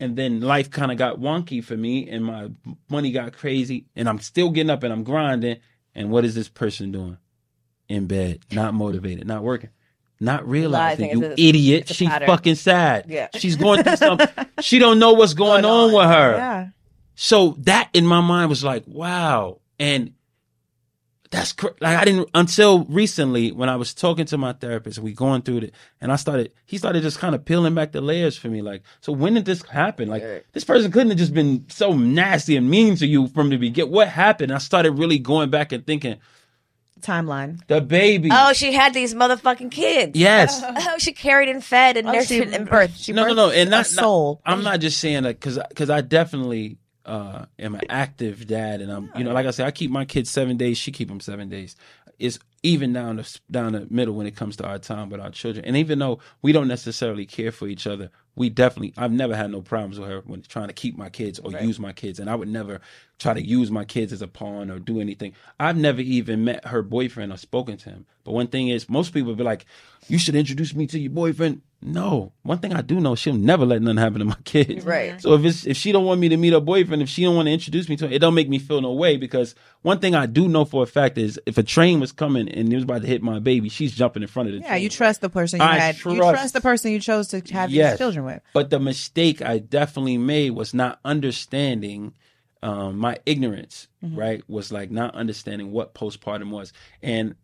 and 0.00 0.16
then 0.16 0.40
life 0.40 0.70
kind 0.70 0.90
of 0.90 0.96
got 0.96 1.20
wonky 1.20 1.62
for 1.62 1.76
me, 1.76 2.08
and 2.08 2.24
my 2.24 2.50
money 2.88 3.12
got 3.12 3.34
crazy, 3.34 3.86
and 3.94 4.08
I'm 4.08 4.20
still 4.20 4.48
getting 4.50 4.70
up 4.70 4.82
and 4.82 4.92
I'm 4.92 5.04
grinding. 5.04 5.58
And 5.94 6.10
what 6.10 6.24
is 6.24 6.34
this 6.34 6.48
person 6.48 6.90
doing? 6.92 7.18
In 7.88 8.06
bed, 8.06 8.40
not 8.50 8.72
motivated, 8.72 9.26
not 9.26 9.42
working. 9.42 9.68
Not 10.22 10.48
realizing, 10.48 11.10
you 11.10 11.34
idiot. 11.36 11.88
She's 11.88 12.08
pattern. 12.08 12.28
fucking 12.28 12.54
sad. 12.54 13.06
Yeah. 13.08 13.28
She's 13.36 13.56
going 13.56 13.82
through 13.82 13.96
something. 13.96 14.28
She 14.60 14.78
don't 14.78 14.98
know 15.00 15.12
what's 15.14 15.34
going, 15.34 15.62
Going 15.62 15.92
on 15.92 15.92
with 15.92 16.06
her. 16.06 16.32
Yeah. 16.36 16.68
So 17.16 17.56
that 17.60 17.90
in 17.92 18.06
my 18.06 18.20
mind 18.20 18.48
was 18.48 18.62
like, 18.62 18.84
wow. 18.86 19.58
And 19.80 20.12
that's 21.32 21.52
cr- 21.52 21.68
like 21.80 21.96
I 21.96 22.04
didn't 22.04 22.28
until 22.34 22.84
recently 22.84 23.50
when 23.52 23.68
I 23.68 23.76
was 23.76 23.94
talking 23.94 24.26
to 24.26 24.38
my 24.38 24.52
therapist, 24.52 24.98
we 25.00 25.12
going 25.14 25.42
through 25.42 25.58
it, 25.58 25.74
and 26.00 26.12
I 26.12 26.16
started. 26.16 26.52
He 26.66 26.76
started 26.78 27.02
just 27.02 27.18
kind 27.18 27.34
of 27.34 27.44
peeling 27.44 27.74
back 27.74 27.90
the 27.92 28.00
layers 28.02 28.36
for 28.36 28.48
me. 28.48 28.60
Like, 28.62 28.82
so 29.00 29.12
when 29.12 29.34
did 29.34 29.46
this 29.46 29.62
happen? 29.62 30.08
Like, 30.08 30.22
Right. 30.22 30.44
this 30.52 30.62
person 30.64 30.92
couldn't 30.92 31.08
have 31.08 31.18
just 31.18 31.34
been 31.34 31.64
so 31.68 31.94
nasty 31.96 32.54
and 32.56 32.68
mean 32.70 32.96
to 32.96 33.06
you 33.06 33.28
from 33.28 33.48
the 33.48 33.56
beginning. 33.56 33.90
What 33.90 34.08
happened? 34.08 34.52
I 34.52 34.58
started 34.58 34.92
really 34.92 35.18
going 35.18 35.48
back 35.50 35.72
and 35.72 35.84
thinking, 35.86 36.18
Timeline. 37.02 37.60
the 37.66 37.80
baby. 37.80 38.28
Oh, 38.32 38.52
she 38.52 38.72
had 38.72 38.94
these 38.94 39.14
motherfucking 39.14 39.70
kids. 39.70 40.18
yes. 40.18 40.62
Oh, 40.84 40.98
she 40.98 41.12
carried 41.12 41.48
and 41.48 41.62
fed 41.62 41.96
and 41.96 42.08
Oh, 42.08 42.12
nurtured 42.12 42.48
she- 42.50 42.54
and 42.54 42.68
birthed. 42.68 42.96
she 43.04 43.12
no, 43.12 43.26
no, 43.26 43.32
birthed 43.32 43.36
no, 43.36 43.50
and 43.50 43.68
a 43.68 43.70
not, 43.70 43.76
not- 43.78 43.86
soul. 43.86 44.40
I'm 44.46 44.62
not 44.62 44.80
just 44.80 44.98
saying 44.98 45.24
that 45.24 45.40
because 45.40 45.58
because 45.68 45.90
I 45.90 46.00
definitely 46.00 46.78
uh, 47.04 47.46
am 47.58 47.74
an 47.74 47.82
active 47.88 48.46
dad, 48.46 48.80
and 48.80 48.90
I'm 48.92 49.10
you 49.16 49.24
know 49.24 49.32
like 49.32 49.46
I 49.46 49.50
said, 49.50 49.66
I 49.66 49.70
keep 49.72 49.90
my 49.90 50.04
kids 50.04 50.30
seven 50.30 50.56
days, 50.56 50.78
she 50.78 50.92
keep 50.92 51.08
them 51.08 51.20
seven 51.20 51.48
days. 51.48 51.74
It's 52.18 52.38
even 52.62 52.92
down 52.92 53.16
the 53.16 53.38
down 53.50 53.72
the 53.72 53.88
middle 53.90 54.14
when 54.14 54.28
it 54.28 54.36
comes 54.36 54.54
to 54.58 54.64
our 54.66 54.78
time 54.78 55.10
with 55.10 55.20
our 55.20 55.30
children, 55.30 55.64
and 55.64 55.76
even 55.76 55.98
though 55.98 56.20
we 56.42 56.52
don't 56.52 56.68
necessarily 56.68 57.26
care 57.26 57.50
for 57.50 57.66
each 57.66 57.86
other, 57.88 58.10
we 58.36 58.48
definitely 58.50 58.94
I've 58.96 59.10
never 59.10 59.34
had 59.34 59.50
no 59.50 59.60
problems 59.62 59.98
with 59.98 60.08
her 60.08 60.20
when 60.24 60.42
trying 60.42 60.68
to 60.68 60.72
keep 60.74 60.96
my 60.96 61.08
kids 61.08 61.40
or 61.40 61.50
use 61.50 61.80
my 61.80 61.92
kids, 61.92 62.20
and 62.20 62.30
I 62.30 62.36
would 62.36 62.48
never 62.48 62.80
try 63.22 63.34
to 63.34 63.42
use 63.42 63.70
my 63.70 63.84
kids 63.84 64.12
as 64.12 64.20
a 64.22 64.28
pawn 64.28 64.70
or 64.70 64.78
do 64.78 65.00
anything. 65.00 65.32
I've 65.60 65.76
never 65.76 66.00
even 66.00 66.44
met 66.44 66.66
her 66.66 66.82
boyfriend 66.82 67.32
or 67.32 67.36
spoken 67.38 67.76
to 67.78 67.90
him. 67.90 68.06
But 68.24 68.32
one 68.32 68.46
thing 68.48 68.68
is, 68.68 68.88
most 68.88 69.12
people 69.14 69.34
be 69.34 69.42
like, 69.44 69.64
"You 70.08 70.18
should 70.18 70.34
introduce 70.34 70.74
me 70.74 70.86
to 70.88 70.98
your 70.98 71.10
boyfriend." 71.10 71.62
No, 71.84 72.30
one 72.44 72.58
thing 72.58 72.72
I 72.72 72.80
do 72.80 73.00
know, 73.00 73.16
she'll 73.16 73.34
never 73.34 73.66
let 73.66 73.82
nothing 73.82 73.96
happen 73.98 74.20
to 74.20 74.24
my 74.24 74.36
kids. 74.44 74.84
Right. 74.84 75.20
So 75.20 75.34
if 75.34 75.44
it's 75.44 75.66
if 75.66 75.76
she 75.76 75.90
don't 75.90 76.04
want 76.04 76.20
me 76.20 76.28
to 76.28 76.36
meet 76.36 76.52
her 76.52 76.60
boyfriend, 76.60 77.02
if 77.02 77.08
she 77.08 77.24
don't 77.24 77.34
want 77.34 77.46
to 77.46 77.52
introduce 77.52 77.88
me 77.88 77.96
to 77.96 78.06
him, 78.06 78.12
it 78.12 78.20
don't 78.20 78.34
make 78.34 78.48
me 78.48 78.60
feel 78.60 78.80
no 78.80 78.92
way 78.92 79.16
because 79.16 79.56
one 79.82 79.98
thing 79.98 80.14
I 80.14 80.26
do 80.26 80.46
know 80.46 80.64
for 80.64 80.84
a 80.84 80.86
fact 80.86 81.18
is 81.18 81.40
if 81.44 81.58
a 81.58 81.62
train 81.64 81.98
was 81.98 82.12
coming 82.12 82.48
and 82.48 82.72
it 82.72 82.76
was 82.76 82.84
about 82.84 83.00
to 83.02 83.08
hit 83.08 83.20
my 83.20 83.40
baby, 83.40 83.68
she's 83.68 83.92
jumping 83.92 84.22
in 84.22 84.28
front 84.28 84.48
of 84.48 84.54
the 84.54 84.60
Yeah, 84.60 84.68
train. 84.68 84.82
you 84.84 84.88
trust 84.90 85.22
the 85.22 85.28
person 85.28 85.58
you 85.60 85.66
I 85.66 85.78
had. 85.78 85.96
You 85.96 86.02
trust- 86.16 86.30
trust 86.38 86.54
the 86.54 86.60
person 86.60 86.92
you 86.92 87.00
chose 87.00 87.26
to 87.28 87.42
have 87.52 87.70
Yes. 87.72 87.94
these 87.94 87.98
children 87.98 88.26
with. 88.26 88.42
But 88.54 88.70
the 88.70 88.78
mistake 88.78 89.42
I 89.42 89.58
definitely 89.58 90.18
made 90.18 90.50
was 90.50 90.72
not 90.72 91.00
understanding 91.04 92.14
um, 92.62 92.98
my 92.98 93.18
ignorance, 93.26 93.88
Mm-hmm. 94.04 94.18
right? 94.18 94.42
Was 94.48 94.72
like 94.72 94.90
not 94.90 95.14
understanding 95.14 95.70
what 95.70 95.94
postpartum 95.94 96.50
was. 96.50 96.72
And 97.02 97.36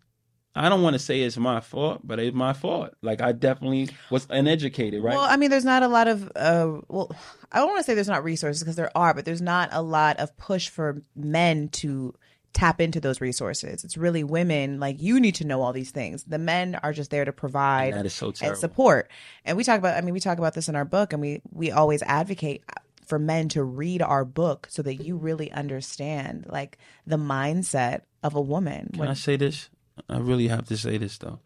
I 0.57 0.69
don't 0.69 0.83
want 0.83 0.95
to 0.95 0.99
say 0.99 1.21
it's 1.21 1.37
my 1.37 1.61
fault, 1.61 2.01
but 2.03 2.19
it's 2.19 2.35
my 2.35 2.53
fault. 2.53 2.95
Like 3.01 3.21
I 3.21 3.31
definitely 3.31 3.91
was 4.11 4.27
uneducated, 4.29 5.01
right? 5.05 5.15
Well, 5.15 5.25
I 5.25 5.37
mean, 5.37 5.51
there's 5.51 5.65
not 5.65 5.85
a 5.85 5.89
lot 5.89 6.09
of, 6.09 6.33
uh, 6.35 6.81
well, 6.89 7.15
I 7.53 7.59
don't 7.59 7.69
want 7.69 7.79
to 7.79 7.85
say 7.85 7.95
there's 7.95 8.09
not 8.09 8.25
resources 8.25 8.63
because 8.63 8.75
there 8.75 8.91
are, 8.97 9.15
but 9.15 9.25
there's 9.25 9.41
not 9.41 9.69
a 9.71 9.83
lot 9.83 10.19
of 10.19 10.37
push 10.37 10.69
for 10.69 11.01
men 11.15 11.69
to 11.69 12.13
tap 12.55 12.81
into 12.81 12.99
those 12.99 13.21
resources. 13.21 13.85
It's 13.85 13.97
really 13.97 14.25
women, 14.25 14.81
like, 14.81 15.01
you 15.01 15.21
need 15.21 15.37
to 15.37 15.47
know 15.47 15.63
all 15.63 15.73
these 15.73 15.93
things. 15.93 16.25
The 16.25 16.39
men 16.39 16.75
are 16.83 16.93
just 16.93 17.13
there 17.13 17.25
to 17.25 17.33
provide 17.33 17.95
is 18.05 18.15
so 18.15 18.33
and 18.43 18.57
support. 18.57 19.11
And 19.45 19.57
we 19.57 19.63
talk 19.63 19.79
about, 19.79 19.97
I 19.97 20.01
mean, 20.01 20.15
we 20.15 20.19
talk 20.19 20.39
about 20.39 20.55
this 20.55 20.69
in 20.69 20.75
our 20.75 20.87
book, 20.87 21.13
and 21.13 21.23
we 21.23 21.41
we 21.53 21.71
always 21.71 22.03
advocate 22.03 22.65
for 23.09 23.19
men 23.19 23.49
to 23.49 23.65
read 23.65 24.03
our 24.03 24.25
book 24.25 24.67
so 24.71 24.83
that 24.83 24.97
you 24.97 25.17
really 25.17 25.51
understand 25.53 26.45
like 26.49 26.77
the 27.07 27.17
mindset 27.17 28.03
of 28.23 28.35
a 28.35 28.41
woman. 28.41 28.91
Can 28.93 29.09
I 29.09 29.15
say 29.15 29.37
this? 29.37 29.71
I 30.09 30.19
really 30.19 30.49
have 30.49 30.67
to 30.67 30.77
say 30.77 30.99
this 30.99 31.17
though. 31.17 31.41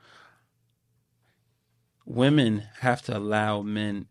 Women 2.04 2.64
have 2.80 3.02
to 3.02 3.16
allow 3.16 3.62
men 3.62 4.06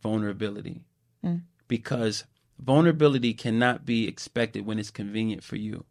vulnerability 0.00 0.84
Mm. 1.24 1.42
because 1.68 2.24
vulnerability 2.58 3.32
cannot 3.32 3.84
be 3.84 4.08
expected 4.08 4.66
when 4.66 4.78
it's 4.80 4.90
convenient 4.90 5.44
for 5.44 5.54
you. 5.56 5.84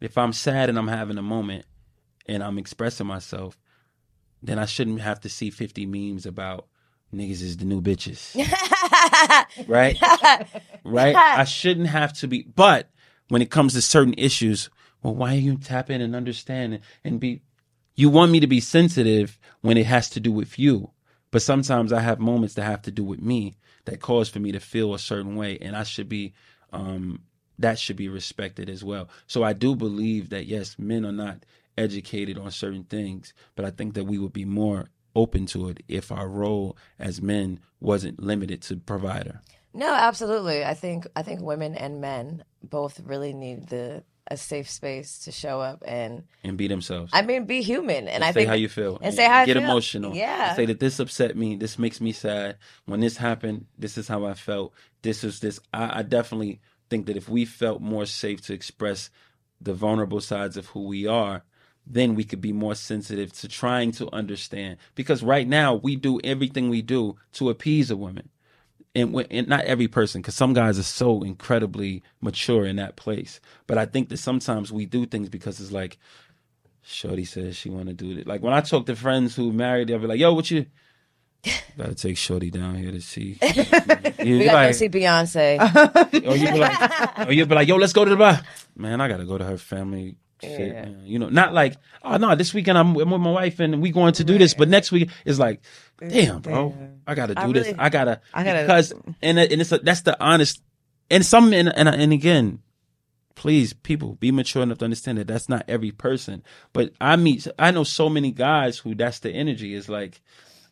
If 0.00 0.18
I'm 0.18 0.32
sad 0.34 0.68
and 0.68 0.78
I'm 0.78 0.88
having 0.88 1.16
a 1.16 1.22
moment 1.22 1.64
and 2.26 2.42
I'm 2.42 2.58
expressing 2.58 3.06
myself, 3.06 3.58
then 4.42 4.58
I 4.58 4.66
shouldn't 4.66 5.00
have 5.00 5.20
to 5.20 5.28
see 5.30 5.48
50 5.50 5.86
memes 5.86 6.26
about 6.26 6.68
niggas 7.14 7.42
is 7.42 7.56
the 7.56 7.64
new 7.64 7.80
bitches. 7.80 8.34
right? 9.68 9.98
right? 10.84 11.16
I 11.16 11.44
shouldn't 11.44 11.88
have 11.88 12.12
to 12.14 12.28
be. 12.28 12.42
But 12.42 12.90
when 13.28 13.42
it 13.42 13.50
comes 13.50 13.74
to 13.74 13.82
certain 13.82 14.14
issues, 14.16 14.70
well, 15.02 15.14
why 15.14 15.34
are 15.34 15.38
you 15.38 15.56
tap 15.56 15.90
in 15.90 16.00
and 16.00 16.14
understand 16.14 16.74
and, 16.74 16.82
and 17.04 17.20
be? 17.20 17.42
You 17.94 18.10
want 18.10 18.30
me 18.30 18.40
to 18.40 18.46
be 18.46 18.60
sensitive 18.60 19.38
when 19.60 19.76
it 19.76 19.86
has 19.86 20.08
to 20.10 20.20
do 20.20 20.30
with 20.30 20.58
you, 20.58 20.90
but 21.32 21.42
sometimes 21.42 21.92
I 21.92 22.00
have 22.00 22.20
moments 22.20 22.54
that 22.54 22.62
have 22.62 22.82
to 22.82 22.92
do 22.92 23.02
with 23.02 23.20
me 23.20 23.54
that 23.86 24.00
cause 24.00 24.28
for 24.28 24.38
me 24.38 24.52
to 24.52 24.60
feel 24.60 24.94
a 24.94 24.98
certain 24.98 25.34
way, 25.36 25.58
and 25.60 25.76
I 25.76 25.84
should 25.84 26.08
be. 26.08 26.34
Um, 26.72 27.22
that 27.60 27.76
should 27.76 27.96
be 27.96 28.08
respected 28.08 28.70
as 28.70 28.84
well. 28.84 29.08
So 29.26 29.42
I 29.42 29.52
do 29.52 29.74
believe 29.74 30.30
that 30.30 30.46
yes, 30.46 30.76
men 30.78 31.04
are 31.04 31.10
not 31.10 31.44
educated 31.76 32.38
on 32.38 32.50
certain 32.52 32.84
things, 32.84 33.32
but 33.56 33.64
I 33.64 33.70
think 33.70 33.94
that 33.94 34.04
we 34.04 34.18
would 34.18 34.32
be 34.32 34.44
more 34.44 34.86
open 35.18 35.46
to 35.46 35.68
it 35.68 35.82
if 35.88 36.12
our 36.12 36.28
role 36.28 36.76
as 36.98 37.20
men 37.20 37.58
wasn't 37.80 38.22
limited 38.22 38.62
to 38.62 38.76
provider. 38.76 39.40
No, 39.74 39.92
absolutely. 39.92 40.64
I 40.64 40.74
think 40.74 41.06
I 41.16 41.22
think 41.22 41.40
women 41.42 41.74
and 41.74 42.00
men 42.00 42.44
both 42.62 43.00
really 43.00 43.32
need 43.32 43.68
the 43.68 44.04
a 44.30 44.36
safe 44.36 44.68
space 44.68 45.20
to 45.20 45.32
show 45.32 45.60
up 45.60 45.82
and 45.86 46.22
and 46.44 46.56
be 46.56 46.68
themselves. 46.68 47.10
I 47.12 47.22
mean 47.22 47.46
be 47.46 47.62
human. 47.62 48.06
And 48.08 48.22
I 48.22 48.28
say 48.28 48.40
think 48.40 48.48
how 48.48 48.54
you 48.54 48.68
feel 48.68 48.98
and 49.02 49.14
say 49.14 49.26
how 49.26 49.40
I 49.40 49.46
get 49.46 49.56
feel. 49.56 49.64
emotional. 49.64 50.14
Yeah. 50.14 50.54
say 50.54 50.66
that 50.66 50.80
this 50.80 51.00
upset 51.00 51.36
me. 51.36 51.56
This 51.56 51.78
makes 51.78 52.00
me 52.00 52.12
sad. 52.12 52.56
When 52.84 53.00
this 53.00 53.16
happened, 53.16 53.66
this 53.76 53.98
is 53.98 54.06
how 54.06 54.24
I 54.24 54.34
felt. 54.34 54.72
This 55.02 55.24
is 55.24 55.40
this. 55.40 55.58
I, 55.74 56.00
I 56.00 56.02
definitely 56.02 56.60
think 56.90 57.06
that 57.06 57.16
if 57.16 57.28
we 57.28 57.44
felt 57.44 57.80
more 57.80 58.06
safe 58.06 58.40
to 58.42 58.54
express 58.54 59.10
the 59.60 59.74
vulnerable 59.74 60.20
sides 60.20 60.56
of 60.56 60.66
who 60.66 60.86
we 60.86 61.06
are, 61.06 61.42
then 61.90 62.14
we 62.14 62.24
could 62.24 62.40
be 62.40 62.52
more 62.52 62.74
sensitive 62.74 63.32
to 63.40 63.48
trying 63.48 63.92
to 63.92 64.12
understand. 64.12 64.78
Because 64.94 65.22
right 65.22 65.48
now 65.48 65.74
we 65.74 65.96
do 65.96 66.20
everything 66.22 66.68
we 66.68 66.82
do 66.82 67.16
to 67.34 67.50
appease 67.50 67.90
a 67.90 67.96
woman. 67.96 68.28
And, 68.94 69.12
when, 69.12 69.26
and 69.30 69.46
not 69.48 69.64
every 69.64 69.86
person, 69.86 70.20
because 70.20 70.34
some 70.34 70.54
guys 70.54 70.78
are 70.78 70.82
so 70.82 71.22
incredibly 71.22 72.02
mature 72.20 72.64
in 72.64 72.76
that 72.76 72.96
place. 72.96 73.40
But 73.66 73.78
I 73.78 73.86
think 73.86 74.08
that 74.08 74.16
sometimes 74.16 74.72
we 74.72 74.86
do 74.86 75.06
things 75.06 75.28
because 75.28 75.60
it's 75.60 75.70
like, 75.70 75.98
Shorty 76.82 77.26
says 77.26 77.54
she 77.54 77.68
want 77.68 77.88
to 77.88 77.94
do 77.94 78.18
it. 78.18 78.26
Like 78.26 78.42
when 78.42 78.54
I 78.54 78.62
talk 78.62 78.86
to 78.86 78.96
friends 78.96 79.36
who 79.36 79.52
married, 79.52 79.88
they'll 79.88 79.98
be 79.98 80.06
like, 80.06 80.18
"Yo, 80.18 80.32
what 80.32 80.50
you?" 80.50 80.64
Gotta 81.76 81.94
take 81.94 82.16
Shorty 82.16 82.50
down 82.50 82.76
here 82.76 82.90
to 82.90 83.00
see. 83.02 83.38
You 83.42 84.38
we 84.38 84.44
gotta 84.46 84.68
go 84.68 84.72
see 84.72 84.88
Beyonce. 84.88 86.26
or 86.26 86.34
you 86.34 86.50
be 86.50 86.58
like, 86.58 87.18
or 87.28 87.32
you 87.32 87.44
be 87.44 87.54
like, 87.54 87.68
"Yo, 87.68 87.76
let's 87.76 87.92
go 87.92 88.06
to 88.06 88.10
the 88.10 88.16
bar." 88.16 88.40
Man, 88.74 89.02
I 89.02 89.08
gotta 89.08 89.26
go 89.26 89.36
to 89.36 89.44
her 89.44 89.58
family. 89.58 90.16
Shit, 90.42 90.60
Yeah. 90.60 90.82
man. 90.84 91.02
You 91.04 91.18
know, 91.18 91.28
not 91.28 91.52
like, 91.54 91.76
oh 92.02 92.16
no, 92.16 92.34
this 92.34 92.54
weekend 92.54 92.78
I'm, 92.78 92.96
I'm 92.96 93.10
with 93.10 93.20
my 93.20 93.30
wife 93.30 93.60
and 93.60 93.80
we 93.82 93.90
going 93.90 94.12
to 94.14 94.24
do 94.24 94.38
this, 94.38 94.54
but 94.54 94.68
next 94.68 94.92
week 94.92 95.10
it's 95.24 95.38
like, 95.38 95.60
damn, 96.06 96.40
bro, 96.40 96.74
I 97.06 97.14
gotta 97.14 97.34
do 97.34 97.40
I 97.42 97.52
this. 97.52 97.74
I 97.78 97.88
gotta, 97.88 98.20
I 98.32 98.44
gotta- 98.44 98.62
because 98.62 98.92
and 99.22 99.38
and 99.38 99.60
it's 99.60 99.72
a, 99.72 99.78
that's 99.78 100.02
the 100.02 100.16
honest, 100.22 100.62
and 101.10 101.24
some 101.26 101.52
and 101.52 101.68
and, 101.76 101.88
and 101.88 102.12
again, 102.12 102.60
please 103.34 103.72
people 103.72 104.14
be 104.16 104.32
mature 104.32 104.62
enough 104.62 104.78
to 104.78 104.84
understand 104.84 105.18
that 105.18 105.28
that's 105.28 105.48
not 105.48 105.64
every 105.68 105.92
person 105.92 106.42
but 106.72 106.92
i 107.00 107.14
meet 107.14 107.46
i 107.56 107.70
know 107.70 107.84
so 107.84 108.08
many 108.08 108.32
guys 108.32 108.78
who 108.78 108.96
that's 108.96 109.20
the 109.20 109.30
energy 109.30 109.74
is 109.74 109.88
like 109.88 110.20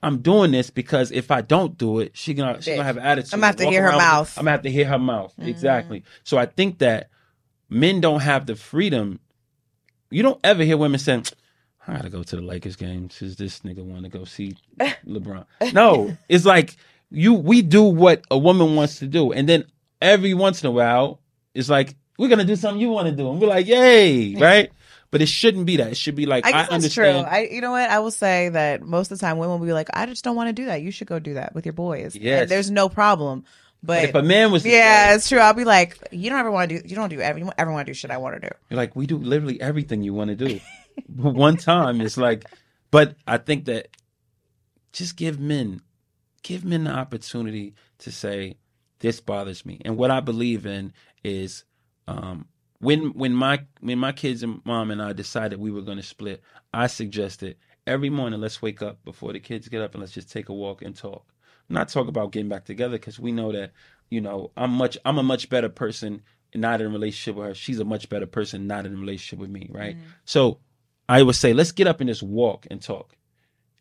i'm 0.03 0.19
doing 0.19 0.51
this 0.51 0.69
because 0.69 1.13
if 1.13 1.31
i 1.31 1.41
don't 1.41 1.79
do 1.79 2.01
it 2.01 2.11
she 2.17 2.35
gonna 2.35 2.61
she 2.61 2.73
gonna 2.73 2.83
have 2.83 2.97
an 2.97 3.05
attitude 3.05 3.35
I'm 3.35 3.39
gonna 3.39 3.47
have 3.47 3.57
to 3.59 3.65
Walk 3.67 3.73
hear 3.73 3.83
her 3.83 3.89
around 3.91 3.97
with- 3.99 4.05
mouth. 4.05 4.37
i'm 4.37 4.43
gonna 4.43 4.51
have 4.51 4.63
to 4.63 4.71
hear 4.73 4.87
her 4.87 4.99
mouth 4.99 5.33
Mm-hmm. 5.39 5.49
exactly 5.49 6.03
so 6.25 6.39
i 6.39 6.47
think 6.47 6.79
that 6.79 7.09
men 7.71 8.01
don't 8.01 8.19
have 8.23 8.47
the 8.47 8.57
freedom 8.57 9.21
you 10.11 10.23
don't 10.23 10.41
ever 10.45 10.63
hear 10.63 10.77
women 10.77 10.99
saying 10.99 11.25
I 11.89 11.97
gotta 11.97 12.11
go 12.11 12.23
to 12.23 12.37
the 12.37 12.43
Lakers 12.43 12.77
game 12.77 13.07
because 13.07 13.37
this 13.37 13.61
nigga 13.61 13.85
want 13.85 14.05
to 14.05 14.09
go 14.09 14.25
see 14.25 14.57
LeBron. 15.07 15.47
No, 15.73 16.17
it's 16.29 16.45
like 16.45 16.77
you. 17.11 17.35
We 17.35 17.63
do 17.63 17.85
what 17.85 18.25
a 18.31 18.39
woman 18.39 18.75
wants 18.75 18.99
to 19.01 19.07
do, 19.07 19.33
and 19.33 19.49
then 19.49 19.65
every 20.01 20.35
once 20.35 20.63
in 20.63 20.69
a 20.69 20.73
while, 20.73 21.21
it's 21.55 21.69
like 21.69 21.95
we're 22.19 22.29
gonna 22.29 22.45
do 22.45 22.57
something 22.57 22.81
you 22.81 22.91
want 22.91 23.09
to 23.09 23.15
do, 23.15 23.31
and 23.31 23.41
we're 23.41 23.49
like, 23.49 23.67
yay, 23.67 24.35
right? 24.41 24.73
But 25.13 25.23
it 25.23 25.29
shouldn't 25.29 25.67
be 25.67 25.77
that. 25.77 25.93
It 25.93 25.97
should 25.97 26.17
be 26.17 26.27
like 26.27 26.45
I 26.45 26.49
I, 26.49 26.53
guess 26.53 26.61
that's 26.63 26.73
understand. 26.73 27.27
true. 27.27 27.33
I, 27.33 27.43
you 27.43 27.61
know 27.61 27.71
what? 27.71 27.89
I 27.89 28.01
will 28.01 28.11
say 28.11 28.49
that 28.49 28.83
most 28.83 29.13
of 29.13 29.19
the 29.19 29.25
time 29.25 29.39
women 29.39 29.61
will 29.61 29.67
be 29.67 29.73
like, 29.73 29.89
I 29.95 30.05
just 30.07 30.25
don't 30.25 30.35
want 30.35 30.49
to 30.49 30.53
do 30.53 30.67
that. 30.67 30.83
You 30.83 30.91
should 30.91 31.07
go 31.07 31.21
do 31.21 31.35
that 31.35 31.55
with 31.55 31.65
your 31.65 31.73
boys. 31.75 32.17
Yes. 32.17 32.43
And 32.43 32.51
there's 32.51 32.73
no 32.73 32.89
problem. 32.89 33.45
But, 33.83 33.95
But 33.95 34.05
if 34.05 34.15
a 34.15 34.23
man 34.23 34.51
was, 34.51 34.65
yeah, 34.67 35.15
it's 35.15 35.29
true. 35.29 35.39
I'll 35.39 35.55
be 35.55 35.65
like, 35.65 35.99
you 36.11 36.31
don't 36.31 36.41
ever 36.41 36.51
want 36.51 36.71
to 36.71 36.81
do, 36.81 36.89
you 36.89 36.97
don't 36.97 37.09
do 37.09 37.21
ever, 37.21 37.53
ever 37.57 37.73
want 37.73 37.87
to 37.87 37.93
do 37.93 37.95
shit 37.95 38.11
I 38.11 38.17
want 38.17 38.35
to 38.35 38.49
do. 38.49 38.55
You're 38.69 38.77
like, 38.77 38.97
we 38.97 39.07
do 39.07 39.19
literally 39.19 39.61
everything 39.61 40.03
you 40.03 40.15
want 40.15 40.31
to 40.31 40.37
do. 40.37 40.61
but 41.09 41.35
one 41.35 41.57
time, 41.57 42.01
it's 42.01 42.17
like, 42.17 42.47
but 42.91 43.17
I 43.27 43.39
think 43.39 43.67
that 43.67 43.89
just 44.93 45.17
give 45.17 45.39
men, 45.39 45.83
give 46.43 46.65
men 46.65 46.85
the 46.85 46.91
opportunity 46.91 47.75
to 47.99 48.11
say, 48.11 48.57
this 49.01 49.21
bothers 49.21 49.67
me. 49.67 49.81
And 49.85 49.97
what 49.97 50.11
I 50.11 50.21
believe 50.21 50.67
in 50.67 50.93
is, 51.23 51.65
um, 52.09 52.47
when 52.79 53.13
when 53.15 53.33
my 53.33 53.65
when 53.81 53.99
my 53.99 54.13
kids 54.13 54.43
and 54.43 54.61
mom 54.65 54.91
and 54.91 55.03
I 55.03 55.13
decided 55.13 55.59
we 55.59 55.71
were 55.71 55.83
going 55.83 55.97
to 55.97 56.03
split, 56.03 56.43
I 56.73 56.87
suggested 56.87 57.57
every 57.87 58.11
morning 58.11 58.41
let's 58.41 58.61
wake 58.61 58.83
up 58.83 59.05
before 59.05 59.33
the 59.33 59.41
kids 59.41 59.69
get 59.69 59.83
up 59.83 59.95
and 59.95 60.01
let's 60.01 60.13
just 60.13 60.31
take 60.31 60.49
a 60.49 60.55
walk 60.55 60.83
and 60.83 60.95
talk. 60.95 61.25
Not 61.69 61.89
talk 61.89 62.09
about 62.09 62.33
getting 62.33 62.49
back 62.49 62.65
together 62.65 62.97
because 62.97 63.19
we 63.19 63.33
know 63.33 63.53
that 63.53 63.73
you 64.11 64.21
know 64.21 64.51
I'm 64.57 64.71
much 64.71 64.97
I'm 65.05 65.19
a 65.19 65.23
much 65.23 65.49
better 65.49 65.69
person 65.69 66.23
not 66.55 66.81
in 66.81 66.87
a 66.87 66.91
relationship 66.91 67.37
with 67.37 67.49
her. 67.49 67.55
She's 67.55 67.81
a 67.81 67.85
much 67.85 68.09
better 68.09 68.27
person 68.27 68.67
not 68.67 68.87
in 68.87 68.95
a 68.95 68.97
relationship 68.97 69.39
with 69.39 69.51
me, 69.51 69.69
right? 69.71 69.97
Mm-hmm. 69.97 70.07
So 70.25 70.59
I 71.09 71.23
would 71.23 71.35
say 71.35 71.53
let's 71.53 71.73
get 71.73 71.87
up 71.87 72.01
and 72.01 72.09
just 72.09 72.23
walk 72.23 72.67
and 72.71 72.81
talk. 72.81 73.17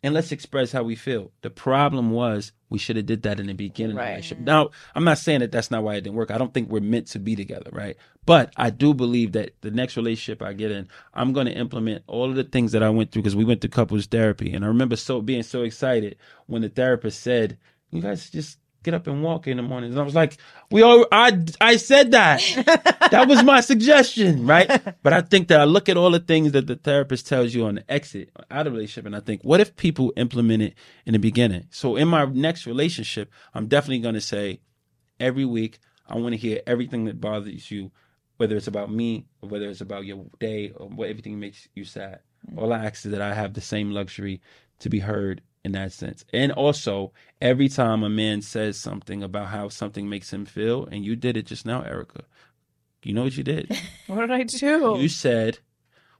And 0.02 0.14
let's 0.14 0.30
express 0.30 0.70
how 0.70 0.84
we 0.84 0.94
feel. 0.94 1.32
The 1.42 1.50
problem 1.50 2.10
was 2.10 2.52
we 2.68 2.78
should 2.78 2.94
have 2.96 3.06
did 3.06 3.22
that 3.22 3.40
in 3.40 3.46
the 3.46 3.54
beginning 3.54 3.96
of 3.96 4.04
the 4.04 4.08
relationship. 4.08 4.38
Now, 4.38 4.70
I'm 4.94 5.02
not 5.02 5.18
saying 5.18 5.40
that 5.40 5.50
that's 5.50 5.70
not 5.70 5.82
why 5.82 5.94
it 5.94 6.02
didn't 6.02 6.16
work. 6.16 6.30
I 6.30 6.38
don't 6.38 6.54
think 6.54 6.68
we're 6.68 6.80
meant 6.80 7.08
to 7.08 7.18
be 7.18 7.34
together, 7.34 7.70
right? 7.72 7.96
But 8.24 8.52
I 8.56 8.70
do 8.70 8.94
believe 8.94 9.32
that 9.32 9.54
the 9.62 9.70
next 9.70 9.96
relationship 9.96 10.42
I 10.42 10.52
get 10.52 10.70
in, 10.70 10.86
I'm 11.14 11.32
going 11.32 11.46
to 11.46 11.52
implement 11.52 12.04
all 12.06 12.28
of 12.28 12.36
the 12.36 12.44
things 12.44 12.70
that 12.72 12.84
I 12.84 12.90
went 12.90 13.10
through 13.10 13.22
because 13.22 13.34
we 13.34 13.44
went 13.44 13.62
to 13.62 13.68
couples 13.68 14.06
therapy, 14.06 14.52
and 14.52 14.64
I 14.64 14.68
remember 14.68 14.96
so 14.96 15.20
being 15.20 15.42
so 15.42 15.62
excited 15.62 16.16
when 16.46 16.62
the 16.62 16.68
therapist 16.68 17.20
said, 17.20 17.58
"You 17.96 18.02
guys 18.02 18.30
just 18.30 18.58
get 18.82 18.94
up 18.94 19.06
and 19.08 19.22
walk 19.22 19.46
in 19.46 19.56
the 19.56 19.62
mornings," 19.62 19.94
and 19.94 20.00
I 20.00 20.04
was 20.04 20.14
like, 20.14 20.36
"We 20.70 20.82
all, 20.82 21.06
I, 21.10 21.42
I 21.60 21.76
said 21.76 22.12
that. 22.12 22.40
that 23.10 23.26
was 23.28 23.42
my 23.42 23.60
suggestion, 23.60 24.46
right?" 24.46 24.68
But 25.02 25.12
I 25.12 25.22
think 25.22 25.48
that 25.48 25.60
I 25.60 25.64
look 25.64 25.88
at 25.88 25.96
all 25.96 26.10
the 26.10 26.20
things 26.20 26.52
that 26.52 26.66
the 26.66 26.76
therapist 26.76 27.26
tells 27.26 27.54
you 27.54 27.64
on 27.66 27.76
the 27.76 27.90
exit 27.90 28.30
out 28.50 28.66
of 28.66 28.72
relationship, 28.74 29.06
and 29.06 29.16
I 29.16 29.20
think, 29.20 29.42
what 29.42 29.60
if 29.60 29.76
people 29.76 30.12
implement 30.16 30.62
it 30.62 30.74
in 31.04 31.12
the 31.12 31.18
beginning? 31.18 31.66
So 31.70 31.96
in 31.96 32.08
my 32.08 32.24
next 32.26 32.66
relationship, 32.66 33.30
I'm 33.54 33.66
definitely 33.66 34.00
going 34.00 34.14
to 34.14 34.20
say 34.20 34.60
every 35.18 35.44
week 35.44 35.78
I 36.08 36.16
want 36.16 36.32
to 36.32 36.36
hear 36.36 36.60
everything 36.66 37.04
that 37.06 37.20
bothers 37.20 37.70
you, 37.70 37.90
whether 38.36 38.56
it's 38.56 38.68
about 38.68 38.92
me 38.92 39.26
or 39.42 39.48
whether 39.48 39.68
it's 39.68 39.80
about 39.80 40.04
your 40.04 40.24
day 40.38 40.70
or 40.76 40.88
what 40.88 41.08
everything 41.08 41.40
makes 41.40 41.68
you 41.74 41.84
sad. 41.84 42.20
All 42.56 42.72
I 42.72 42.84
ask 42.84 43.04
is 43.04 43.12
that 43.12 43.20
I 43.20 43.34
have 43.34 43.54
the 43.54 43.60
same 43.60 43.90
luxury 43.90 44.40
to 44.80 44.88
be 44.88 45.00
heard 45.00 45.42
in 45.66 45.72
that 45.72 45.92
sense. 45.92 46.24
And 46.32 46.52
also, 46.52 47.12
every 47.42 47.68
time 47.68 48.04
a 48.04 48.08
man 48.08 48.40
says 48.40 48.78
something 48.78 49.22
about 49.22 49.48
how 49.48 49.68
something 49.68 50.08
makes 50.08 50.32
him 50.32 50.46
feel, 50.46 50.86
and 50.86 51.04
you 51.04 51.16
did 51.16 51.36
it 51.36 51.44
just 51.44 51.66
now, 51.66 51.82
Erica, 51.82 52.22
you 53.02 53.12
know 53.12 53.24
what 53.24 53.36
you 53.36 53.42
did? 53.42 53.68
What 54.06 54.20
did 54.20 54.30
I 54.30 54.44
do? 54.44 54.96
You 54.98 55.08
said, 55.08 55.58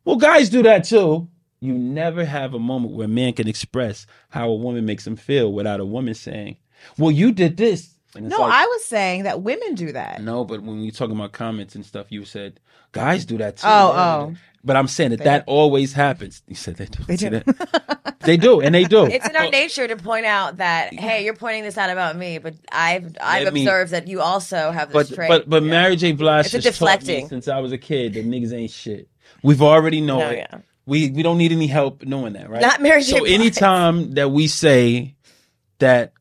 well, 0.04 0.16
guys 0.16 0.50
do 0.50 0.64
that 0.64 0.82
too. 0.84 1.28
You 1.60 1.72
never 1.72 2.24
have 2.24 2.52
a 2.54 2.58
moment 2.58 2.94
where 2.94 3.04
a 3.06 3.08
man 3.08 3.32
can 3.32 3.46
express 3.48 4.06
how 4.30 4.48
a 4.50 4.56
woman 4.56 4.84
makes 4.84 5.06
him 5.06 5.14
feel 5.16 5.52
without 5.52 5.78
a 5.78 5.84
woman 5.84 6.14
saying, 6.14 6.56
Well, 6.98 7.12
you 7.12 7.30
did 7.32 7.56
this. 7.56 7.94
No, 8.16 8.40
like, 8.40 8.52
I 8.52 8.66
was 8.66 8.84
saying 8.84 9.22
that 9.22 9.42
women 9.42 9.74
do 9.74 9.92
that. 9.92 10.22
No, 10.22 10.44
but 10.44 10.62
when 10.62 10.80
we 10.80 10.90
talking 10.90 11.14
about 11.14 11.32
comments 11.32 11.74
and 11.76 11.84
stuff, 11.86 12.06
you 12.10 12.24
said 12.24 12.58
guys 12.92 13.24
do 13.24 13.38
that 13.38 13.58
too. 13.58 13.66
Oh, 13.68 13.92
Yeah. 14.30 14.34
But 14.66 14.76
I'm 14.76 14.88
saying 14.88 15.10
that 15.12 15.20
that 15.24 15.44
always 15.46 15.92
happens. 15.92 16.42
You 16.48 16.56
said 16.56 16.76
they 16.76 16.86
do. 16.86 17.02
They 17.04 17.16
do. 17.16 17.30
that? 17.30 18.16
they 18.20 18.36
do, 18.36 18.60
and 18.60 18.74
they 18.74 18.82
do. 18.84 19.06
It's 19.06 19.26
in 19.28 19.36
our 19.36 19.48
nature 19.48 19.86
to 19.86 19.96
point 19.96 20.26
out 20.26 20.56
that 20.56 20.92
hey, 20.92 21.24
you're 21.24 21.34
pointing 21.36 21.62
this 21.62 21.78
out 21.78 21.88
about 21.88 22.16
me, 22.16 22.38
but 22.38 22.54
I've 22.72 23.16
I've 23.20 23.44
Let 23.44 23.54
me- 23.54 23.62
observed 23.64 23.92
that 23.92 24.08
you 24.08 24.20
also 24.20 24.72
have 24.72 24.92
but 24.92 25.06
this 25.08 25.16
trait. 25.16 25.28
but 25.28 25.48
but 25.48 25.62
Mary 25.62 25.94
J. 25.96 26.12
Blige 26.12 26.46
It's 26.46 26.54
a 26.54 26.56
has 26.56 26.64
taught 26.64 26.70
me 26.72 26.96
deflecting. 26.96 27.28
since 27.28 27.46
I 27.48 27.60
was 27.60 27.70
a 27.72 27.78
kid 27.78 28.14
that 28.14 28.26
niggas 28.26 28.52
ain't 28.52 28.72
shit. 28.72 29.08
We've 29.42 29.62
already 29.62 30.00
know 30.00 30.18
No, 30.18 30.30
it. 30.30 30.36
yeah. 30.52 30.58
We 30.84 31.10
we 31.10 31.22
don't 31.22 31.38
need 31.38 31.52
any 31.52 31.68
help 31.68 32.04
knowing 32.04 32.32
that, 32.32 32.50
right? 32.50 32.60
Not 32.60 32.82
Mary 32.82 33.02
J. 33.02 33.12
So 33.12 33.18
Blige. 33.20 33.32
anytime 33.32 34.14
that 34.14 34.30
we 34.32 34.48
say 34.48 35.14
that 35.78 36.12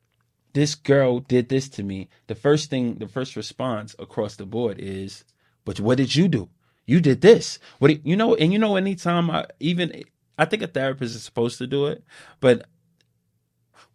this 0.54 0.76
girl 0.76 1.20
did 1.20 1.50
this 1.50 1.68
to 1.70 1.84
me, 1.84 2.10
the 2.28 2.36
first 2.36 2.70
thing, 2.70 2.96
the 2.96 3.08
first 3.08 3.36
response 3.36 3.96
across 4.00 4.36
the 4.36 4.46
board 4.46 4.78
is, 4.80 5.24
"But 5.66 5.80
what 5.80 5.98
did 5.98 6.16
you 6.16 6.28
do? 6.28 6.50
You 6.86 7.02
did 7.02 7.22
this. 7.22 7.60
What 7.80 7.90
did, 7.90 8.02
you 8.04 8.16
know?" 8.16 8.36
And 8.36 8.54
you 8.54 8.60
know, 8.60 8.76
anytime 8.76 9.30
I 9.32 9.46
even 9.60 10.04
I 10.38 10.46
think 10.46 10.62
a 10.62 10.68
therapist 10.68 11.16
is 11.16 11.24
supposed 11.24 11.58
to 11.60 11.68
do 11.68 11.88
it, 11.88 12.04
but 12.40 12.68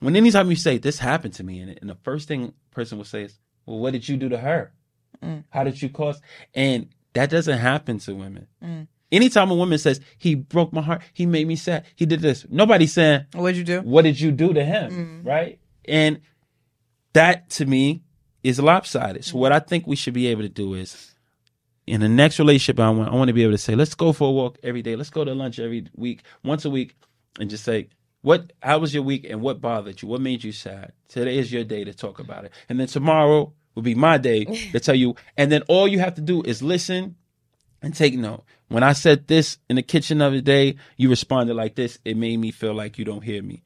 when 0.00 0.16
anytime 0.16 0.50
you 0.50 0.56
say 0.56 0.78
this 0.78 0.98
happened 0.98 1.34
to 1.34 1.44
me, 1.44 1.60
and, 1.60 1.78
and 1.80 1.90
the 1.90 1.96
first 1.96 2.28
thing 2.28 2.54
person 2.70 2.98
will 2.98 3.04
say 3.04 3.22
is, 3.22 3.38
"Well, 3.66 3.78
what 3.78 3.92
did 3.92 4.08
you 4.08 4.16
do 4.16 4.28
to 4.28 4.38
her? 4.38 4.72
Mm. 5.22 5.44
How 5.50 5.64
did 5.64 5.80
you 5.80 5.88
cause?" 5.88 6.20
And 6.54 6.88
that 7.12 7.30
doesn't 7.30 7.58
happen 7.58 7.98
to 8.00 8.14
women. 8.14 8.46
Mm. 8.62 8.88
Anytime 9.12 9.50
a 9.50 9.54
woman 9.54 9.78
says, 9.78 10.00
"He 10.18 10.34
broke 10.34 10.72
my 10.72 10.82
heart. 10.82 11.02
He 11.12 11.26
made 11.26 11.46
me 11.46 11.56
sad. 11.56 11.84
He 11.96 12.06
did 12.06 12.20
this," 12.20 12.46
nobody's 12.48 12.92
saying, 12.92 13.26
What'd 13.34 13.56
you 13.56 13.64
do? 13.64 13.80
what 13.82 14.02
did 14.02 14.20
you 14.20 14.32
do 14.32 14.52
to 14.52 14.64
him 14.64 15.22
mm. 15.22 15.26
right 15.26 15.58
and 15.84 16.20
that 17.12 17.50
to 17.50 17.66
me 17.66 18.02
is 18.42 18.60
lopsided 18.60 19.24
so 19.24 19.36
what 19.36 19.52
i 19.52 19.58
think 19.58 19.86
we 19.86 19.96
should 19.96 20.14
be 20.14 20.28
able 20.28 20.42
to 20.42 20.48
do 20.48 20.74
is 20.74 21.14
in 21.90 22.00
the 22.00 22.08
next 22.08 22.38
relationship 22.38 22.78
i 22.80 22.88
want 22.90 23.08
i 23.08 23.14
want 23.14 23.28
to 23.28 23.34
be 23.34 23.42
able 23.42 23.52
to 23.52 23.58
say 23.58 23.74
let's 23.74 23.94
go 23.94 24.12
for 24.12 24.28
a 24.28 24.32
walk 24.32 24.58
every 24.62 24.82
day 24.82 24.96
let's 24.96 25.10
go 25.10 25.24
to 25.24 25.34
lunch 25.34 25.58
every 25.58 25.86
week 25.96 26.22
once 26.44 26.64
a 26.64 26.70
week 26.70 26.94
and 27.38 27.50
just 27.50 27.64
say 27.64 27.88
what 28.22 28.52
how 28.62 28.78
was 28.78 28.92
your 28.94 29.02
week 29.02 29.26
and 29.28 29.40
what 29.40 29.60
bothered 29.60 30.00
you 30.00 30.08
what 30.08 30.20
made 30.20 30.42
you 30.44 30.52
sad 30.52 30.92
today 31.08 31.38
is 31.38 31.52
your 31.52 31.64
day 31.64 31.84
to 31.84 31.92
talk 31.92 32.18
about 32.18 32.44
it 32.44 32.52
and 32.68 32.78
then 32.78 32.86
tomorrow 32.86 33.52
will 33.74 33.82
be 33.82 33.94
my 33.94 34.18
day 34.18 34.44
to 34.44 34.80
tell 34.80 34.94
you 34.94 35.14
and 35.36 35.50
then 35.50 35.62
all 35.68 35.88
you 35.88 35.98
have 35.98 36.14
to 36.14 36.20
do 36.20 36.42
is 36.42 36.62
listen 36.62 37.16
and 37.82 37.94
take 37.94 38.16
note. 38.16 38.44
When 38.68 38.82
I 38.82 38.92
said 38.92 39.26
this 39.26 39.58
in 39.68 39.76
the 39.76 39.82
kitchen 39.82 40.18
the 40.18 40.26
other 40.26 40.40
day, 40.40 40.76
you 40.96 41.08
responded 41.08 41.54
like 41.54 41.74
this. 41.74 41.98
It 42.04 42.16
made 42.16 42.36
me 42.36 42.50
feel 42.50 42.74
like 42.74 42.98
you 42.98 43.04
don't 43.04 43.24
hear 43.24 43.42
me. 43.42 43.62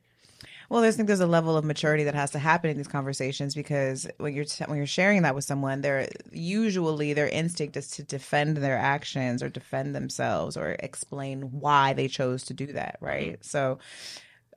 Well, 0.74 0.82
I 0.82 0.90
think 0.90 1.06
there's 1.06 1.20
a 1.20 1.26
level 1.28 1.56
of 1.56 1.64
maturity 1.64 2.02
that 2.02 2.16
has 2.16 2.32
to 2.32 2.40
happen 2.40 2.68
in 2.68 2.76
these 2.76 2.88
conversations 2.88 3.54
because 3.54 4.08
when 4.18 4.34
you're 4.34 4.44
t- 4.44 4.64
when 4.64 4.76
you're 4.76 4.88
sharing 4.88 5.22
that 5.22 5.36
with 5.36 5.44
someone, 5.44 5.82
they're 5.82 6.08
usually 6.32 7.12
their 7.12 7.28
instinct 7.28 7.76
is 7.76 7.88
to 7.92 8.02
defend 8.02 8.56
their 8.56 8.76
actions 8.76 9.40
or 9.40 9.48
defend 9.48 9.94
themselves 9.94 10.56
or 10.56 10.72
explain 10.80 11.42
why 11.60 11.92
they 11.92 12.08
chose 12.08 12.42
to 12.46 12.54
do 12.54 12.66
that, 12.72 12.96
right? 13.00 13.38
So 13.44 13.78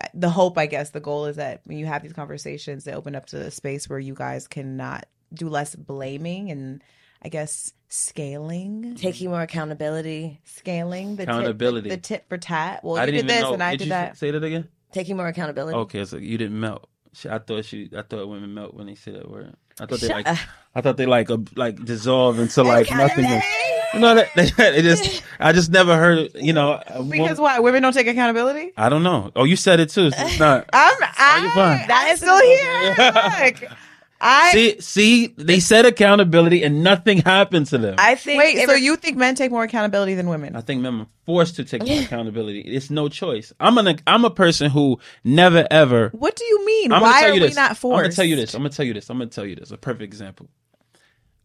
uh, 0.01 0.07
the 0.15 0.31
hope, 0.31 0.57
I 0.57 0.65
guess, 0.65 0.89
the 0.89 0.99
goal 0.99 1.27
is 1.27 1.35
that 1.35 1.61
when 1.65 1.77
you 1.77 1.85
have 1.85 2.01
these 2.01 2.13
conversations, 2.13 2.83
they 2.85 2.93
open 2.93 3.13
up 3.15 3.27
to 3.27 3.37
a 3.39 3.51
space 3.51 3.87
where 3.87 3.99
you 3.99 4.15
guys 4.15 4.47
can 4.47 4.75
not 4.75 5.05
do 5.31 5.47
less 5.49 5.75
blaming 5.75 6.49
and 6.49 6.83
I 7.21 7.29
guess 7.29 7.73
scaling, 7.89 8.95
taking 8.95 9.29
more 9.29 9.43
accountability, 9.43 10.41
scaling 10.45 11.17
the 11.17 11.23
Accountability. 11.23 11.89
tit, 11.89 12.01
the 12.01 12.07
tit 12.07 12.25
for 12.27 12.39
tat. 12.39 12.83
Well, 12.83 12.97
I 12.97 13.01
you 13.05 13.11
didn't 13.11 13.27
did 13.27 13.33
even 13.33 13.35
this 13.35 13.43
know. 13.43 13.53
and 13.53 13.61
I 13.61 13.71
did 13.73 13.77
did 13.77 13.85
you 13.85 13.89
that. 13.91 14.17
say 14.17 14.31
that 14.31 14.43
again? 14.43 14.67
Taking 14.91 15.17
more 15.17 15.27
accountability. 15.27 15.77
Okay, 15.77 16.05
so 16.05 16.17
you 16.17 16.37
didn't 16.37 16.59
melt. 16.59 16.87
I 17.29 17.39
thought 17.39 17.65
she. 17.65 17.89
I 17.97 18.03
thought 18.03 18.27
women 18.27 18.53
melt 18.53 18.73
when 18.75 18.85
they 18.87 18.95
say 18.95 19.11
that 19.11 19.29
word. 19.29 19.55
I 19.79 19.85
thought 19.85 19.99
they 19.99 20.07
Shut 20.07 20.15
like. 20.17 20.27
up. 20.27 20.37
I 20.75 20.81
thought 20.81 20.97
they 20.97 21.05
like 21.07 21.29
a, 21.29 21.39
like 21.55 21.83
dissolve 21.83 22.37
into 22.39 22.63
like 22.63 22.89
nothing. 22.91 23.25
Accountability. 23.25 23.45
You 23.93 23.99
know 24.01 24.15
that 24.15 24.27
they, 24.35 24.81
just. 24.81 25.23
I 25.39 25.51
just 25.53 25.71
never 25.71 25.95
heard. 25.95 26.29
You 26.35 26.53
know. 26.53 26.81
a 26.87 26.99
woman- 27.01 27.09
Because 27.21 27.39
why? 27.39 27.57
Women 27.59 27.81
don't 27.81 27.93
take 27.93 28.05
accountability. 28.07 28.73
I 28.77 28.89
don't 28.89 29.01
know. 29.03 29.31
Oh, 29.35 29.45
you 29.45 29.55
said 29.55 29.79
it 29.79 29.89
too. 29.89 30.11
So 30.11 30.17
it's 30.25 30.39
not. 30.39 30.69
I'm 30.73 30.95
you're 30.99 31.07
I, 31.17 31.53
fine. 31.55 31.87
that 31.87 32.09
is 32.11 32.19
still 32.19 32.39
here. 32.41 33.69
Look, 33.71 33.77
I 34.19 34.51
see, 34.51 34.81
see, 34.81 35.27
they 35.37 35.59
said 35.59 35.85
accountability 35.85 36.63
and 36.63 36.83
nothing 36.83 37.19
happened 37.19 37.67
to 37.67 37.77
them. 37.77 37.95
I 37.97 38.15
think 38.15 38.39
wait. 38.39 38.65
So 38.65 38.73
it- 38.73 38.81
you 38.81 38.95
think 38.95 39.15
men 39.17 39.35
take 39.35 39.51
more 39.51 39.63
accountability 39.63 40.15
than 40.15 40.27
women? 40.27 40.55
I 40.55 40.61
think 40.61 40.81
men 40.81 41.01
are 41.01 41.07
forced 41.25 41.55
to 41.57 41.63
take 41.63 41.85
more 41.85 42.01
accountability. 42.01 42.61
It's 42.61 42.89
no 42.89 43.09
choice. 43.09 43.53
I'm 43.59 43.77
an 43.77 43.99
I'm 44.07 44.25
a 44.25 44.31
person 44.31 44.71
who 44.71 44.99
never 45.23 45.67
ever. 45.69 46.09
What 46.09 46.35
do 46.35 46.45
you 46.45 46.65
mean? 46.65 46.91
I'm 46.91 47.01
Why 47.01 47.07
gonna 47.09 47.21
tell 47.21 47.31
are 47.31 47.35
you 47.35 47.41
we 47.41 47.53
not 47.53 47.77
forced? 47.77 47.97
I'm 47.97 48.03
gonna 48.03 48.13
tell 48.15 48.25
you 48.25 48.35
this. 48.35 48.53
I'm 48.55 48.61
gonna 48.61 48.69
tell 48.69 48.85
you 48.85 48.93
this. 48.95 49.09
I'm 49.09 49.17
gonna 49.19 49.29
tell 49.29 49.45
you 49.45 49.55
this. 49.55 49.71
A 49.71 49.77
perfect 49.77 50.03
example. 50.03 50.49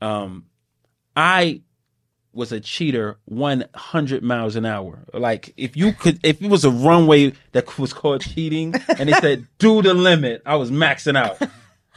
Um, 0.00 0.46
I 1.16 1.60
was 2.32 2.50
a 2.52 2.60
cheater 2.60 3.18
100 3.26 4.22
miles 4.22 4.56
an 4.56 4.64
hour. 4.64 5.04
Like 5.12 5.52
if 5.58 5.76
you 5.76 5.92
could, 5.92 6.18
if 6.24 6.40
it 6.40 6.48
was 6.48 6.64
a 6.64 6.70
runway 6.70 7.34
that 7.52 7.78
was 7.78 7.92
called 7.92 8.22
cheating, 8.22 8.74
and 8.98 9.08
they 9.08 9.12
said 9.20 9.46
do 9.58 9.82
the 9.82 9.92
limit, 9.92 10.40
I 10.46 10.56
was 10.56 10.70
maxing 10.70 11.16
out. 11.16 11.36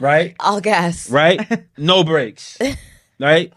Right 0.00 0.34
all 0.40 0.60
gas. 0.60 1.10
right? 1.10 1.40
No 1.78 2.04
breaks, 2.04 2.58
right? 3.18 3.52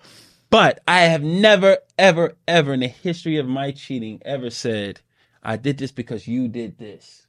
But 0.50 0.80
I 0.88 1.02
have 1.02 1.22
never, 1.22 1.78
ever, 1.98 2.36
ever 2.48 2.74
in 2.74 2.80
the 2.80 2.88
history 2.88 3.38
of 3.38 3.48
my 3.48 3.72
cheating 3.72 4.22
ever 4.26 4.50
said, 4.50 5.02
I 5.44 5.58
did 5.58 5.78
this 5.78 5.92
because 5.92 6.28
you 6.28 6.48
did 6.48 6.78
this. 6.78 7.26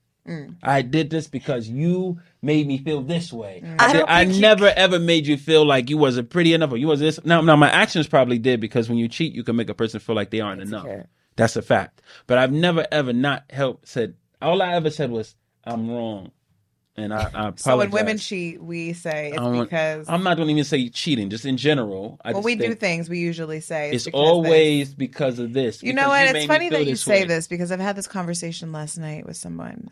I 0.62 0.82
did 0.82 1.10
this 1.10 1.26
because 1.26 1.68
you 1.68 2.20
made 2.40 2.64
me 2.68 2.78
feel 2.78 3.02
this 3.02 3.32
way. 3.32 3.64
I, 3.80 3.86
I 3.88 3.92
did- 3.92 4.04
I 4.06 4.24
never 4.40 4.72
ever 4.76 5.00
made 5.00 5.26
you 5.26 5.36
feel 5.36 5.64
like 5.64 5.90
you 5.90 5.98
wasn't 5.98 6.30
pretty 6.30 6.54
enough 6.54 6.70
or 6.70 6.76
you 6.76 6.86
was 6.86 7.00
this. 7.00 7.18
Now, 7.24 7.40
now 7.40 7.56
my 7.56 7.68
actions 7.68 8.06
probably 8.06 8.38
did 8.38 8.60
because 8.60 8.88
when 8.88 8.96
you 8.98 9.08
cheat, 9.08 9.32
you 9.32 9.42
can 9.42 9.56
make 9.56 9.68
a 9.68 9.74
person 9.74 9.98
feel 9.98 10.14
like 10.14 10.30
they 10.30 10.38
aren't 10.38 10.62
enough. 10.62 10.84
Insecure. 10.84 11.08
That's 11.34 11.56
a 11.56 11.62
fact. 11.62 12.02
But 12.28 12.38
I've 12.38 12.52
never 12.52 12.86
ever 12.92 13.12
not 13.12 13.44
helped 13.50 13.88
said. 13.88 14.14
All 14.40 14.62
I 14.62 14.74
ever 14.74 14.90
said 14.90 15.10
was 15.10 15.34
I'm 15.64 15.90
wrong, 15.90 16.30
and 16.96 17.14
I, 17.14 17.18
I 17.18 17.22
apologize. 17.22 17.62
So 17.62 17.76
when 17.76 17.90
women 17.90 18.18
cheat, 18.18 18.62
we 18.62 18.92
say 18.92 19.32
it's 19.34 19.60
because 19.60 20.08
I'm 20.08 20.22
not 20.22 20.36
going 20.36 20.48
to 20.48 20.52
even 20.52 20.64
say 20.64 20.88
cheating, 20.88 21.30
just 21.30 21.44
in 21.44 21.56
general. 21.56 22.20
I 22.24 22.32
when 22.32 22.42
just 22.42 22.44
we 22.44 22.54
do 22.56 22.74
things, 22.74 23.08
we 23.08 23.18
usually 23.18 23.60
say 23.60 23.92
It's 23.92 24.04
because 24.04 24.20
always 24.20 24.94
because 24.94 25.38
of 25.38 25.52
this. 25.52 25.82
You 25.82 25.92
know 25.92 26.08
what? 26.08 26.32
made 26.32 26.36
It's 26.36 26.46
funny 26.46 26.68
that 26.70 26.86
you 26.86 26.96
say 26.96 27.22
way. 27.22 27.26
this 27.26 27.46
because 27.46 27.72
I've 27.72 27.80
had 27.80 27.96
this 27.96 28.06
conversation 28.06 28.72
last 28.72 28.98
night 28.98 29.26
with 29.26 29.36
someone, 29.36 29.88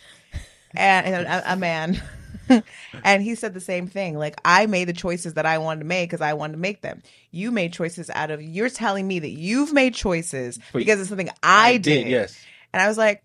and 0.74 1.26
a, 1.26 1.52
a 1.52 1.56
man, 1.56 2.02
and 3.04 3.22
he 3.22 3.34
said 3.34 3.54
the 3.54 3.60
same 3.60 3.86
thing. 3.86 4.18
Like 4.18 4.40
I 4.44 4.66
made 4.66 4.88
the 4.88 4.92
choices 4.92 5.34
that 5.34 5.46
I 5.46 5.58
wanted 5.58 5.80
to 5.80 5.86
make 5.86 6.10
because 6.10 6.20
I 6.20 6.34
wanted 6.34 6.54
to 6.54 6.58
make 6.58 6.82
them. 6.82 7.02
You 7.30 7.50
made 7.50 7.72
choices 7.72 8.10
out 8.10 8.30
of. 8.30 8.42
You're 8.42 8.70
telling 8.70 9.06
me 9.06 9.20
that 9.20 9.30
you've 9.30 9.72
made 9.72 9.94
choices 9.94 10.58
because 10.72 11.00
it's 11.00 11.08
something 11.08 11.30
I, 11.42 11.70
I 11.70 11.76
did, 11.78 12.08
yes. 12.08 12.36
And 12.72 12.82
I 12.82 12.88
was 12.88 12.98
like, 12.98 13.22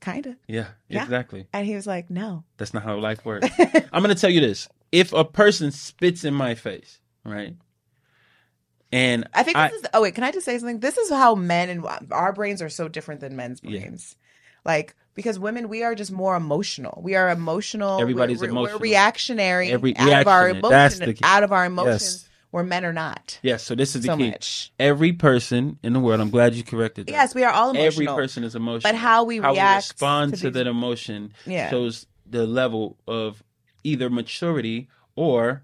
kinda. 0.00 0.36
Yeah, 0.46 0.68
Yeah. 0.88 1.02
exactly. 1.02 1.46
And 1.52 1.66
he 1.66 1.74
was 1.74 1.86
like, 1.86 2.10
no. 2.10 2.44
That's 2.56 2.72
not 2.74 2.82
how 2.82 2.96
life 2.98 3.24
works. 3.24 3.48
I'm 3.58 4.02
going 4.02 4.14
to 4.14 4.20
tell 4.20 4.30
you 4.30 4.40
this: 4.40 4.68
if 4.92 5.12
a 5.12 5.24
person 5.24 5.70
spits 5.72 6.24
in 6.24 6.34
my 6.34 6.54
face, 6.54 7.00
right, 7.24 7.54
and 8.92 9.28
I 9.34 9.42
think 9.42 9.56
this 9.56 9.72
is. 9.72 9.86
Oh 9.92 10.02
wait, 10.02 10.14
can 10.14 10.24
I 10.24 10.30
just 10.30 10.44
say 10.46 10.58
something? 10.58 10.80
This 10.80 10.96
is 10.96 11.10
how 11.10 11.34
men 11.34 11.68
and 11.70 11.84
our 12.12 12.32
brains 12.32 12.62
are 12.62 12.68
so 12.68 12.88
different 12.88 13.20
than 13.20 13.34
men's 13.36 13.60
Yeah. 13.62 13.80
brains. 13.80 14.16
Like 14.64 14.94
because 15.14 15.38
women, 15.38 15.68
we 15.68 15.82
are 15.82 15.94
just 15.94 16.12
more 16.12 16.36
emotional. 16.36 17.00
We 17.02 17.14
are 17.14 17.30
emotional. 17.30 18.00
Everybody's 18.00 18.40
we're, 18.40 18.50
emotional. 18.50 18.78
We're 18.78 18.82
reactionary 18.82 19.70
Every- 19.70 19.96
out 19.96 20.22
of 20.22 20.28
our 20.28 20.44
reactionary. 20.46 20.50
emotions. 20.58 20.98
That's 20.98 20.98
the 21.06 21.14
key. 21.14 21.20
Out 21.24 21.42
of 21.42 21.52
our 21.52 21.64
emotions. 21.64 22.28
Where 22.56 22.64
men 22.64 22.84
are 22.86 22.92
not 22.92 23.38
yes, 23.42 23.62
so 23.62 23.74
this 23.74 23.94
is 23.94 24.00
the 24.02 24.06
so 24.06 24.16
key. 24.16 24.30
much. 24.30 24.72
Every 24.78 25.12
person 25.12 25.78
in 25.82 25.92
the 25.92 26.00
world, 26.00 26.20
I'm 26.22 26.30
glad 26.30 26.54
you 26.54 26.64
corrected 26.64 27.06
that. 27.06 27.12
Yes, 27.12 27.34
we 27.34 27.44
are 27.44 27.52
all 27.52 27.70
emotional. 27.70 27.86
Every 27.86 28.06
person 28.06 28.44
is 28.44 28.54
emotional. 28.56 28.90
But 28.90 28.94
how 28.98 29.24
we 29.24 29.40
react 29.40 29.90
respond 29.90 30.32
to 30.32 30.38
to, 30.38 30.44
these- 30.46 30.54
that 30.54 30.66
emotion 30.66 31.34
Yeah. 31.44 31.68
shows 31.68 32.06
the 32.24 32.46
level 32.46 32.96
of 33.06 33.42
either 33.84 34.08
maturity 34.08 34.88
or 35.16 35.62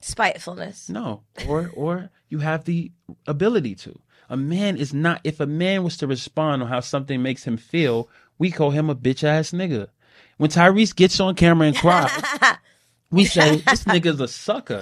Spitefulness. 0.00 0.88
No, 0.88 1.24
or 1.48 1.70
or 1.74 2.10
you 2.28 2.38
have 2.38 2.64
the 2.64 2.92
ability 3.26 3.74
to. 3.76 3.98
A 4.30 4.36
man 4.36 4.76
is 4.76 4.94
not. 4.94 5.20
If 5.24 5.40
a 5.40 5.46
man 5.46 5.82
was 5.82 5.96
to 5.98 6.06
respond 6.06 6.62
on 6.62 6.68
how 6.68 6.80
something 6.80 7.20
makes 7.20 7.44
him 7.44 7.56
feel, 7.56 8.08
we 8.38 8.50
call 8.50 8.70
him 8.70 8.88
a 8.88 8.94
bitch 8.94 9.24
ass 9.24 9.50
nigga. 9.50 9.88
When 10.36 10.50
Tyrese 10.50 10.94
gets 10.94 11.18
on 11.18 11.34
camera 11.34 11.66
and 11.68 11.76
cries, 11.76 12.10
we 13.10 13.24
say 13.24 13.56
this 13.56 13.84
nigga's 13.84 14.20
a 14.20 14.28
sucker. 14.28 14.80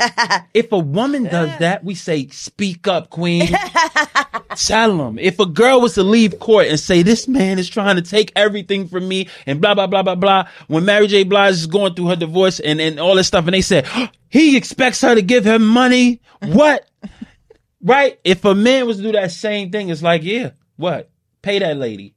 If 0.53 0.73
a 0.73 0.79
woman 0.79 1.25
does 1.25 1.59
that, 1.59 1.85
we 1.85 1.95
say 1.95 2.27
speak 2.29 2.89
up, 2.89 3.11
queen. 3.11 3.49
Tell 4.57 5.07
him. 5.07 5.19
If 5.19 5.39
a 5.39 5.47
girl 5.47 5.81
was 5.81 5.95
to 5.95 6.03
leave 6.03 6.39
court 6.41 6.67
and 6.67 6.81
say 6.81 7.03
this 7.03 7.29
man 7.29 7.59
is 7.59 7.69
trying 7.69 7.97
to 7.97 8.03
take 8.03 8.33
everything 8.35 8.89
from 8.89 9.07
me 9.07 9.29
and 9.47 9.61
blah 9.61 9.75
blah 9.75 9.87
blah 9.87 10.03
blah 10.03 10.15
blah, 10.15 10.49
when 10.67 10.85
Mary 10.85 11.07
J. 11.07 11.25
Blige 11.25 11.55
is 11.55 11.67
going 11.67 11.95
through 11.95 12.09
her 12.09 12.17
divorce 12.17 12.59
and 12.59 12.81
and 12.81 12.99
all 12.99 13.15
this 13.15 13.29
stuff, 13.29 13.45
and 13.47 13.55
they 13.55 13.61
said 13.61 13.87
he 14.29 14.57
expects 14.57 15.01
her 15.03 15.15
to 15.15 15.23
give 15.23 15.47
him 15.47 15.67
money, 15.67 16.21
what? 16.43 16.89
right? 17.83 18.19
If 18.25 18.45
a 18.45 18.55
man 18.55 18.87
was 18.87 18.97
to 18.97 19.03
do 19.05 19.13
that 19.13 19.31
same 19.31 19.71
thing, 19.71 19.89
it's 19.89 20.03
like 20.03 20.25
yeah, 20.25 20.51
what? 20.77 21.11
Pay 21.43 21.61
that 21.61 21.77
lady. 21.77 22.15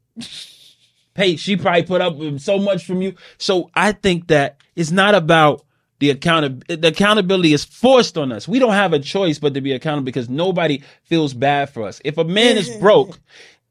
Pay. 1.14 1.36
She 1.36 1.56
probably 1.56 1.84
put 1.84 2.02
up 2.02 2.16
with 2.16 2.40
so 2.40 2.58
much 2.58 2.86
from 2.86 3.02
you. 3.02 3.14
So 3.38 3.70
I 3.76 3.92
think 3.92 4.30
that 4.30 4.58
it's 4.76 4.92
not 4.92 5.14
about 5.14 5.66
the 6.00 6.10
account 6.10 6.68
the 6.68 6.88
accountability 6.88 7.54
is 7.54 7.64
forced 7.64 8.18
on 8.18 8.32
us. 8.32 8.48
We 8.48 8.60
don't 8.60 8.74
have 8.74 8.94
a 8.94 9.00
choice 9.00 9.40
but 9.40 9.54
to 9.54 9.62
be 9.62 9.74
accountable 9.74 10.06
because 10.06 10.30
nobody 10.30 10.82
feels 11.04 11.34
bad 11.34 11.70
for 11.70 11.84
us. 11.84 12.02
If 12.04 12.18
a 12.18 12.24
man 12.24 12.58
is 12.58 12.70
broke 12.80 13.20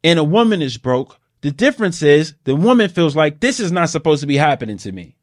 and 0.05 0.19
a 0.19 0.25
woman 0.25 0.63
is 0.63 0.77
broke, 0.79 1.19
the 1.41 1.51
difference 1.51 2.03
is 2.03 2.35
the 2.45 2.57
woman 2.57 2.89
feels 2.89 3.17
like 3.17 3.41
this 3.41 3.61
is 3.61 3.73
not 3.73 3.91
supposed 3.91 4.21
to 4.21 4.27
be 4.27 4.37
happening 4.37 4.77
to 4.79 4.93
me. 4.93 5.17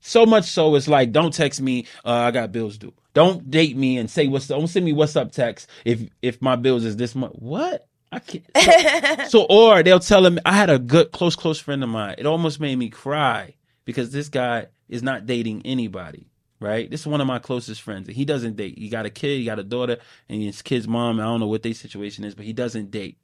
So 0.00 0.26
much 0.26 0.46
so 0.46 0.74
it's 0.74 0.88
like, 0.88 1.12
don't 1.12 1.32
text 1.32 1.60
me, 1.60 1.86
uh, 2.04 2.10
I 2.10 2.30
got 2.32 2.50
bills 2.50 2.78
due. 2.78 2.92
Don't 3.14 3.48
date 3.50 3.76
me 3.76 3.98
and 3.98 4.10
say 4.10 4.26
what's 4.26 4.48
don't 4.48 4.66
send 4.66 4.84
me 4.84 4.92
what's 4.92 5.14
up 5.14 5.32
text 5.32 5.68
if 5.84 6.02
if 6.22 6.42
my 6.42 6.56
bills 6.56 6.84
is 6.84 6.96
this 6.96 7.14
much. 7.14 7.32
What? 7.34 7.86
I 8.10 8.18
can't. 8.18 8.44
So, 8.56 9.24
so 9.28 9.46
or 9.48 9.82
they'll 9.82 10.00
tell 10.00 10.26
him 10.26 10.38
I 10.44 10.54
had 10.54 10.70
a 10.70 10.78
good 10.78 11.12
close 11.12 11.36
close 11.36 11.60
friend 11.60 11.84
of 11.84 11.90
mine. 11.90 12.16
It 12.18 12.26
almost 12.26 12.58
made 12.58 12.76
me 12.76 12.88
cry 12.88 13.54
because 13.84 14.10
this 14.10 14.28
guy 14.28 14.66
is 14.92 15.02
not 15.02 15.26
dating 15.26 15.62
anybody. 15.64 16.28
Right? 16.60 16.88
This 16.88 17.00
is 17.00 17.08
one 17.08 17.20
of 17.20 17.26
my 17.26 17.40
closest 17.40 17.82
friends. 17.82 18.08
He 18.08 18.24
doesn't 18.24 18.54
date. 18.54 18.78
He 18.78 18.88
got 18.88 19.04
a 19.04 19.10
kid, 19.10 19.38
he 19.38 19.44
got 19.46 19.58
a 19.58 19.64
daughter, 19.64 19.96
and 20.28 20.40
his 20.40 20.62
kid's 20.62 20.86
mom. 20.86 21.18
I 21.18 21.24
don't 21.24 21.40
know 21.40 21.48
what 21.48 21.64
their 21.64 21.74
situation 21.74 22.22
is, 22.22 22.36
but 22.36 22.44
he 22.44 22.52
doesn't 22.52 22.92
date. 22.92 23.18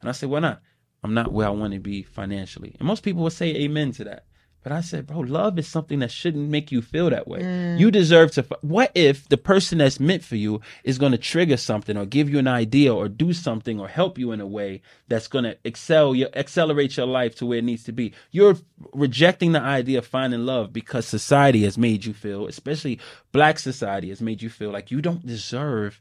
And 0.00 0.08
I 0.08 0.12
said, 0.12 0.28
why 0.28 0.40
not? 0.40 0.60
I'm 1.04 1.14
not 1.14 1.32
where 1.32 1.46
I 1.46 1.50
want 1.50 1.72
to 1.72 1.78
be 1.78 2.02
financially. 2.02 2.74
And 2.80 2.88
most 2.88 3.04
people 3.04 3.22
would 3.22 3.32
say 3.32 3.54
amen 3.54 3.92
to 3.92 4.04
that. 4.04 4.24
But 4.62 4.72
I 4.72 4.82
said, 4.82 5.06
bro, 5.06 5.20
love 5.20 5.58
is 5.58 5.66
something 5.66 6.00
that 6.00 6.10
shouldn't 6.10 6.50
make 6.50 6.70
you 6.70 6.82
feel 6.82 7.08
that 7.08 7.26
way. 7.26 7.40
Mm. 7.40 7.78
You 7.78 7.90
deserve 7.90 8.32
to. 8.32 8.44
What 8.60 8.92
if 8.94 9.26
the 9.28 9.38
person 9.38 9.78
that's 9.78 9.98
meant 9.98 10.22
for 10.22 10.36
you 10.36 10.60
is 10.84 10.98
going 10.98 11.12
to 11.12 11.18
trigger 11.18 11.56
something 11.56 11.96
or 11.96 12.04
give 12.04 12.28
you 12.28 12.38
an 12.38 12.46
idea 12.46 12.94
or 12.94 13.08
do 13.08 13.32
something 13.32 13.80
or 13.80 13.88
help 13.88 14.18
you 14.18 14.32
in 14.32 14.40
a 14.40 14.46
way 14.46 14.82
that's 15.08 15.28
going 15.28 15.44
to 15.44 15.56
excel 15.64 16.14
your 16.14 16.28
accelerate 16.34 16.96
your 16.98 17.06
life 17.06 17.34
to 17.36 17.46
where 17.46 17.58
it 17.58 17.64
needs 17.64 17.84
to 17.84 17.92
be? 17.92 18.12
You're 18.32 18.56
rejecting 18.92 19.52
the 19.52 19.62
idea 19.62 19.98
of 19.98 20.06
finding 20.06 20.44
love 20.44 20.72
because 20.74 21.06
society 21.06 21.64
has 21.64 21.78
made 21.78 22.04
you 22.04 22.12
feel, 22.12 22.46
especially 22.46 23.00
black 23.32 23.58
society 23.58 24.10
has 24.10 24.20
made 24.20 24.42
you 24.42 24.50
feel 24.50 24.70
like 24.70 24.90
you 24.90 25.00
don't 25.00 25.24
deserve 25.24 26.00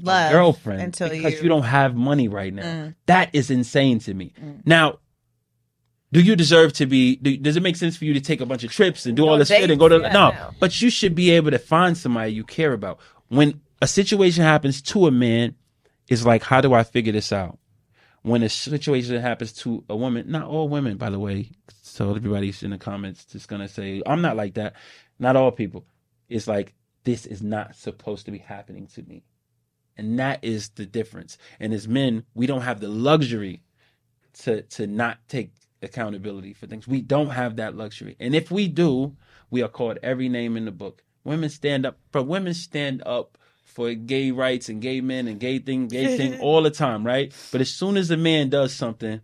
Love 0.00 0.30
a 0.30 0.32
girlfriend 0.32 0.92
because 0.92 1.34
you- 1.34 1.42
you 1.42 1.48
don't 1.48 1.64
have 1.64 1.94
money 1.94 2.28
right 2.28 2.54
now. 2.54 2.62
Mm. 2.62 2.94
That 3.06 3.30
is 3.34 3.50
insane 3.50 3.98
to 4.00 4.14
me. 4.14 4.32
Mm. 4.42 4.60
Now, 4.64 4.98
do 6.12 6.20
you 6.20 6.36
deserve 6.36 6.72
to 6.74 6.86
be? 6.86 7.16
Do, 7.16 7.36
does 7.36 7.56
it 7.56 7.62
make 7.62 7.76
sense 7.76 7.96
for 7.96 8.04
you 8.04 8.14
to 8.14 8.20
take 8.20 8.40
a 8.40 8.46
bunch 8.46 8.64
of 8.64 8.70
trips 8.70 9.04
and 9.06 9.16
do 9.16 9.24
Go 9.24 9.30
all 9.30 9.38
this 9.38 9.48
shit 9.48 9.70
and 9.70 9.78
go 9.78 9.88
to? 9.88 9.98
dates, 9.98 10.14
no, 10.14 10.30
no. 10.30 10.50
but 10.58 10.80
you 10.80 10.90
should 10.90 11.14
be 11.14 11.30
able 11.32 11.50
to 11.50 11.58
find 11.58 11.96
somebody 11.96 12.32
you 12.32 12.44
care 12.44 12.72
about. 12.72 12.98
When 13.28 13.60
a 13.82 13.86
situation 13.86 14.42
happens 14.42 14.80
to 14.82 15.06
a 15.06 15.10
man, 15.10 15.54
it's 16.08 16.24
like, 16.24 16.42
how 16.42 16.60
do 16.60 16.72
I 16.72 16.82
figure 16.82 17.12
this 17.12 17.32
out? 17.32 17.58
When 18.22 18.42
a 18.42 18.48
situation 18.48 19.20
happens 19.20 19.52
to 19.54 19.84
a 19.88 19.96
woman, 19.96 20.30
not 20.30 20.46
all 20.46 20.68
women, 20.68 20.96
by 20.96 21.10
the 21.10 21.18
way. 21.18 21.50
So 21.82 22.14
everybody's 22.14 22.62
in 22.62 22.70
the 22.70 22.78
comments 22.78 23.24
just 23.24 23.48
gonna 23.48 23.68
say, 23.68 24.02
I'm 24.06 24.22
not 24.22 24.36
like 24.36 24.54
that. 24.54 24.74
Not 25.18 25.36
all 25.36 25.50
people. 25.52 25.86
It's 26.28 26.46
like 26.46 26.74
this 27.04 27.26
is 27.26 27.42
not 27.42 27.76
supposed 27.76 28.26
to 28.26 28.32
be 28.32 28.38
happening 28.38 28.86
to 28.88 29.02
me. 29.02 29.24
And 29.96 30.18
that 30.18 30.42
is 30.42 30.70
the 30.70 30.86
difference. 30.86 31.38
And 31.58 31.72
as 31.74 31.88
men, 31.88 32.24
we 32.34 32.46
don't 32.46 32.62
have 32.62 32.80
the 32.80 32.88
luxury 32.88 33.62
to 34.40 34.62
to 34.62 34.86
not 34.86 35.18
take 35.28 35.52
accountability 35.82 36.52
for 36.52 36.66
things. 36.66 36.86
We 36.88 37.02
don't 37.02 37.30
have 37.30 37.56
that 37.56 37.76
luxury. 37.76 38.16
And 38.18 38.34
if 38.34 38.50
we 38.50 38.68
do, 38.68 39.16
we 39.50 39.62
are 39.62 39.68
called 39.68 39.98
every 40.02 40.28
name 40.28 40.56
in 40.56 40.64
the 40.64 40.70
book. 40.72 41.02
Women 41.24 41.50
stand 41.50 41.86
up, 41.86 41.98
but 42.12 42.24
women 42.24 42.54
stand 42.54 43.02
up 43.04 43.38
for 43.64 43.94
gay 43.94 44.30
rights 44.30 44.68
and 44.68 44.80
gay 44.80 45.00
men 45.00 45.28
and 45.28 45.38
gay 45.38 45.58
thing, 45.58 45.88
gay 45.88 46.16
thing 46.16 46.40
all 46.40 46.62
the 46.62 46.70
time, 46.70 47.04
right? 47.06 47.32
But 47.52 47.60
as 47.60 47.70
soon 47.70 47.96
as 47.96 48.10
a 48.10 48.16
man 48.16 48.48
does 48.48 48.72
something, 48.72 49.20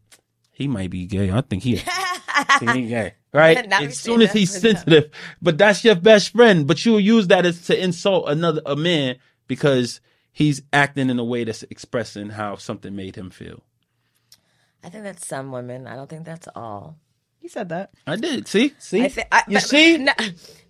he 0.52 0.68
might 0.68 0.90
be 0.90 1.07
gay. 1.07 1.30
I 1.30 1.40
think 1.40 1.62
he, 1.62 1.82
I 1.86 2.59
think 2.59 2.70
he 2.72 2.86
gay, 2.86 3.14
right? 3.32 3.72
As 3.72 3.98
soon 3.98 4.22
as 4.22 4.32
he's 4.32 4.55
for 4.55 4.61
sensitive, 4.61 5.11
but 5.42 5.59
that's 5.59 5.84
your 5.84 5.96
best 5.96 6.30
friend. 6.30 6.66
But 6.66 6.84
you'll 6.84 7.00
use 7.00 7.26
that 7.28 7.46
as 7.46 7.66
to 7.66 7.82
insult 7.82 8.28
another 8.28 8.62
a 8.64 8.76
man 8.76 9.16
because 9.48 10.00
he's 10.30 10.62
acting 10.72 11.11
in 11.11 11.18
a 11.18 11.24
way 11.24 11.44
that's 11.44 11.64
expressing 11.64 12.30
how 12.30 12.57
something 12.57 12.94
made 12.94 13.16
him 13.16 13.30
feel. 13.30 13.62
I 14.85 14.89
think 14.91 15.05
that's 15.05 15.26
some 15.26 15.51
women. 15.53 15.87
I 15.87 15.97
don't 15.97 16.09
think 16.09 16.24
that's 16.24 16.49
all. 16.55 16.97
You 17.41 17.49
said 17.49 17.68
that. 17.70 17.91
I 18.07 18.16
did. 18.16 18.49
See, 18.49 18.72
see, 18.78 19.03
I 19.05 19.09
thi- 19.09 19.22
I, 19.30 19.43
you 19.49 19.55
but, 19.57 19.62
see. 19.62 19.99
no, 19.99 20.12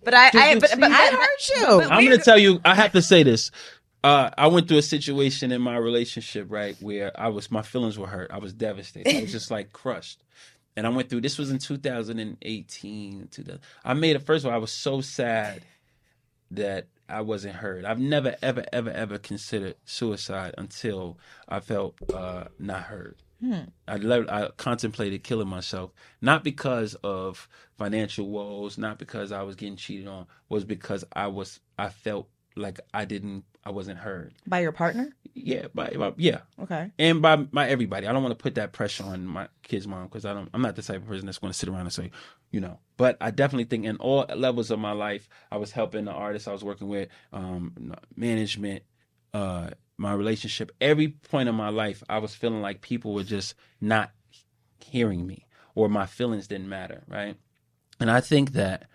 but 0.03 0.13
I, 0.13 0.29
Did 0.31 0.41
I, 0.41 0.51
you 0.53 0.59
but, 0.59 0.69
see? 0.71 0.79
but 0.79 0.91
I 0.91 1.09
but- 1.11 1.19
heard 1.19 1.27
you. 1.55 1.65
but 1.67 1.91
I'm 1.91 1.97
we're- 1.99 2.09
gonna 2.09 2.23
tell 2.23 2.37
you. 2.37 2.59
I 2.65 2.75
have 2.75 2.91
to 2.93 3.01
say 3.01 3.23
this. 3.23 3.51
Uh, 4.03 4.29
I 4.37 4.47
went 4.47 4.67
through 4.67 4.77
a 4.79 4.81
situation 4.83 5.51
in 5.51 5.61
my 5.61 5.77
relationship, 5.77 6.47
right, 6.49 6.75
where 6.81 7.11
I 7.19 7.29
was 7.29 7.49
my 7.49 7.61
feelings 7.61 7.97
were 7.97 8.07
hurt. 8.07 8.29
I 8.31 8.37
was 8.39 8.53
devastated. 8.53 9.15
I 9.17 9.21
was 9.21 9.31
just 9.31 9.49
like 9.51 9.71
crushed. 9.73 10.21
And 10.77 10.85
I 10.85 10.89
went 10.89 11.09
through. 11.09 11.21
This 11.21 11.37
was 11.37 11.49
in 11.49 11.57
2018. 11.59 13.27
2000 13.31 13.59
I 13.83 13.93
made 13.93 14.15
it. 14.15 14.19
First 14.25 14.43
of 14.45 14.49
all, 14.49 14.55
I 14.55 14.59
was 14.59 14.71
so 14.71 15.01
sad 15.01 15.63
that 16.51 16.87
I 17.07 17.21
wasn't 17.21 17.55
heard. 17.55 17.85
I've 17.85 17.99
never, 17.99 18.35
ever, 18.41 18.65
ever, 18.73 18.89
ever 18.91 19.17
considered 19.17 19.75
suicide 19.85 20.53
until 20.57 21.17
I 21.47 21.59
felt 21.61 21.95
uh, 22.13 22.45
not 22.59 22.83
heard. 22.83 23.15
I, 23.87 23.95
le- 23.97 24.29
I 24.31 24.49
contemplated 24.57 25.23
killing 25.23 25.47
myself, 25.47 25.91
not 26.21 26.43
because 26.43 26.95
of 27.03 27.47
financial 27.77 28.27
woes, 28.29 28.77
not 28.77 28.99
because 28.99 29.31
I 29.31 29.43
was 29.43 29.55
getting 29.55 29.75
cheated 29.75 30.07
on, 30.07 30.27
was 30.49 30.63
because 30.65 31.03
I 31.13 31.27
was 31.27 31.59
I 31.77 31.89
felt 31.89 32.29
like 32.55 32.79
I 32.93 33.05
didn't 33.05 33.43
I 33.63 33.71
wasn't 33.71 33.97
heard. 33.99 34.33
By 34.47 34.59
your 34.61 34.71
partner? 34.71 35.09
Yeah, 35.33 35.67
by, 35.73 35.89
by 35.89 36.13
yeah, 36.17 36.41
Okay. 36.61 36.91
and 36.97 37.21
by 37.21 37.35
by 37.35 37.67
everybody. 37.67 38.07
I 38.07 38.13
don't 38.13 38.23
want 38.23 38.37
to 38.37 38.41
put 38.41 38.55
that 38.55 38.71
pressure 38.71 39.03
on 39.03 39.25
my 39.25 39.49
kid's 39.63 39.87
mom 39.87 40.05
because 40.05 40.23
I 40.25 40.33
don't. 40.33 40.49
I'm 40.53 40.61
not 40.61 40.75
the 40.77 40.81
type 40.81 40.97
of 41.01 41.07
person 41.07 41.25
that's 41.25 41.39
going 41.39 41.51
to 41.51 41.57
sit 41.57 41.67
around 41.67 41.81
and 41.81 41.91
say, 41.93 42.11
you 42.51 42.61
know. 42.61 42.79
But 42.95 43.17
I 43.19 43.31
definitely 43.31 43.65
think 43.65 43.83
in 43.85 43.97
all 43.97 44.25
levels 44.33 44.71
of 44.71 44.79
my 44.79 44.93
life, 44.93 45.27
I 45.51 45.57
was 45.57 45.71
helping 45.71 46.05
the 46.05 46.11
artists 46.11 46.47
I 46.47 46.53
was 46.53 46.63
working 46.63 46.87
with, 46.87 47.09
um, 47.33 47.93
management, 48.15 48.83
uh, 49.33 49.71
my 49.97 50.13
relationship. 50.13 50.71
Every 50.81 51.09
point 51.09 51.49
of 51.49 51.55
my 51.55 51.69
life, 51.69 52.03
I 52.09 52.19
was 52.19 52.35
feeling 52.35 52.61
like 52.61 52.81
people 52.81 53.13
were 53.13 53.23
just 53.23 53.55
not 53.79 54.11
hearing 54.79 55.25
me 55.25 55.45
or 55.73 55.89
my 55.89 56.05
feelings 56.05 56.47
didn't 56.47 56.69
matter, 56.69 57.03
right? 57.07 57.37
And 57.99 58.11
I 58.11 58.21
think 58.21 58.53
that 58.53 58.87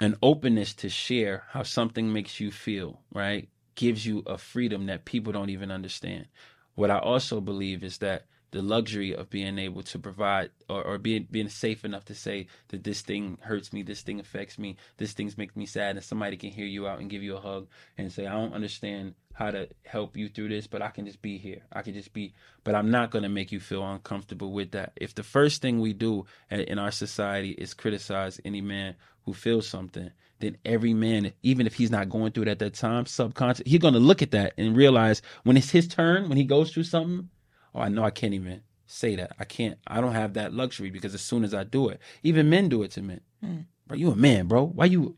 an 0.00 0.16
openness 0.22 0.74
to 0.74 0.88
share 0.88 1.44
how 1.50 1.62
something 1.62 2.12
makes 2.12 2.40
you 2.40 2.50
feel, 2.50 3.00
right, 3.12 3.48
gives 3.74 4.06
you 4.06 4.22
a 4.26 4.38
freedom 4.38 4.86
that 4.86 5.04
people 5.04 5.32
don't 5.32 5.50
even 5.50 5.70
understand. 5.70 6.26
What 6.74 6.90
I 6.90 6.98
also 6.98 7.40
believe 7.40 7.84
is 7.84 7.98
that 7.98 8.26
the 8.52 8.62
luxury 8.62 9.14
of 9.14 9.30
being 9.30 9.58
able 9.58 9.82
to 9.82 9.98
provide 9.98 10.50
or, 10.68 10.82
or 10.82 10.98
being 10.98 11.26
being 11.30 11.48
safe 11.48 11.84
enough 11.84 12.04
to 12.06 12.14
say 12.14 12.46
that 12.68 12.84
this 12.84 13.00
thing 13.00 13.38
hurts 13.40 13.72
me, 13.72 13.82
this 13.82 14.02
thing 14.02 14.20
affects 14.20 14.58
me, 14.58 14.76
this 14.96 15.12
thing's 15.12 15.38
making 15.38 15.60
me 15.60 15.66
sad, 15.66 15.96
and 15.96 16.04
somebody 16.04 16.36
can 16.36 16.50
hear 16.50 16.66
you 16.66 16.86
out 16.86 17.00
and 17.00 17.10
give 17.10 17.22
you 17.22 17.36
a 17.36 17.40
hug 17.40 17.68
and 17.96 18.12
say, 18.12 18.26
I 18.26 18.32
don't 18.32 18.54
understand 18.54 19.14
how 19.32 19.50
to 19.50 19.68
help 19.84 20.16
you 20.16 20.28
through 20.28 20.48
this, 20.48 20.66
but 20.66 20.82
I 20.82 20.88
can 20.88 21.06
just 21.06 21.22
be 21.22 21.38
here. 21.38 21.62
I 21.72 21.82
can 21.82 21.94
just 21.94 22.12
be, 22.12 22.34
but 22.64 22.74
I'm 22.74 22.90
not 22.90 23.10
going 23.10 23.22
to 23.22 23.28
make 23.28 23.52
you 23.52 23.60
feel 23.60 23.82
uncomfortable 23.82 24.52
with 24.52 24.72
that. 24.72 24.92
If 24.96 25.14
the 25.14 25.22
first 25.22 25.62
thing 25.62 25.80
we 25.80 25.92
do 25.92 26.26
in 26.50 26.78
our 26.78 26.90
society 26.90 27.50
is 27.50 27.72
criticize 27.72 28.40
any 28.44 28.60
man 28.60 28.96
who 29.24 29.32
feels 29.32 29.66
something, 29.66 30.10
then 30.40 30.56
every 30.64 30.94
man, 30.94 31.32
even 31.42 31.66
if 31.66 31.74
he's 31.74 31.90
not 31.90 32.08
going 32.08 32.32
through 32.32 32.44
it 32.44 32.48
at 32.48 32.58
that 32.58 32.74
time, 32.74 33.06
subconscious, 33.06 33.62
he's 33.66 33.78
going 33.78 33.94
to 33.94 34.00
look 34.00 34.22
at 34.22 34.32
that 34.32 34.54
and 34.58 34.76
realize 34.76 35.22
when 35.44 35.56
it's 35.56 35.70
his 35.70 35.86
turn, 35.86 36.28
when 36.28 36.38
he 36.38 36.44
goes 36.44 36.72
through 36.72 36.84
something, 36.84 37.28
oh, 37.74 37.80
I 37.80 37.88
know 37.88 38.04
I 38.04 38.10
can't 38.10 38.34
even 38.34 38.62
say 38.86 39.16
that. 39.16 39.32
I 39.38 39.44
can't, 39.44 39.78
I 39.86 40.00
don't 40.00 40.12
have 40.12 40.34
that 40.34 40.52
luxury 40.52 40.90
because 40.90 41.14
as 41.14 41.22
soon 41.22 41.44
as 41.44 41.54
I 41.54 41.64
do 41.64 41.88
it, 41.88 42.00
even 42.22 42.50
men 42.50 42.68
do 42.68 42.82
it 42.82 42.90
to 42.92 43.02
men. 43.02 43.20
Mm. 43.44 43.66
Bro, 43.86 43.98
you 43.98 44.10
a 44.10 44.16
man, 44.16 44.46
bro. 44.46 44.64
Why 44.64 44.86
you, 44.86 45.16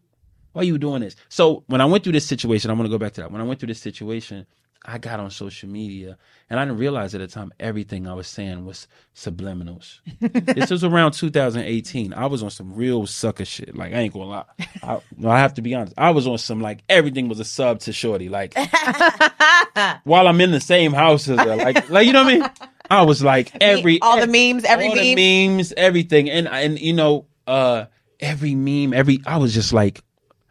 why 0.53 0.63
you 0.63 0.79
doing 0.79 1.01
this? 1.01 1.17
So 1.29 1.65
when 1.67 1.81
I 1.81 1.87
went 1.87 2.05
through 2.05 2.13
this 2.13 2.27
situation, 2.27 2.71
I'm 2.71 2.77
to 2.79 2.89
go 2.89 2.99
back 2.99 3.13
to 3.15 3.23
that. 3.23 3.33
When 3.33 3.41
I 3.41 3.45
went 3.45 3.61
through 3.61 3.69
this 3.69 3.81
situation, 3.81 4.47
I 4.85 4.99
got 4.99 5.21
on 5.21 5.31
social 5.31 5.69
media 5.69 6.19
and 6.51 6.59
I 6.59 6.65
didn't 6.65 6.79
realize 6.79 7.15
at 7.15 7.21
the 7.21 7.29
time 7.29 7.53
everything 7.61 8.09
I 8.09 8.15
was 8.15 8.27
saying 8.27 8.65
was 8.65 8.89
subliminals. 9.15 10.01
this 10.21 10.71
was 10.71 10.83
around 10.83 11.13
2018. 11.13 12.13
I 12.13 12.27
was 12.27 12.43
on 12.43 12.51
some 12.51 12.75
real 12.75 13.07
sucker 13.07 13.45
shit. 13.45 13.77
Like 13.77 13.93
I 13.93 13.99
ain't 13.99 14.13
gonna 14.13 14.27
lie. 14.27 14.45
I, 14.83 15.01
no, 15.17 15.31
I 15.31 15.39
have 15.39 15.55
to 15.55 15.63
be 15.63 15.75
honest. 15.75 15.95
I 15.97 16.11
was 16.11 16.27
on 16.27 16.39
some 16.39 16.61
like 16.61 16.83
everything 16.89 17.29
was 17.29 17.39
a 17.39 17.45
sub 17.45 17.79
to 17.81 17.93
Shorty. 17.93 18.29
Like 18.29 18.55
while 20.05 20.27
I'm 20.27 20.41
in 20.41 20.51
the 20.51 20.61
same 20.61 20.93
house 20.93 21.29
as 21.29 21.39
her. 21.39 21.57
Like 21.57 21.89
like 21.89 22.07
you 22.07 22.13
know 22.13 22.25
what 22.25 22.35
I 22.35 22.39
mean? 22.39 22.51
I 22.91 23.03
was 23.03 23.23
like 23.23 23.53
every 23.61 24.01
all 24.01 24.21
the 24.21 24.27
memes, 24.27 24.65
every 24.65 24.89
all 24.89 24.97
meme. 24.97 25.15
the 25.15 25.47
memes, 25.47 25.73
everything, 25.77 26.29
and 26.29 26.49
and 26.49 26.79
you 26.79 26.93
know, 26.93 27.27
uh, 27.47 27.87
every 28.19 28.57
meme, 28.57 28.93
every 28.93 29.21
I 29.25 29.37
was 29.37 29.55
just 29.55 29.73
like, 29.73 30.03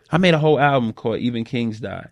I 0.10 0.18
made 0.18 0.34
a 0.34 0.40
whole 0.40 0.58
album 0.58 0.94
called 0.94 1.20
"Even 1.20 1.44
Kings 1.44 1.82
Die" 1.82 2.08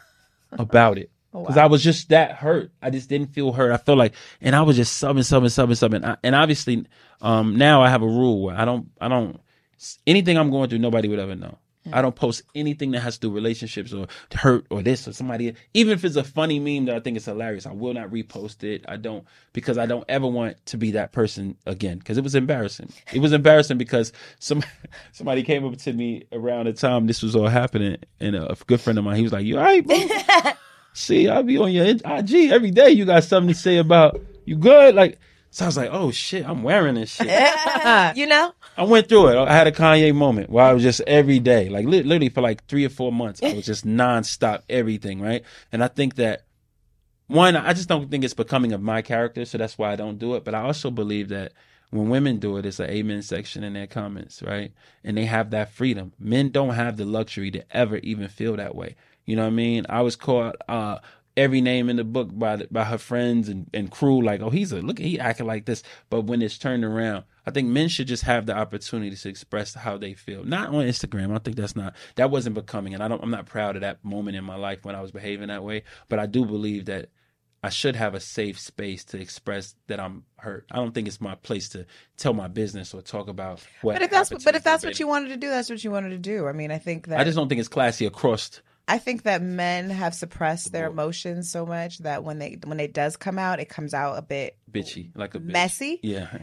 about 0.52 0.98
it 0.98 1.11
because 1.32 1.56
I 1.56 1.66
was 1.66 1.82
just 1.82 2.10
that 2.10 2.32
hurt. 2.32 2.70
I 2.82 2.90
just 2.90 3.08
didn't 3.08 3.28
feel 3.28 3.52
hurt. 3.52 3.72
I 3.72 3.78
felt 3.78 3.98
like, 3.98 4.14
and 4.40 4.54
I 4.54 4.62
was 4.62 4.76
just 4.76 5.02
subbing, 5.02 5.18
subbing, 5.18 5.46
subbing, 5.46 5.70
subbing. 5.70 6.04
I, 6.04 6.16
and 6.22 6.34
obviously, 6.34 6.86
um, 7.20 7.56
now 7.56 7.82
I 7.82 7.88
have 7.88 8.02
a 8.02 8.06
rule 8.06 8.42
where 8.42 8.56
I 8.56 8.64
don't, 8.64 8.90
I 9.00 9.08
don't, 9.08 9.40
anything 10.06 10.36
I'm 10.36 10.50
going 10.50 10.68
through, 10.68 10.80
nobody 10.80 11.08
would 11.08 11.18
ever 11.18 11.34
know. 11.34 11.58
I 11.92 12.00
don't 12.00 12.14
post 12.14 12.42
anything 12.54 12.92
that 12.92 13.00
has 13.00 13.14
to 13.14 13.22
do 13.22 13.30
with 13.30 13.42
relationships 13.42 13.92
or 13.92 14.06
hurt 14.32 14.66
or 14.70 14.82
this 14.82 15.08
or 15.08 15.12
somebody. 15.12 15.54
Even 15.74 15.94
if 15.94 16.04
it's 16.04 16.14
a 16.14 16.22
funny 16.22 16.60
meme 16.60 16.84
that 16.86 16.94
I 16.94 17.00
think 17.00 17.16
is 17.16 17.24
hilarious, 17.24 17.66
I 17.66 17.72
will 17.72 17.94
not 17.94 18.10
repost 18.10 18.62
it. 18.62 18.84
I 18.86 18.96
don't 18.96 19.24
because 19.52 19.78
I 19.78 19.86
don't 19.86 20.04
ever 20.08 20.26
want 20.26 20.64
to 20.66 20.76
be 20.76 20.92
that 20.92 21.12
person 21.12 21.56
again 21.66 21.98
because 21.98 22.18
it 22.18 22.24
was 22.24 22.36
embarrassing. 22.36 22.90
It 23.12 23.20
was 23.20 23.32
embarrassing 23.32 23.78
because 23.78 24.12
some 24.38 24.62
somebody 25.12 25.42
came 25.42 25.64
up 25.64 25.76
to 25.78 25.92
me 25.92 26.24
around 26.30 26.66
the 26.66 26.72
time 26.72 27.06
this 27.06 27.22
was 27.22 27.34
all 27.34 27.48
happening, 27.48 27.96
and 28.20 28.36
a 28.36 28.56
good 28.66 28.80
friend 28.80 28.98
of 28.98 29.04
mine, 29.04 29.16
he 29.16 29.22
was 29.24 29.32
like, 29.32 29.44
"You 29.44 29.58
all 29.58 29.64
right, 29.64 29.84
bro? 29.84 30.52
See, 30.92 31.28
I'll 31.28 31.42
be 31.42 31.58
on 31.58 31.72
your 31.72 31.86
IG 31.86 32.50
every 32.50 32.70
day. 32.70 32.90
You 32.90 33.04
got 33.04 33.24
something 33.24 33.52
to 33.52 33.58
say 33.58 33.78
about 33.78 34.20
you 34.44 34.56
good?" 34.56 34.94
Like, 34.94 35.18
so 35.50 35.64
I 35.64 35.68
was 35.68 35.76
like, 35.76 35.90
"Oh 35.92 36.10
shit, 36.10 36.46
I'm 36.48 36.62
wearing 36.62 36.94
this 36.94 37.10
shit." 37.10 37.26
you 38.16 38.26
know? 38.26 38.52
I 38.76 38.84
went 38.84 39.08
through 39.08 39.28
it. 39.28 39.36
I 39.36 39.52
had 39.52 39.66
a 39.66 39.72
Kanye 39.72 40.14
moment 40.14 40.50
where 40.50 40.64
I 40.64 40.72
was 40.72 40.82
just 40.82 41.00
every 41.06 41.38
day, 41.38 41.68
like 41.68 41.86
li- 41.86 42.02
literally 42.02 42.30
for 42.30 42.40
like 42.40 42.66
three 42.66 42.84
or 42.84 42.90
four 42.90 43.12
months, 43.12 43.42
I 43.42 43.52
was 43.54 43.66
just 43.66 43.86
nonstop 43.86 44.62
everything, 44.68 45.20
right? 45.20 45.44
And 45.70 45.84
I 45.84 45.88
think 45.88 46.16
that 46.16 46.44
one, 47.26 47.56
I 47.56 47.72
just 47.72 47.88
don't 47.88 48.10
think 48.10 48.24
it's 48.24 48.34
becoming 48.34 48.72
of 48.72 48.82
my 48.82 49.02
character, 49.02 49.44
so 49.44 49.58
that's 49.58 49.78
why 49.78 49.92
I 49.92 49.96
don't 49.96 50.18
do 50.18 50.34
it. 50.34 50.44
But 50.44 50.54
I 50.54 50.62
also 50.62 50.90
believe 50.90 51.28
that 51.30 51.52
when 51.90 52.08
women 52.08 52.38
do 52.38 52.56
it, 52.56 52.66
it's 52.66 52.80
an 52.80 52.88
amen 52.88 53.22
section 53.22 53.62
in 53.62 53.74
their 53.74 53.86
comments, 53.86 54.42
right? 54.42 54.72
And 55.04 55.16
they 55.16 55.26
have 55.26 55.50
that 55.50 55.72
freedom. 55.72 56.12
Men 56.18 56.50
don't 56.50 56.74
have 56.74 56.96
the 56.96 57.04
luxury 57.04 57.50
to 57.50 57.64
ever 57.70 57.98
even 57.98 58.28
feel 58.28 58.56
that 58.56 58.74
way. 58.74 58.96
You 59.26 59.36
know 59.36 59.42
what 59.42 59.48
I 59.48 59.50
mean? 59.50 59.86
I 59.88 60.02
was 60.02 60.16
caught 60.16 60.56
uh, 60.68 60.98
every 61.36 61.60
name 61.60 61.88
in 61.88 61.96
the 61.96 62.04
book 62.04 62.28
by 62.32 62.56
the, 62.56 62.68
by 62.70 62.84
her 62.84 62.98
friends 62.98 63.48
and, 63.48 63.68
and 63.72 63.90
crew, 63.90 64.22
like, 64.22 64.40
oh, 64.40 64.50
he's 64.50 64.72
a 64.72 64.80
look, 64.80 64.98
he 64.98 65.18
acting 65.18 65.46
like 65.46 65.64
this. 65.64 65.82
But 66.10 66.22
when 66.22 66.42
it's 66.42 66.58
turned 66.58 66.84
around, 66.84 67.24
I 67.46 67.50
think 67.50 67.68
men 67.68 67.88
should 67.88 68.06
just 68.06 68.24
have 68.24 68.46
the 68.46 68.56
opportunity 68.56 69.16
to 69.16 69.28
express 69.28 69.74
how 69.74 69.96
they 69.98 70.14
feel. 70.14 70.44
Not 70.44 70.68
on 70.68 70.86
Instagram. 70.86 71.24
I 71.24 71.28
don't 71.28 71.44
think 71.44 71.56
that's 71.56 71.76
not 71.76 71.94
that 72.16 72.30
wasn't 72.30 72.54
becoming, 72.54 72.94
and 72.94 73.02
I 73.02 73.08
don't. 73.08 73.22
I'm 73.22 73.30
not 73.30 73.46
proud 73.46 73.76
of 73.76 73.82
that 73.82 74.04
moment 74.04 74.36
in 74.36 74.44
my 74.44 74.56
life 74.56 74.84
when 74.84 74.94
I 74.94 75.00
was 75.00 75.10
behaving 75.10 75.48
that 75.48 75.64
way. 75.64 75.82
But 76.08 76.18
I 76.18 76.26
do 76.26 76.44
believe 76.44 76.84
that 76.86 77.08
I 77.64 77.70
should 77.70 77.94
have 77.94 78.14
a 78.14 78.20
safe 78.20 78.58
space 78.58 79.04
to 79.06 79.20
express 79.20 79.76
that 79.86 80.00
I'm 80.00 80.24
hurt. 80.36 80.66
I 80.70 80.76
don't 80.76 80.92
think 80.92 81.06
it's 81.06 81.20
my 81.20 81.36
place 81.36 81.68
to 81.70 81.86
tell 82.16 82.34
my 82.34 82.48
business 82.48 82.92
or 82.92 83.02
talk 83.02 83.28
about 83.28 83.60
what. 83.82 83.94
But 83.94 84.02
if 84.02 84.10
that's 84.10 84.30
but 84.44 84.54
if 84.56 84.64
that's 84.64 84.84
what 84.84 84.98
you 84.98 85.06
wanted 85.06 85.28
to 85.28 85.36
do, 85.36 85.48
that's 85.48 85.70
what 85.70 85.82
you 85.82 85.90
wanted 85.90 86.10
to 86.10 86.18
do. 86.18 86.48
I 86.48 86.52
mean, 86.52 86.70
I 86.70 86.78
think 86.78 87.06
that 87.08 87.20
I 87.20 87.24
just 87.24 87.36
don't 87.36 87.48
think 87.48 87.60
it's 87.60 87.68
classy 87.68 88.06
across. 88.06 88.60
I 88.88 88.98
think 88.98 89.22
that 89.22 89.42
men 89.42 89.90
have 89.90 90.14
suppressed 90.14 90.72
their 90.72 90.88
emotions 90.88 91.50
so 91.50 91.64
much 91.64 91.98
that 91.98 92.24
when 92.24 92.38
they 92.38 92.58
when 92.64 92.80
it 92.80 92.92
does 92.92 93.16
come 93.16 93.38
out, 93.38 93.60
it 93.60 93.68
comes 93.68 93.94
out 93.94 94.18
a 94.18 94.22
bit 94.22 94.56
bitchy, 94.70 95.10
like 95.14 95.34
a 95.34 95.38
bitch. 95.38 95.52
messy. 95.52 96.00
Yeah, 96.02 96.36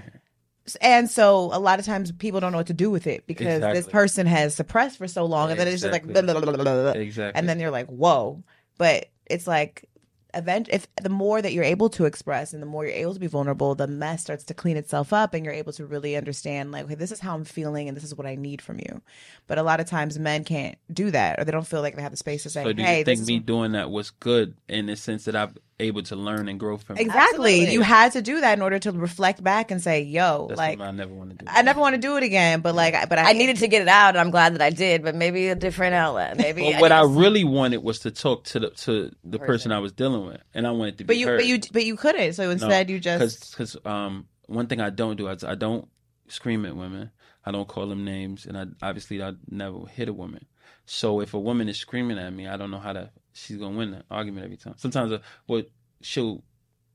And 0.82 1.10
so 1.10 1.50
a 1.52 1.60
lot 1.60 1.80
of 1.80 1.86
times 1.86 2.12
people 2.12 2.40
don't 2.40 2.52
know 2.52 2.60
what 2.60 2.68
to 2.68 2.74
do 2.74 2.92
with 2.92 3.08
it 3.08 3.26
because 3.28 3.62
this 3.62 3.88
person 3.88 4.28
has 4.28 4.56
suppressed 4.56 4.98
for 4.98 5.08
so 5.08 5.26
long 5.26 5.52
and 5.52 5.60
then 5.60 5.68
it's 5.68 5.82
just 5.82 5.92
like 5.92 6.06
blah, 6.06 6.22
blah, 6.22 6.40
blah, 6.40 6.54
blah, 6.54 6.64
blah. 6.64 6.92
exactly. 6.92 7.38
and 7.38 7.50
then 7.50 7.60
you're 7.60 7.72
like, 7.72 7.88
whoa. 7.88 8.44
But 8.78 9.08
it's 9.26 9.48
like 9.48 9.89
event 10.34 10.70
if 10.72 10.88
the 11.02 11.10
more 11.10 11.42
that 11.42 11.54
you're 11.54 11.64
able 11.64 11.90
to 11.90 12.06
express 12.06 12.54
and 12.54 12.62
the 12.62 12.68
more 12.68 12.86
you're 12.86 12.94
able 12.94 13.14
to 13.14 13.20
be 13.20 13.28
vulnerable, 13.28 13.76
the 13.76 13.88
mess 13.88 14.22
starts 14.22 14.44
to 14.46 14.54
clean 14.54 14.78
itself 14.78 15.12
up 15.12 15.34
and 15.34 15.44
you're 15.44 15.54
able 15.54 15.74
to 15.74 15.86
really 15.86 16.16
understand 16.16 16.72
like, 16.72 16.86
okay, 16.86 16.96
this 16.96 17.12
is 17.12 17.20
how 17.20 17.36
I'm 17.36 17.46
feeling 17.46 17.88
and 17.88 17.98
this 17.98 18.04
is 18.04 18.16
what 18.16 18.28
I 18.28 18.36
need 18.36 18.62
from 18.62 18.80
you. 18.80 19.02
But 19.48 19.58
a 19.58 19.64
lot 19.64 19.80
of 19.80 19.88
times 19.88 20.20
men 20.20 20.44
can't 20.44 20.78
do 20.92 21.12
that 21.12 21.40
or 21.40 21.46
they 21.46 21.52
don't 21.52 21.68
feel 21.68 21.82
like 21.82 21.96
they 21.96 22.02
have 22.02 22.12
the 22.12 22.18
space 22.18 22.44
to 22.44 22.50
say, 22.50 22.64
so 22.64 22.74
do 22.74 22.84
hey, 22.84 23.00
you 23.00 23.04
this 23.04 23.20
think 23.20 23.28
me 23.28 23.40
doing 23.40 23.72
that 23.74 23.90
was 23.90 24.12
good 24.12 24.56
in 24.68 24.86
the 24.86 24.96
sense 24.96 25.26
that 25.26 25.36
I'm 25.36 25.56
able 25.80 26.04
to 26.04 26.16
learn 26.16 26.50
and 26.50 26.60
grow 26.60 26.78
from? 26.78 26.98
Exactly. 26.98 27.22
Absolutely. 27.54 27.74
You 27.74 27.82
had 27.82 28.12
to 28.14 28.22
do 28.22 28.42
that 28.42 28.58
in 28.58 28.62
order 28.62 28.80
to 28.80 28.92
reflect 28.92 29.44
back 29.44 29.72
and 29.72 29.82
say, 29.82 30.02
yo, 30.02 30.48
That's 30.48 30.58
like 30.58 30.80
I 30.80 30.92
never 30.92 31.14
want 31.14 31.32
to 31.32 31.36
do. 31.38 31.46
I 31.50 31.62
never 31.62 31.80
want 31.80 31.96
to 31.96 32.02
do 32.02 32.18
it 32.18 32.24
again, 32.24 32.62
but 32.62 32.76
like, 32.76 32.94
I- 32.94 33.06
but 33.06 33.18
I, 33.18 33.30
I 33.30 33.34
needed 33.34 33.58
to 33.58 33.68
get 33.68 33.82
it 33.82 33.88
out, 33.88 34.10
and 34.10 34.18
I'm 34.20 34.32
glad 34.32 34.54
that 34.56 34.62
I 34.62 34.70
did, 34.70 35.04
but 35.04 35.16
maybe 35.16 35.48
a 35.48 35.56
different 35.56 35.94
outlet. 35.96 36.38
Maybe 36.38 36.72
But 36.74 36.82
what 36.82 36.92
I 36.92 37.04
really 37.04 37.44
wanted 37.44 37.78
was 37.84 38.00
to 38.00 38.12
talk 38.12 38.44
to 38.46 38.60
the 38.60 38.70
to 38.72 39.12
the 39.24 39.40
person 39.40 39.72
I 39.72 39.80
was 39.80 39.92
dealing 39.92 40.26
with, 40.26 40.42
and 40.54 40.68
I 40.68 40.72
wanted 40.72 40.98
to 41.00 41.04
be 41.04 41.08
But 41.08 41.18
you, 41.18 41.28
heard. 41.28 41.38
but 41.38 41.46
you, 41.46 41.60
but 41.72 41.86
you 41.86 41.96
couldn't. 41.96 42.34
So 42.34 42.50
instead, 42.50 42.90
you 42.90 43.00
just 43.00 43.52
because 43.52 43.78
um 43.86 44.28
one 44.48 44.68
thing 44.68 44.82
I 44.82 44.90
don't 44.90 45.16
do 45.16 45.28
is 45.30 45.44
I 45.44 45.56
don't 45.56 45.88
scream 46.28 46.66
at 46.66 46.76
women. 46.76 47.12
I 47.46 47.52
don't 47.52 47.68
call 47.68 47.88
them 47.88 48.04
names, 48.04 48.46
and 48.46 48.58
I 48.58 48.66
obviously 48.82 49.24
I 49.24 49.34
never 49.50 49.86
hit 49.88 50.10
a 50.10 50.14
woman. 50.14 50.46
So 50.92 51.20
if 51.22 51.36
a 51.36 51.40
woman 51.40 51.70
is 51.70 51.78
screaming 51.78 52.18
at 52.18 52.34
me, 52.34 52.48
I 52.48 52.58
don't 52.58 52.72
know 52.72 52.80
how 52.80 52.94
to. 52.94 53.12
She's 53.34 53.58
gonna 53.58 53.78
win 53.78 53.92
the 53.92 54.04
argument 54.10 54.44
every 54.46 54.58
time. 54.58 54.74
Sometimes, 54.78 55.12
uh, 55.12 55.20
well, 55.48 55.62
she'll 56.02 56.44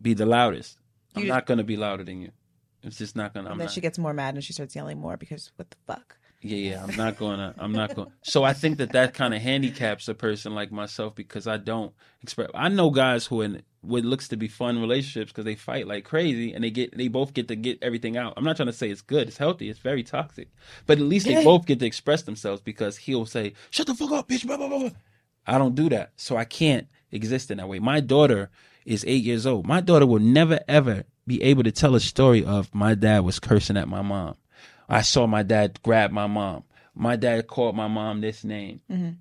be 0.03 0.15
the 0.15 0.27
loudest. 0.27 0.79
I'm 1.15 1.23
You- 1.23 1.29
not 1.29 1.47
gonna 1.47 1.63
be 1.63 1.77
louder 1.77 2.03
than 2.03 2.21
you. 2.21 2.33
It's 2.83 2.99
just 2.99 3.15
not 3.15 3.33
gonna. 3.33 3.51
I'm 3.51 3.57
then 3.59 3.67
not. 3.67 3.73
she 3.73 3.81
gets 3.81 3.97
more 3.99 4.13
mad 4.13 4.35
and 4.35 4.43
she 4.43 4.53
starts 4.53 4.75
yelling 4.75 4.99
more 4.99 5.17
because 5.17 5.53
what 5.57 5.71
the 5.71 5.77
fuck? 5.87 6.19
Yeah, 6.43 6.57
yeah, 6.57 6.85
I'm 6.85 6.97
not 6.97 7.17
gonna. 7.17 7.55
I'm 7.57 7.73
not 7.73 7.95
going. 7.95 8.11
So 8.23 8.43
I 8.43 8.53
think 8.53 8.79
that 8.79 8.93
that 8.93 9.15
kind 9.15 9.33
of 9.33 9.41
handicaps 9.41 10.09
a 10.09 10.15
person 10.15 10.55
like 10.55 10.71
myself 10.73 11.15
because 11.15 11.47
I 11.47 11.57
don't 11.57 11.95
express. 12.21 12.51
I 12.55 12.69
know 12.69 12.91
guys 12.91 13.27
who 13.27 13.41
in 13.43 13.63
what 13.85 14.05
looks 14.05 14.29
to 14.29 14.37
be 14.37 14.49
fun 14.49 14.81
relationships 14.81 15.33
because 15.33 15.45
they 15.45 15.55
fight 15.55 15.87
like 15.87 16.05
crazy 16.05 16.53
and 16.53 16.65
they 16.65 16.71
get 16.71 16.97
they 16.97 17.09
both 17.09 17.35
get 17.35 17.49
to 17.49 17.57
get 17.57 17.83
everything 17.83 18.17
out. 18.17 18.35
I'm 18.37 18.45
not 18.45 18.57
trying 18.57 18.67
to 18.67 18.73
say 18.73 18.91
it's 18.91 19.03
good. 19.03 19.29
It's 19.29 19.37
healthy. 19.37 19.69
It's 19.69 19.79
very 19.79 20.03
toxic, 20.03 20.49
but 20.87 20.99
at 20.99 21.05
least 21.05 21.27
they 21.27 21.43
both 21.45 21.67
get 21.67 21.81
to 21.81 21.87
express 21.87 22.23
themselves 22.23 22.61
because 22.61 22.97
he'll 22.97 23.27
say, 23.27 23.55
"Shut 23.71 23.87
the 23.87 23.95
fuck 23.95 24.13
up, 24.13 24.29
bitch." 24.29 24.47
Blah 24.47 24.57
blah 24.57 24.69
blah. 24.69 24.79
blah." 24.79 24.91
I 25.47 25.59
don't 25.59 25.75
do 25.75 25.89
that, 25.91 26.13
so 26.17 26.37
I 26.37 26.45
can't 26.45 26.87
exist 27.13 27.51
in 27.51 27.59
that 27.59 27.69
way. 27.69 27.79
My 27.79 28.01
daughter 28.01 28.51
is 28.85 29.05
eight 29.07 29.23
years 29.25 29.47
old. 29.47 29.67
My 29.67 29.81
daughter 29.81 30.07
will 30.07 30.21
never 30.21 30.61
ever 30.69 31.05
be 31.27 31.43
able 31.43 31.63
to 31.63 31.73
tell 31.73 31.95
a 31.95 32.01
story 32.01 32.45
of 32.45 32.75
my 32.75 32.95
dad 32.95 33.21
was 33.21 33.39
cursing 33.39 33.77
at 33.77 33.89
my 33.89 34.03
mom. 34.03 34.37
I 34.89 35.03
saw 35.03 35.27
my 35.27 35.43
dad 35.43 35.81
grab 35.83 36.11
my 36.11 36.27
mom. 36.27 36.65
My 36.95 37.17
dad 37.17 37.47
called 37.47 37.75
my 37.75 37.89
mom 37.89 38.21
this 38.21 38.45
name. 38.45 38.81
And 38.89 39.19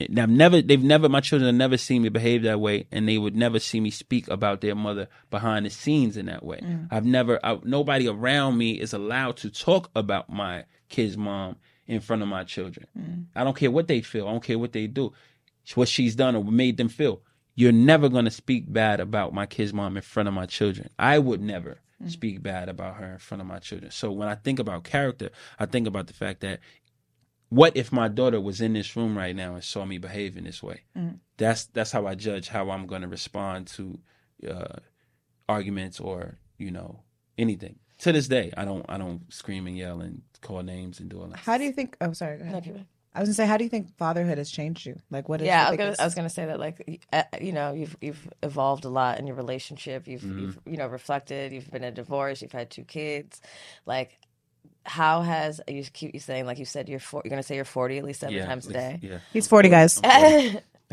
I've 0.00 0.28
never, 0.28 0.60
they've 0.60 0.82
never, 0.82 1.08
my 1.08 1.20
children 1.20 1.46
have 1.46 1.54
never 1.54 1.76
seen 1.76 2.02
me 2.02 2.08
behave 2.08 2.42
that 2.42 2.60
way, 2.60 2.86
and 2.92 3.08
they 3.08 3.18
would 3.18 3.34
never 3.34 3.58
see 3.58 3.80
me 3.80 3.90
speak 3.90 4.28
about 4.28 4.60
their 4.60 4.74
mother 4.74 5.08
behind 5.30 5.64
the 5.64 5.70
scenes 5.70 6.16
in 6.16 6.26
that 6.26 6.44
way. 6.44 6.58
Mm. 6.58 6.88
I've 6.90 7.06
never, 7.06 7.40
I, 7.44 7.58
nobody 7.64 8.08
around 8.08 8.58
me 8.58 8.72
is 8.72 8.92
allowed 8.92 9.38
to 9.38 9.50
talk 9.50 9.90
about 9.94 10.28
my 10.28 10.64
kid's 10.88 11.16
mom 11.16 11.56
in 11.86 12.00
front 12.00 12.22
of 12.22 12.28
my 12.28 12.44
children. 12.44 12.86
Mm. 12.98 13.26
I 13.34 13.44
don't 13.44 13.56
care 13.56 13.70
what 13.70 13.88
they 13.88 14.00
feel. 14.02 14.28
I 14.28 14.32
don't 14.32 14.42
care 14.42 14.58
what 14.58 14.72
they 14.72 14.86
do, 14.86 15.12
what 15.74 15.88
she's 15.88 16.14
done 16.14 16.36
or 16.36 16.44
made 16.44 16.76
them 16.76 16.88
feel. 16.88 17.22
You're 17.54 17.72
never 17.72 18.10
going 18.10 18.26
to 18.26 18.30
speak 18.30 18.70
bad 18.70 19.00
about 19.00 19.32
my 19.32 19.46
kid's 19.46 19.72
mom 19.72 19.96
in 19.96 20.02
front 20.02 20.28
of 20.28 20.34
my 20.34 20.44
children. 20.44 20.90
I 20.98 21.18
would 21.18 21.40
never 21.40 21.78
mm. 22.02 22.10
speak 22.10 22.42
bad 22.42 22.68
about 22.68 22.96
her 22.96 23.12
in 23.12 23.18
front 23.18 23.40
of 23.40 23.46
my 23.46 23.60
children. 23.60 23.90
So 23.92 24.12
when 24.12 24.28
I 24.28 24.34
think 24.34 24.58
about 24.58 24.84
character, 24.84 25.30
I 25.58 25.64
think 25.64 25.86
about 25.86 26.06
the 26.06 26.12
fact 26.12 26.40
that 26.40 26.60
what 27.48 27.76
if 27.76 27.92
my 27.92 28.08
daughter 28.08 28.40
was 28.40 28.60
in 28.60 28.72
this 28.72 28.96
room 28.96 29.16
right 29.16 29.34
now 29.34 29.54
and 29.54 29.62
saw 29.64 29.84
me 29.84 29.98
behave 29.98 30.36
in 30.36 30.44
this 30.44 30.62
way? 30.62 30.82
That's 31.36 31.66
that's 31.66 31.92
how 31.92 32.06
I 32.06 32.14
judge 32.14 32.48
how 32.48 32.70
I'm 32.70 32.86
going 32.86 33.02
to 33.02 33.08
respond 33.08 33.66
to 33.68 33.98
uh, 34.48 34.76
arguments 35.48 36.00
or 36.00 36.38
you 36.58 36.70
know 36.70 37.00
anything. 37.38 37.78
To 38.00 38.12
this 38.12 38.28
day, 38.28 38.52
I 38.56 38.64
don't 38.64 38.84
I 38.88 38.98
don't 38.98 39.32
scream 39.32 39.66
and 39.66 39.76
yell 39.76 40.00
and 40.00 40.22
call 40.42 40.62
names 40.62 41.00
and 41.00 41.08
do 41.08 41.20
all 41.20 41.28
that. 41.28 41.38
How 41.38 41.56
do 41.56 41.64
you 41.64 41.72
think? 41.72 41.96
Oh, 42.00 42.12
sorry. 42.12 42.36
Go 42.38 42.42
ahead. 42.42 42.54
No, 42.54 42.60
keep 42.60 42.76
it. 42.76 42.86
I 43.14 43.20
was 43.20 43.28
gonna 43.30 43.34
say, 43.34 43.46
how 43.46 43.56
do 43.56 43.64
you 43.64 43.70
think 43.70 43.96
fatherhood 43.96 44.36
has 44.36 44.50
changed 44.50 44.84
you? 44.84 45.00
Like, 45.10 45.26
what 45.30 45.40
is? 45.40 45.46
yeah, 45.46 45.66
I 45.66 45.70
was, 45.70 45.78
gonna, 45.78 45.96
I 46.00 46.04
was 46.04 46.14
gonna 46.14 46.28
say 46.28 46.44
that 46.44 46.60
like 46.60 47.00
uh, 47.14 47.22
you 47.40 47.52
know 47.52 47.72
you've 47.72 47.96
you've 48.02 48.28
evolved 48.42 48.84
a 48.84 48.90
lot 48.90 49.18
in 49.18 49.26
your 49.26 49.36
relationship. 49.36 50.06
You've 50.06 50.20
Mm-hmm. 50.20 50.38
you've 50.40 50.58
you 50.66 50.76
know 50.76 50.86
reflected. 50.88 51.52
You've 51.52 51.70
been 51.70 51.84
a 51.84 51.90
divorce. 51.90 52.42
You've 52.42 52.52
had 52.52 52.68
two 52.70 52.84
kids. 52.84 53.40
Like, 53.86 54.18
how 54.86 55.22
has 55.22 55.60
you 55.68 55.84
keep 55.84 56.14
you 56.14 56.20
saying 56.20 56.46
like 56.46 56.58
you 56.58 56.64
said 56.64 56.88
you're 56.88 57.00
four, 57.00 57.22
you're 57.24 57.30
gonna 57.30 57.42
say 57.42 57.56
you're 57.56 57.64
forty 57.64 57.98
at 57.98 58.04
least 58.04 58.20
seven 58.20 58.36
yeah, 58.36 58.46
times 58.46 58.66
a 58.66 58.72
day. 58.72 58.98
Yeah. 59.02 59.18
He's 59.32 59.46
forty, 59.46 59.68
guys. 59.68 60.00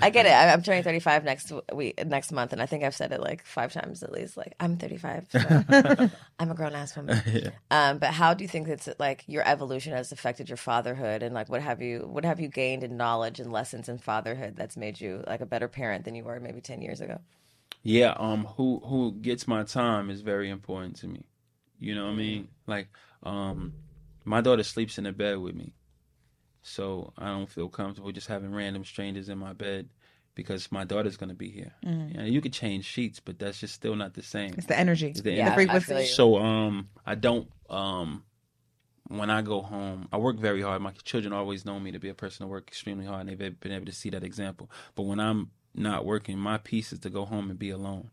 I 0.01 0.09
get 0.09 0.25
it. 0.25 0.31
I- 0.31 0.51
I'm 0.51 0.63
turning 0.63 0.83
35 0.83 1.23
next 1.23 1.51
week, 1.71 2.03
next 2.05 2.31
month, 2.31 2.51
and 2.51 2.61
I 2.61 2.65
think 2.65 2.83
I've 2.83 2.95
said 2.95 3.11
it 3.11 3.21
like 3.21 3.45
five 3.45 3.71
times 3.71 4.01
at 4.01 4.11
least. 4.11 4.35
Like 4.37 4.55
I'm 4.59 4.77
35, 4.77 5.27
so 5.29 5.39
I'm 6.39 6.51
a 6.51 6.55
grown 6.55 6.73
ass 6.73 6.95
woman. 6.95 7.21
Um, 7.71 7.97
but 7.97 8.09
how 8.09 8.33
do 8.33 8.43
you 8.43 8.47
think 8.47 8.67
it's 8.67 8.87
like 8.99 9.23
your 9.27 9.47
evolution 9.47 9.93
has 9.93 10.11
affected 10.11 10.49
your 10.49 10.57
fatherhood, 10.57 11.23
and 11.23 11.33
like 11.33 11.49
what 11.49 11.61
have 11.61 11.81
you 11.81 11.99
what 11.99 12.25
have 12.25 12.39
you 12.39 12.47
gained 12.47 12.83
in 12.83 12.97
knowledge 12.97 13.39
and 13.39 13.51
lessons 13.51 13.89
in 13.89 13.97
fatherhood 13.97 14.55
that's 14.55 14.77
made 14.77 14.99
you 15.01 15.23
like 15.27 15.41
a 15.41 15.45
better 15.45 15.67
parent 15.67 16.05
than 16.05 16.15
you 16.15 16.23
were 16.23 16.39
maybe 16.39 16.61
10 16.61 16.81
years 16.81 17.01
ago? 17.01 17.19
Yeah, 17.83 18.13
um 18.17 18.45
who 18.45 18.81
who 18.85 19.11
gets 19.13 19.47
my 19.47 19.63
time 19.63 20.09
is 20.09 20.21
very 20.21 20.49
important 20.49 20.95
to 20.97 21.07
me. 21.07 21.25
You 21.79 21.95
know 21.95 22.05
what 22.05 22.13
I 22.13 22.15
mean? 22.15 22.47
Like 22.67 22.87
um 23.23 23.73
my 24.25 24.41
daughter 24.41 24.63
sleeps 24.63 24.97
in 24.97 25.03
the 25.03 25.11
bed 25.11 25.37
with 25.39 25.55
me. 25.55 25.73
So 26.61 27.13
I 27.17 27.27
don't 27.27 27.49
feel 27.49 27.69
comfortable 27.69 28.11
just 28.11 28.27
having 28.27 28.53
random 28.53 28.85
strangers 28.85 29.29
in 29.29 29.37
my 29.37 29.53
bed 29.53 29.89
because 30.35 30.71
my 30.71 30.83
daughter's 30.85 31.17
going 31.17 31.29
to 31.29 31.35
be 31.35 31.49
here. 31.49 31.73
Yeah, 31.83 32.23
you 32.23 32.41
could 32.41 32.53
change 32.53 32.85
sheets, 32.85 33.19
but 33.19 33.37
that's 33.37 33.59
just 33.59 33.73
still 33.73 33.95
not 33.95 34.13
the 34.13 34.23
same. 34.23 34.53
It's 34.57 34.67
the 34.67 34.79
energy, 34.79 35.09
It's 35.09 35.21
the 35.21 35.31
the 35.31 35.35
Yeah, 35.37 35.51
I 35.51 35.53
frequency. 35.53 36.05
So 36.05 36.37
um 36.37 36.89
I 37.05 37.15
don't 37.15 37.49
um 37.69 38.23
when 39.09 39.29
I 39.29 39.41
go 39.41 39.61
home, 39.61 40.07
I 40.11 40.17
work 40.17 40.37
very 40.37 40.61
hard. 40.61 40.81
My 40.81 40.91
children 41.03 41.33
always 41.33 41.65
know 41.65 41.79
me 41.79 41.91
to 41.91 41.99
be 41.99 42.09
a 42.09 42.13
person 42.13 42.45
who 42.45 42.51
work 42.51 42.67
extremely 42.67 43.05
hard, 43.05 43.27
and 43.27 43.37
they've 43.37 43.59
been 43.59 43.71
able 43.71 43.85
to 43.85 43.91
see 43.91 44.09
that 44.11 44.23
example. 44.23 44.71
But 44.95 45.03
when 45.03 45.19
I'm 45.19 45.51
not 45.75 46.05
working, 46.05 46.39
my 46.39 46.57
piece 46.57 46.93
is 46.93 46.99
to 46.99 47.09
go 47.09 47.25
home 47.25 47.49
and 47.49 47.59
be 47.59 47.69
alone. 47.69 48.11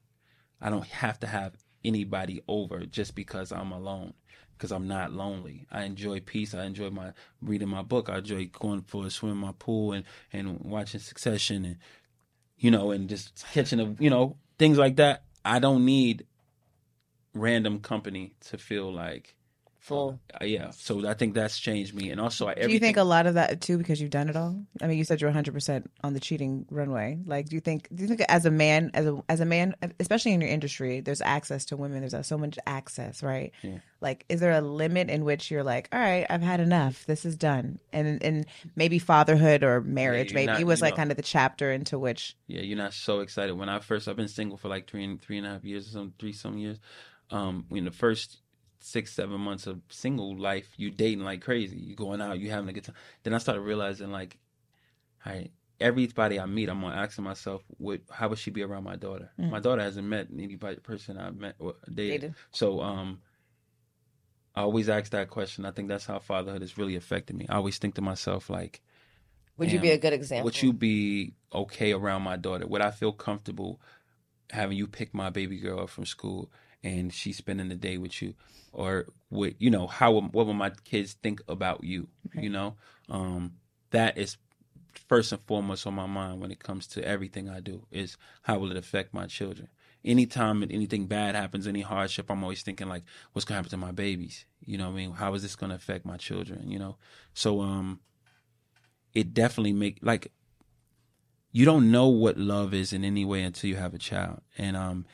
I 0.61 0.69
don't 0.69 0.87
have 0.87 1.21
to 1.21 1.27
have 1.27 1.55
anybody 1.85 2.43
over 2.49 2.85
just 2.85 3.15
because 3.15 3.53
I'm 3.53 3.73
alone. 3.73 4.15
Because 4.61 4.73
I'm 4.73 4.87
not 4.87 5.11
lonely. 5.11 5.67
I 5.73 5.85
enjoy 5.85 6.21
peace. 6.21 6.53
I 6.53 6.65
enjoy 6.65 6.91
my 6.91 7.15
reading 7.41 7.69
my 7.69 7.81
book. 7.81 8.11
I 8.11 8.19
enjoy 8.19 8.51
going 8.53 8.83
for 8.83 9.07
a 9.07 9.11
swim 9.11 9.33
in 9.33 9.39
my 9.39 9.53
pool 9.59 9.93
and 9.95 10.05
and 10.35 10.61
watching 10.61 11.01
Succession 11.01 11.65
and 11.65 11.77
you 12.59 12.71
know 12.71 12.91
and 12.91 13.09
just 13.09 13.43
catching 13.55 13.81
a 13.81 13.97
you 13.99 14.11
know 14.11 14.37
things 14.59 14.77
like 14.77 14.97
that. 14.97 15.25
I 15.47 15.61
don't 15.61 15.87
need 15.87 16.27
random 17.33 17.81
company 17.81 18.35
to 18.49 18.59
feel 18.59 18.93
like 18.93 19.35
Full. 19.81 20.21
uh, 20.41 20.45
yeah. 20.45 20.71
So 20.71 21.09
I 21.09 21.15
think 21.15 21.33
that's 21.35 21.59
changed 21.59 21.95
me, 21.95 22.11
and 22.11 22.21
also 22.21 22.47
I. 22.47 22.55
Do 22.55 22.71
you 22.71 22.79
think 22.79 22.99
a 22.99 23.03
lot 23.03 23.27
of 23.27 23.35
that 23.35 23.63
too 23.63 23.79
because 23.79 24.01
you've 24.01 24.11
done 24.11 24.29
it 24.29 24.37
all? 24.37 24.63
I 24.83 24.87
mean, 24.87 24.99
you 24.99 25.05
said 25.05 25.21
you're 25.21 25.31
100 25.31 25.55
percent 25.55 25.91
on 26.05 26.13
the 26.13 26.21
cheating 26.21 26.67
runway. 26.71 27.19
Like, 27.25 27.49
do 27.49 27.57
you 27.57 27.61
think? 27.61 27.89
Do 27.95 28.03
you 28.03 28.09
think 28.09 28.21
as 28.29 28.45
a 28.45 28.51
man, 28.51 28.91
as 28.93 29.07
a 29.07 29.19
as 29.31 29.41
a 29.41 29.47
man, 29.47 29.75
especially 29.99 30.33
in 30.35 30.41
your 30.43 30.51
industry, 30.51 31.01
there's 31.01 31.23
access 31.23 31.65
to 31.67 31.77
women. 31.79 32.07
There's 32.07 32.27
so 32.27 32.37
much 32.37 32.59
access, 32.67 33.23
right? 33.23 33.53
Yeah. 33.63 33.79
Like, 34.03 34.25
is 34.29 34.41
there 34.41 34.53
a 34.53 34.61
limit 34.61 35.09
in 35.11 35.25
which 35.25 35.51
you're 35.51 35.65
like, 35.65 35.89
all 35.93 35.99
right, 36.01 36.27
I've 36.31 36.43
had 36.43 36.61
enough. 36.61 37.07
This 37.07 37.25
is 37.25 37.37
done. 37.37 37.79
And 37.93 38.23
and 38.23 38.47
maybe 38.77 38.99
fatherhood 38.99 39.63
or 39.65 39.81
marriage, 39.81 40.31
you're 40.33 40.37
maybe 40.41 40.53
not- 40.53 40.61
it 40.61 40.65
was 40.67 40.83
like 40.83 40.93
know- 40.93 40.97
kind 40.99 41.11
of 41.11 41.17
the 41.17 41.23
chapter 41.23 41.73
into 41.73 41.99
which. 41.99 42.37
Yeah, 42.47 42.61
you're 42.61 42.77
not 42.79 42.93
so 42.93 43.21
excited. 43.21 43.57
When 43.57 43.71
I 43.71 43.79
first, 43.81 44.09
I've 44.09 44.17
been 44.17 44.29
single 44.29 44.59
for 44.59 44.69
like 44.69 44.89
three 44.91 45.05
and 45.05 45.21
three 45.21 45.39
and 45.39 45.47
a 45.47 45.51
half 45.51 45.65
years 45.65 45.89
or 45.89 45.91
some 45.93 46.13
three 46.19 46.33
some 46.35 46.59
years. 46.59 46.79
Um, 47.31 47.65
in 47.71 47.85
the 47.85 47.91
first 47.93 48.39
six 48.81 49.13
seven 49.13 49.41
months 49.41 49.67
of 49.67 49.81
single 49.89 50.37
life, 50.37 50.73
you 50.77 50.91
dating 50.91 51.25
like 51.25 51.43
crazy. 51.43 51.79
You 51.79 51.95
going 51.95 52.21
out, 52.21 52.39
you 52.39 52.51
having 52.51 52.69
a 52.69 52.73
good 52.73 52.85
time. 52.85 52.97
Then 53.23 53.35
I 53.35 53.39
started 53.39 53.61
realizing 53.61 54.11
like, 54.11 54.39
I 55.25 55.51
everybody 55.81 56.39
I 56.39 56.47
meet, 56.47 56.69
I'm 56.69 56.85
asking 56.85 57.25
myself, 57.25 57.63
what 57.79 58.01
how 58.11 58.29
would 58.29 58.39
she 58.39 58.51
be 58.51 58.63
around 58.63 58.85
my 58.85 58.97
daughter? 58.97 59.31
Mm. 59.39 59.51
My 59.51 59.61
daughter 59.61 59.83
hasn't 59.83 60.07
met 60.07 60.29
anybody 60.33 60.77
person 60.77 61.19
I've 61.19 61.37
met 61.37 61.57
or 61.59 61.75
dated. 61.87 62.21
Dated. 62.21 62.35
So 62.53 62.81
um, 62.81 63.21
I 64.55 64.63
always 64.63 64.89
ask 64.89 65.11
that 65.13 65.31
question. 65.31 65.65
I 65.65 65.71
think 65.71 65.89
that's 65.89 66.07
how 66.07 66.19
fatherhood 66.19 66.63
has 66.63 66.77
really 66.77 66.97
affected 66.97 67.37
me. 67.37 67.47
I 67.49 67.57
always 67.57 67.79
think 67.79 67.95
to 67.95 68.03
myself 68.03 68.51
like. 68.51 68.81
Would 69.57 69.73
you 69.73 69.79
be 69.79 69.91
a 69.91 69.99
good 69.99 70.15
example? 70.15 70.47
Would 70.47 70.63
you 70.63 70.73
be 70.73 71.35
okay 71.53 71.93
around 71.93 72.23
my 72.23 72.39
daughter? 72.39 72.67
Would 72.67 72.81
I 72.81 72.91
feel 72.91 73.13
comfortable 73.13 73.79
having 74.51 74.79
you 74.79 74.87
pick 74.87 75.13
my 75.13 75.29
baby 75.29 75.59
girl 75.59 75.81
up 75.81 75.91
from 75.91 76.07
school 76.07 76.51
and 76.83 77.13
she's 77.13 77.37
spending 77.37 77.69
the 77.69 77.75
day 77.75 77.99
with 77.99 78.21
you? 78.23 78.35
Or 78.73 79.07
would 79.31 79.57
you 79.59 79.71
know 79.71 79.87
how 79.87 80.13
what 80.13 80.47
will 80.47 80.55
my 80.55 80.71
kids 80.85 81.15
think 81.15 81.41
about 81.49 81.85
you? 81.85 82.09
You 82.35 82.51
know, 82.51 82.77
um, 83.09 83.55
that 83.91 84.17
is 84.17 84.37
first 85.09 85.33
and 85.33 85.41
foremost 85.43 85.87
on 85.87 85.95
my 85.95 86.07
mind 86.07 86.41
when 86.41 86.51
it 86.51 86.63
comes 86.63 86.87
to 86.89 87.05
everything 87.05 87.49
I 87.49 87.61
do. 87.61 87.87
Is 87.91 88.17
how 88.43 88.59
will 88.59 88.71
it 88.71 88.77
affect 88.77 89.13
my 89.13 89.27
children? 89.27 89.69
Anytime 90.05 90.63
anything 90.63 91.07
bad 91.07 91.35
happens, 91.35 91.67
any 91.67 91.83
hardship, 91.83 92.31
I'm 92.31 92.43
always 92.43 92.63
thinking 92.63 92.89
like, 92.89 93.03
what's 93.33 93.45
gonna 93.45 93.57
happen 93.59 93.71
to 93.71 93.77
my 93.77 93.93
babies? 93.93 94.47
You 94.65 94.79
know, 94.79 94.87
what 94.87 94.95
I 94.95 94.97
mean, 94.97 95.13
how 95.13 95.35
is 95.35 95.43
this 95.43 95.57
gonna 95.57 95.75
affect 95.75 96.07
my 96.07 96.17
children? 96.17 96.71
You 96.71 96.79
know, 96.79 96.97
so 97.35 97.61
um, 97.61 98.01
it 99.13 99.35
definitely 99.35 99.73
make 99.73 99.99
like 100.01 100.33
you 101.53 101.65
don't 101.65 101.91
know 101.91 102.07
what 102.09 102.39
love 102.39 102.73
is 102.73 102.93
in 102.93 103.05
any 103.05 103.25
way 103.25 103.43
until 103.43 103.69
you 103.69 103.77
have 103.77 103.95
a 103.95 103.99
child. 103.99 104.41
And 104.57 104.77
um 104.77 105.07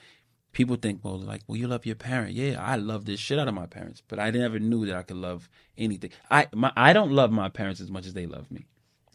people 0.57 0.77
think, 0.77 1.05
well, 1.05 1.19
like, 1.19 1.43
well, 1.47 1.59
you 1.59 1.69
love 1.69 1.85
your 1.85 1.95
parent. 1.95 2.33
Yeah, 2.33 2.65
I 2.65 2.77
love 2.77 3.05
this 3.05 3.21
shit 3.21 3.39
out 3.39 3.47
of 3.47 3.53
my 3.53 3.67
parents, 3.67 4.03
but 4.09 4.19
I 4.19 4.31
never 4.31 4.59
knew 4.59 4.87
that 4.87 4.97
I 4.97 5.03
could 5.03 5.19
love 5.19 5.51
anything. 5.77 6.11
I 6.31 6.49
my 6.55 6.73
I 6.75 6.95
don't 6.95 7.13
love 7.13 7.31
my 7.31 7.51
parents 7.51 7.79
as 7.83 7.91
much 7.91 8.07
as 8.07 8.15
they 8.15 8.27
love 8.27 8.51
me. 8.51 8.65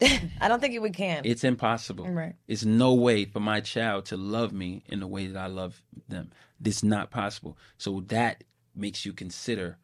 I 0.40 0.46
don't 0.46 0.60
think 0.60 0.72
you 0.72 0.80
would 0.82 0.94
can. 0.94 1.22
It's 1.24 1.42
impossible. 1.42 2.08
Right. 2.08 2.36
It's 2.46 2.64
no 2.64 2.94
way 2.94 3.24
for 3.24 3.40
my 3.40 3.60
child 3.60 4.06
to 4.06 4.16
love 4.16 4.52
me 4.52 4.84
in 4.86 5.00
the 5.00 5.08
way 5.08 5.26
that 5.26 5.38
I 5.38 5.48
love 5.48 5.82
them. 6.08 6.30
It's 6.64 6.84
not 6.84 7.10
possible. 7.10 7.58
So 7.76 8.04
that 8.06 8.44
makes 8.76 9.04
you 9.04 9.12
consider 9.12 9.78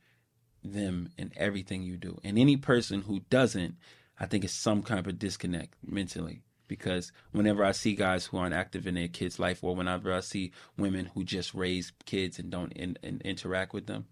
them 0.62 1.10
in 1.18 1.32
everything 1.36 1.82
you 1.82 1.96
do. 1.96 2.20
And 2.22 2.38
any 2.38 2.56
person 2.56 3.02
who 3.02 3.20
doesn't, 3.30 3.74
I 4.18 4.26
think 4.26 4.44
it's 4.44 4.54
some 4.54 4.82
kind 4.82 5.00
of 5.00 5.08
a 5.08 5.12
disconnect 5.12 5.74
mentally. 5.84 6.42
Because 6.68 7.10
whenever 7.32 7.64
I 7.64 7.72
see 7.72 7.94
guys 7.94 8.26
who 8.26 8.36
aren't 8.36 8.54
active 8.54 8.86
in 8.86 8.94
their 8.94 9.08
kids' 9.08 9.38
life, 9.38 9.64
or 9.64 9.74
whenever 9.74 10.12
I 10.12 10.20
see 10.20 10.52
women 10.76 11.10
who 11.14 11.24
just 11.24 11.54
raise 11.54 11.92
kids 12.04 12.38
and 12.38 12.50
don't 12.50 12.72
in, 12.74 12.96
and 13.02 13.20
interact 13.22 13.72
with 13.72 13.86
them, 13.86 14.06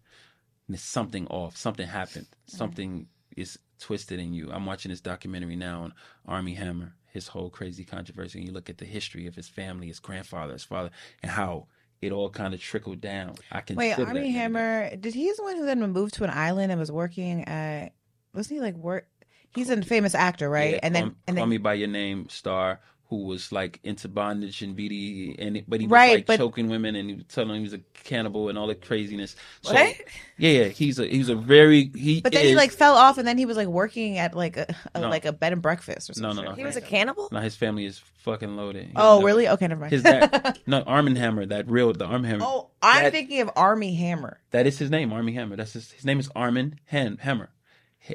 there's 0.68 0.82
something 0.82 1.26
off. 1.28 1.56
Something 1.56 1.86
happened. 1.86 2.26
Mm-hmm. 2.26 2.56
Something 2.56 3.06
is 3.36 3.58
twisted 3.78 4.18
in 4.18 4.32
you. 4.32 4.50
I'm 4.50 4.66
watching 4.66 4.90
this 4.90 5.00
documentary 5.00 5.56
now 5.56 5.82
on 5.82 5.94
Armie 6.26 6.54
Hammer, 6.54 6.94
his 7.12 7.28
whole 7.28 7.50
crazy 7.50 7.84
controversy, 7.84 8.38
and 8.38 8.48
you 8.48 8.54
look 8.54 8.70
at 8.70 8.78
the 8.78 8.84
history 8.84 9.26
of 9.26 9.34
his 9.34 9.48
family, 9.48 9.88
his 9.88 10.00
grandfather, 10.00 10.54
his 10.54 10.64
father, 10.64 10.90
and 11.22 11.30
how 11.30 11.66
it 12.00 12.12
all 12.12 12.30
kind 12.30 12.54
of 12.54 12.60
trickled 12.60 13.00
down. 13.00 13.34
I 13.52 13.60
can 13.60 13.76
Wait, 13.76 13.98
Armie 13.98 14.32
Hammer, 14.32 14.96
did 14.96 15.14
he's 15.14 15.36
the 15.36 15.42
one 15.42 15.56
who 15.56 15.66
then 15.66 15.80
moved 15.92 16.14
to 16.14 16.24
an 16.24 16.30
island 16.30 16.72
and 16.72 16.80
was 16.80 16.92
working 16.92 17.44
at? 17.44 17.92
Wasn't 18.34 18.54
he 18.54 18.60
like 18.60 18.74
work? 18.74 19.08
He's 19.56 19.70
a 19.70 19.82
famous 19.82 20.14
actor, 20.14 20.48
right? 20.48 20.74
Yeah, 20.74 20.80
and 20.82 20.94
then 20.94 21.02
call, 21.04 21.14
and 21.28 21.36
call 21.38 21.46
me 21.46 21.58
by 21.58 21.74
your 21.74 21.88
name 21.88 22.28
star 22.28 22.80
who 23.08 23.22
was 23.24 23.52
like 23.52 23.78
into 23.84 24.08
bondage 24.08 24.62
and 24.62 24.76
BD, 24.76 25.36
and 25.38 25.62
but 25.68 25.80
he 25.80 25.86
was 25.86 25.92
Right, 25.92 26.14
like 26.16 26.26
but- 26.26 26.38
choking 26.38 26.68
women 26.68 26.96
and 26.96 27.08
he 27.08 27.14
was 27.14 27.24
telling 27.26 27.50
them 27.50 27.58
he 27.58 27.62
was 27.62 27.72
a 27.72 27.78
cannibal 28.02 28.48
and 28.48 28.58
all 28.58 28.66
the 28.66 28.74
craziness. 28.74 29.36
So 29.62 29.74
What? 29.74 29.94
yeah, 30.38 30.50
yeah, 30.50 30.64
he's 30.64 30.98
a 30.98 31.06
he's 31.06 31.28
a 31.28 31.36
very 31.36 31.92
he. 31.94 32.20
But 32.20 32.32
then 32.32 32.42
is, 32.44 32.50
he 32.50 32.56
like 32.56 32.72
fell 32.72 32.96
off, 32.96 33.16
and 33.16 33.26
then 33.26 33.38
he 33.38 33.46
was 33.46 33.56
like 33.56 33.68
working 33.68 34.18
at 34.18 34.34
like 34.34 34.56
a, 34.56 34.66
a 34.96 35.00
No. 35.02 35.08
like 35.08 35.24
a 35.24 35.32
bed 35.32 35.52
and 35.52 35.62
breakfast 35.62 36.10
or 36.10 36.14
No, 36.20 36.30
something. 36.30 36.36
no, 36.46 36.50
no. 36.50 36.50
no. 36.50 36.56
he 36.56 36.64
was 36.64 36.74
a 36.74 36.80
cannibal. 36.80 37.28
Now 37.30 37.40
his 37.42 37.54
family 37.54 37.84
is 37.84 37.98
fucking 38.24 38.56
loaded. 38.56 38.86
He 38.86 38.92
Oh, 38.96 39.18
never- 39.18 39.26
really? 39.26 39.48
Okay, 39.50 39.68
never 39.68 39.80
mind. 39.82 39.92
His 39.92 40.02
dad, 40.02 40.58
no, 40.66 40.82
Arm 40.82 41.06
and 41.06 41.16
Hammer, 41.16 41.46
that 41.46 41.70
real, 41.70 41.92
the 41.92 42.06
Arm 42.06 42.24
Hammer. 42.24 42.44
oh, 42.44 42.70
I'm 42.82 43.04
That- 43.04 43.12
thinking 43.12 43.40
of 43.40 43.50
Armie 43.54 43.94
Hammer. 43.94 44.40
That 44.50 44.66
is 44.66 44.80
his 44.80 44.90
name, 44.90 45.12
Armie 45.12 45.34
Hammer. 45.34 45.54
That's 45.54 45.74
his, 45.74 45.92
his 45.92 46.04
name 46.04 46.18
is 46.18 46.28
Armin 46.34 46.80
Han, 46.90 47.18
Hammer, 47.20 47.50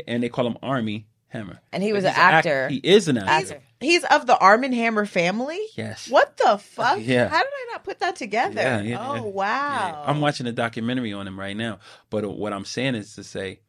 and 0.06 0.22
they 0.22 0.28
call 0.28 0.46
him 0.48 0.58
Armie 0.62 1.08
Hammer. 1.32 1.62
And 1.72 1.82
he 1.82 1.94
was 1.94 2.04
an 2.04 2.14
actor. 2.14 2.68
He 2.68 2.76
is 2.78 3.08
an 3.08 3.18
actor. 3.18 3.56
Actor. 3.56 3.64
He's 3.80 4.04
of 4.04 4.28
the 4.28 4.38
Arm 4.38 4.66
and 4.66 4.74
Hammer 4.74 5.06
family. 5.06 5.60
Yes. 5.76 6.10
What 6.10 6.36
the 6.36 6.58
fuck? 6.58 7.00
Yeah. 7.02 7.30
How 7.30 7.40
did 7.40 7.48
I 7.54 7.68
not 7.72 7.84
put 7.86 8.00
that 8.00 8.18
together? 8.18 8.62
Yeah, 8.62 8.82
yeah, 8.82 9.10
oh 9.10 9.16
yeah. 9.16 9.22
wow. 9.22 10.04
I'm 10.06 10.20
watching 10.20 10.46
a 10.48 10.52
documentary 10.52 11.14
on 11.14 11.26
him 11.28 11.40
right 11.40 11.56
now. 11.56 11.80
But 12.10 12.30
what 12.38 12.52
I'm 12.52 12.66
saying 12.66 12.96
is 12.96 13.16
to 13.16 13.24
say, 13.24 13.62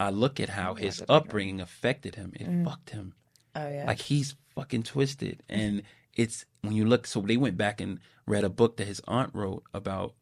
I 0.00 0.08
look 0.10 0.40
at 0.40 0.48
how 0.48 0.74
his 0.74 1.04
upbringing 1.08 1.60
affected 1.60 2.14
him. 2.14 2.32
It 2.34 2.48
Mm. 2.48 2.64
fucked 2.64 2.90
him. 2.90 3.12
Oh 3.54 3.68
yeah. 3.68 3.84
Like 3.86 4.00
he's 4.00 4.34
fucking 4.54 4.84
twisted. 4.84 5.42
And 5.50 5.82
it's 6.14 6.46
when 6.62 6.72
you 6.72 6.86
look. 6.86 7.06
So 7.06 7.20
they 7.20 7.36
went 7.36 7.58
back 7.58 7.82
and 7.82 8.00
read 8.26 8.44
a 8.44 8.48
book 8.50 8.78
that 8.78 8.86
his 8.86 9.02
aunt 9.06 9.34
wrote 9.34 9.62
about 9.74 10.14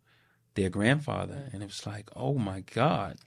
their 0.56 0.68
grandfather, 0.68 1.48
and 1.52 1.62
it 1.62 1.66
was 1.66 1.86
like, 1.86 2.10
oh 2.16 2.34
my 2.34 2.60
god. 2.60 3.18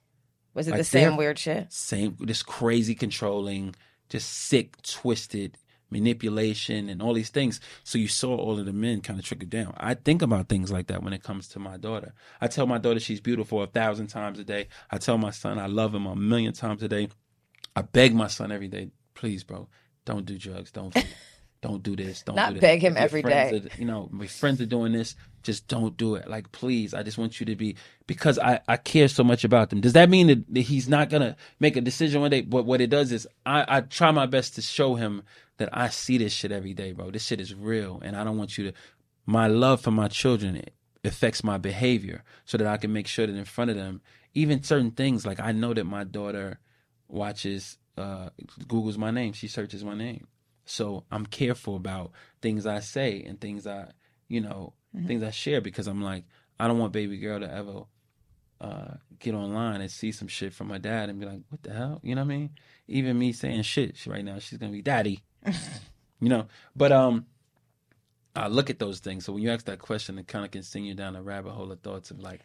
Was 0.57 0.67
it 0.67 0.71
like 0.71 0.79
the 0.79 0.83
same 0.83 1.15
weird 1.15 1.39
shit? 1.39 1.71
same 1.71 2.17
this 2.19 2.43
crazy 2.43 2.95
controlling 2.95 3.75
just 4.09 4.29
sick 4.29 4.81
twisted 4.81 5.57
manipulation 5.89 6.89
and 6.89 7.01
all 7.01 7.13
these 7.13 7.29
things. 7.29 7.61
So 7.85 7.97
you 7.97 8.09
saw 8.09 8.35
all 8.35 8.59
of 8.59 8.65
the 8.65 8.73
men 8.73 8.99
kind 8.99 9.17
of 9.17 9.25
trickle 9.25 9.47
down. 9.47 9.73
I 9.77 9.93
think 9.93 10.21
about 10.21 10.49
things 10.49 10.69
like 10.69 10.87
that 10.87 11.01
when 11.01 11.13
it 11.13 11.23
comes 11.23 11.47
to 11.49 11.59
my 11.59 11.77
daughter. 11.77 12.13
I 12.41 12.47
tell 12.47 12.67
my 12.67 12.77
daughter 12.77 12.99
she's 12.99 13.21
beautiful 13.21 13.63
a 13.63 13.67
thousand 13.67 14.07
times 14.07 14.37
a 14.37 14.43
day. 14.43 14.67
I 14.91 14.97
tell 14.97 15.17
my 15.17 15.31
son 15.31 15.57
i 15.57 15.67
love 15.67 15.95
him 15.95 16.05
a 16.05 16.13
million 16.13 16.51
times 16.51 16.83
a 16.83 16.89
day. 16.89 17.07
I 17.73 17.83
beg 17.83 18.13
my 18.13 18.27
son 18.27 18.51
every 18.51 18.67
day 18.67 18.89
please 19.17 19.43
bro 19.43 19.67
don't 20.05 20.25
do 20.25 20.37
drugs 20.37 20.71
don't 20.71 20.93
do 20.93 21.01
don't 21.67 21.83
do 21.83 21.95
this 21.95 22.23
don't 22.23 22.35
Not 22.35 22.53
do 22.55 22.59
beg 22.61 22.81
him 22.81 22.95
every 22.97 23.21
day. 23.21 23.49
are- 23.57 23.79
you 23.79 23.85
know 23.85 24.09
my 24.11 24.27
friends 24.27 24.61
are 24.61 24.65
doing 24.77 24.93
this 24.93 25.15
just 25.43 25.67
don't 25.69 25.95
do 25.97 26.15
it. 26.15 26.27
Like 26.29 26.51
please 26.51 26.93
i 26.93 27.03
just 27.03 27.17
want 27.17 27.39
you 27.39 27.45
to 27.45 27.55
be 27.55 27.75
because 28.05 28.37
i 28.39 28.59
i 28.67 28.77
care 28.77 29.07
so 29.07 29.23
much 29.23 29.43
about 29.43 29.69
them. 29.69 29.79
Does 29.81 29.93
that 29.93 30.09
mean 30.09 30.27
that, 30.27 30.53
that 30.53 30.61
he's 30.61 30.89
not 30.89 31.09
gonna 31.09 31.35
make 31.59 31.75
a 31.77 31.81
decision 31.81 32.21
one 32.21 32.31
day? 32.31 32.41
But 32.41 32.65
what 32.65 32.81
it 32.81 32.89
does 32.89 33.11
is 33.11 33.27
i 33.45 33.65
i 33.77 33.81
try 33.81 34.11
my 34.11 34.25
best 34.25 34.55
to 34.55 34.61
show 34.61 34.95
him 34.95 35.23
that 35.57 35.69
i 35.73 35.89
see 35.89 36.17
this 36.17 36.33
shit 36.33 36.51
every 36.51 36.73
day 36.73 36.91
bro. 36.93 37.11
This 37.11 37.25
shit 37.25 37.41
is 37.41 37.53
real 37.53 38.01
and 38.03 38.15
i 38.15 38.23
don't 38.23 38.37
want 38.37 38.57
you 38.57 38.63
to 38.71 38.73
my 39.25 39.47
love 39.47 39.81
for 39.81 39.91
my 39.91 40.07
children 40.07 40.61
affects 41.03 41.43
my 41.43 41.57
behavior 41.57 42.23
so 42.45 42.57
that 42.57 42.67
i 42.67 42.77
can 42.77 42.91
make 42.93 43.07
sure 43.07 43.25
that 43.27 43.35
in 43.35 43.45
front 43.45 43.69
of 43.71 43.77
them 43.77 44.01
even 44.33 44.63
certain 44.63 44.91
things 44.91 45.25
like 45.25 45.39
i 45.39 45.51
know 45.51 45.73
that 45.73 45.85
my 45.85 46.03
daughter 46.03 46.59
watches 47.07 47.77
uh 47.97 48.29
googles 48.67 48.97
my 48.97 49.11
name. 49.11 49.33
She 49.33 49.47
searches 49.47 49.83
my 49.83 49.95
name 49.95 50.27
so 50.69 51.05
I'm 51.11 51.25
careful 51.25 51.75
about 51.75 52.11
things 52.41 52.65
I 52.65 52.79
say 52.79 53.23
and 53.23 53.39
things 53.39 53.65
I, 53.65 53.91
you 54.27 54.41
know, 54.41 54.73
things 55.05 55.23
I 55.23 55.31
share 55.31 55.61
because 55.61 55.87
I'm 55.87 56.01
like, 56.01 56.25
I 56.59 56.67
don't 56.67 56.79
want 56.79 56.91
baby 56.91 57.17
girl 57.17 57.39
to 57.39 57.51
ever 57.51 57.83
uh, 58.59 58.95
get 59.19 59.33
online 59.33 59.81
and 59.81 59.91
see 59.91 60.11
some 60.11 60.27
shit 60.27 60.53
from 60.53 60.67
my 60.67 60.77
dad 60.77 61.09
and 61.09 61.19
be 61.19 61.25
like, 61.25 61.41
what 61.49 61.63
the 61.63 61.73
hell? 61.73 61.99
You 62.03 62.15
know 62.15 62.21
what 62.21 62.33
I 62.33 62.37
mean? 62.37 62.49
Even 62.87 63.17
me 63.17 63.31
saying 63.31 63.61
shit 63.61 64.05
right 64.07 64.25
now, 64.25 64.39
she's 64.39 64.57
gonna 64.57 64.71
be 64.71 64.81
daddy. 64.81 65.23
you 66.19 66.29
know, 66.29 66.47
but 66.75 66.91
um, 66.91 67.25
I 68.35 68.47
look 68.47 68.69
at 68.69 68.79
those 68.79 68.99
things. 68.99 69.25
So 69.25 69.33
when 69.33 69.43
you 69.43 69.51
ask 69.51 69.65
that 69.65 69.79
question, 69.79 70.17
it 70.17 70.27
kind 70.27 70.45
of 70.45 70.51
can 70.51 70.63
send 70.63 70.85
you 70.87 70.95
down 70.95 71.15
a 71.15 71.21
rabbit 71.21 71.51
hole 71.51 71.71
of 71.71 71.79
thoughts 71.81 72.11
of 72.11 72.19
like, 72.19 72.41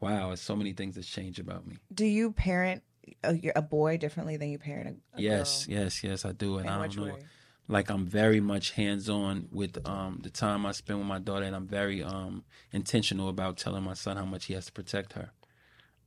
wow, 0.00 0.28
there's 0.28 0.40
so 0.40 0.56
many 0.56 0.72
things 0.72 0.96
that's 0.96 1.08
changed 1.08 1.38
about 1.38 1.66
me. 1.66 1.78
Do 1.92 2.04
you 2.04 2.32
parent 2.32 2.82
a, 3.22 3.38
a 3.56 3.62
boy 3.62 3.96
differently 3.96 4.36
than 4.36 4.50
you 4.50 4.58
parent 4.58 5.00
a, 5.14 5.18
a 5.18 5.22
yes, 5.22 5.66
girl? 5.66 5.76
yes, 5.78 6.04
yes, 6.04 6.24
I 6.24 6.32
do, 6.32 6.58
and 6.58 6.68
In 6.68 6.74
I 6.74 6.86
don't 6.86 6.96
know. 6.96 7.14
way? 7.14 7.24
Like 7.68 7.90
I'm 7.90 8.06
very 8.06 8.40
much 8.40 8.72
hands 8.72 9.08
on 9.08 9.48
with 9.50 9.78
um 9.86 10.20
the 10.22 10.30
time 10.30 10.66
I 10.66 10.72
spend 10.72 10.98
with 10.98 11.08
my 11.08 11.18
daughter 11.18 11.44
and 11.44 11.56
I'm 11.56 11.66
very 11.66 12.02
um 12.02 12.44
intentional 12.72 13.28
about 13.28 13.56
telling 13.56 13.82
my 13.84 13.94
son 13.94 14.16
how 14.16 14.24
much 14.26 14.46
he 14.46 14.54
has 14.54 14.66
to 14.66 14.72
protect 14.72 15.14
her. 15.14 15.30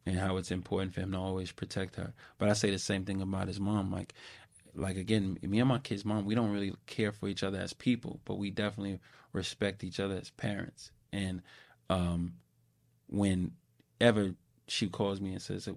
and 0.06 0.18
how 0.18 0.38
it's 0.38 0.52
important 0.52 0.94
for 0.94 1.02
him 1.02 1.12
to 1.12 1.18
always 1.18 1.52
protect 1.52 1.96
her. 1.98 2.14
But 2.38 2.48
I 2.50 2.54
say 2.54 2.72
the 2.72 2.80
same 2.80 3.04
thing 3.04 3.22
about 3.22 3.48
his 3.50 3.60
mom. 3.60 3.92
Like, 3.92 4.14
like 4.74 4.96
again, 4.98 5.38
me 5.42 5.60
and 5.60 5.68
my 5.68 5.80
kid's 5.80 6.06
mom, 6.06 6.24
we 6.26 6.34
don't 6.36 6.52
really 6.54 6.74
care 6.86 7.12
for 7.12 7.28
each 7.28 7.44
other 7.44 7.60
as 7.60 7.74
people, 7.74 8.22
but 8.24 8.38
we 8.38 8.50
definitely 8.50 9.00
respect 9.34 9.84
each 9.84 10.00
other 10.00 10.16
as 10.16 10.30
parents. 10.30 10.92
And 11.12 11.42
um, 11.90 12.36
whenever 13.10 14.36
she 14.68 14.88
calls 14.88 15.20
me 15.22 15.32
and 15.34 15.42
says, 15.42 15.68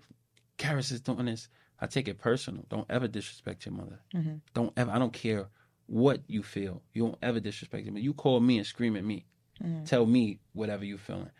"Karis 0.58 0.92
is 0.92 1.00
doing 1.00 1.26
this," 1.26 1.48
I 1.80 1.86
take 1.86 2.08
it 2.08 2.18
personal. 2.18 2.64
Don't 2.68 2.86
ever 2.90 3.08
disrespect 3.08 3.66
your 3.66 3.74
mother. 3.74 4.00
Mm-hmm. 4.14 4.34
Don't 4.54 4.72
ever. 4.76 4.90
I 4.90 4.98
don't 4.98 5.12
care 5.12 5.48
what 5.90 6.20
you 6.28 6.42
feel. 6.42 6.82
You 6.92 7.02
don't 7.02 7.18
ever 7.20 7.40
disrespect 7.40 7.90
me. 7.90 8.00
You 8.00 8.14
call 8.14 8.38
me 8.38 8.58
and 8.58 8.66
scream 8.66 8.96
at 8.96 9.04
me. 9.04 9.26
Mm-hmm. 9.62 9.84
Tell 9.84 10.06
me 10.06 10.38
whatever 10.52 10.84
you're 10.84 10.98
feeling. 10.98 11.30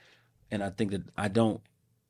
And 0.51 0.63
I 0.63 0.71
think 0.71 0.91
that 0.91 1.03
I 1.17 1.29
don't. 1.29 1.61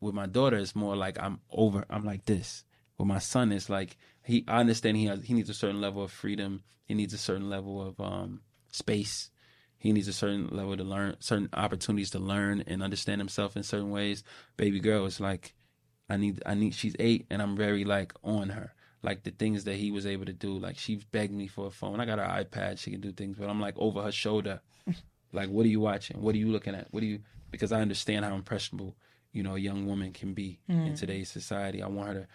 With 0.01 0.15
my 0.15 0.25
daughter, 0.25 0.57
it's 0.57 0.75
more 0.75 0.97
like 0.97 1.19
I'm 1.21 1.41
over. 1.51 1.85
I'm 1.91 2.05
like 2.05 2.25
this. 2.25 2.65
With 2.97 3.07
my 3.07 3.19
son, 3.19 3.53
it's 3.53 3.69
like 3.69 3.99
he. 4.25 4.45
I 4.49 4.61
understand 4.61 4.97
he 4.97 5.05
has. 5.07 5.23
He 5.23 5.35
needs 5.35 5.51
a 5.51 5.55
certain 5.55 5.83
level 5.83 6.03
of 6.03 6.11
freedom. 6.11 6.63
He 6.87 6.95
needs 6.95 7.13
a 7.13 7.19
certain 7.19 7.51
level 7.51 7.87
of 7.87 8.01
um, 8.01 8.41
space. 8.71 9.31
He 9.77 9.93
needs 9.93 10.09
a 10.09 10.15
certain 10.15 10.49
level 10.49 10.77
to 10.77 10.85
learn, 10.85 11.17
certain 11.21 11.51
opportunities 11.53 12.11
to 12.11 12.19
learn 12.19 12.65
and 12.67 12.83
understand 12.83 13.21
himself 13.21 13.57
in 13.57 13.63
certain 13.63 13.91
ways. 13.91 14.25
Baby 14.57 14.81
girl 14.81 15.05
is 15.05 15.21
like, 15.21 15.55
I 16.09 16.17
need, 16.17 16.43
I 16.47 16.55
need. 16.55 16.75
She's 16.75 16.97
eight, 16.99 17.27
and 17.31 17.43
I'm 17.43 17.57
very 17.57 17.85
like 17.85 18.15
on 18.25 18.49
her. 18.49 18.73
Like 19.03 19.23
the 19.23 19.31
things 19.31 19.65
that 19.65 19.77
he 19.77 19.91
was 19.91 20.07
able 20.07 20.27
to 20.27 20.33
do. 20.33 20.59
Like 20.59 20.79
she 20.79 20.97
begged 21.11 21.33
me 21.33 21.47
for 21.47 21.67
a 21.67 21.71
phone. 21.71 22.01
I 22.01 22.05
got 22.05 22.19
her 22.19 22.45
iPad. 22.45 22.79
She 22.79 22.91
can 22.91 23.01
do 23.01 23.13
things, 23.13 23.37
but 23.39 23.49
I'm 23.49 23.61
like 23.61 23.75
over 23.79 24.03
her 24.03 24.13
shoulder. 24.13 24.61
like, 25.33 25.49
what 25.49 25.65
are 25.65 25.71
you 25.71 25.81
watching? 25.81 26.21
What 26.21 26.35
are 26.35 26.39
you 26.39 26.49
looking 26.49 26.75
at? 26.75 26.89
What 26.91 27.01
do 27.01 27.07
you? 27.07 27.21
Because 27.51 27.73
I 27.73 27.81
understand 27.81 28.25
how 28.25 28.35
impressionable 28.35 28.97
you 29.33 29.43
know 29.43 29.57
a 29.57 29.59
young 29.59 29.87
woman 29.87 30.13
can 30.13 30.35
be 30.35 30.59
in 30.69 30.93
mm. 30.93 30.99
today's 30.99 31.31
society. 31.31 31.83
I 31.83 31.89
want 31.89 32.09
her 32.09 32.15
to, 32.15 32.27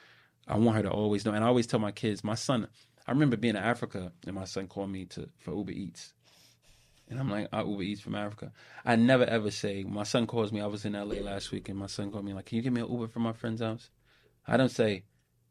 I 0.48 0.58
want 0.58 0.78
her 0.78 0.84
to 0.84 0.92
always 0.92 1.26
know. 1.26 1.34
And 1.34 1.44
I 1.44 1.48
always 1.48 1.68
tell 1.68 1.80
my 1.80 1.92
kids. 1.92 2.24
My 2.24 2.36
son, 2.36 2.68
I 3.08 3.12
remember 3.12 3.38
being 3.38 3.56
in 3.56 3.64
Africa, 3.64 4.12
and 4.26 4.36
my 4.36 4.46
son 4.46 4.68
called 4.68 4.90
me 4.90 5.06
to 5.06 5.30
for 5.38 5.56
Uber 5.56 5.72
Eats. 5.72 6.14
And 7.08 7.20
I'm 7.20 7.30
like, 7.30 7.48
I 7.54 7.62
Uber 7.62 7.84
Eats 7.84 8.02
from 8.02 8.16
Africa. 8.16 8.52
I 8.84 8.96
never 8.96 9.26
ever 9.26 9.52
say, 9.52 9.84
my 9.84 10.04
son 10.04 10.26
calls 10.26 10.52
me. 10.52 10.62
I 10.62 10.66
was 10.66 10.86
in 10.86 10.94
LA 10.94 11.22
last 11.22 11.52
week 11.52 11.70
and 11.70 11.78
my 11.78 11.88
son 11.88 12.12
called 12.12 12.26
me 12.26 12.34
like, 12.34 12.46
can 12.46 12.56
you 12.56 12.64
give 12.64 12.74
me 12.74 12.82
an 12.82 12.92
Uber 12.92 13.08
from 13.08 13.22
my 13.22 13.34
friend's 13.34 13.62
house? 13.62 13.92
I 14.48 14.58
don't 14.58 14.70
say, 14.70 15.04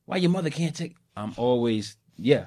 why 0.05 0.16
your 0.16 0.31
mother 0.31 0.51
can't 0.51 0.74
take. 0.74 0.97
I'm 1.16 1.32
always, 1.36 1.97
yeah. 2.16 2.47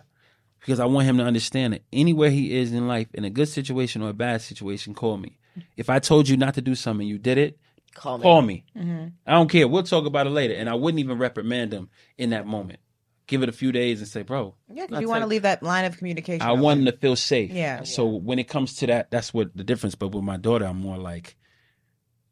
Because 0.60 0.80
I 0.80 0.85
want 0.85 1.07
him 1.07 1.18
to 1.18 1.23
understand 1.23 1.73
that 1.73 1.84
anywhere 1.94 2.30
he 2.30 2.57
is 2.57 2.73
in 2.73 2.88
life, 2.88 3.07
in 3.14 3.23
a 3.23 3.30
good 3.30 3.48
situation 3.48 4.02
or 4.02 4.10
a 4.10 4.14
bad 4.14 4.41
situation, 4.41 4.94
call 4.94 5.18
me. 5.18 5.38
If 5.76 5.89
I 5.89 5.99
told 5.99 6.27
you 6.27 6.38
not 6.38 6.53
to 6.56 6.61
do 6.61 6.76
something, 6.76 7.07
you 7.07 7.18
did 7.18 7.38
it, 7.38 7.57
Call 7.95 8.18
me. 8.18 8.22
call 8.23 8.41
me. 8.44 8.65
Mm-hmm. 8.77 9.07
I 9.26 9.31
don't 9.31 9.49
care. 9.49 9.68
We'll 9.68 9.84
talk 9.84 10.06
about 10.06 10.27
it 10.27 10.31
later. 10.31 10.53
And 10.53 10.69
I 10.69 10.76
wouldn't 10.76 10.99
even 10.99 11.18
reprimand 11.18 11.73
him 11.73 11.89
in 12.18 12.30
that 12.31 12.45
moment. 12.45 12.80
Give 13.26 13.41
it 13.44 13.49
a 13.49 13.53
few 13.53 13.72
days 13.72 13.99
and 13.99 14.07
say, 14.07 14.22
bro. 14.22 14.53
Yeah, 14.72 14.84
'cause 14.84 14.91
not 14.91 15.02
you 15.02 15.10
want 15.10 15.22
to 15.23 15.27
leave 15.27 15.41
that 15.41 15.64
line 15.64 15.85
of 15.85 15.98
communication. 15.98 16.41
I 16.44 16.52
open. 16.52 16.61
want 16.64 16.80
him 16.81 16.85
to 16.85 16.91
feel 16.91 17.15
safe. 17.15 17.52
Yeah. 17.52 17.84
So 17.84 18.06
when 18.06 18.38
it 18.39 18.48
comes 18.48 18.76
to 18.77 18.88
that, 18.88 19.10
that's 19.10 19.34
what 19.34 19.56
the 19.57 19.64
difference. 19.64 19.95
But 19.95 20.10
with 20.10 20.23
my 20.23 20.38
daughter, 20.38 20.65
I'm 20.65 20.80
more 20.80 20.98
like, 20.98 21.35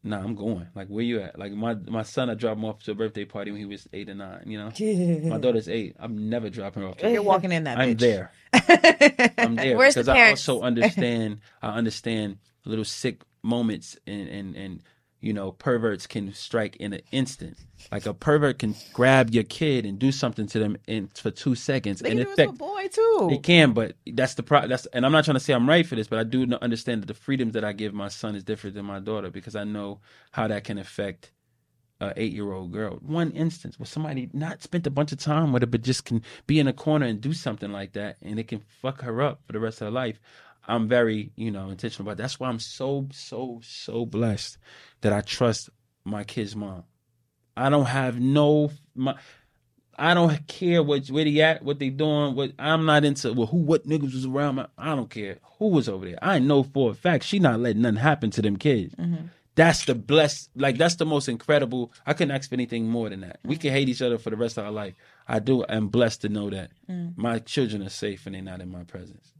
nah, 0.06 0.20
I'm 0.20 0.36
going. 0.36 0.68
Like, 0.76 0.88
where 0.88 1.04
you 1.04 1.20
at? 1.20 1.38
Like 1.38 1.52
my 1.52 1.74
my 1.74 2.04
son, 2.04 2.30
I 2.30 2.36
dropped 2.36 2.58
him 2.58 2.66
off 2.66 2.84
to 2.84 2.92
a 2.92 2.96
birthday 2.96 3.26
party 3.26 3.52
when 3.52 3.60
he 3.60 3.66
was 3.66 3.88
eight 3.92 4.10
or 4.10 4.16
nine. 4.16 4.44
You 4.46 4.60
know, 4.60 5.30
my 5.30 5.40
daughter's 5.40 5.68
eight. 5.68 5.96
I'm 6.00 6.30
never 6.30 6.50
dropping 6.50 6.84
her 6.84 6.90
off. 6.90 6.98
To 6.98 7.12
You're 7.12 7.24
walking 7.24 7.52
in 7.52 7.66
that. 7.66 7.80
I'm 7.80 7.96
bitch. 7.96 8.00
there. 8.00 8.32
I'm 9.38 9.56
there 9.56 9.78
Where's 9.78 9.96
the 9.96 10.02
because 10.02 10.10
I 10.10 10.30
also 10.30 10.62
understand. 10.62 11.40
I 11.62 11.70
understand 11.70 12.38
little 12.64 12.86
sick 12.86 13.24
moments 13.44 13.98
and 14.08 14.28
and 14.28 14.56
and 14.56 14.84
you 15.26 15.34
know 15.34 15.52
perverts 15.52 16.06
can 16.06 16.34
strike 16.34 16.76
in 16.76 16.94
an 16.94 17.02
instant. 17.12 17.58
Like 17.92 18.06
a 18.06 18.14
pervert 18.14 18.60
can 18.60 18.76
grab 18.94 19.32
your 19.32 19.44
kid 19.44 19.86
and 19.86 19.98
do 19.98 20.12
something 20.12 20.46
to 20.48 20.60
them 20.60 20.78
in 20.88 21.08
for 21.08 21.32
two 21.32 21.56
seconds 21.56 22.00
They 22.00 22.12
and 22.12 22.20
can 22.20 22.28
do 22.28 22.32
it 22.34 22.36
to 22.36 22.50
a 22.50 22.54
boy 22.54 22.88
too. 22.92 23.30
it 23.32 23.42
can, 23.42 23.74
but 23.74 23.96
that's 24.14 24.36
the 24.36 24.44
pro. 24.44 24.68
That's 24.68 24.86
and 24.88 25.04
I'm 25.04 25.12
not 25.12 25.26
trying 25.26 25.36
to 25.36 25.40
say 25.40 25.54
I'm 25.54 25.68
right 25.68 25.86
for 25.86 25.96
this, 25.96 26.08
but 26.08 26.20
I 26.20 26.24
do 26.24 26.48
understand 26.62 27.02
that 27.02 27.08
the 27.08 27.16
freedoms 27.16 27.54
that 27.54 27.64
I 27.64 27.74
give 27.74 27.94
my 27.94 28.08
son 28.08 28.36
is 28.36 28.44
different 28.44 28.76
than 28.76 28.86
my 28.86 29.00
daughter 29.00 29.32
because 29.32 29.56
I 29.56 29.64
know 29.64 30.00
how 30.32 30.48
that 30.48 30.64
can 30.64 30.78
affect 30.78 31.32
a 32.02 32.14
eight 32.18 32.34
year 32.34 32.52
old 32.52 32.72
girl. 32.72 32.98
One 33.02 33.32
instance 33.32 33.80
where 33.80 33.86
somebody 33.88 34.30
not 34.34 34.62
spent 34.62 34.86
a 34.86 34.92
bunch 34.92 35.12
of 35.12 35.18
time 35.20 35.52
with 35.52 35.64
her, 35.64 35.68
but 35.68 35.82
just 35.82 36.06
can 36.06 36.22
be 36.46 36.60
in 36.60 36.68
a 36.68 36.74
corner 36.74 37.06
and 37.06 37.20
do 37.20 37.34
something 37.34 37.72
like 37.72 37.94
that, 37.94 38.18
and 38.22 38.40
it 38.40 38.48
can 38.48 38.60
fuck 38.82 39.02
her 39.02 39.22
up 39.22 39.42
for 39.46 39.54
the 39.54 39.60
rest 39.60 39.82
of 39.82 39.88
her 39.88 39.92
life. 39.92 40.20
I'm 40.68 40.88
very, 40.88 41.32
you 41.36 41.52
know, 41.52 41.70
intentional 41.70 42.08
about. 42.08 42.18
That. 42.18 42.24
That's 42.24 42.40
why 42.40 42.50
I'm 42.50 42.60
so, 42.60 43.08
so, 43.12 43.60
so 43.64 44.06
blessed 44.06 44.58
that 45.02 45.14
I 45.14 45.22
trust 45.22 45.70
my 46.04 46.24
kid's 46.24 46.56
mom. 46.56 46.84
I 47.58 47.70
don't 47.70 47.86
have 47.86 48.20
no 48.20 48.72
my. 48.96 49.16
I 49.98 50.14
don't 50.14 50.46
care 50.48 50.84
what 50.84 51.08
where 51.08 51.24
they 51.24 51.40
at, 51.42 51.64
what 51.64 51.80
they 51.80 51.90
doing. 51.90 52.36
What 52.36 52.52
I'm 52.60 52.86
not 52.86 53.06
into. 53.06 53.32
Well, 53.34 53.48
who, 53.48 53.58
what 53.58 53.88
niggas 53.88 54.14
was 54.14 54.26
around? 54.26 54.56
My, 54.56 54.68
I 54.78 54.96
don't 54.96 55.10
care 55.10 55.38
who 55.58 55.70
was 55.70 55.88
over 55.88 56.06
there. 56.06 56.20
I 56.22 56.40
know 56.40 56.64
for 56.64 56.92
a 56.92 56.94
fact 56.94 57.24
she 57.24 57.40
not 57.40 57.60
letting 57.60 57.82
nothing 57.82 57.98
happen 57.98 58.32
to 58.32 58.42
them 58.42 58.58
kids. 58.58 58.94
Mm-hmm. 58.96 59.28
That's 59.56 59.86
the 59.86 59.96
blessed. 59.96 60.50
Like 60.56 60.78
that's 60.78 60.96
the 60.96 61.06
most 61.06 61.30
incredible. 61.30 61.94
I 62.06 62.14
couldn't 62.14 62.36
ask 62.36 62.50
for 62.50 62.56
anything 62.56 62.90
more 62.90 63.10
than 63.10 63.22
that. 63.22 63.40
We 63.46 63.56
can 63.56 63.72
hate 63.72 63.88
each 63.88 64.02
other 64.02 64.18
for 64.18 64.30
the 64.30 64.36
rest 64.36 64.58
of 64.58 64.66
our 64.66 64.72
life. 64.72 64.96
I 65.28 65.40
do. 65.40 65.64
I'm 65.70 65.88
blessed 65.88 66.22
to 66.22 66.30
know 66.30 66.50
that 66.50 66.72
mm. 66.90 67.14
my 67.16 67.40
children 67.40 67.82
are 67.82 67.90
safe 67.90 68.26
and 68.26 68.36
they're 68.36 68.42
not 68.42 68.60
in 68.60 68.70
my 68.70 68.84
presence. 68.84 69.32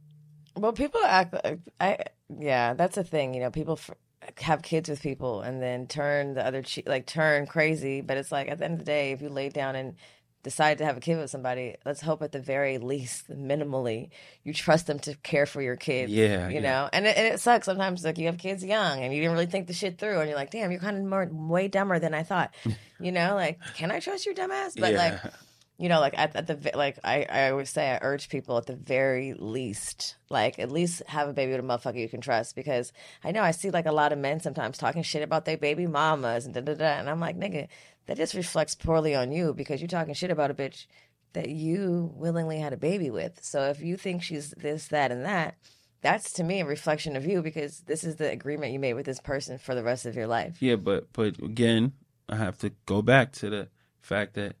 Well, 0.56 0.72
people 0.72 1.00
act. 1.04 1.34
like- 1.34 1.60
I 1.80 1.98
yeah, 2.38 2.74
that's 2.74 2.96
a 2.96 3.04
thing. 3.04 3.34
You 3.34 3.40
know, 3.40 3.50
people 3.50 3.74
f- 3.74 3.90
have 4.38 4.62
kids 4.62 4.88
with 4.88 5.00
people 5.02 5.42
and 5.42 5.62
then 5.62 5.86
turn 5.86 6.34
the 6.34 6.44
other 6.44 6.62
cheek, 6.62 6.88
like 6.88 7.06
turn 7.06 7.46
crazy. 7.46 8.00
But 8.00 8.16
it's 8.16 8.32
like 8.32 8.48
at 8.48 8.58
the 8.58 8.64
end 8.64 8.74
of 8.74 8.78
the 8.80 8.84
day, 8.84 9.12
if 9.12 9.22
you 9.22 9.28
lay 9.28 9.48
down 9.48 9.76
and 9.76 9.94
decide 10.42 10.78
to 10.78 10.84
have 10.84 10.96
a 10.96 11.00
kid 11.00 11.18
with 11.18 11.28
somebody, 11.30 11.74
let's 11.84 12.00
hope 12.00 12.22
at 12.22 12.30
the 12.30 12.38
very 12.38 12.78
least, 12.78 13.28
minimally, 13.28 14.10
you 14.44 14.54
trust 14.54 14.86
them 14.86 14.98
to 15.00 15.14
care 15.16 15.44
for 15.44 15.60
your 15.60 15.74
kids. 15.76 16.12
Yeah, 16.12 16.48
you 16.48 16.54
yeah. 16.56 16.60
know, 16.60 16.88
and 16.92 17.06
it, 17.06 17.16
and 17.16 17.34
it 17.34 17.40
sucks 17.40 17.66
sometimes. 17.66 18.04
Like 18.04 18.18
you 18.18 18.26
have 18.26 18.38
kids 18.38 18.64
young 18.64 19.02
and 19.02 19.12
you 19.12 19.20
didn't 19.20 19.32
really 19.32 19.46
think 19.46 19.66
the 19.66 19.72
shit 19.72 19.98
through, 19.98 20.20
and 20.20 20.28
you're 20.28 20.38
like, 20.38 20.50
damn, 20.50 20.70
you're 20.70 20.80
kind 20.80 20.96
of 20.96 21.04
more 21.04 21.28
way 21.30 21.68
dumber 21.68 21.98
than 21.98 22.14
I 22.14 22.22
thought. 22.22 22.54
you 23.00 23.12
know, 23.12 23.34
like 23.34 23.60
can 23.74 23.90
I 23.90 24.00
trust 24.00 24.26
your 24.26 24.34
dumbass? 24.34 24.80
But 24.80 24.92
yeah. 24.92 24.98
like 24.98 25.32
you 25.78 25.88
know, 25.90 26.00
like 26.00 26.18
at, 26.18 26.34
at 26.34 26.46
the 26.46 26.70
like 26.74 26.98
I, 27.04 27.26
I 27.28 27.50
always 27.50 27.68
say, 27.68 27.90
I 27.90 27.98
urge 28.00 28.28
people 28.28 28.56
at 28.56 28.66
the 28.66 28.76
very 28.76 29.34
least, 29.34 30.16
like 30.30 30.58
at 30.58 30.72
least 30.72 31.02
have 31.06 31.28
a 31.28 31.32
baby 31.34 31.52
with 31.52 31.60
a 31.60 31.64
motherfucker 31.64 32.00
you 32.00 32.08
can 32.08 32.22
trust 32.22 32.56
because 32.56 32.92
I 33.22 33.32
know 33.32 33.42
I 33.42 33.50
see 33.50 33.70
like 33.70 33.86
a 33.86 33.92
lot 33.92 34.12
of 34.12 34.18
men 34.18 34.40
sometimes 34.40 34.78
talking 34.78 35.02
shit 35.02 35.22
about 35.22 35.44
their 35.44 35.58
baby 35.58 35.86
mamas 35.86 36.46
and 36.46 36.54
da 36.54 36.62
da 36.62 36.74
da, 36.74 36.98
and 36.98 37.10
I'm 37.10 37.20
like, 37.20 37.38
nigga, 37.38 37.68
that 38.06 38.16
just 38.16 38.34
reflects 38.34 38.74
poorly 38.74 39.14
on 39.14 39.32
you 39.32 39.52
because 39.52 39.80
you're 39.80 39.88
talking 39.88 40.14
shit 40.14 40.30
about 40.30 40.50
a 40.50 40.54
bitch 40.54 40.86
that 41.34 41.50
you 41.50 42.10
willingly 42.14 42.58
had 42.58 42.72
a 42.72 42.78
baby 42.78 43.10
with. 43.10 43.44
So 43.44 43.64
if 43.64 43.82
you 43.82 43.98
think 43.98 44.22
she's 44.22 44.50
this, 44.52 44.88
that, 44.88 45.12
and 45.12 45.24
that. 45.26 45.56
That's 46.00 46.32
to 46.34 46.44
me 46.44 46.60
a 46.60 46.66
reflection 46.66 47.16
of 47.16 47.26
you 47.26 47.42
because 47.42 47.80
this 47.80 48.04
is 48.04 48.16
the 48.16 48.30
agreement 48.30 48.72
you 48.72 48.78
made 48.78 48.94
with 48.94 49.06
this 49.06 49.20
person 49.20 49.58
for 49.58 49.74
the 49.74 49.82
rest 49.82 50.06
of 50.06 50.14
your 50.14 50.26
life. 50.26 50.58
Yeah, 50.60 50.76
but 50.76 51.12
but 51.12 51.38
again, 51.38 51.92
I 52.28 52.36
have 52.36 52.58
to 52.58 52.70
go 52.86 53.02
back 53.02 53.32
to 53.32 53.50
the 53.50 53.68
fact 54.00 54.34
that 54.34 54.56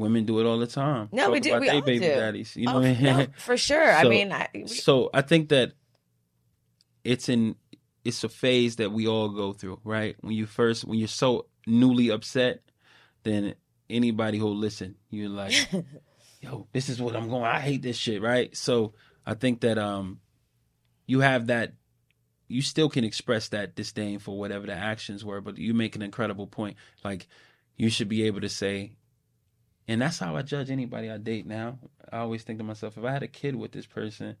women 0.00 0.24
do 0.24 0.40
it 0.40 0.46
all 0.46 0.58
the 0.58 0.66
time. 0.66 1.08
No, 1.12 1.24
Talk 1.24 1.32
we 1.32 1.40
do. 1.40 1.58
We 1.60 1.66
they 1.68 1.74
all 1.76 1.80
baby 1.82 1.98
do. 2.06 2.14
daddies. 2.14 2.56
You 2.56 2.66
know, 2.66 2.72
Oh, 2.76 2.80
what 2.80 2.86
I 2.88 2.94
mean? 2.94 3.02
no, 3.02 3.26
for 3.38 3.56
sure. 3.56 3.92
I 3.92 4.04
mean, 4.04 4.32
I, 4.32 4.48
we- 4.54 4.66
so 4.66 5.10
I 5.14 5.22
think 5.22 5.50
that 5.50 5.72
it's 7.04 7.28
in 7.28 7.56
it's 8.04 8.24
a 8.24 8.28
phase 8.28 8.76
that 8.76 8.92
we 8.92 9.06
all 9.06 9.28
go 9.28 9.52
through, 9.52 9.80
right? 9.84 10.16
When 10.20 10.32
you 10.34 10.46
first 10.46 10.84
when 10.84 10.98
you're 10.98 11.08
so 11.08 11.46
newly 11.66 12.10
upset, 12.10 12.62
then 13.22 13.54
anybody 13.88 14.38
who'll 14.38 14.56
listen, 14.56 14.96
you're 15.10 15.28
like, 15.28 15.52
yo, 16.40 16.66
this 16.72 16.88
is 16.88 17.00
what 17.00 17.14
I'm 17.16 17.28
going. 17.28 17.44
I 17.44 17.60
hate 17.60 17.82
this 17.82 17.96
shit, 17.96 18.22
right? 18.22 18.54
So 18.56 18.94
I 19.26 19.34
think 19.34 19.60
that 19.60 19.78
um 19.78 20.20
you 21.06 21.20
have 21.20 21.46
that 21.48 21.74
you 22.48 22.62
still 22.62 22.88
can 22.88 23.04
express 23.04 23.48
that 23.50 23.76
disdain 23.76 24.18
for 24.18 24.36
whatever 24.36 24.66
the 24.66 24.74
actions 24.74 25.24
were, 25.24 25.40
but 25.40 25.56
you 25.56 25.72
make 25.74 25.94
an 25.94 26.02
incredible 26.02 26.46
point. 26.48 26.76
Like 27.04 27.28
you 27.76 27.90
should 27.90 28.08
be 28.08 28.24
able 28.24 28.40
to 28.40 28.48
say, 28.48 28.92
and 29.90 30.00
that's 30.00 30.20
how 30.20 30.36
I 30.36 30.42
judge 30.42 30.70
anybody 30.70 31.10
I 31.10 31.18
date 31.18 31.46
now. 31.46 31.76
I 32.12 32.18
always 32.18 32.44
think 32.44 32.60
to 32.60 32.64
myself, 32.64 32.96
if 32.96 33.02
I 33.02 33.10
had 33.10 33.24
a 33.24 33.28
kid 33.28 33.56
with 33.56 33.72
this 33.72 33.86
person, 33.86 34.36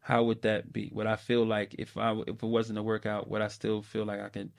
how 0.00 0.22
would 0.22 0.40
that 0.40 0.72
be? 0.72 0.90
Would 0.94 1.06
I 1.06 1.16
feel 1.16 1.44
like 1.44 1.74
if 1.78 1.98
I 1.98 2.12
if 2.26 2.42
it 2.42 2.46
wasn't 2.46 2.78
a 2.78 2.82
workout, 2.82 3.28
would 3.28 3.42
I 3.42 3.48
still 3.48 3.82
feel 3.82 4.06
like 4.06 4.22
I 4.22 4.30
could 4.30 4.52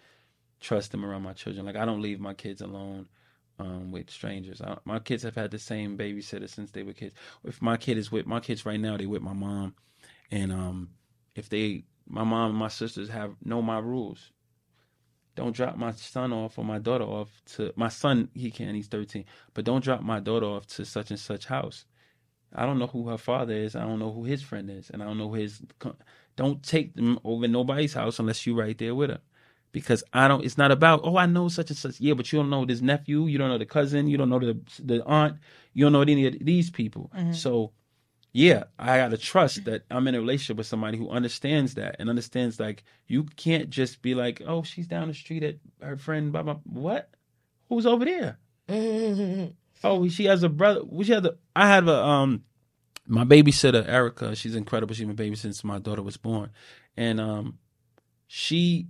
trust 0.59 0.91
them 0.91 1.03
around 1.03 1.23
my 1.23 1.33
children? 1.33 1.65
Like 1.65 1.75
I 1.75 1.85
don't 1.85 2.03
leave 2.03 2.19
my 2.19 2.35
kids 2.35 2.61
alone 2.61 3.09
um, 3.57 3.91
with 3.91 4.11
strangers. 4.11 4.61
I, 4.61 4.77
my 4.85 4.99
kids 4.99 5.23
have 5.23 5.33
had 5.33 5.49
the 5.49 5.57
same 5.57 5.97
babysitter 5.97 6.47
since 6.47 6.69
they 6.69 6.83
were 6.83 6.93
kids. 6.93 7.15
If 7.43 7.59
my 7.59 7.75
kid 7.75 7.97
is 7.97 8.11
with 8.11 8.27
my 8.27 8.39
kids 8.39 8.63
right 8.63 8.79
now, 8.79 8.95
they 8.95 9.07
with 9.07 9.23
my 9.23 9.33
mom, 9.33 9.73
and 10.29 10.51
um, 10.51 10.89
if 11.33 11.49
they 11.49 11.85
my 12.07 12.23
mom 12.23 12.51
and 12.51 12.59
my 12.59 12.67
sisters 12.67 13.09
have 13.09 13.33
know 13.43 13.63
my 13.63 13.79
rules. 13.79 14.29
Don't 15.37 15.55
drop 15.55 15.77
my 15.77 15.91
son 15.91 16.33
off 16.33 16.57
or 16.57 16.65
my 16.65 16.79
daughter 16.79 17.03
off 17.03 17.29
to 17.53 17.71
my 17.75 17.89
son. 17.89 18.27
He 18.33 18.49
can. 18.49 18.73
He's 18.73 18.87
thirteen. 18.87 19.25
But 19.53 19.65
don't 19.65 19.83
drop 19.83 20.01
my 20.01 20.19
daughter 20.19 20.47
off 20.47 20.65
to 20.75 20.83
such 20.83 21.11
and 21.11 21.19
such 21.19 21.45
house. 21.45 21.85
I 22.55 22.65
don't 22.65 22.79
know 22.79 22.87
who 22.87 23.07
her 23.09 23.19
father 23.19 23.53
is. 23.53 23.75
I 23.75 23.81
don't 23.81 23.99
know 23.99 24.11
who 24.11 24.23
his 24.23 24.41
friend 24.41 24.67
is, 24.71 24.89
and 24.89 25.03
I 25.03 25.05
don't 25.05 25.19
know 25.19 25.33
his. 25.33 25.61
Don't 26.37 26.63
take 26.63 26.95
them 26.95 27.19
over 27.23 27.47
nobody's 27.47 27.93
house 27.93 28.17
unless 28.17 28.47
you're 28.47 28.55
right 28.55 28.75
there 28.79 28.95
with 28.95 29.11
her, 29.11 29.19
because 29.71 30.03
I 30.11 30.27
don't. 30.27 30.43
It's 30.43 30.57
not 30.57 30.71
about 30.71 31.01
oh 31.03 31.17
I 31.17 31.27
know 31.27 31.49
such 31.49 31.69
and 31.69 31.77
such. 31.77 31.99
Yeah, 31.99 32.15
but 32.15 32.33
you 32.33 32.39
don't 32.39 32.49
know 32.49 32.65
this 32.65 32.81
nephew. 32.81 33.27
You 33.27 33.37
don't 33.37 33.49
know 33.49 33.59
the 33.59 33.65
cousin. 33.67 34.07
You 34.07 34.17
don't 34.17 34.29
know 34.29 34.39
the 34.39 34.57
the 34.83 35.05
aunt. 35.05 35.37
You 35.73 35.85
don't 35.85 35.93
know 35.93 36.01
any 36.01 36.25
of 36.25 36.35
these 36.41 36.71
people. 36.71 37.11
Mm-hmm. 37.15 37.33
So 37.33 37.73
yeah, 38.37 38.65
I 38.77 38.97
gotta 38.97 39.17
trust 39.17 39.65
that 39.65 39.81
I'm 39.89 40.07
in 40.07 40.13
a 40.13 40.19
relationship 40.19 40.57
with 40.57 40.67
somebody 40.67 40.95
who 40.95 41.09
understands 41.09 41.73
that 41.73 41.95
and 41.97 42.07
understands 42.07 42.59
like 42.59 42.83
you 43.07 43.23
can't 43.23 43.71
just 43.71 44.03
be 44.03 44.13
like, 44.13 44.43
oh, 44.45 44.61
she's 44.61 44.85
down 44.85 45.07
the 45.07 45.15
street 45.15 45.41
at 45.41 45.55
her 45.81 45.97
friend. 45.97 46.31
Blah 46.31 46.43
blah. 46.43 46.57
What? 46.65 47.09
Who's 47.67 47.87
over 47.87 48.05
there? 48.05 48.37
Oh, 49.83 50.07
she 50.07 50.25
has 50.25 50.41
a 50.41 50.49
brother. 50.49 50.81
She 51.03 51.11
has 51.11 51.23
a. 51.23 51.35
I 51.55 51.67
have 51.67 51.87
a 51.87 52.03
um, 52.03 52.43
my 53.05 53.23
babysitter 53.23 53.87
Erica. 53.87 54.35
She's 54.35 54.55
incredible. 54.55 54.95
She's 54.95 55.05
been 55.05 55.15
babysitting 55.15 55.37
since 55.37 55.63
my 55.63 55.77
daughter 55.77 56.01
was 56.01 56.17
born, 56.17 56.49
and 56.97 57.21
um, 57.21 57.59
she, 58.25 58.87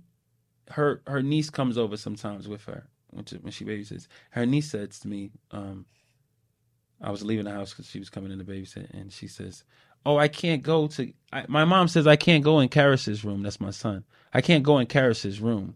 her 0.70 1.02
her 1.06 1.22
niece 1.22 1.50
comes 1.50 1.76
over 1.76 1.98
sometimes 1.98 2.48
with 2.48 2.64
her 2.64 2.88
when 3.10 3.26
she, 3.26 3.36
when 3.36 3.52
she 3.52 3.66
babysits. 3.66 4.08
Her 4.30 4.46
niece 4.46 4.70
says 4.70 4.98
to 5.00 5.08
me, 5.08 5.30
um, 5.50 5.84
I 7.00 7.10
was 7.10 7.24
leaving 7.24 7.44
the 7.44 7.52
house 7.52 7.70
because 7.72 7.88
she 7.88 7.98
was 7.98 8.10
coming 8.10 8.32
in 8.32 8.38
to 8.38 8.44
babysit, 8.44 8.90
and 8.92 9.12
she 9.12 9.28
says, 9.28 9.64
"Oh, 10.04 10.16
I 10.16 10.28
can't 10.28 10.62
go 10.62 10.86
to." 10.88 11.12
I, 11.32 11.44
my 11.48 11.64
mom 11.64 11.88
says 11.88 12.06
I 12.06 12.16
can't 12.16 12.42
go 12.44 12.60
in 12.60 12.68
Karis's 12.68 13.24
room. 13.24 13.42
That's 13.42 13.60
my 13.60 13.70
son. 13.70 14.04
I 14.34 14.40
can't 14.40 14.64
go 14.64 14.78
in 14.78 14.86
Karis's 14.86 15.40
room. 15.40 15.74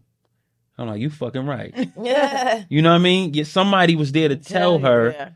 I'm 0.77 0.87
like, 0.87 0.99
you 0.99 1.09
fucking 1.09 1.45
right. 1.45 1.73
yeah. 2.01 2.63
You 2.69 2.81
know 2.81 2.89
what 2.89 2.95
I 2.95 2.99
mean? 2.99 3.33
Yeah, 3.33 3.43
somebody 3.43 3.95
was 3.95 4.11
there 4.11 4.29
to 4.29 4.35
tell 4.35 4.79
her 4.79 5.11
Yeah. 5.11 5.29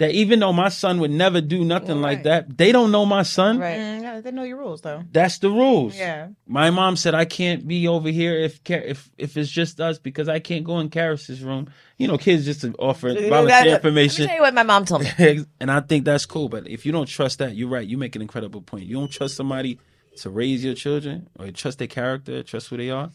That 0.00 0.12
even 0.12 0.40
though 0.40 0.52
my 0.52 0.70
son 0.70 0.98
would 0.98 1.10
never 1.10 1.42
do 1.42 1.62
nothing 1.62 2.00
like 2.00 2.18
Right. 2.18 2.24
that, 2.24 2.56
they 2.56 2.72
don't 2.72 2.90
know 2.90 3.04
my 3.04 3.22
son. 3.22 3.58
Right. 3.58 3.76
Mm, 3.76 4.02
yeah, 4.02 4.20
they 4.22 4.30
know 4.30 4.44
your 4.44 4.56
rules 4.56 4.80
though. 4.80 5.04
That's 5.12 5.38
the 5.38 5.50
rules. 5.50 5.94
Yeah. 5.96 6.28
My 6.46 6.70
mom 6.70 6.96
said 6.96 7.14
I 7.14 7.26
can't 7.26 7.68
be 7.68 7.86
over 7.86 8.08
here 8.08 8.34
if 8.40 8.60
if 8.66 9.10
if 9.18 9.36
it's 9.36 9.50
just 9.50 9.78
us 9.78 9.98
because 9.98 10.26
I 10.28 10.38
can't 10.38 10.64
go 10.64 10.80
in 10.80 10.88
Karis's 10.88 11.42
room. 11.42 11.68
You 11.98 12.08
know, 12.08 12.16
kids 12.16 12.46
just 12.46 12.62
to 12.62 12.72
offer 12.78 13.12
Let 13.12 13.66
me 13.66 13.72
information. 13.72 14.26
tell 14.26 14.36
you 14.36 14.40
what 14.40 14.54
my 14.54 14.62
mom 14.62 14.86
told 14.86 15.02
me. 15.02 15.44
and 15.60 15.70
I 15.70 15.80
think 15.80 16.06
that's 16.06 16.24
cool. 16.24 16.48
But 16.48 16.66
if 16.66 16.86
you 16.86 16.92
don't 16.92 17.06
trust 17.06 17.38
that, 17.40 17.54
you're 17.54 17.68
right. 17.68 17.86
You 17.86 17.98
make 17.98 18.16
an 18.16 18.22
incredible 18.22 18.62
point. 18.62 18.86
You 18.86 18.96
don't 18.96 19.12
trust 19.12 19.36
somebody 19.36 19.78
to 20.16 20.30
raise 20.30 20.64
your 20.64 20.74
children 20.74 21.28
or 21.38 21.50
trust 21.50 21.78
their 21.78 21.88
character, 21.88 22.42
trust 22.42 22.68
who 22.68 22.78
they 22.78 22.88
are. 22.88 23.10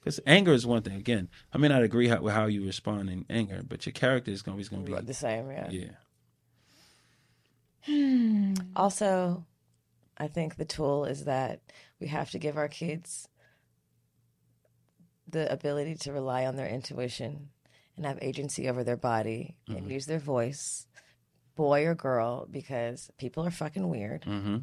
Because 0.00 0.20
anger 0.26 0.52
is 0.52 0.66
one 0.66 0.82
thing. 0.82 0.96
Again, 0.96 1.28
I 1.52 1.58
may 1.58 1.66
not 1.68 1.82
agree 1.82 2.08
how, 2.08 2.20
with 2.20 2.34
how 2.34 2.46
you 2.46 2.64
respond 2.64 3.10
in 3.10 3.24
anger, 3.28 3.62
but 3.66 3.86
your 3.86 3.92
character 3.94 4.30
is 4.30 4.44
always 4.46 4.68
going 4.68 4.84
to 4.84 4.92
be 4.92 5.00
the 5.00 5.14
same, 5.14 5.50
yeah. 5.50 5.68
yeah. 5.70 5.88
Also, 8.74 9.44
I 10.18 10.28
think 10.28 10.56
the 10.56 10.64
tool 10.64 11.04
is 11.04 11.24
that 11.24 11.60
we 12.00 12.08
have 12.08 12.30
to 12.30 12.38
give 12.38 12.56
our 12.56 12.68
kids 12.68 13.28
the 15.28 15.50
ability 15.52 15.96
to 15.96 16.12
rely 16.12 16.46
on 16.46 16.56
their 16.56 16.68
intuition 16.68 17.50
and 17.96 18.06
have 18.06 18.18
agency 18.22 18.68
over 18.68 18.84
their 18.84 18.96
body 18.96 19.56
and 19.68 19.90
use 19.90 20.06
their 20.06 20.18
voice, 20.18 20.86
boy 21.54 21.86
or 21.86 21.94
girl, 21.94 22.46
because 22.50 23.10
people 23.18 23.44
are 23.44 23.50
fucking 23.50 23.88
weird. 23.88 24.22
Mm-hmm. 24.22 24.58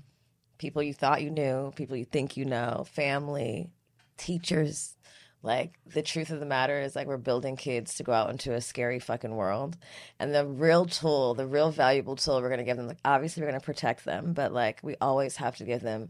People 0.57 0.83
you 0.83 0.93
thought 0.93 1.21
you 1.21 1.31
knew, 1.31 1.71
people 1.75 1.97
you 1.97 2.05
think 2.05 2.37
you 2.37 2.45
know, 2.45 2.85
family, 2.91 3.71
teachers. 4.17 4.95
Like 5.43 5.73
the 5.85 6.01
truth 6.01 6.29
of 6.31 6.39
the 6.39 6.45
matter 6.45 6.79
is 6.79 6.95
like 6.95 7.05
we're 7.05 7.17
building 7.17 7.57
kids 7.57 7.95
to 7.95 8.03
go 8.03 8.13
out 8.13 8.29
into 8.29 8.53
a 8.53 8.61
scary 8.61 8.99
fucking 8.99 9.35
world. 9.35 9.75
And 10.17 10.33
the 10.33 10.45
real 10.47 10.85
tool, 10.85 11.33
the 11.33 11.45
real 11.45 11.69
valuable 11.69 12.15
tool 12.15 12.41
we're 12.41 12.49
gonna 12.49 12.63
give 12.63 12.77
them, 12.77 12.87
like 12.87 12.97
obviously 13.03 13.41
we're 13.43 13.49
gonna 13.49 13.59
protect 13.59 14.05
them, 14.05 14.31
but 14.33 14.53
like 14.53 14.79
we 14.81 14.95
always 15.01 15.35
have 15.35 15.57
to 15.57 15.65
give 15.65 15.81
them 15.81 16.07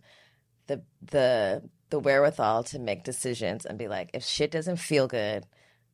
the 0.67 0.83
the 1.11 1.63
the 1.89 1.99
wherewithal 1.99 2.63
to 2.65 2.79
make 2.79 3.03
decisions 3.03 3.65
and 3.65 3.77
be 3.79 3.87
like, 3.87 4.11
if 4.13 4.23
shit 4.23 4.51
doesn't 4.51 4.77
feel 4.77 5.07
good, 5.07 5.45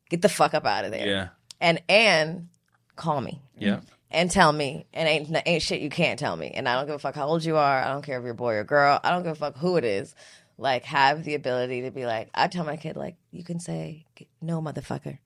get 0.10 0.22
the 0.22 0.30
fuck 0.30 0.54
up 0.54 0.66
out 0.66 0.84
of 0.86 0.92
there. 0.92 1.08
Yeah. 1.08 1.28
And 1.62 1.82
and 1.88 2.50
call 2.98 3.22
me 3.22 3.42
Yeah. 3.58 3.80
and 4.12 4.30
tell 4.30 4.52
me, 4.52 4.86
and 4.94 5.08
ain't 5.08 5.42
ain't 5.46 5.62
shit 5.64 5.80
you 5.80 5.90
can't 5.90 6.20
tell 6.20 6.36
me. 6.36 6.52
And 6.54 6.68
I 6.68 6.76
don't 6.76 6.88
give 6.88 6.96
a 6.96 7.00
fuck 7.00 7.16
how 7.16 7.28
old 7.28 7.46
you 7.46 7.56
are. 7.56 7.82
I 7.82 7.88
don't 7.88 8.02
care 8.02 8.18
if 8.18 8.24
you're 8.24 8.34
a 8.34 8.36
boy 8.36 8.56
or 8.56 8.66
girl. 8.66 9.00
I 9.02 9.12
don't 9.12 9.24
give 9.24 9.32
a 9.32 9.36
fuck 9.36 9.58
who 9.58 9.78
it 9.78 9.86
is. 9.86 10.14
Like, 10.60 10.84
have 10.84 11.24
the 11.24 11.36
ability 11.36 11.84
to 11.84 11.92
be 11.92 12.06
like, 12.06 12.30
I 12.36 12.48
tell 12.48 12.66
my 12.66 12.76
kid, 12.76 12.98
like, 12.98 13.16
you 13.32 13.46
can 13.46 13.62
say 13.62 14.06
no, 14.42 14.62
motherfucker. 14.62 15.18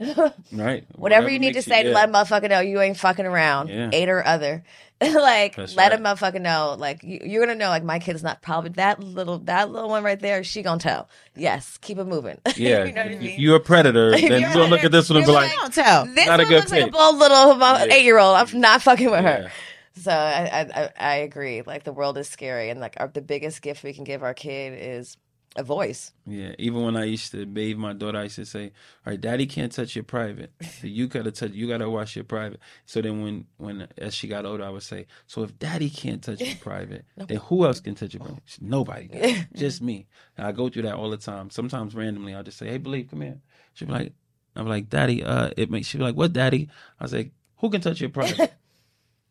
Right. 0.50 0.84
Whatever 0.96 1.28
you 1.28 1.38
need 1.38 1.54
to 1.54 1.62
say 1.62 1.82
to 1.82 1.90
yeah. 1.90 1.94
let 1.94 2.08
a 2.08 2.12
motherfucker 2.12 2.48
know 2.48 2.60
you 2.60 2.80
ain't 2.80 2.96
fucking 2.96 3.26
around, 3.26 3.68
Yeah. 3.68 3.90
eight 3.92 4.08
or 4.08 4.26
other. 4.26 4.64
like, 5.00 5.56
That's 5.56 5.76
let 5.76 5.92
a 5.92 5.98
motherfucker 5.98 6.40
know. 6.40 6.74
Like, 6.78 7.02
you, 7.02 7.20
you're 7.22 7.44
gonna 7.44 7.58
know. 7.58 7.68
Like, 7.68 7.84
my 7.84 7.98
kid's 7.98 8.22
not 8.22 8.40
probably 8.40 8.70
that 8.70 8.98
little, 9.00 9.38
that 9.40 9.70
little 9.70 9.90
one 9.90 10.02
right 10.02 10.18
there. 10.18 10.42
She 10.42 10.62
gonna 10.62 10.80
tell. 10.80 11.08
Yes, 11.36 11.76
keep 11.82 11.98
it 11.98 12.04
moving. 12.04 12.40
Yeah. 12.56 12.84
you 12.84 12.92
know 12.92 13.02
I 13.02 13.08
mean? 13.10 13.38
you're 13.38 13.56
a 13.56 13.60
predator, 13.60 14.12
then 14.12 14.22
you're 14.22 14.38
you're 14.40 14.52
gonna 14.54 14.68
look 14.68 14.84
at 14.84 14.90
this 14.90 15.10
one 15.10 15.18
and 15.18 15.26
be 15.26 15.32
you're 15.32 15.40
like, 15.40 15.52
Don't 15.52 15.74
tell. 15.74 16.06
This 16.06 16.26
Not 16.26 16.40
a 16.40 16.44
one 16.44 16.48
good 16.48 16.58
looks 16.60 16.70
like 16.72 16.86
a 16.88 16.90
bold 16.90 17.16
little 17.18 17.58
Yeah. 17.58 17.84
eight 17.90 18.04
year 18.04 18.18
old. 18.18 18.36
I'm 18.36 18.60
not 18.60 18.80
fucking 18.82 19.10
with 19.10 19.22
her. 19.22 19.52
So 20.00 20.10
I, 20.12 20.66
I 20.74 20.90
I- 20.98 21.16
agree. 21.16 21.62
Like 21.62 21.84
the 21.84 21.92
world 21.92 22.18
is 22.18 22.28
scary, 22.28 22.70
and 22.70 22.80
like 22.80 22.94
our, 22.98 23.08
the 23.08 23.22
biggest 23.22 23.62
gift 23.62 23.82
we 23.82 23.92
can 23.92 24.04
give 24.04 24.22
our 24.22 24.34
kid 24.34 24.78
is 24.78 25.16
a 25.56 25.62
voice. 25.62 26.12
Yeah, 26.26 26.52
even 26.58 26.82
when 26.82 26.94
I 26.96 27.04
used 27.04 27.32
to 27.32 27.46
bathe 27.46 27.78
my 27.78 27.94
daughter, 27.94 28.18
I 28.18 28.24
used 28.24 28.36
to 28.36 28.44
say, 28.44 28.64
"All 29.06 29.12
right, 29.12 29.20
daddy 29.20 29.46
can't 29.46 29.72
touch 29.72 29.96
your 29.96 30.04
private. 30.04 30.52
So 30.80 30.86
you 30.86 31.06
gotta 31.08 31.32
touch. 31.32 31.52
You 31.52 31.66
gotta 31.66 31.88
wash 31.88 32.14
your 32.16 32.24
private." 32.26 32.60
So 32.84 33.00
then, 33.00 33.22
when 33.22 33.46
when 33.56 33.88
as 33.96 34.14
she 34.14 34.28
got 34.28 34.44
older, 34.44 34.64
I 34.64 34.68
would 34.68 34.82
say, 34.82 35.06
"So 35.26 35.42
if 35.42 35.58
daddy 35.58 35.88
can't 35.90 36.22
touch 36.22 36.40
your 36.40 36.56
private, 36.60 37.04
then 37.16 37.38
who 37.38 37.64
else 37.64 37.80
can 37.80 37.94
touch 37.94 38.14
your 38.14 38.22
private? 38.22 38.42
Nobody, 38.60 39.08
does. 39.08 39.36
just 39.54 39.82
me." 39.82 40.06
And 40.36 40.46
I 40.46 40.52
go 40.52 40.68
through 40.68 40.82
that 40.82 40.94
all 40.94 41.10
the 41.10 41.16
time. 41.16 41.50
Sometimes 41.50 41.94
randomly, 41.94 42.34
I'll 42.34 42.44
just 42.44 42.58
say, 42.58 42.68
"Hey, 42.68 42.78
believe, 42.78 43.08
come 43.10 43.22
here." 43.22 43.40
She'll 43.72 43.88
be 43.88 43.94
like, 43.94 44.12
"I'm 44.54 44.68
like, 44.68 44.88
daddy." 44.90 45.24
Uh, 45.24 45.50
it 45.56 45.70
makes 45.70 45.88
She'd 45.88 45.98
be 45.98 46.04
like, 46.04 46.14
"What, 46.14 46.34
daddy?" 46.34 46.68
I 47.00 47.04
was 47.04 47.14
like, 47.14 47.32
"Who 47.56 47.70
can 47.70 47.80
touch 47.80 48.00
your 48.02 48.10
private?" 48.10 48.52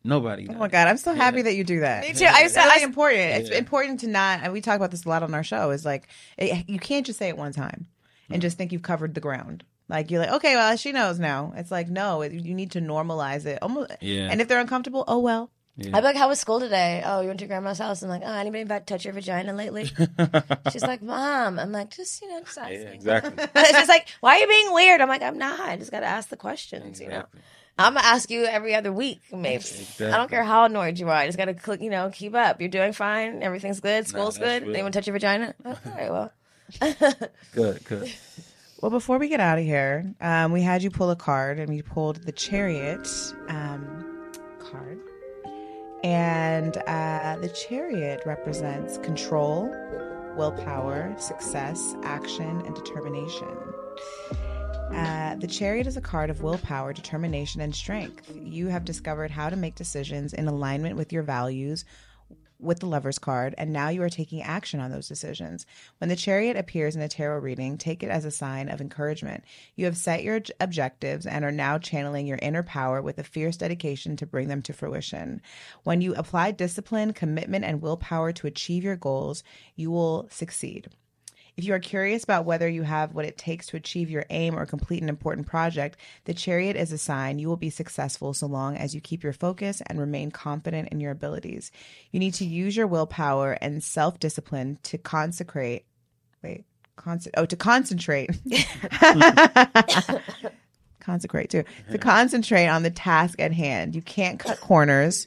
Nobody. 0.04 0.46
Oh 0.48 0.54
my 0.54 0.68
god, 0.68 0.88
I'm 0.88 0.96
so 0.96 1.12
happy 1.12 1.42
that 1.42 1.54
you 1.54 1.64
do 1.64 1.80
that. 1.80 2.02
Me 2.06 2.14
too. 2.14 2.24
I 2.24 2.44
It's 2.44 2.54
said- 2.54 2.64
really 2.64 2.82
I- 2.82 2.84
important. 2.84 3.20
It's 3.20 3.50
important 3.50 4.00
to 4.00 4.06
not, 4.08 4.40
and 4.42 4.52
we 4.52 4.60
talk 4.60 4.76
about 4.76 4.90
this 4.90 5.04
a 5.04 5.08
lot 5.08 5.22
on 5.22 5.34
our 5.34 5.44
show. 5.44 5.70
Is 5.70 5.84
like 5.84 6.08
it, 6.36 6.68
you 6.68 6.78
can't 6.78 7.04
just 7.04 7.18
say 7.18 7.28
it 7.28 7.36
one 7.36 7.52
time 7.52 7.86
and 8.30 8.38
mm. 8.38 8.42
just 8.42 8.56
think 8.56 8.72
you've 8.72 8.82
covered 8.82 9.14
the 9.14 9.20
ground. 9.20 9.64
Like 9.88 10.10
you're 10.10 10.20
like, 10.20 10.32
okay, 10.32 10.54
well, 10.54 10.76
she 10.76 10.92
knows 10.92 11.18
now. 11.18 11.52
It's 11.56 11.70
like 11.70 11.88
no, 11.88 12.22
it, 12.22 12.32
you 12.32 12.54
need 12.54 12.72
to 12.72 12.80
normalize 12.80 13.46
it. 13.46 13.58
Almost, 13.62 13.92
Yeah. 14.00 14.28
And 14.30 14.40
if 14.40 14.48
they're 14.48 14.60
uncomfortable, 14.60 15.04
oh 15.08 15.18
well. 15.18 15.50
Yeah. 15.80 15.96
I'd 15.96 16.00
be 16.00 16.06
like, 16.06 16.16
"How 16.16 16.28
was 16.28 16.40
school 16.40 16.58
today? 16.58 17.04
Oh, 17.06 17.20
you 17.20 17.28
went 17.28 17.38
to 17.38 17.46
grandma's 17.46 17.78
house." 17.78 18.02
I'm 18.02 18.08
like, 18.08 18.22
"Oh, 18.24 18.32
anybody 18.34 18.64
about 18.64 18.84
to 18.84 18.94
touch 18.94 19.04
your 19.04 19.14
vagina 19.14 19.52
lately?" 19.52 19.84
She's 20.72 20.82
like, 20.82 21.02
"Mom." 21.02 21.56
I'm 21.56 21.70
like, 21.70 21.90
"Just 21.90 22.20
you 22.20 22.28
know, 22.28 22.40
just 22.40 22.58
asking." 22.58 22.82
yeah, 22.82 22.88
exactly. 22.88 23.32
it's 23.54 23.70
just 23.70 23.88
like, 23.88 24.08
"Why 24.18 24.36
are 24.36 24.38
you 24.40 24.48
being 24.48 24.74
weird?" 24.74 25.00
I'm 25.00 25.08
like, 25.08 25.22
"I'm 25.22 25.38
not. 25.38 25.60
I 25.60 25.76
just 25.76 25.92
got 25.92 26.00
to 26.00 26.06
ask 26.06 26.30
the 26.30 26.36
questions." 26.36 27.00
You 27.00 27.10
know. 27.10 27.24
Exactly. 27.78 27.86
I'm 27.86 27.94
gonna 27.94 28.06
ask 28.06 28.30
you 28.30 28.44
every 28.44 28.74
other 28.74 28.92
week, 28.92 29.20
maybe. 29.32 29.64
I 30.00 30.16
don't 30.16 30.28
care 30.28 30.42
how 30.44 30.64
annoyed 30.64 30.98
you 30.98 31.08
are. 31.08 31.14
I 31.14 31.26
just 31.26 31.38
gotta 31.38 31.54
click, 31.54 31.80
you 31.80 31.90
know, 31.90 32.10
keep 32.12 32.34
up. 32.34 32.60
You're 32.60 32.68
doing 32.70 32.92
fine. 32.92 33.42
Everything's 33.42 33.80
good. 33.80 34.06
School's 34.06 34.36
that's 34.36 34.60
good. 34.60 34.62
real. 34.64 34.72
They 34.72 34.82
want 34.82 34.94
to 34.94 34.98
touch 35.00 35.06
your 35.06 35.14
vagina. 35.14 35.54
Okay, 35.66 35.90
all 35.90 35.96
right, 35.96 36.10
well, 36.10 36.32
Good, 37.52 37.84
good. 37.84 38.12
Well, 38.80 38.90
before 38.92 39.18
we 39.18 39.28
get 39.28 39.40
out 39.40 39.58
of 39.58 39.64
here, 39.64 40.14
um, 40.20 40.52
we 40.52 40.62
had 40.62 40.84
you 40.84 40.90
pull 40.90 41.10
a 41.10 41.16
card, 41.16 41.58
and 41.58 41.68
we 41.68 41.82
pulled 41.82 42.22
the 42.22 42.30
Chariot 42.30 43.08
um, 43.48 44.30
card. 44.60 45.00
And 46.04 46.76
uh, 46.86 47.38
the 47.40 47.48
Chariot 47.48 48.22
represents 48.24 48.98
control, 48.98 49.68
willpower, 50.36 51.12
success, 51.18 51.96
action, 52.04 52.62
and 52.66 52.74
determination. 52.76 53.48
Uh, 54.92 55.36
the 55.36 55.46
Chariot 55.46 55.86
is 55.86 55.96
a 55.96 56.00
card 56.00 56.30
of 56.30 56.42
willpower, 56.42 56.92
determination, 56.92 57.60
and 57.60 57.74
strength. 57.74 58.32
You 58.34 58.68
have 58.68 58.84
discovered 58.84 59.30
how 59.30 59.50
to 59.50 59.56
make 59.56 59.74
decisions 59.74 60.32
in 60.32 60.48
alignment 60.48 60.96
with 60.96 61.12
your 61.12 61.22
values 61.22 61.84
with 62.60 62.80
the 62.80 62.86
Lover's 62.86 63.18
card, 63.18 63.54
and 63.56 63.72
now 63.72 63.88
you 63.88 64.02
are 64.02 64.08
taking 64.08 64.42
action 64.42 64.80
on 64.80 64.90
those 64.90 65.06
decisions. 65.06 65.64
When 65.98 66.08
the 66.08 66.16
chariot 66.16 66.56
appears 66.56 66.96
in 66.96 67.02
a 67.02 67.08
tarot 67.08 67.38
reading, 67.38 67.78
take 67.78 68.02
it 68.02 68.10
as 68.10 68.24
a 68.24 68.30
sign 68.30 68.68
of 68.68 68.80
encouragement. 68.80 69.44
You 69.76 69.84
have 69.84 69.96
set 69.96 70.24
your 70.24 70.40
objectives 70.60 71.26
and 71.26 71.44
are 71.44 71.52
now 71.52 71.78
channeling 71.78 72.26
your 72.26 72.38
inner 72.42 72.62
power 72.62 73.00
with 73.00 73.18
a 73.18 73.24
fierce 73.24 73.56
dedication 73.56 74.16
to 74.16 74.26
bring 74.26 74.48
them 74.48 74.62
to 74.62 74.72
fruition. 74.72 75.40
When 75.84 76.00
you 76.00 76.14
apply 76.14 76.52
discipline, 76.52 77.12
commitment, 77.12 77.64
and 77.64 77.80
willpower 77.80 78.32
to 78.32 78.46
achieve 78.46 78.82
your 78.82 78.96
goals, 78.96 79.44
you 79.76 79.90
will 79.90 80.26
succeed. 80.30 80.88
If 81.58 81.64
you 81.64 81.74
are 81.74 81.80
curious 81.80 82.22
about 82.22 82.44
whether 82.44 82.68
you 82.68 82.84
have 82.84 83.14
what 83.14 83.24
it 83.24 83.36
takes 83.36 83.66
to 83.66 83.76
achieve 83.76 84.10
your 84.10 84.24
aim 84.30 84.56
or 84.56 84.64
complete 84.64 85.02
an 85.02 85.08
important 85.08 85.48
project, 85.48 85.98
the 86.24 86.32
chariot 86.32 86.76
is 86.76 86.92
a 86.92 86.98
sign 86.98 87.40
you 87.40 87.48
will 87.48 87.56
be 87.56 87.68
successful 87.68 88.32
so 88.32 88.46
long 88.46 88.76
as 88.76 88.94
you 88.94 89.00
keep 89.00 89.24
your 89.24 89.32
focus 89.32 89.82
and 89.88 89.98
remain 89.98 90.30
confident 90.30 90.90
in 90.90 91.00
your 91.00 91.10
abilities. 91.10 91.72
You 92.12 92.20
need 92.20 92.34
to 92.34 92.44
use 92.44 92.76
your 92.76 92.86
willpower 92.86 93.58
and 93.60 93.82
self 93.82 94.20
discipline 94.20 94.78
to 94.84 94.98
consecrate. 94.98 95.84
Wait, 96.44 96.64
conce- 96.96 97.26
oh, 97.36 97.46
to 97.46 97.56
concentrate. 97.56 98.30
consecrate 101.00 101.50
too. 101.50 101.64
To 101.90 101.98
concentrate 101.98 102.68
on 102.68 102.84
the 102.84 102.90
task 102.90 103.40
at 103.40 103.52
hand. 103.52 103.96
You 103.96 104.02
can't 104.02 104.38
cut 104.38 104.60
corners. 104.60 105.26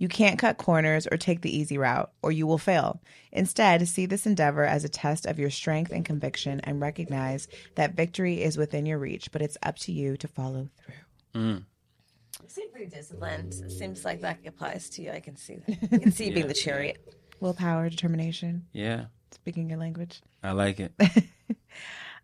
You 0.00 0.08
can't 0.08 0.38
cut 0.38 0.56
corners 0.56 1.06
or 1.06 1.18
take 1.18 1.42
the 1.42 1.54
easy 1.54 1.76
route, 1.76 2.10
or 2.22 2.32
you 2.32 2.46
will 2.46 2.56
fail. 2.58 3.02
Instead, 3.32 3.86
see 3.86 4.06
this 4.06 4.24
endeavor 4.24 4.64
as 4.64 4.82
a 4.82 4.88
test 4.88 5.26
of 5.26 5.38
your 5.38 5.50
strength 5.50 5.92
and 5.92 6.06
conviction 6.06 6.58
and 6.60 6.80
recognize 6.80 7.46
that 7.74 7.94
victory 7.94 8.42
is 8.42 8.56
within 8.56 8.86
your 8.86 8.98
reach, 8.98 9.30
but 9.30 9.42
it's 9.42 9.58
up 9.62 9.76
to 9.80 9.92
you 9.92 10.16
to 10.16 10.26
follow 10.26 10.68
through. 10.78 10.94
You 11.42 12.48
seem 12.48 12.70
pretty 12.70 12.86
disciplined. 12.86 13.52
It 13.62 13.70
seems 13.70 14.02
like 14.04 14.22
that 14.22 14.38
applies 14.46 14.88
to 14.90 15.02
you. 15.02 15.10
I 15.12 15.20
can 15.20 15.36
see 15.36 15.56
that. 15.56 15.78
I 15.92 15.98
can 15.98 16.12
see 16.12 16.28
you 16.28 16.32
being 16.32 16.48
the 16.48 16.54
chariot. 16.54 16.96
Willpower, 17.38 17.90
determination, 17.90 18.66
Yeah, 18.72 19.04
speaking 19.32 19.68
your 19.68 19.78
language. 19.78 20.22
I 20.42 20.52
like 20.52 20.80
it. 20.80 20.92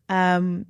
Um, 0.09 0.66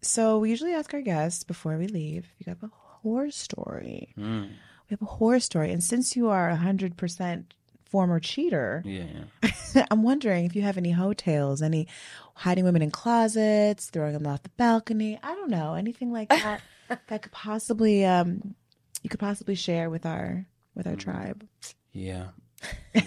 so 0.00 0.38
we 0.38 0.48
usually 0.50 0.72
ask 0.72 0.94
our 0.94 1.02
guests 1.02 1.44
before 1.44 1.76
we 1.76 1.88
leave 1.88 2.26
if 2.40 2.46
you 2.46 2.50
have 2.50 2.62
a 2.62 2.70
horror 2.72 3.30
story. 3.30 4.14
Mm, 4.18 4.50
We 4.88 4.94
have 4.94 5.02
a 5.02 5.06
horror 5.06 5.40
story, 5.40 5.70
and 5.72 5.82
since 5.84 6.16
you 6.16 6.30
are 6.30 6.48
a 6.48 6.56
hundred 6.56 6.96
percent 6.96 7.52
former 7.84 8.20
cheater, 8.20 8.82
yeah, 8.86 9.04
yeah. 9.42 9.84
I'm 9.90 10.02
wondering 10.02 10.44
if 10.46 10.56
you 10.56 10.62
have 10.62 10.78
any 10.78 10.92
hoe 10.92 11.12
tales, 11.12 11.60
any 11.62 11.86
hiding 12.34 12.64
women 12.64 12.80
in 12.82 12.90
closets, 12.90 13.90
throwing 13.90 14.14
them 14.14 14.26
off 14.26 14.42
the 14.42 14.50
balcony. 14.50 15.18
I 15.22 15.34
don't 15.34 15.50
know 15.50 15.74
anything 15.74 16.10
like 16.12 16.28
that 16.30 16.60
that 17.08 17.22
could 17.22 17.32
possibly 17.32 18.04
um 18.06 18.54
you 19.02 19.10
could 19.10 19.20
possibly 19.20 19.54
share 19.54 19.90
with 19.90 20.06
our 20.06 20.46
with 20.74 20.86
our 20.86 20.96
tribe. 20.96 21.46
Yeah. 21.92 22.28
yeah. 22.94 23.02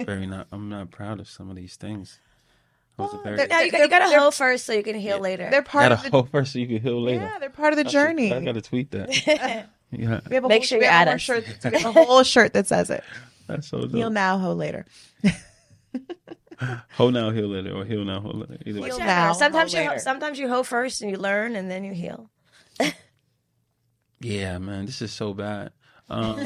Very 0.00 0.26
not. 0.26 0.48
I'm 0.50 0.68
not 0.68 0.90
proud 0.90 1.20
of 1.20 1.28
some 1.28 1.48
of 1.48 1.54
these 1.56 1.76
things. 1.76 2.18
I 2.98 3.02
was 3.02 3.14
a 3.14 3.18
very. 3.18 3.36
they're- 3.36 3.44
you 3.64 3.70
got, 3.70 3.80
you 3.80 3.88
got 3.88 4.10
to 4.10 4.18
hoe 4.18 4.30
first 4.30 4.66
so 4.66 4.72
you 4.72 4.82
can 4.82 4.94
heal 4.96 5.18
later. 5.20 5.48
They're 5.50 5.62
part 5.62 5.88
Got 5.90 5.92
of 5.98 6.02
the 6.04 6.10
whole 6.10 6.24
first 6.24 6.52
so 6.52 6.58
you 6.60 6.66
can 6.66 6.80
heal 6.80 7.00
later. 7.02 7.22
yeah, 7.22 7.38
they're 7.38 7.50
part 7.50 7.72
of 7.72 7.76
the 7.76 7.84
I 7.84 7.88
should- 7.88 7.92
journey. 7.92 8.32
I 8.32 8.40
gotta 8.40 8.60
tweet 8.60 8.90
that. 8.92 9.68
Yeah, 9.90 10.20
we 10.28 10.34
have 10.36 10.44
a 10.44 10.48
Make 10.48 10.62
whole, 10.62 10.66
sure 10.66 10.78
you 10.78 10.84
have 10.84 11.08
add 11.08 11.08
a 11.08 11.10
whole 11.10 11.14
us. 11.16 11.20
shirt. 11.22 11.44
We 11.72 11.78
have 11.78 11.96
a 11.96 12.04
whole 12.04 12.22
shirt 12.22 12.52
that 12.54 12.66
says 12.66 12.90
it. 12.90 13.04
that's 13.46 13.68
so 13.68 13.78
Heal 13.88 13.88
dope. 14.08 14.12
now, 14.12 14.38
hoe 14.38 14.52
later. 14.54 14.86
Hoe 16.92 17.10
now, 17.10 17.30
heal 17.30 17.48
later, 17.48 17.72
or 17.74 17.84
heal 17.84 18.04
now, 18.04 18.20
heal 18.20 18.32
later. 18.38 18.58
Either 18.64 18.80
way. 18.80 18.86
Heal 18.88 18.96
Whichever. 18.96 19.04
now, 19.06 19.32
sometimes 19.32 19.74
hoe 19.74 19.80
you 19.82 19.88
later. 19.88 20.00
sometimes 20.00 20.38
you 20.38 20.48
hoe 20.48 20.62
first 20.62 21.02
and 21.02 21.10
you 21.10 21.16
learn 21.16 21.56
and 21.56 21.68
then 21.70 21.84
you 21.84 21.92
heal. 21.92 22.30
Yeah, 24.20 24.56
man, 24.58 24.86
this 24.86 25.02
is 25.02 25.12
so 25.12 25.34
bad. 25.34 25.72
Um, 26.08 26.42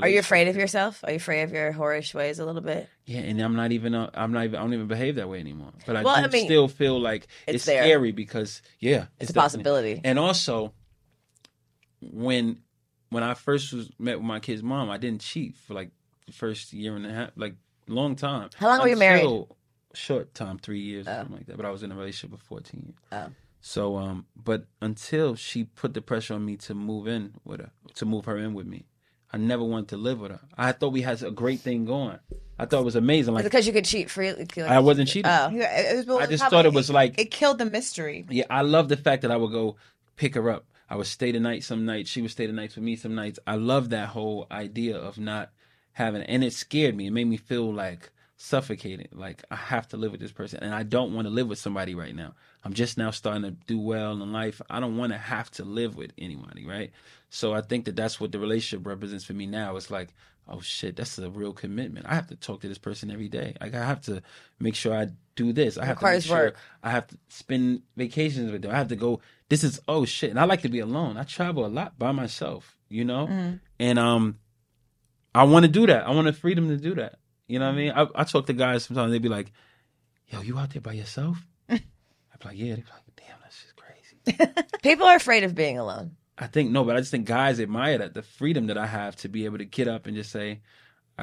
Are 0.00 0.08
you 0.08 0.20
afraid 0.20 0.46
of 0.48 0.54
yourself? 0.56 1.00
Are 1.02 1.10
you 1.10 1.16
afraid 1.16 1.42
of 1.42 1.52
your 1.52 1.72
whorish 1.72 2.14
ways 2.14 2.38
a 2.38 2.44
little 2.44 2.60
bit? 2.60 2.88
Yeah, 3.06 3.20
and 3.20 3.40
I'm 3.40 3.56
not 3.56 3.72
even. 3.72 3.92
Uh, 3.94 4.08
I'm 4.14 4.30
not. 4.32 4.44
Even, 4.44 4.56
I 4.56 4.62
don't 4.62 4.72
even 4.74 4.86
behave 4.86 5.16
that 5.16 5.28
way 5.28 5.40
anymore. 5.40 5.72
But 5.84 5.96
I 5.96 6.02
Well, 6.02 6.14
do 6.16 6.22
I 6.22 6.28
mean, 6.28 6.44
still 6.46 6.68
feel 6.68 7.00
like 7.00 7.26
it's, 7.48 7.56
it's 7.56 7.64
scary 7.64 8.12
because 8.12 8.62
yeah, 8.78 9.06
It's 9.18 9.30
a 9.30 9.34
possibility. 9.34 10.00
And 10.04 10.16
also, 10.18 10.72
when 12.10 12.58
when 13.10 13.22
I 13.22 13.34
first 13.34 13.72
was 13.72 13.90
met 13.98 14.16
with 14.18 14.26
my 14.26 14.40
kid's 14.40 14.62
mom, 14.62 14.90
I 14.90 14.96
didn't 14.96 15.20
cheat 15.20 15.56
for 15.56 15.74
like 15.74 15.90
the 16.26 16.32
first 16.32 16.72
year 16.72 16.96
and 16.96 17.06
a 17.06 17.12
half, 17.12 17.30
like 17.36 17.54
long 17.86 18.16
time. 18.16 18.48
How 18.56 18.68
long 18.68 18.80
were 18.80 18.88
you 18.88 18.96
married? 18.96 19.44
Short 19.94 20.32
time, 20.34 20.58
three 20.58 20.80
years, 20.80 21.06
or 21.06 21.10
Oh. 21.10 21.16
something 21.18 21.36
like 21.36 21.46
that. 21.46 21.56
But 21.58 21.66
I 21.66 21.70
was 21.70 21.82
in 21.82 21.92
a 21.92 21.94
relationship 21.94 22.38
for 22.38 22.42
14 22.44 22.82
years. 22.86 22.96
Oh. 23.12 23.30
So, 23.60 23.96
um, 23.98 24.24
but 24.34 24.64
until 24.80 25.34
she 25.36 25.64
put 25.64 25.92
the 25.92 26.00
pressure 26.00 26.32
on 26.34 26.44
me 26.46 26.56
to 26.56 26.74
move 26.74 27.06
in 27.06 27.34
with 27.44 27.60
her, 27.60 27.70
to 27.96 28.06
move 28.06 28.24
her 28.24 28.38
in 28.38 28.54
with 28.54 28.66
me, 28.66 28.86
I 29.30 29.36
never 29.36 29.62
wanted 29.62 29.88
to 29.88 29.98
live 29.98 30.20
with 30.20 30.30
her. 30.30 30.40
I 30.56 30.72
thought 30.72 30.92
we 30.92 31.02
had 31.02 31.22
a 31.22 31.30
great 31.30 31.60
thing 31.60 31.84
going. 31.84 32.18
I 32.58 32.64
thought 32.64 32.80
it 32.80 32.84
was 32.84 32.96
amazing. 32.96 33.34
Like 33.34 33.44
because 33.44 33.66
you 33.66 33.72
could 33.74 33.84
cheat 33.84 34.08
freely? 34.08 34.46
I 34.62 34.78
wasn't 34.78 35.08
cheating. 35.08 35.30
Oh. 35.30 35.50
Was- 35.52 36.06
well, 36.06 36.18
I 36.20 36.26
just 36.26 36.40
probably- 36.40 36.56
thought 36.56 36.66
it 36.66 36.72
was 36.72 36.88
like 36.90 37.18
it 37.20 37.30
killed 37.30 37.58
the 37.58 37.66
mystery. 37.66 38.24
yeah, 38.30 38.44
I 38.48 38.62
love 38.62 38.88
the 38.88 38.96
fact 38.96 39.20
that 39.22 39.30
I 39.30 39.36
would 39.36 39.52
go 39.52 39.76
pick 40.16 40.34
her 40.36 40.48
up. 40.50 40.64
I 40.92 40.96
would 40.96 41.06
stay 41.06 41.32
the 41.32 41.40
night 41.40 41.64
some 41.64 41.86
nights. 41.86 42.10
She 42.10 42.20
would 42.20 42.32
stay 42.32 42.44
the 42.44 42.52
nights 42.52 42.76
with 42.76 42.84
me 42.84 42.96
some 42.96 43.14
nights. 43.14 43.38
I 43.46 43.56
love 43.56 43.88
that 43.90 44.10
whole 44.10 44.46
idea 44.50 44.98
of 44.98 45.16
not 45.16 45.50
having, 45.92 46.20
and 46.20 46.44
it 46.44 46.52
scared 46.52 46.94
me. 46.94 47.06
It 47.06 47.12
made 47.12 47.26
me 47.26 47.38
feel 47.38 47.72
like 47.72 48.10
suffocated. 48.36 49.08
Like 49.12 49.42
I 49.50 49.56
have 49.56 49.88
to 49.88 49.96
live 49.96 50.12
with 50.12 50.20
this 50.20 50.32
person, 50.32 50.58
and 50.62 50.74
I 50.74 50.82
don't 50.82 51.14
want 51.14 51.26
to 51.26 51.32
live 51.32 51.48
with 51.48 51.58
somebody 51.58 51.94
right 51.94 52.14
now. 52.14 52.34
I'm 52.62 52.74
just 52.74 52.98
now 52.98 53.10
starting 53.10 53.44
to 53.44 53.52
do 53.52 53.78
well 53.78 54.22
in 54.22 54.32
life. 54.32 54.60
I 54.68 54.80
don't 54.80 54.98
want 54.98 55.12
to 55.12 55.18
have 55.18 55.50
to 55.52 55.64
live 55.64 55.96
with 55.96 56.12
anybody, 56.18 56.66
right? 56.66 56.90
So 57.30 57.54
I 57.54 57.62
think 57.62 57.86
that 57.86 57.96
that's 57.96 58.20
what 58.20 58.30
the 58.30 58.38
relationship 58.38 58.86
represents 58.86 59.24
for 59.24 59.32
me 59.32 59.46
now. 59.46 59.76
It's 59.76 59.90
like, 59.90 60.12
oh 60.46 60.60
shit, 60.60 60.96
that's 60.96 61.18
a 61.18 61.30
real 61.30 61.54
commitment. 61.54 62.04
I 62.06 62.14
have 62.14 62.26
to 62.26 62.36
talk 62.36 62.60
to 62.60 62.68
this 62.68 62.76
person 62.76 63.10
every 63.10 63.28
day. 63.28 63.54
Like 63.62 63.74
I 63.74 63.82
have 63.82 64.02
to 64.02 64.22
make 64.60 64.74
sure 64.74 64.94
I 64.94 65.08
do 65.36 65.54
this. 65.54 65.78
I 65.78 65.86
have 65.86 66.00
to 66.00 66.04
make 66.04 66.22
sure 66.22 66.36
work. 66.36 66.56
I 66.82 66.90
have 66.90 67.06
to 67.06 67.16
spend 67.28 67.82
vacations 67.96 68.52
with 68.52 68.60
them. 68.60 68.72
I 68.72 68.76
have 68.76 68.88
to 68.88 68.96
go. 68.96 69.20
This 69.52 69.64
is 69.64 69.82
oh 69.86 70.06
shit, 70.06 70.30
and 70.30 70.40
I 70.40 70.44
like 70.44 70.62
to 70.62 70.70
be 70.70 70.78
alone. 70.78 71.18
I 71.18 71.24
travel 71.24 71.66
a 71.66 71.68
lot 71.68 71.98
by 71.98 72.10
myself, 72.10 72.74
you 72.88 73.04
know, 73.04 73.58
and 73.78 73.98
um, 73.98 74.38
I 75.34 75.44
want 75.44 75.66
to 75.66 75.70
do 75.70 75.86
that. 75.88 76.06
I 76.06 76.10
want 76.12 76.24
the 76.24 76.32
freedom 76.32 76.68
to 76.68 76.78
do 76.78 76.94
that. 76.94 77.16
You 77.48 77.58
know 77.58 77.66
what 77.66 77.74
I 77.74 77.76
mean? 77.76 77.92
I, 77.94 78.06
I 78.14 78.24
talk 78.24 78.46
to 78.46 78.54
guys 78.54 78.84
sometimes. 78.84 79.12
They'd 79.12 79.20
be 79.20 79.28
like, 79.28 79.52
"Yo, 80.28 80.40
you 80.40 80.58
out 80.58 80.70
there 80.70 80.80
by 80.80 80.94
yourself?" 80.94 81.36
I'd 81.68 81.82
be 82.40 82.48
like, 82.48 82.56
"Yeah." 82.56 82.76
They'd 82.76 82.86
be 82.86 82.90
like, 82.92 83.02
"Damn, 83.14 83.36
that's 83.42 83.62
just 83.62 83.76
crazy." 83.76 84.64
People 84.82 85.06
are 85.06 85.16
afraid 85.16 85.44
of 85.44 85.54
being 85.54 85.76
alone. 85.76 86.12
I 86.38 86.46
think 86.46 86.70
no, 86.70 86.82
but 86.82 86.96
I 86.96 87.00
just 87.00 87.10
think 87.10 87.26
guys 87.26 87.60
admire 87.60 87.98
that 87.98 88.14
the 88.14 88.22
freedom 88.22 88.68
that 88.68 88.78
I 88.78 88.86
have 88.86 89.16
to 89.16 89.28
be 89.28 89.44
able 89.44 89.58
to 89.58 89.66
get 89.66 89.86
up 89.86 90.06
and 90.06 90.16
just 90.16 90.30
say, 90.30 90.62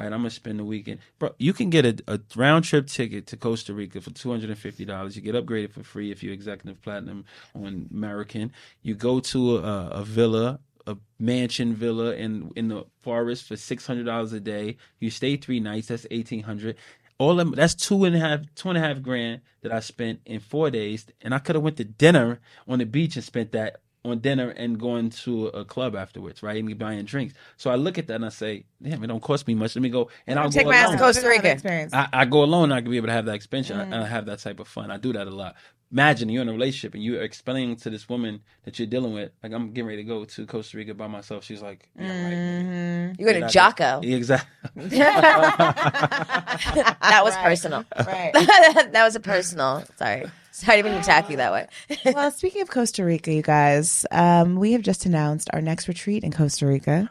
"All 0.00 0.06
right, 0.06 0.12
I'm 0.14 0.20
gonna 0.20 0.30
spend 0.30 0.58
the 0.58 0.64
weekend." 0.64 1.00
Bro, 1.18 1.34
you 1.38 1.52
can 1.52 1.68
get 1.68 1.84
a, 1.84 2.02
a 2.08 2.20
round 2.34 2.64
trip 2.64 2.86
ticket 2.86 3.26
to 3.28 3.36
Costa 3.36 3.74
Rica 3.74 4.00
for 4.00 4.10
two 4.10 4.30
hundred 4.30 4.48
and 4.48 4.58
fifty 4.58 4.86
dollars. 4.86 5.14
You 5.14 5.22
get 5.22 5.34
upgraded 5.34 5.72
for 5.72 5.82
free 5.82 6.10
if 6.10 6.22
you're 6.22 6.32
executive 6.32 6.80
platinum 6.80 7.26
on 7.54 7.88
American. 7.92 8.52
You 8.82 8.94
go 8.94 9.20
to 9.20 9.58
a, 9.58 9.88
a 9.88 10.04
villa. 10.04 10.60
A 10.86 10.96
mansion 11.18 11.74
villa 11.74 12.14
in 12.14 12.50
in 12.56 12.68
the 12.68 12.86
forest 13.02 13.46
for 13.46 13.54
six 13.54 13.86
hundred 13.86 14.06
dollars 14.06 14.32
a 14.32 14.40
day. 14.40 14.78
You 14.98 15.10
stay 15.10 15.36
three 15.36 15.60
nights. 15.60 15.88
That's 15.88 16.06
eighteen 16.10 16.42
hundred. 16.42 16.76
All 17.18 17.36
that's 17.36 17.74
two 17.74 18.06
and 18.06 18.16
a 18.16 18.18
half, 18.18 18.40
two 18.54 18.70
and 18.70 18.78
a 18.78 18.80
half 18.80 19.02
grand 19.02 19.42
that 19.60 19.72
I 19.72 19.80
spent 19.80 20.20
in 20.24 20.40
four 20.40 20.70
days, 20.70 21.04
and 21.20 21.34
I 21.34 21.38
could 21.38 21.54
have 21.54 21.62
went 21.62 21.76
to 21.76 21.84
dinner 21.84 22.40
on 22.66 22.78
the 22.78 22.86
beach 22.86 23.14
and 23.14 23.24
spent 23.24 23.52
that 23.52 23.82
on 24.04 24.18
dinner 24.18 24.50
and 24.50 24.78
going 24.78 25.10
to 25.10 25.48
a 25.48 25.64
club 25.64 25.94
afterwards, 25.94 26.42
right? 26.42 26.56
And 26.56 26.66
me 26.66 26.74
buying 26.74 27.04
drinks. 27.04 27.34
So 27.56 27.70
I 27.70 27.74
look 27.74 27.98
at 27.98 28.06
that 28.06 28.14
and 28.14 28.24
I 28.24 28.30
say, 28.30 28.64
damn, 28.82 29.04
it 29.04 29.08
don't 29.08 29.22
cost 29.22 29.46
me 29.46 29.54
much. 29.54 29.76
Let 29.76 29.82
me 29.82 29.90
go 29.90 30.08
and 30.26 30.38
I'll 30.38 30.50
Take 30.50 30.64
go 30.64 30.70
my 30.70 30.76
ass 30.76 30.92
to. 30.92 30.98
Costa 30.98 31.20
I've 31.20 31.24
never 31.24 31.34
had 31.34 31.44
Rica. 31.44 31.52
Experience. 31.52 31.92
I, 31.92 32.08
I 32.12 32.24
go 32.24 32.42
alone. 32.42 32.72
I 32.72 32.80
can 32.80 32.90
be 32.90 32.96
able 32.96 33.08
to 33.08 33.12
have 33.12 33.26
that 33.26 33.34
expansion 33.34 33.78
and 33.78 33.92
mm. 33.92 34.02
I 34.02 34.06
have 34.06 34.26
that 34.26 34.38
type 34.38 34.60
of 34.60 34.68
fun. 34.68 34.90
I 34.90 34.96
do 34.96 35.12
that 35.12 35.26
a 35.26 35.30
lot. 35.30 35.56
Imagine 35.92 36.28
you're 36.28 36.42
in 36.42 36.48
a 36.48 36.52
relationship 36.52 36.94
and 36.94 37.02
you're 37.02 37.20
explaining 37.20 37.74
to 37.76 37.90
this 37.90 38.08
woman 38.08 38.42
that 38.62 38.78
you're 38.78 38.86
dealing 38.86 39.12
with, 39.12 39.32
like 39.42 39.52
I'm 39.52 39.72
getting 39.72 39.88
ready 39.88 40.04
to 40.04 40.08
go 40.08 40.24
to 40.24 40.46
Costa 40.46 40.76
Rica 40.76 40.94
by 40.94 41.08
myself. 41.08 41.42
She's 41.42 41.60
like, 41.60 41.88
yeah, 41.98 42.24
right. 42.24 42.32
Mm-hmm. 42.32 43.20
You're 43.20 43.32
going 43.32 43.42
to 43.42 43.48
Jaco. 43.48 44.04
Exactly. 44.20 44.48
that 44.98 45.46
was 47.24 47.36
personal. 47.38 47.84
right. 48.06 48.30
that 48.34 49.02
was 49.02 49.16
a 49.16 49.20
personal. 49.20 49.82
Sorry. 49.96 50.26
Sorry 50.52 50.82
to 50.82 50.88
even 50.88 50.98
attack 50.98 51.30
you 51.30 51.36
that 51.36 51.52
way. 51.52 51.66
well, 52.14 52.30
speaking 52.30 52.62
of 52.62 52.70
Costa 52.70 53.04
Rica, 53.04 53.32
you 53.32 53.42
guys, 53.42 54.04
um, 54.10 54.56
we 54.56 54.72
have 54.72 54.82
just 54.82 55.06
announced 55.06 55.48
our 55.52 55.60
next 55.60 55.88
retreat 55.88 56.24
in 56.24 56.32
Costa 56.32 56.66
Rica. 56.66 57.10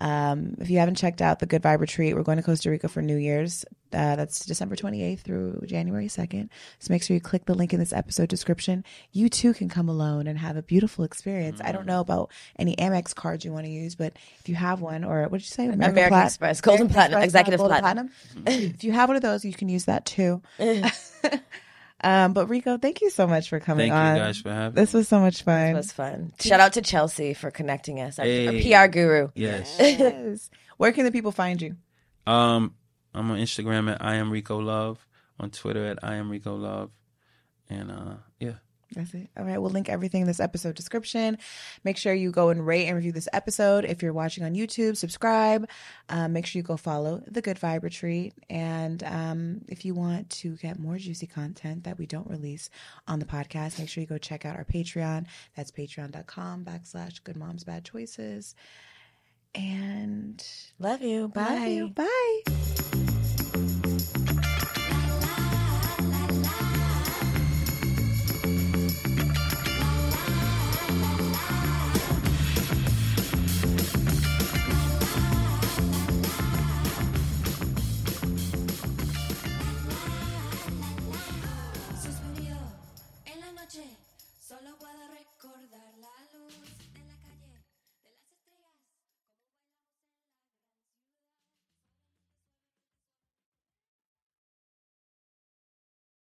Um, 0.00 0.54
if 0.58 0.70
you 0.70 0.78
haven't 0.78 0.94
checked 0.94 1.20
out 1.20 1.40
the 1.40 1.46
Good 1.46 1.62
Vibe 1.62 1.80
retreat, 1.80 2.14
we're 2.16 2.22
going 2.22 2.38
to 2.38 2.42
Costa 2.42 2.70
Rica 2.70 2.88
for 2.88 3.02
New 3.02 3.16
Year's. 3.16 3.66
Uh, 3.92 4.16
that's 4.16 4.46
December 4.46 4.74
28th 4.74 5.20
through 5.20 5.62
January 5.66 6.06
2nd. 6.06 6.48
So 6.78 6.92
make 6.92 7.02
sure 7.02 7.14
you 7.14 7.20
click 7.20 7.44
the 7.44 7.54
link 7.54 7.74
in 7.74 7.80
this 7.80 7.92
episode 7.92 8.28
description. 8.28 8.82
You 9.12 9.28
too 9.28 9.52
can 9.52 9.68
come 9.68 9.88
alone 9.88 10.26
and 10.26 10.38
have 10.38 10.56
a 10.56 10.62
beautiful 10.62 11.04
experience. 11.04 11.60
I 11.62 11.72
don't 11.72 11.86
know 11.86 12.00
about 12.00 12.30
any 12.58 12.76
Amex 12.76 13.14
cards 13.14 13.44
you 13.44 13.52
want 13.52 13.66
to 13.66 13.70
use, 13.70 13.94
but 13.94 14.14
if 14.38 14.48
you 14.48 14.54
have 14.54 14.80
one, 14.80 15.04
or 15.04 15.22
what 15.24 15.38
did 15.38 15.42
you 15.42 15.52
say? 15.52 15.66
American 15.66 16.08
Plat- 16.08 16.26
Express, 16.28 16.60
Golden 16.62 16.88
Platinum, 16.88 17.20
Executive 17.22 17.58
Golden 17.58 17.80
Platinum. 17.80 18.10
if 18.46 18.84
you 18.84 18.92
have 18.92 19.08
one 19.10 19.16
of 19.16 19.22
those, 19.22 19.44
you 19.44 19.52
can 19.52 19.68
use 19.68 19.84
that 19.84 20.06
too. 20.06 20.40
um, 22.02 22.32
but 22.32 22.46
Rico, 22.48 22.78
thank 22.78 23.00
you 23.00 23.10
so 23.10 23.26
much 23.26 23.48
for 23.48 23.60
coming 23.60 23.90
on. 23.92 23.96
Thank 23.98 24.08
on. 24.10 24.16
you 24.16 24.22
guys 24.22 24.38
for 24.38 24.50
having 24.50 24.74
me. 24.74 24.80
This 24.82 24.94
was 24.94 25.08
so 25.08 25.20
much 25.20 25.42
fun. 25.42 25.66
It 25.66 25.74
was 25.74 25.92
fun. 25.92 26.32
Shout 26.40 26.60
out 26.60 26.72
to 26.74 26.82
Chelsea 26.82 27.34
for 27.34 27.50
connecting 27.50 28.00
us, 28.00 28.18
our, 28.18 28.24
our 28.24 28.30
Hey. 28.30 28.72
PR 28.84 28.86
guru. 28.90 29.28
Yes. 29.34 29.76
Yes. 29.78 30.50
Where 30.76 30.92
can 30.92 31.04
the 31.04 31.12
people 31.12 31.32
find 31.32 31.60
you? 31.60 31.76
Um, 32.26 32.74
I'm 33.14 33.30
on 33.30 33.38
Instagram 33.38 33.90
at 33.90 34.02
I 34.04 34.14
am 34.16 34.30
Rico 34.30 34.58
Love, 34.58 35.06
on 35.38 35.50
Twitter 35.50 35.84
at 35.86 35.98
I 36.02 36.14
am 36.14 36.30
Rico 36.30 36.54
Love, 36.54 36.90
and 37.68 37.90
uh, 37.90 38.14
yeah. 38.38 38.54
That's 38.94 39.14
it. 39.14 39.30
All 39.36 39.44
right. 39.44 39.58
We'll 39.58 39.70
link 39.70 39.88
everything 39.88 40.22
in 40.22 40.26
this 40.26 40.40
episode 40.40 40.74
description. 40.74 41.38
Make 41.84 41.96
sure 41.96 42.12
you 42.12 42.32
go 42.32 42.48
and 42.48 42.66
rate 42.66 42.86
and 42.86 42.96
review 42.96 43.12
this 43.12 43.28
episode. 43.32 43.84
If 43.84 44.02
you're 44.02 44.12
watching 44.12 44.44
on 44.44 44.54
YouTube, 44.54 44.96
subscribe. 44.96 45.68
Um, 46.08 46.32
make 46.32 46.44
sure 46.46 46.58
you 46.58 46.64
go 46.64 46.76
follow 46.76 47.22
the 47.26 47.40
Good 47.40 47.58
Vibe 47.58 47.84
Retreat. 47.84 48.34
And 48.48 49.02
um, 49.04 49.60
if 49.68 49.84
you 49.84 49.94
want 49.94 50.30
to 50.30 50.56
get 50.56 50.78
more 50.78 50.98
juicy 50.98 51.26
content 51.28 51.84
that 51.84 51.98
we 51.98 52.06
don't 52.06 52.28
release 52.28 52.68
on 53.06 53.20
the 53.20 53.26
podcast, 53.26 53.78
make 53.78 53.88
sure 53.88 54.00
you 54.00 54.08
go 54.08 54.18
check 54.18 54.44
out 54.44 54.56
our 54.56 54.64
Patreon. 54.64 55.26
That's 55.56 55.70
patreon.com 55.70 56.64
backslash 56.64 57.22
good 57.22 57.36
moms 57.36 57.64
bad 57.64 57.84
choices. 57.84 58.54
And 59.54 60.44
Love 60.78 61.02
you. 61.02 61.28
Bye. 61.28 61.42
love 61.54 61.68
you. 61.68 61.88
Bye. 61.90 63.09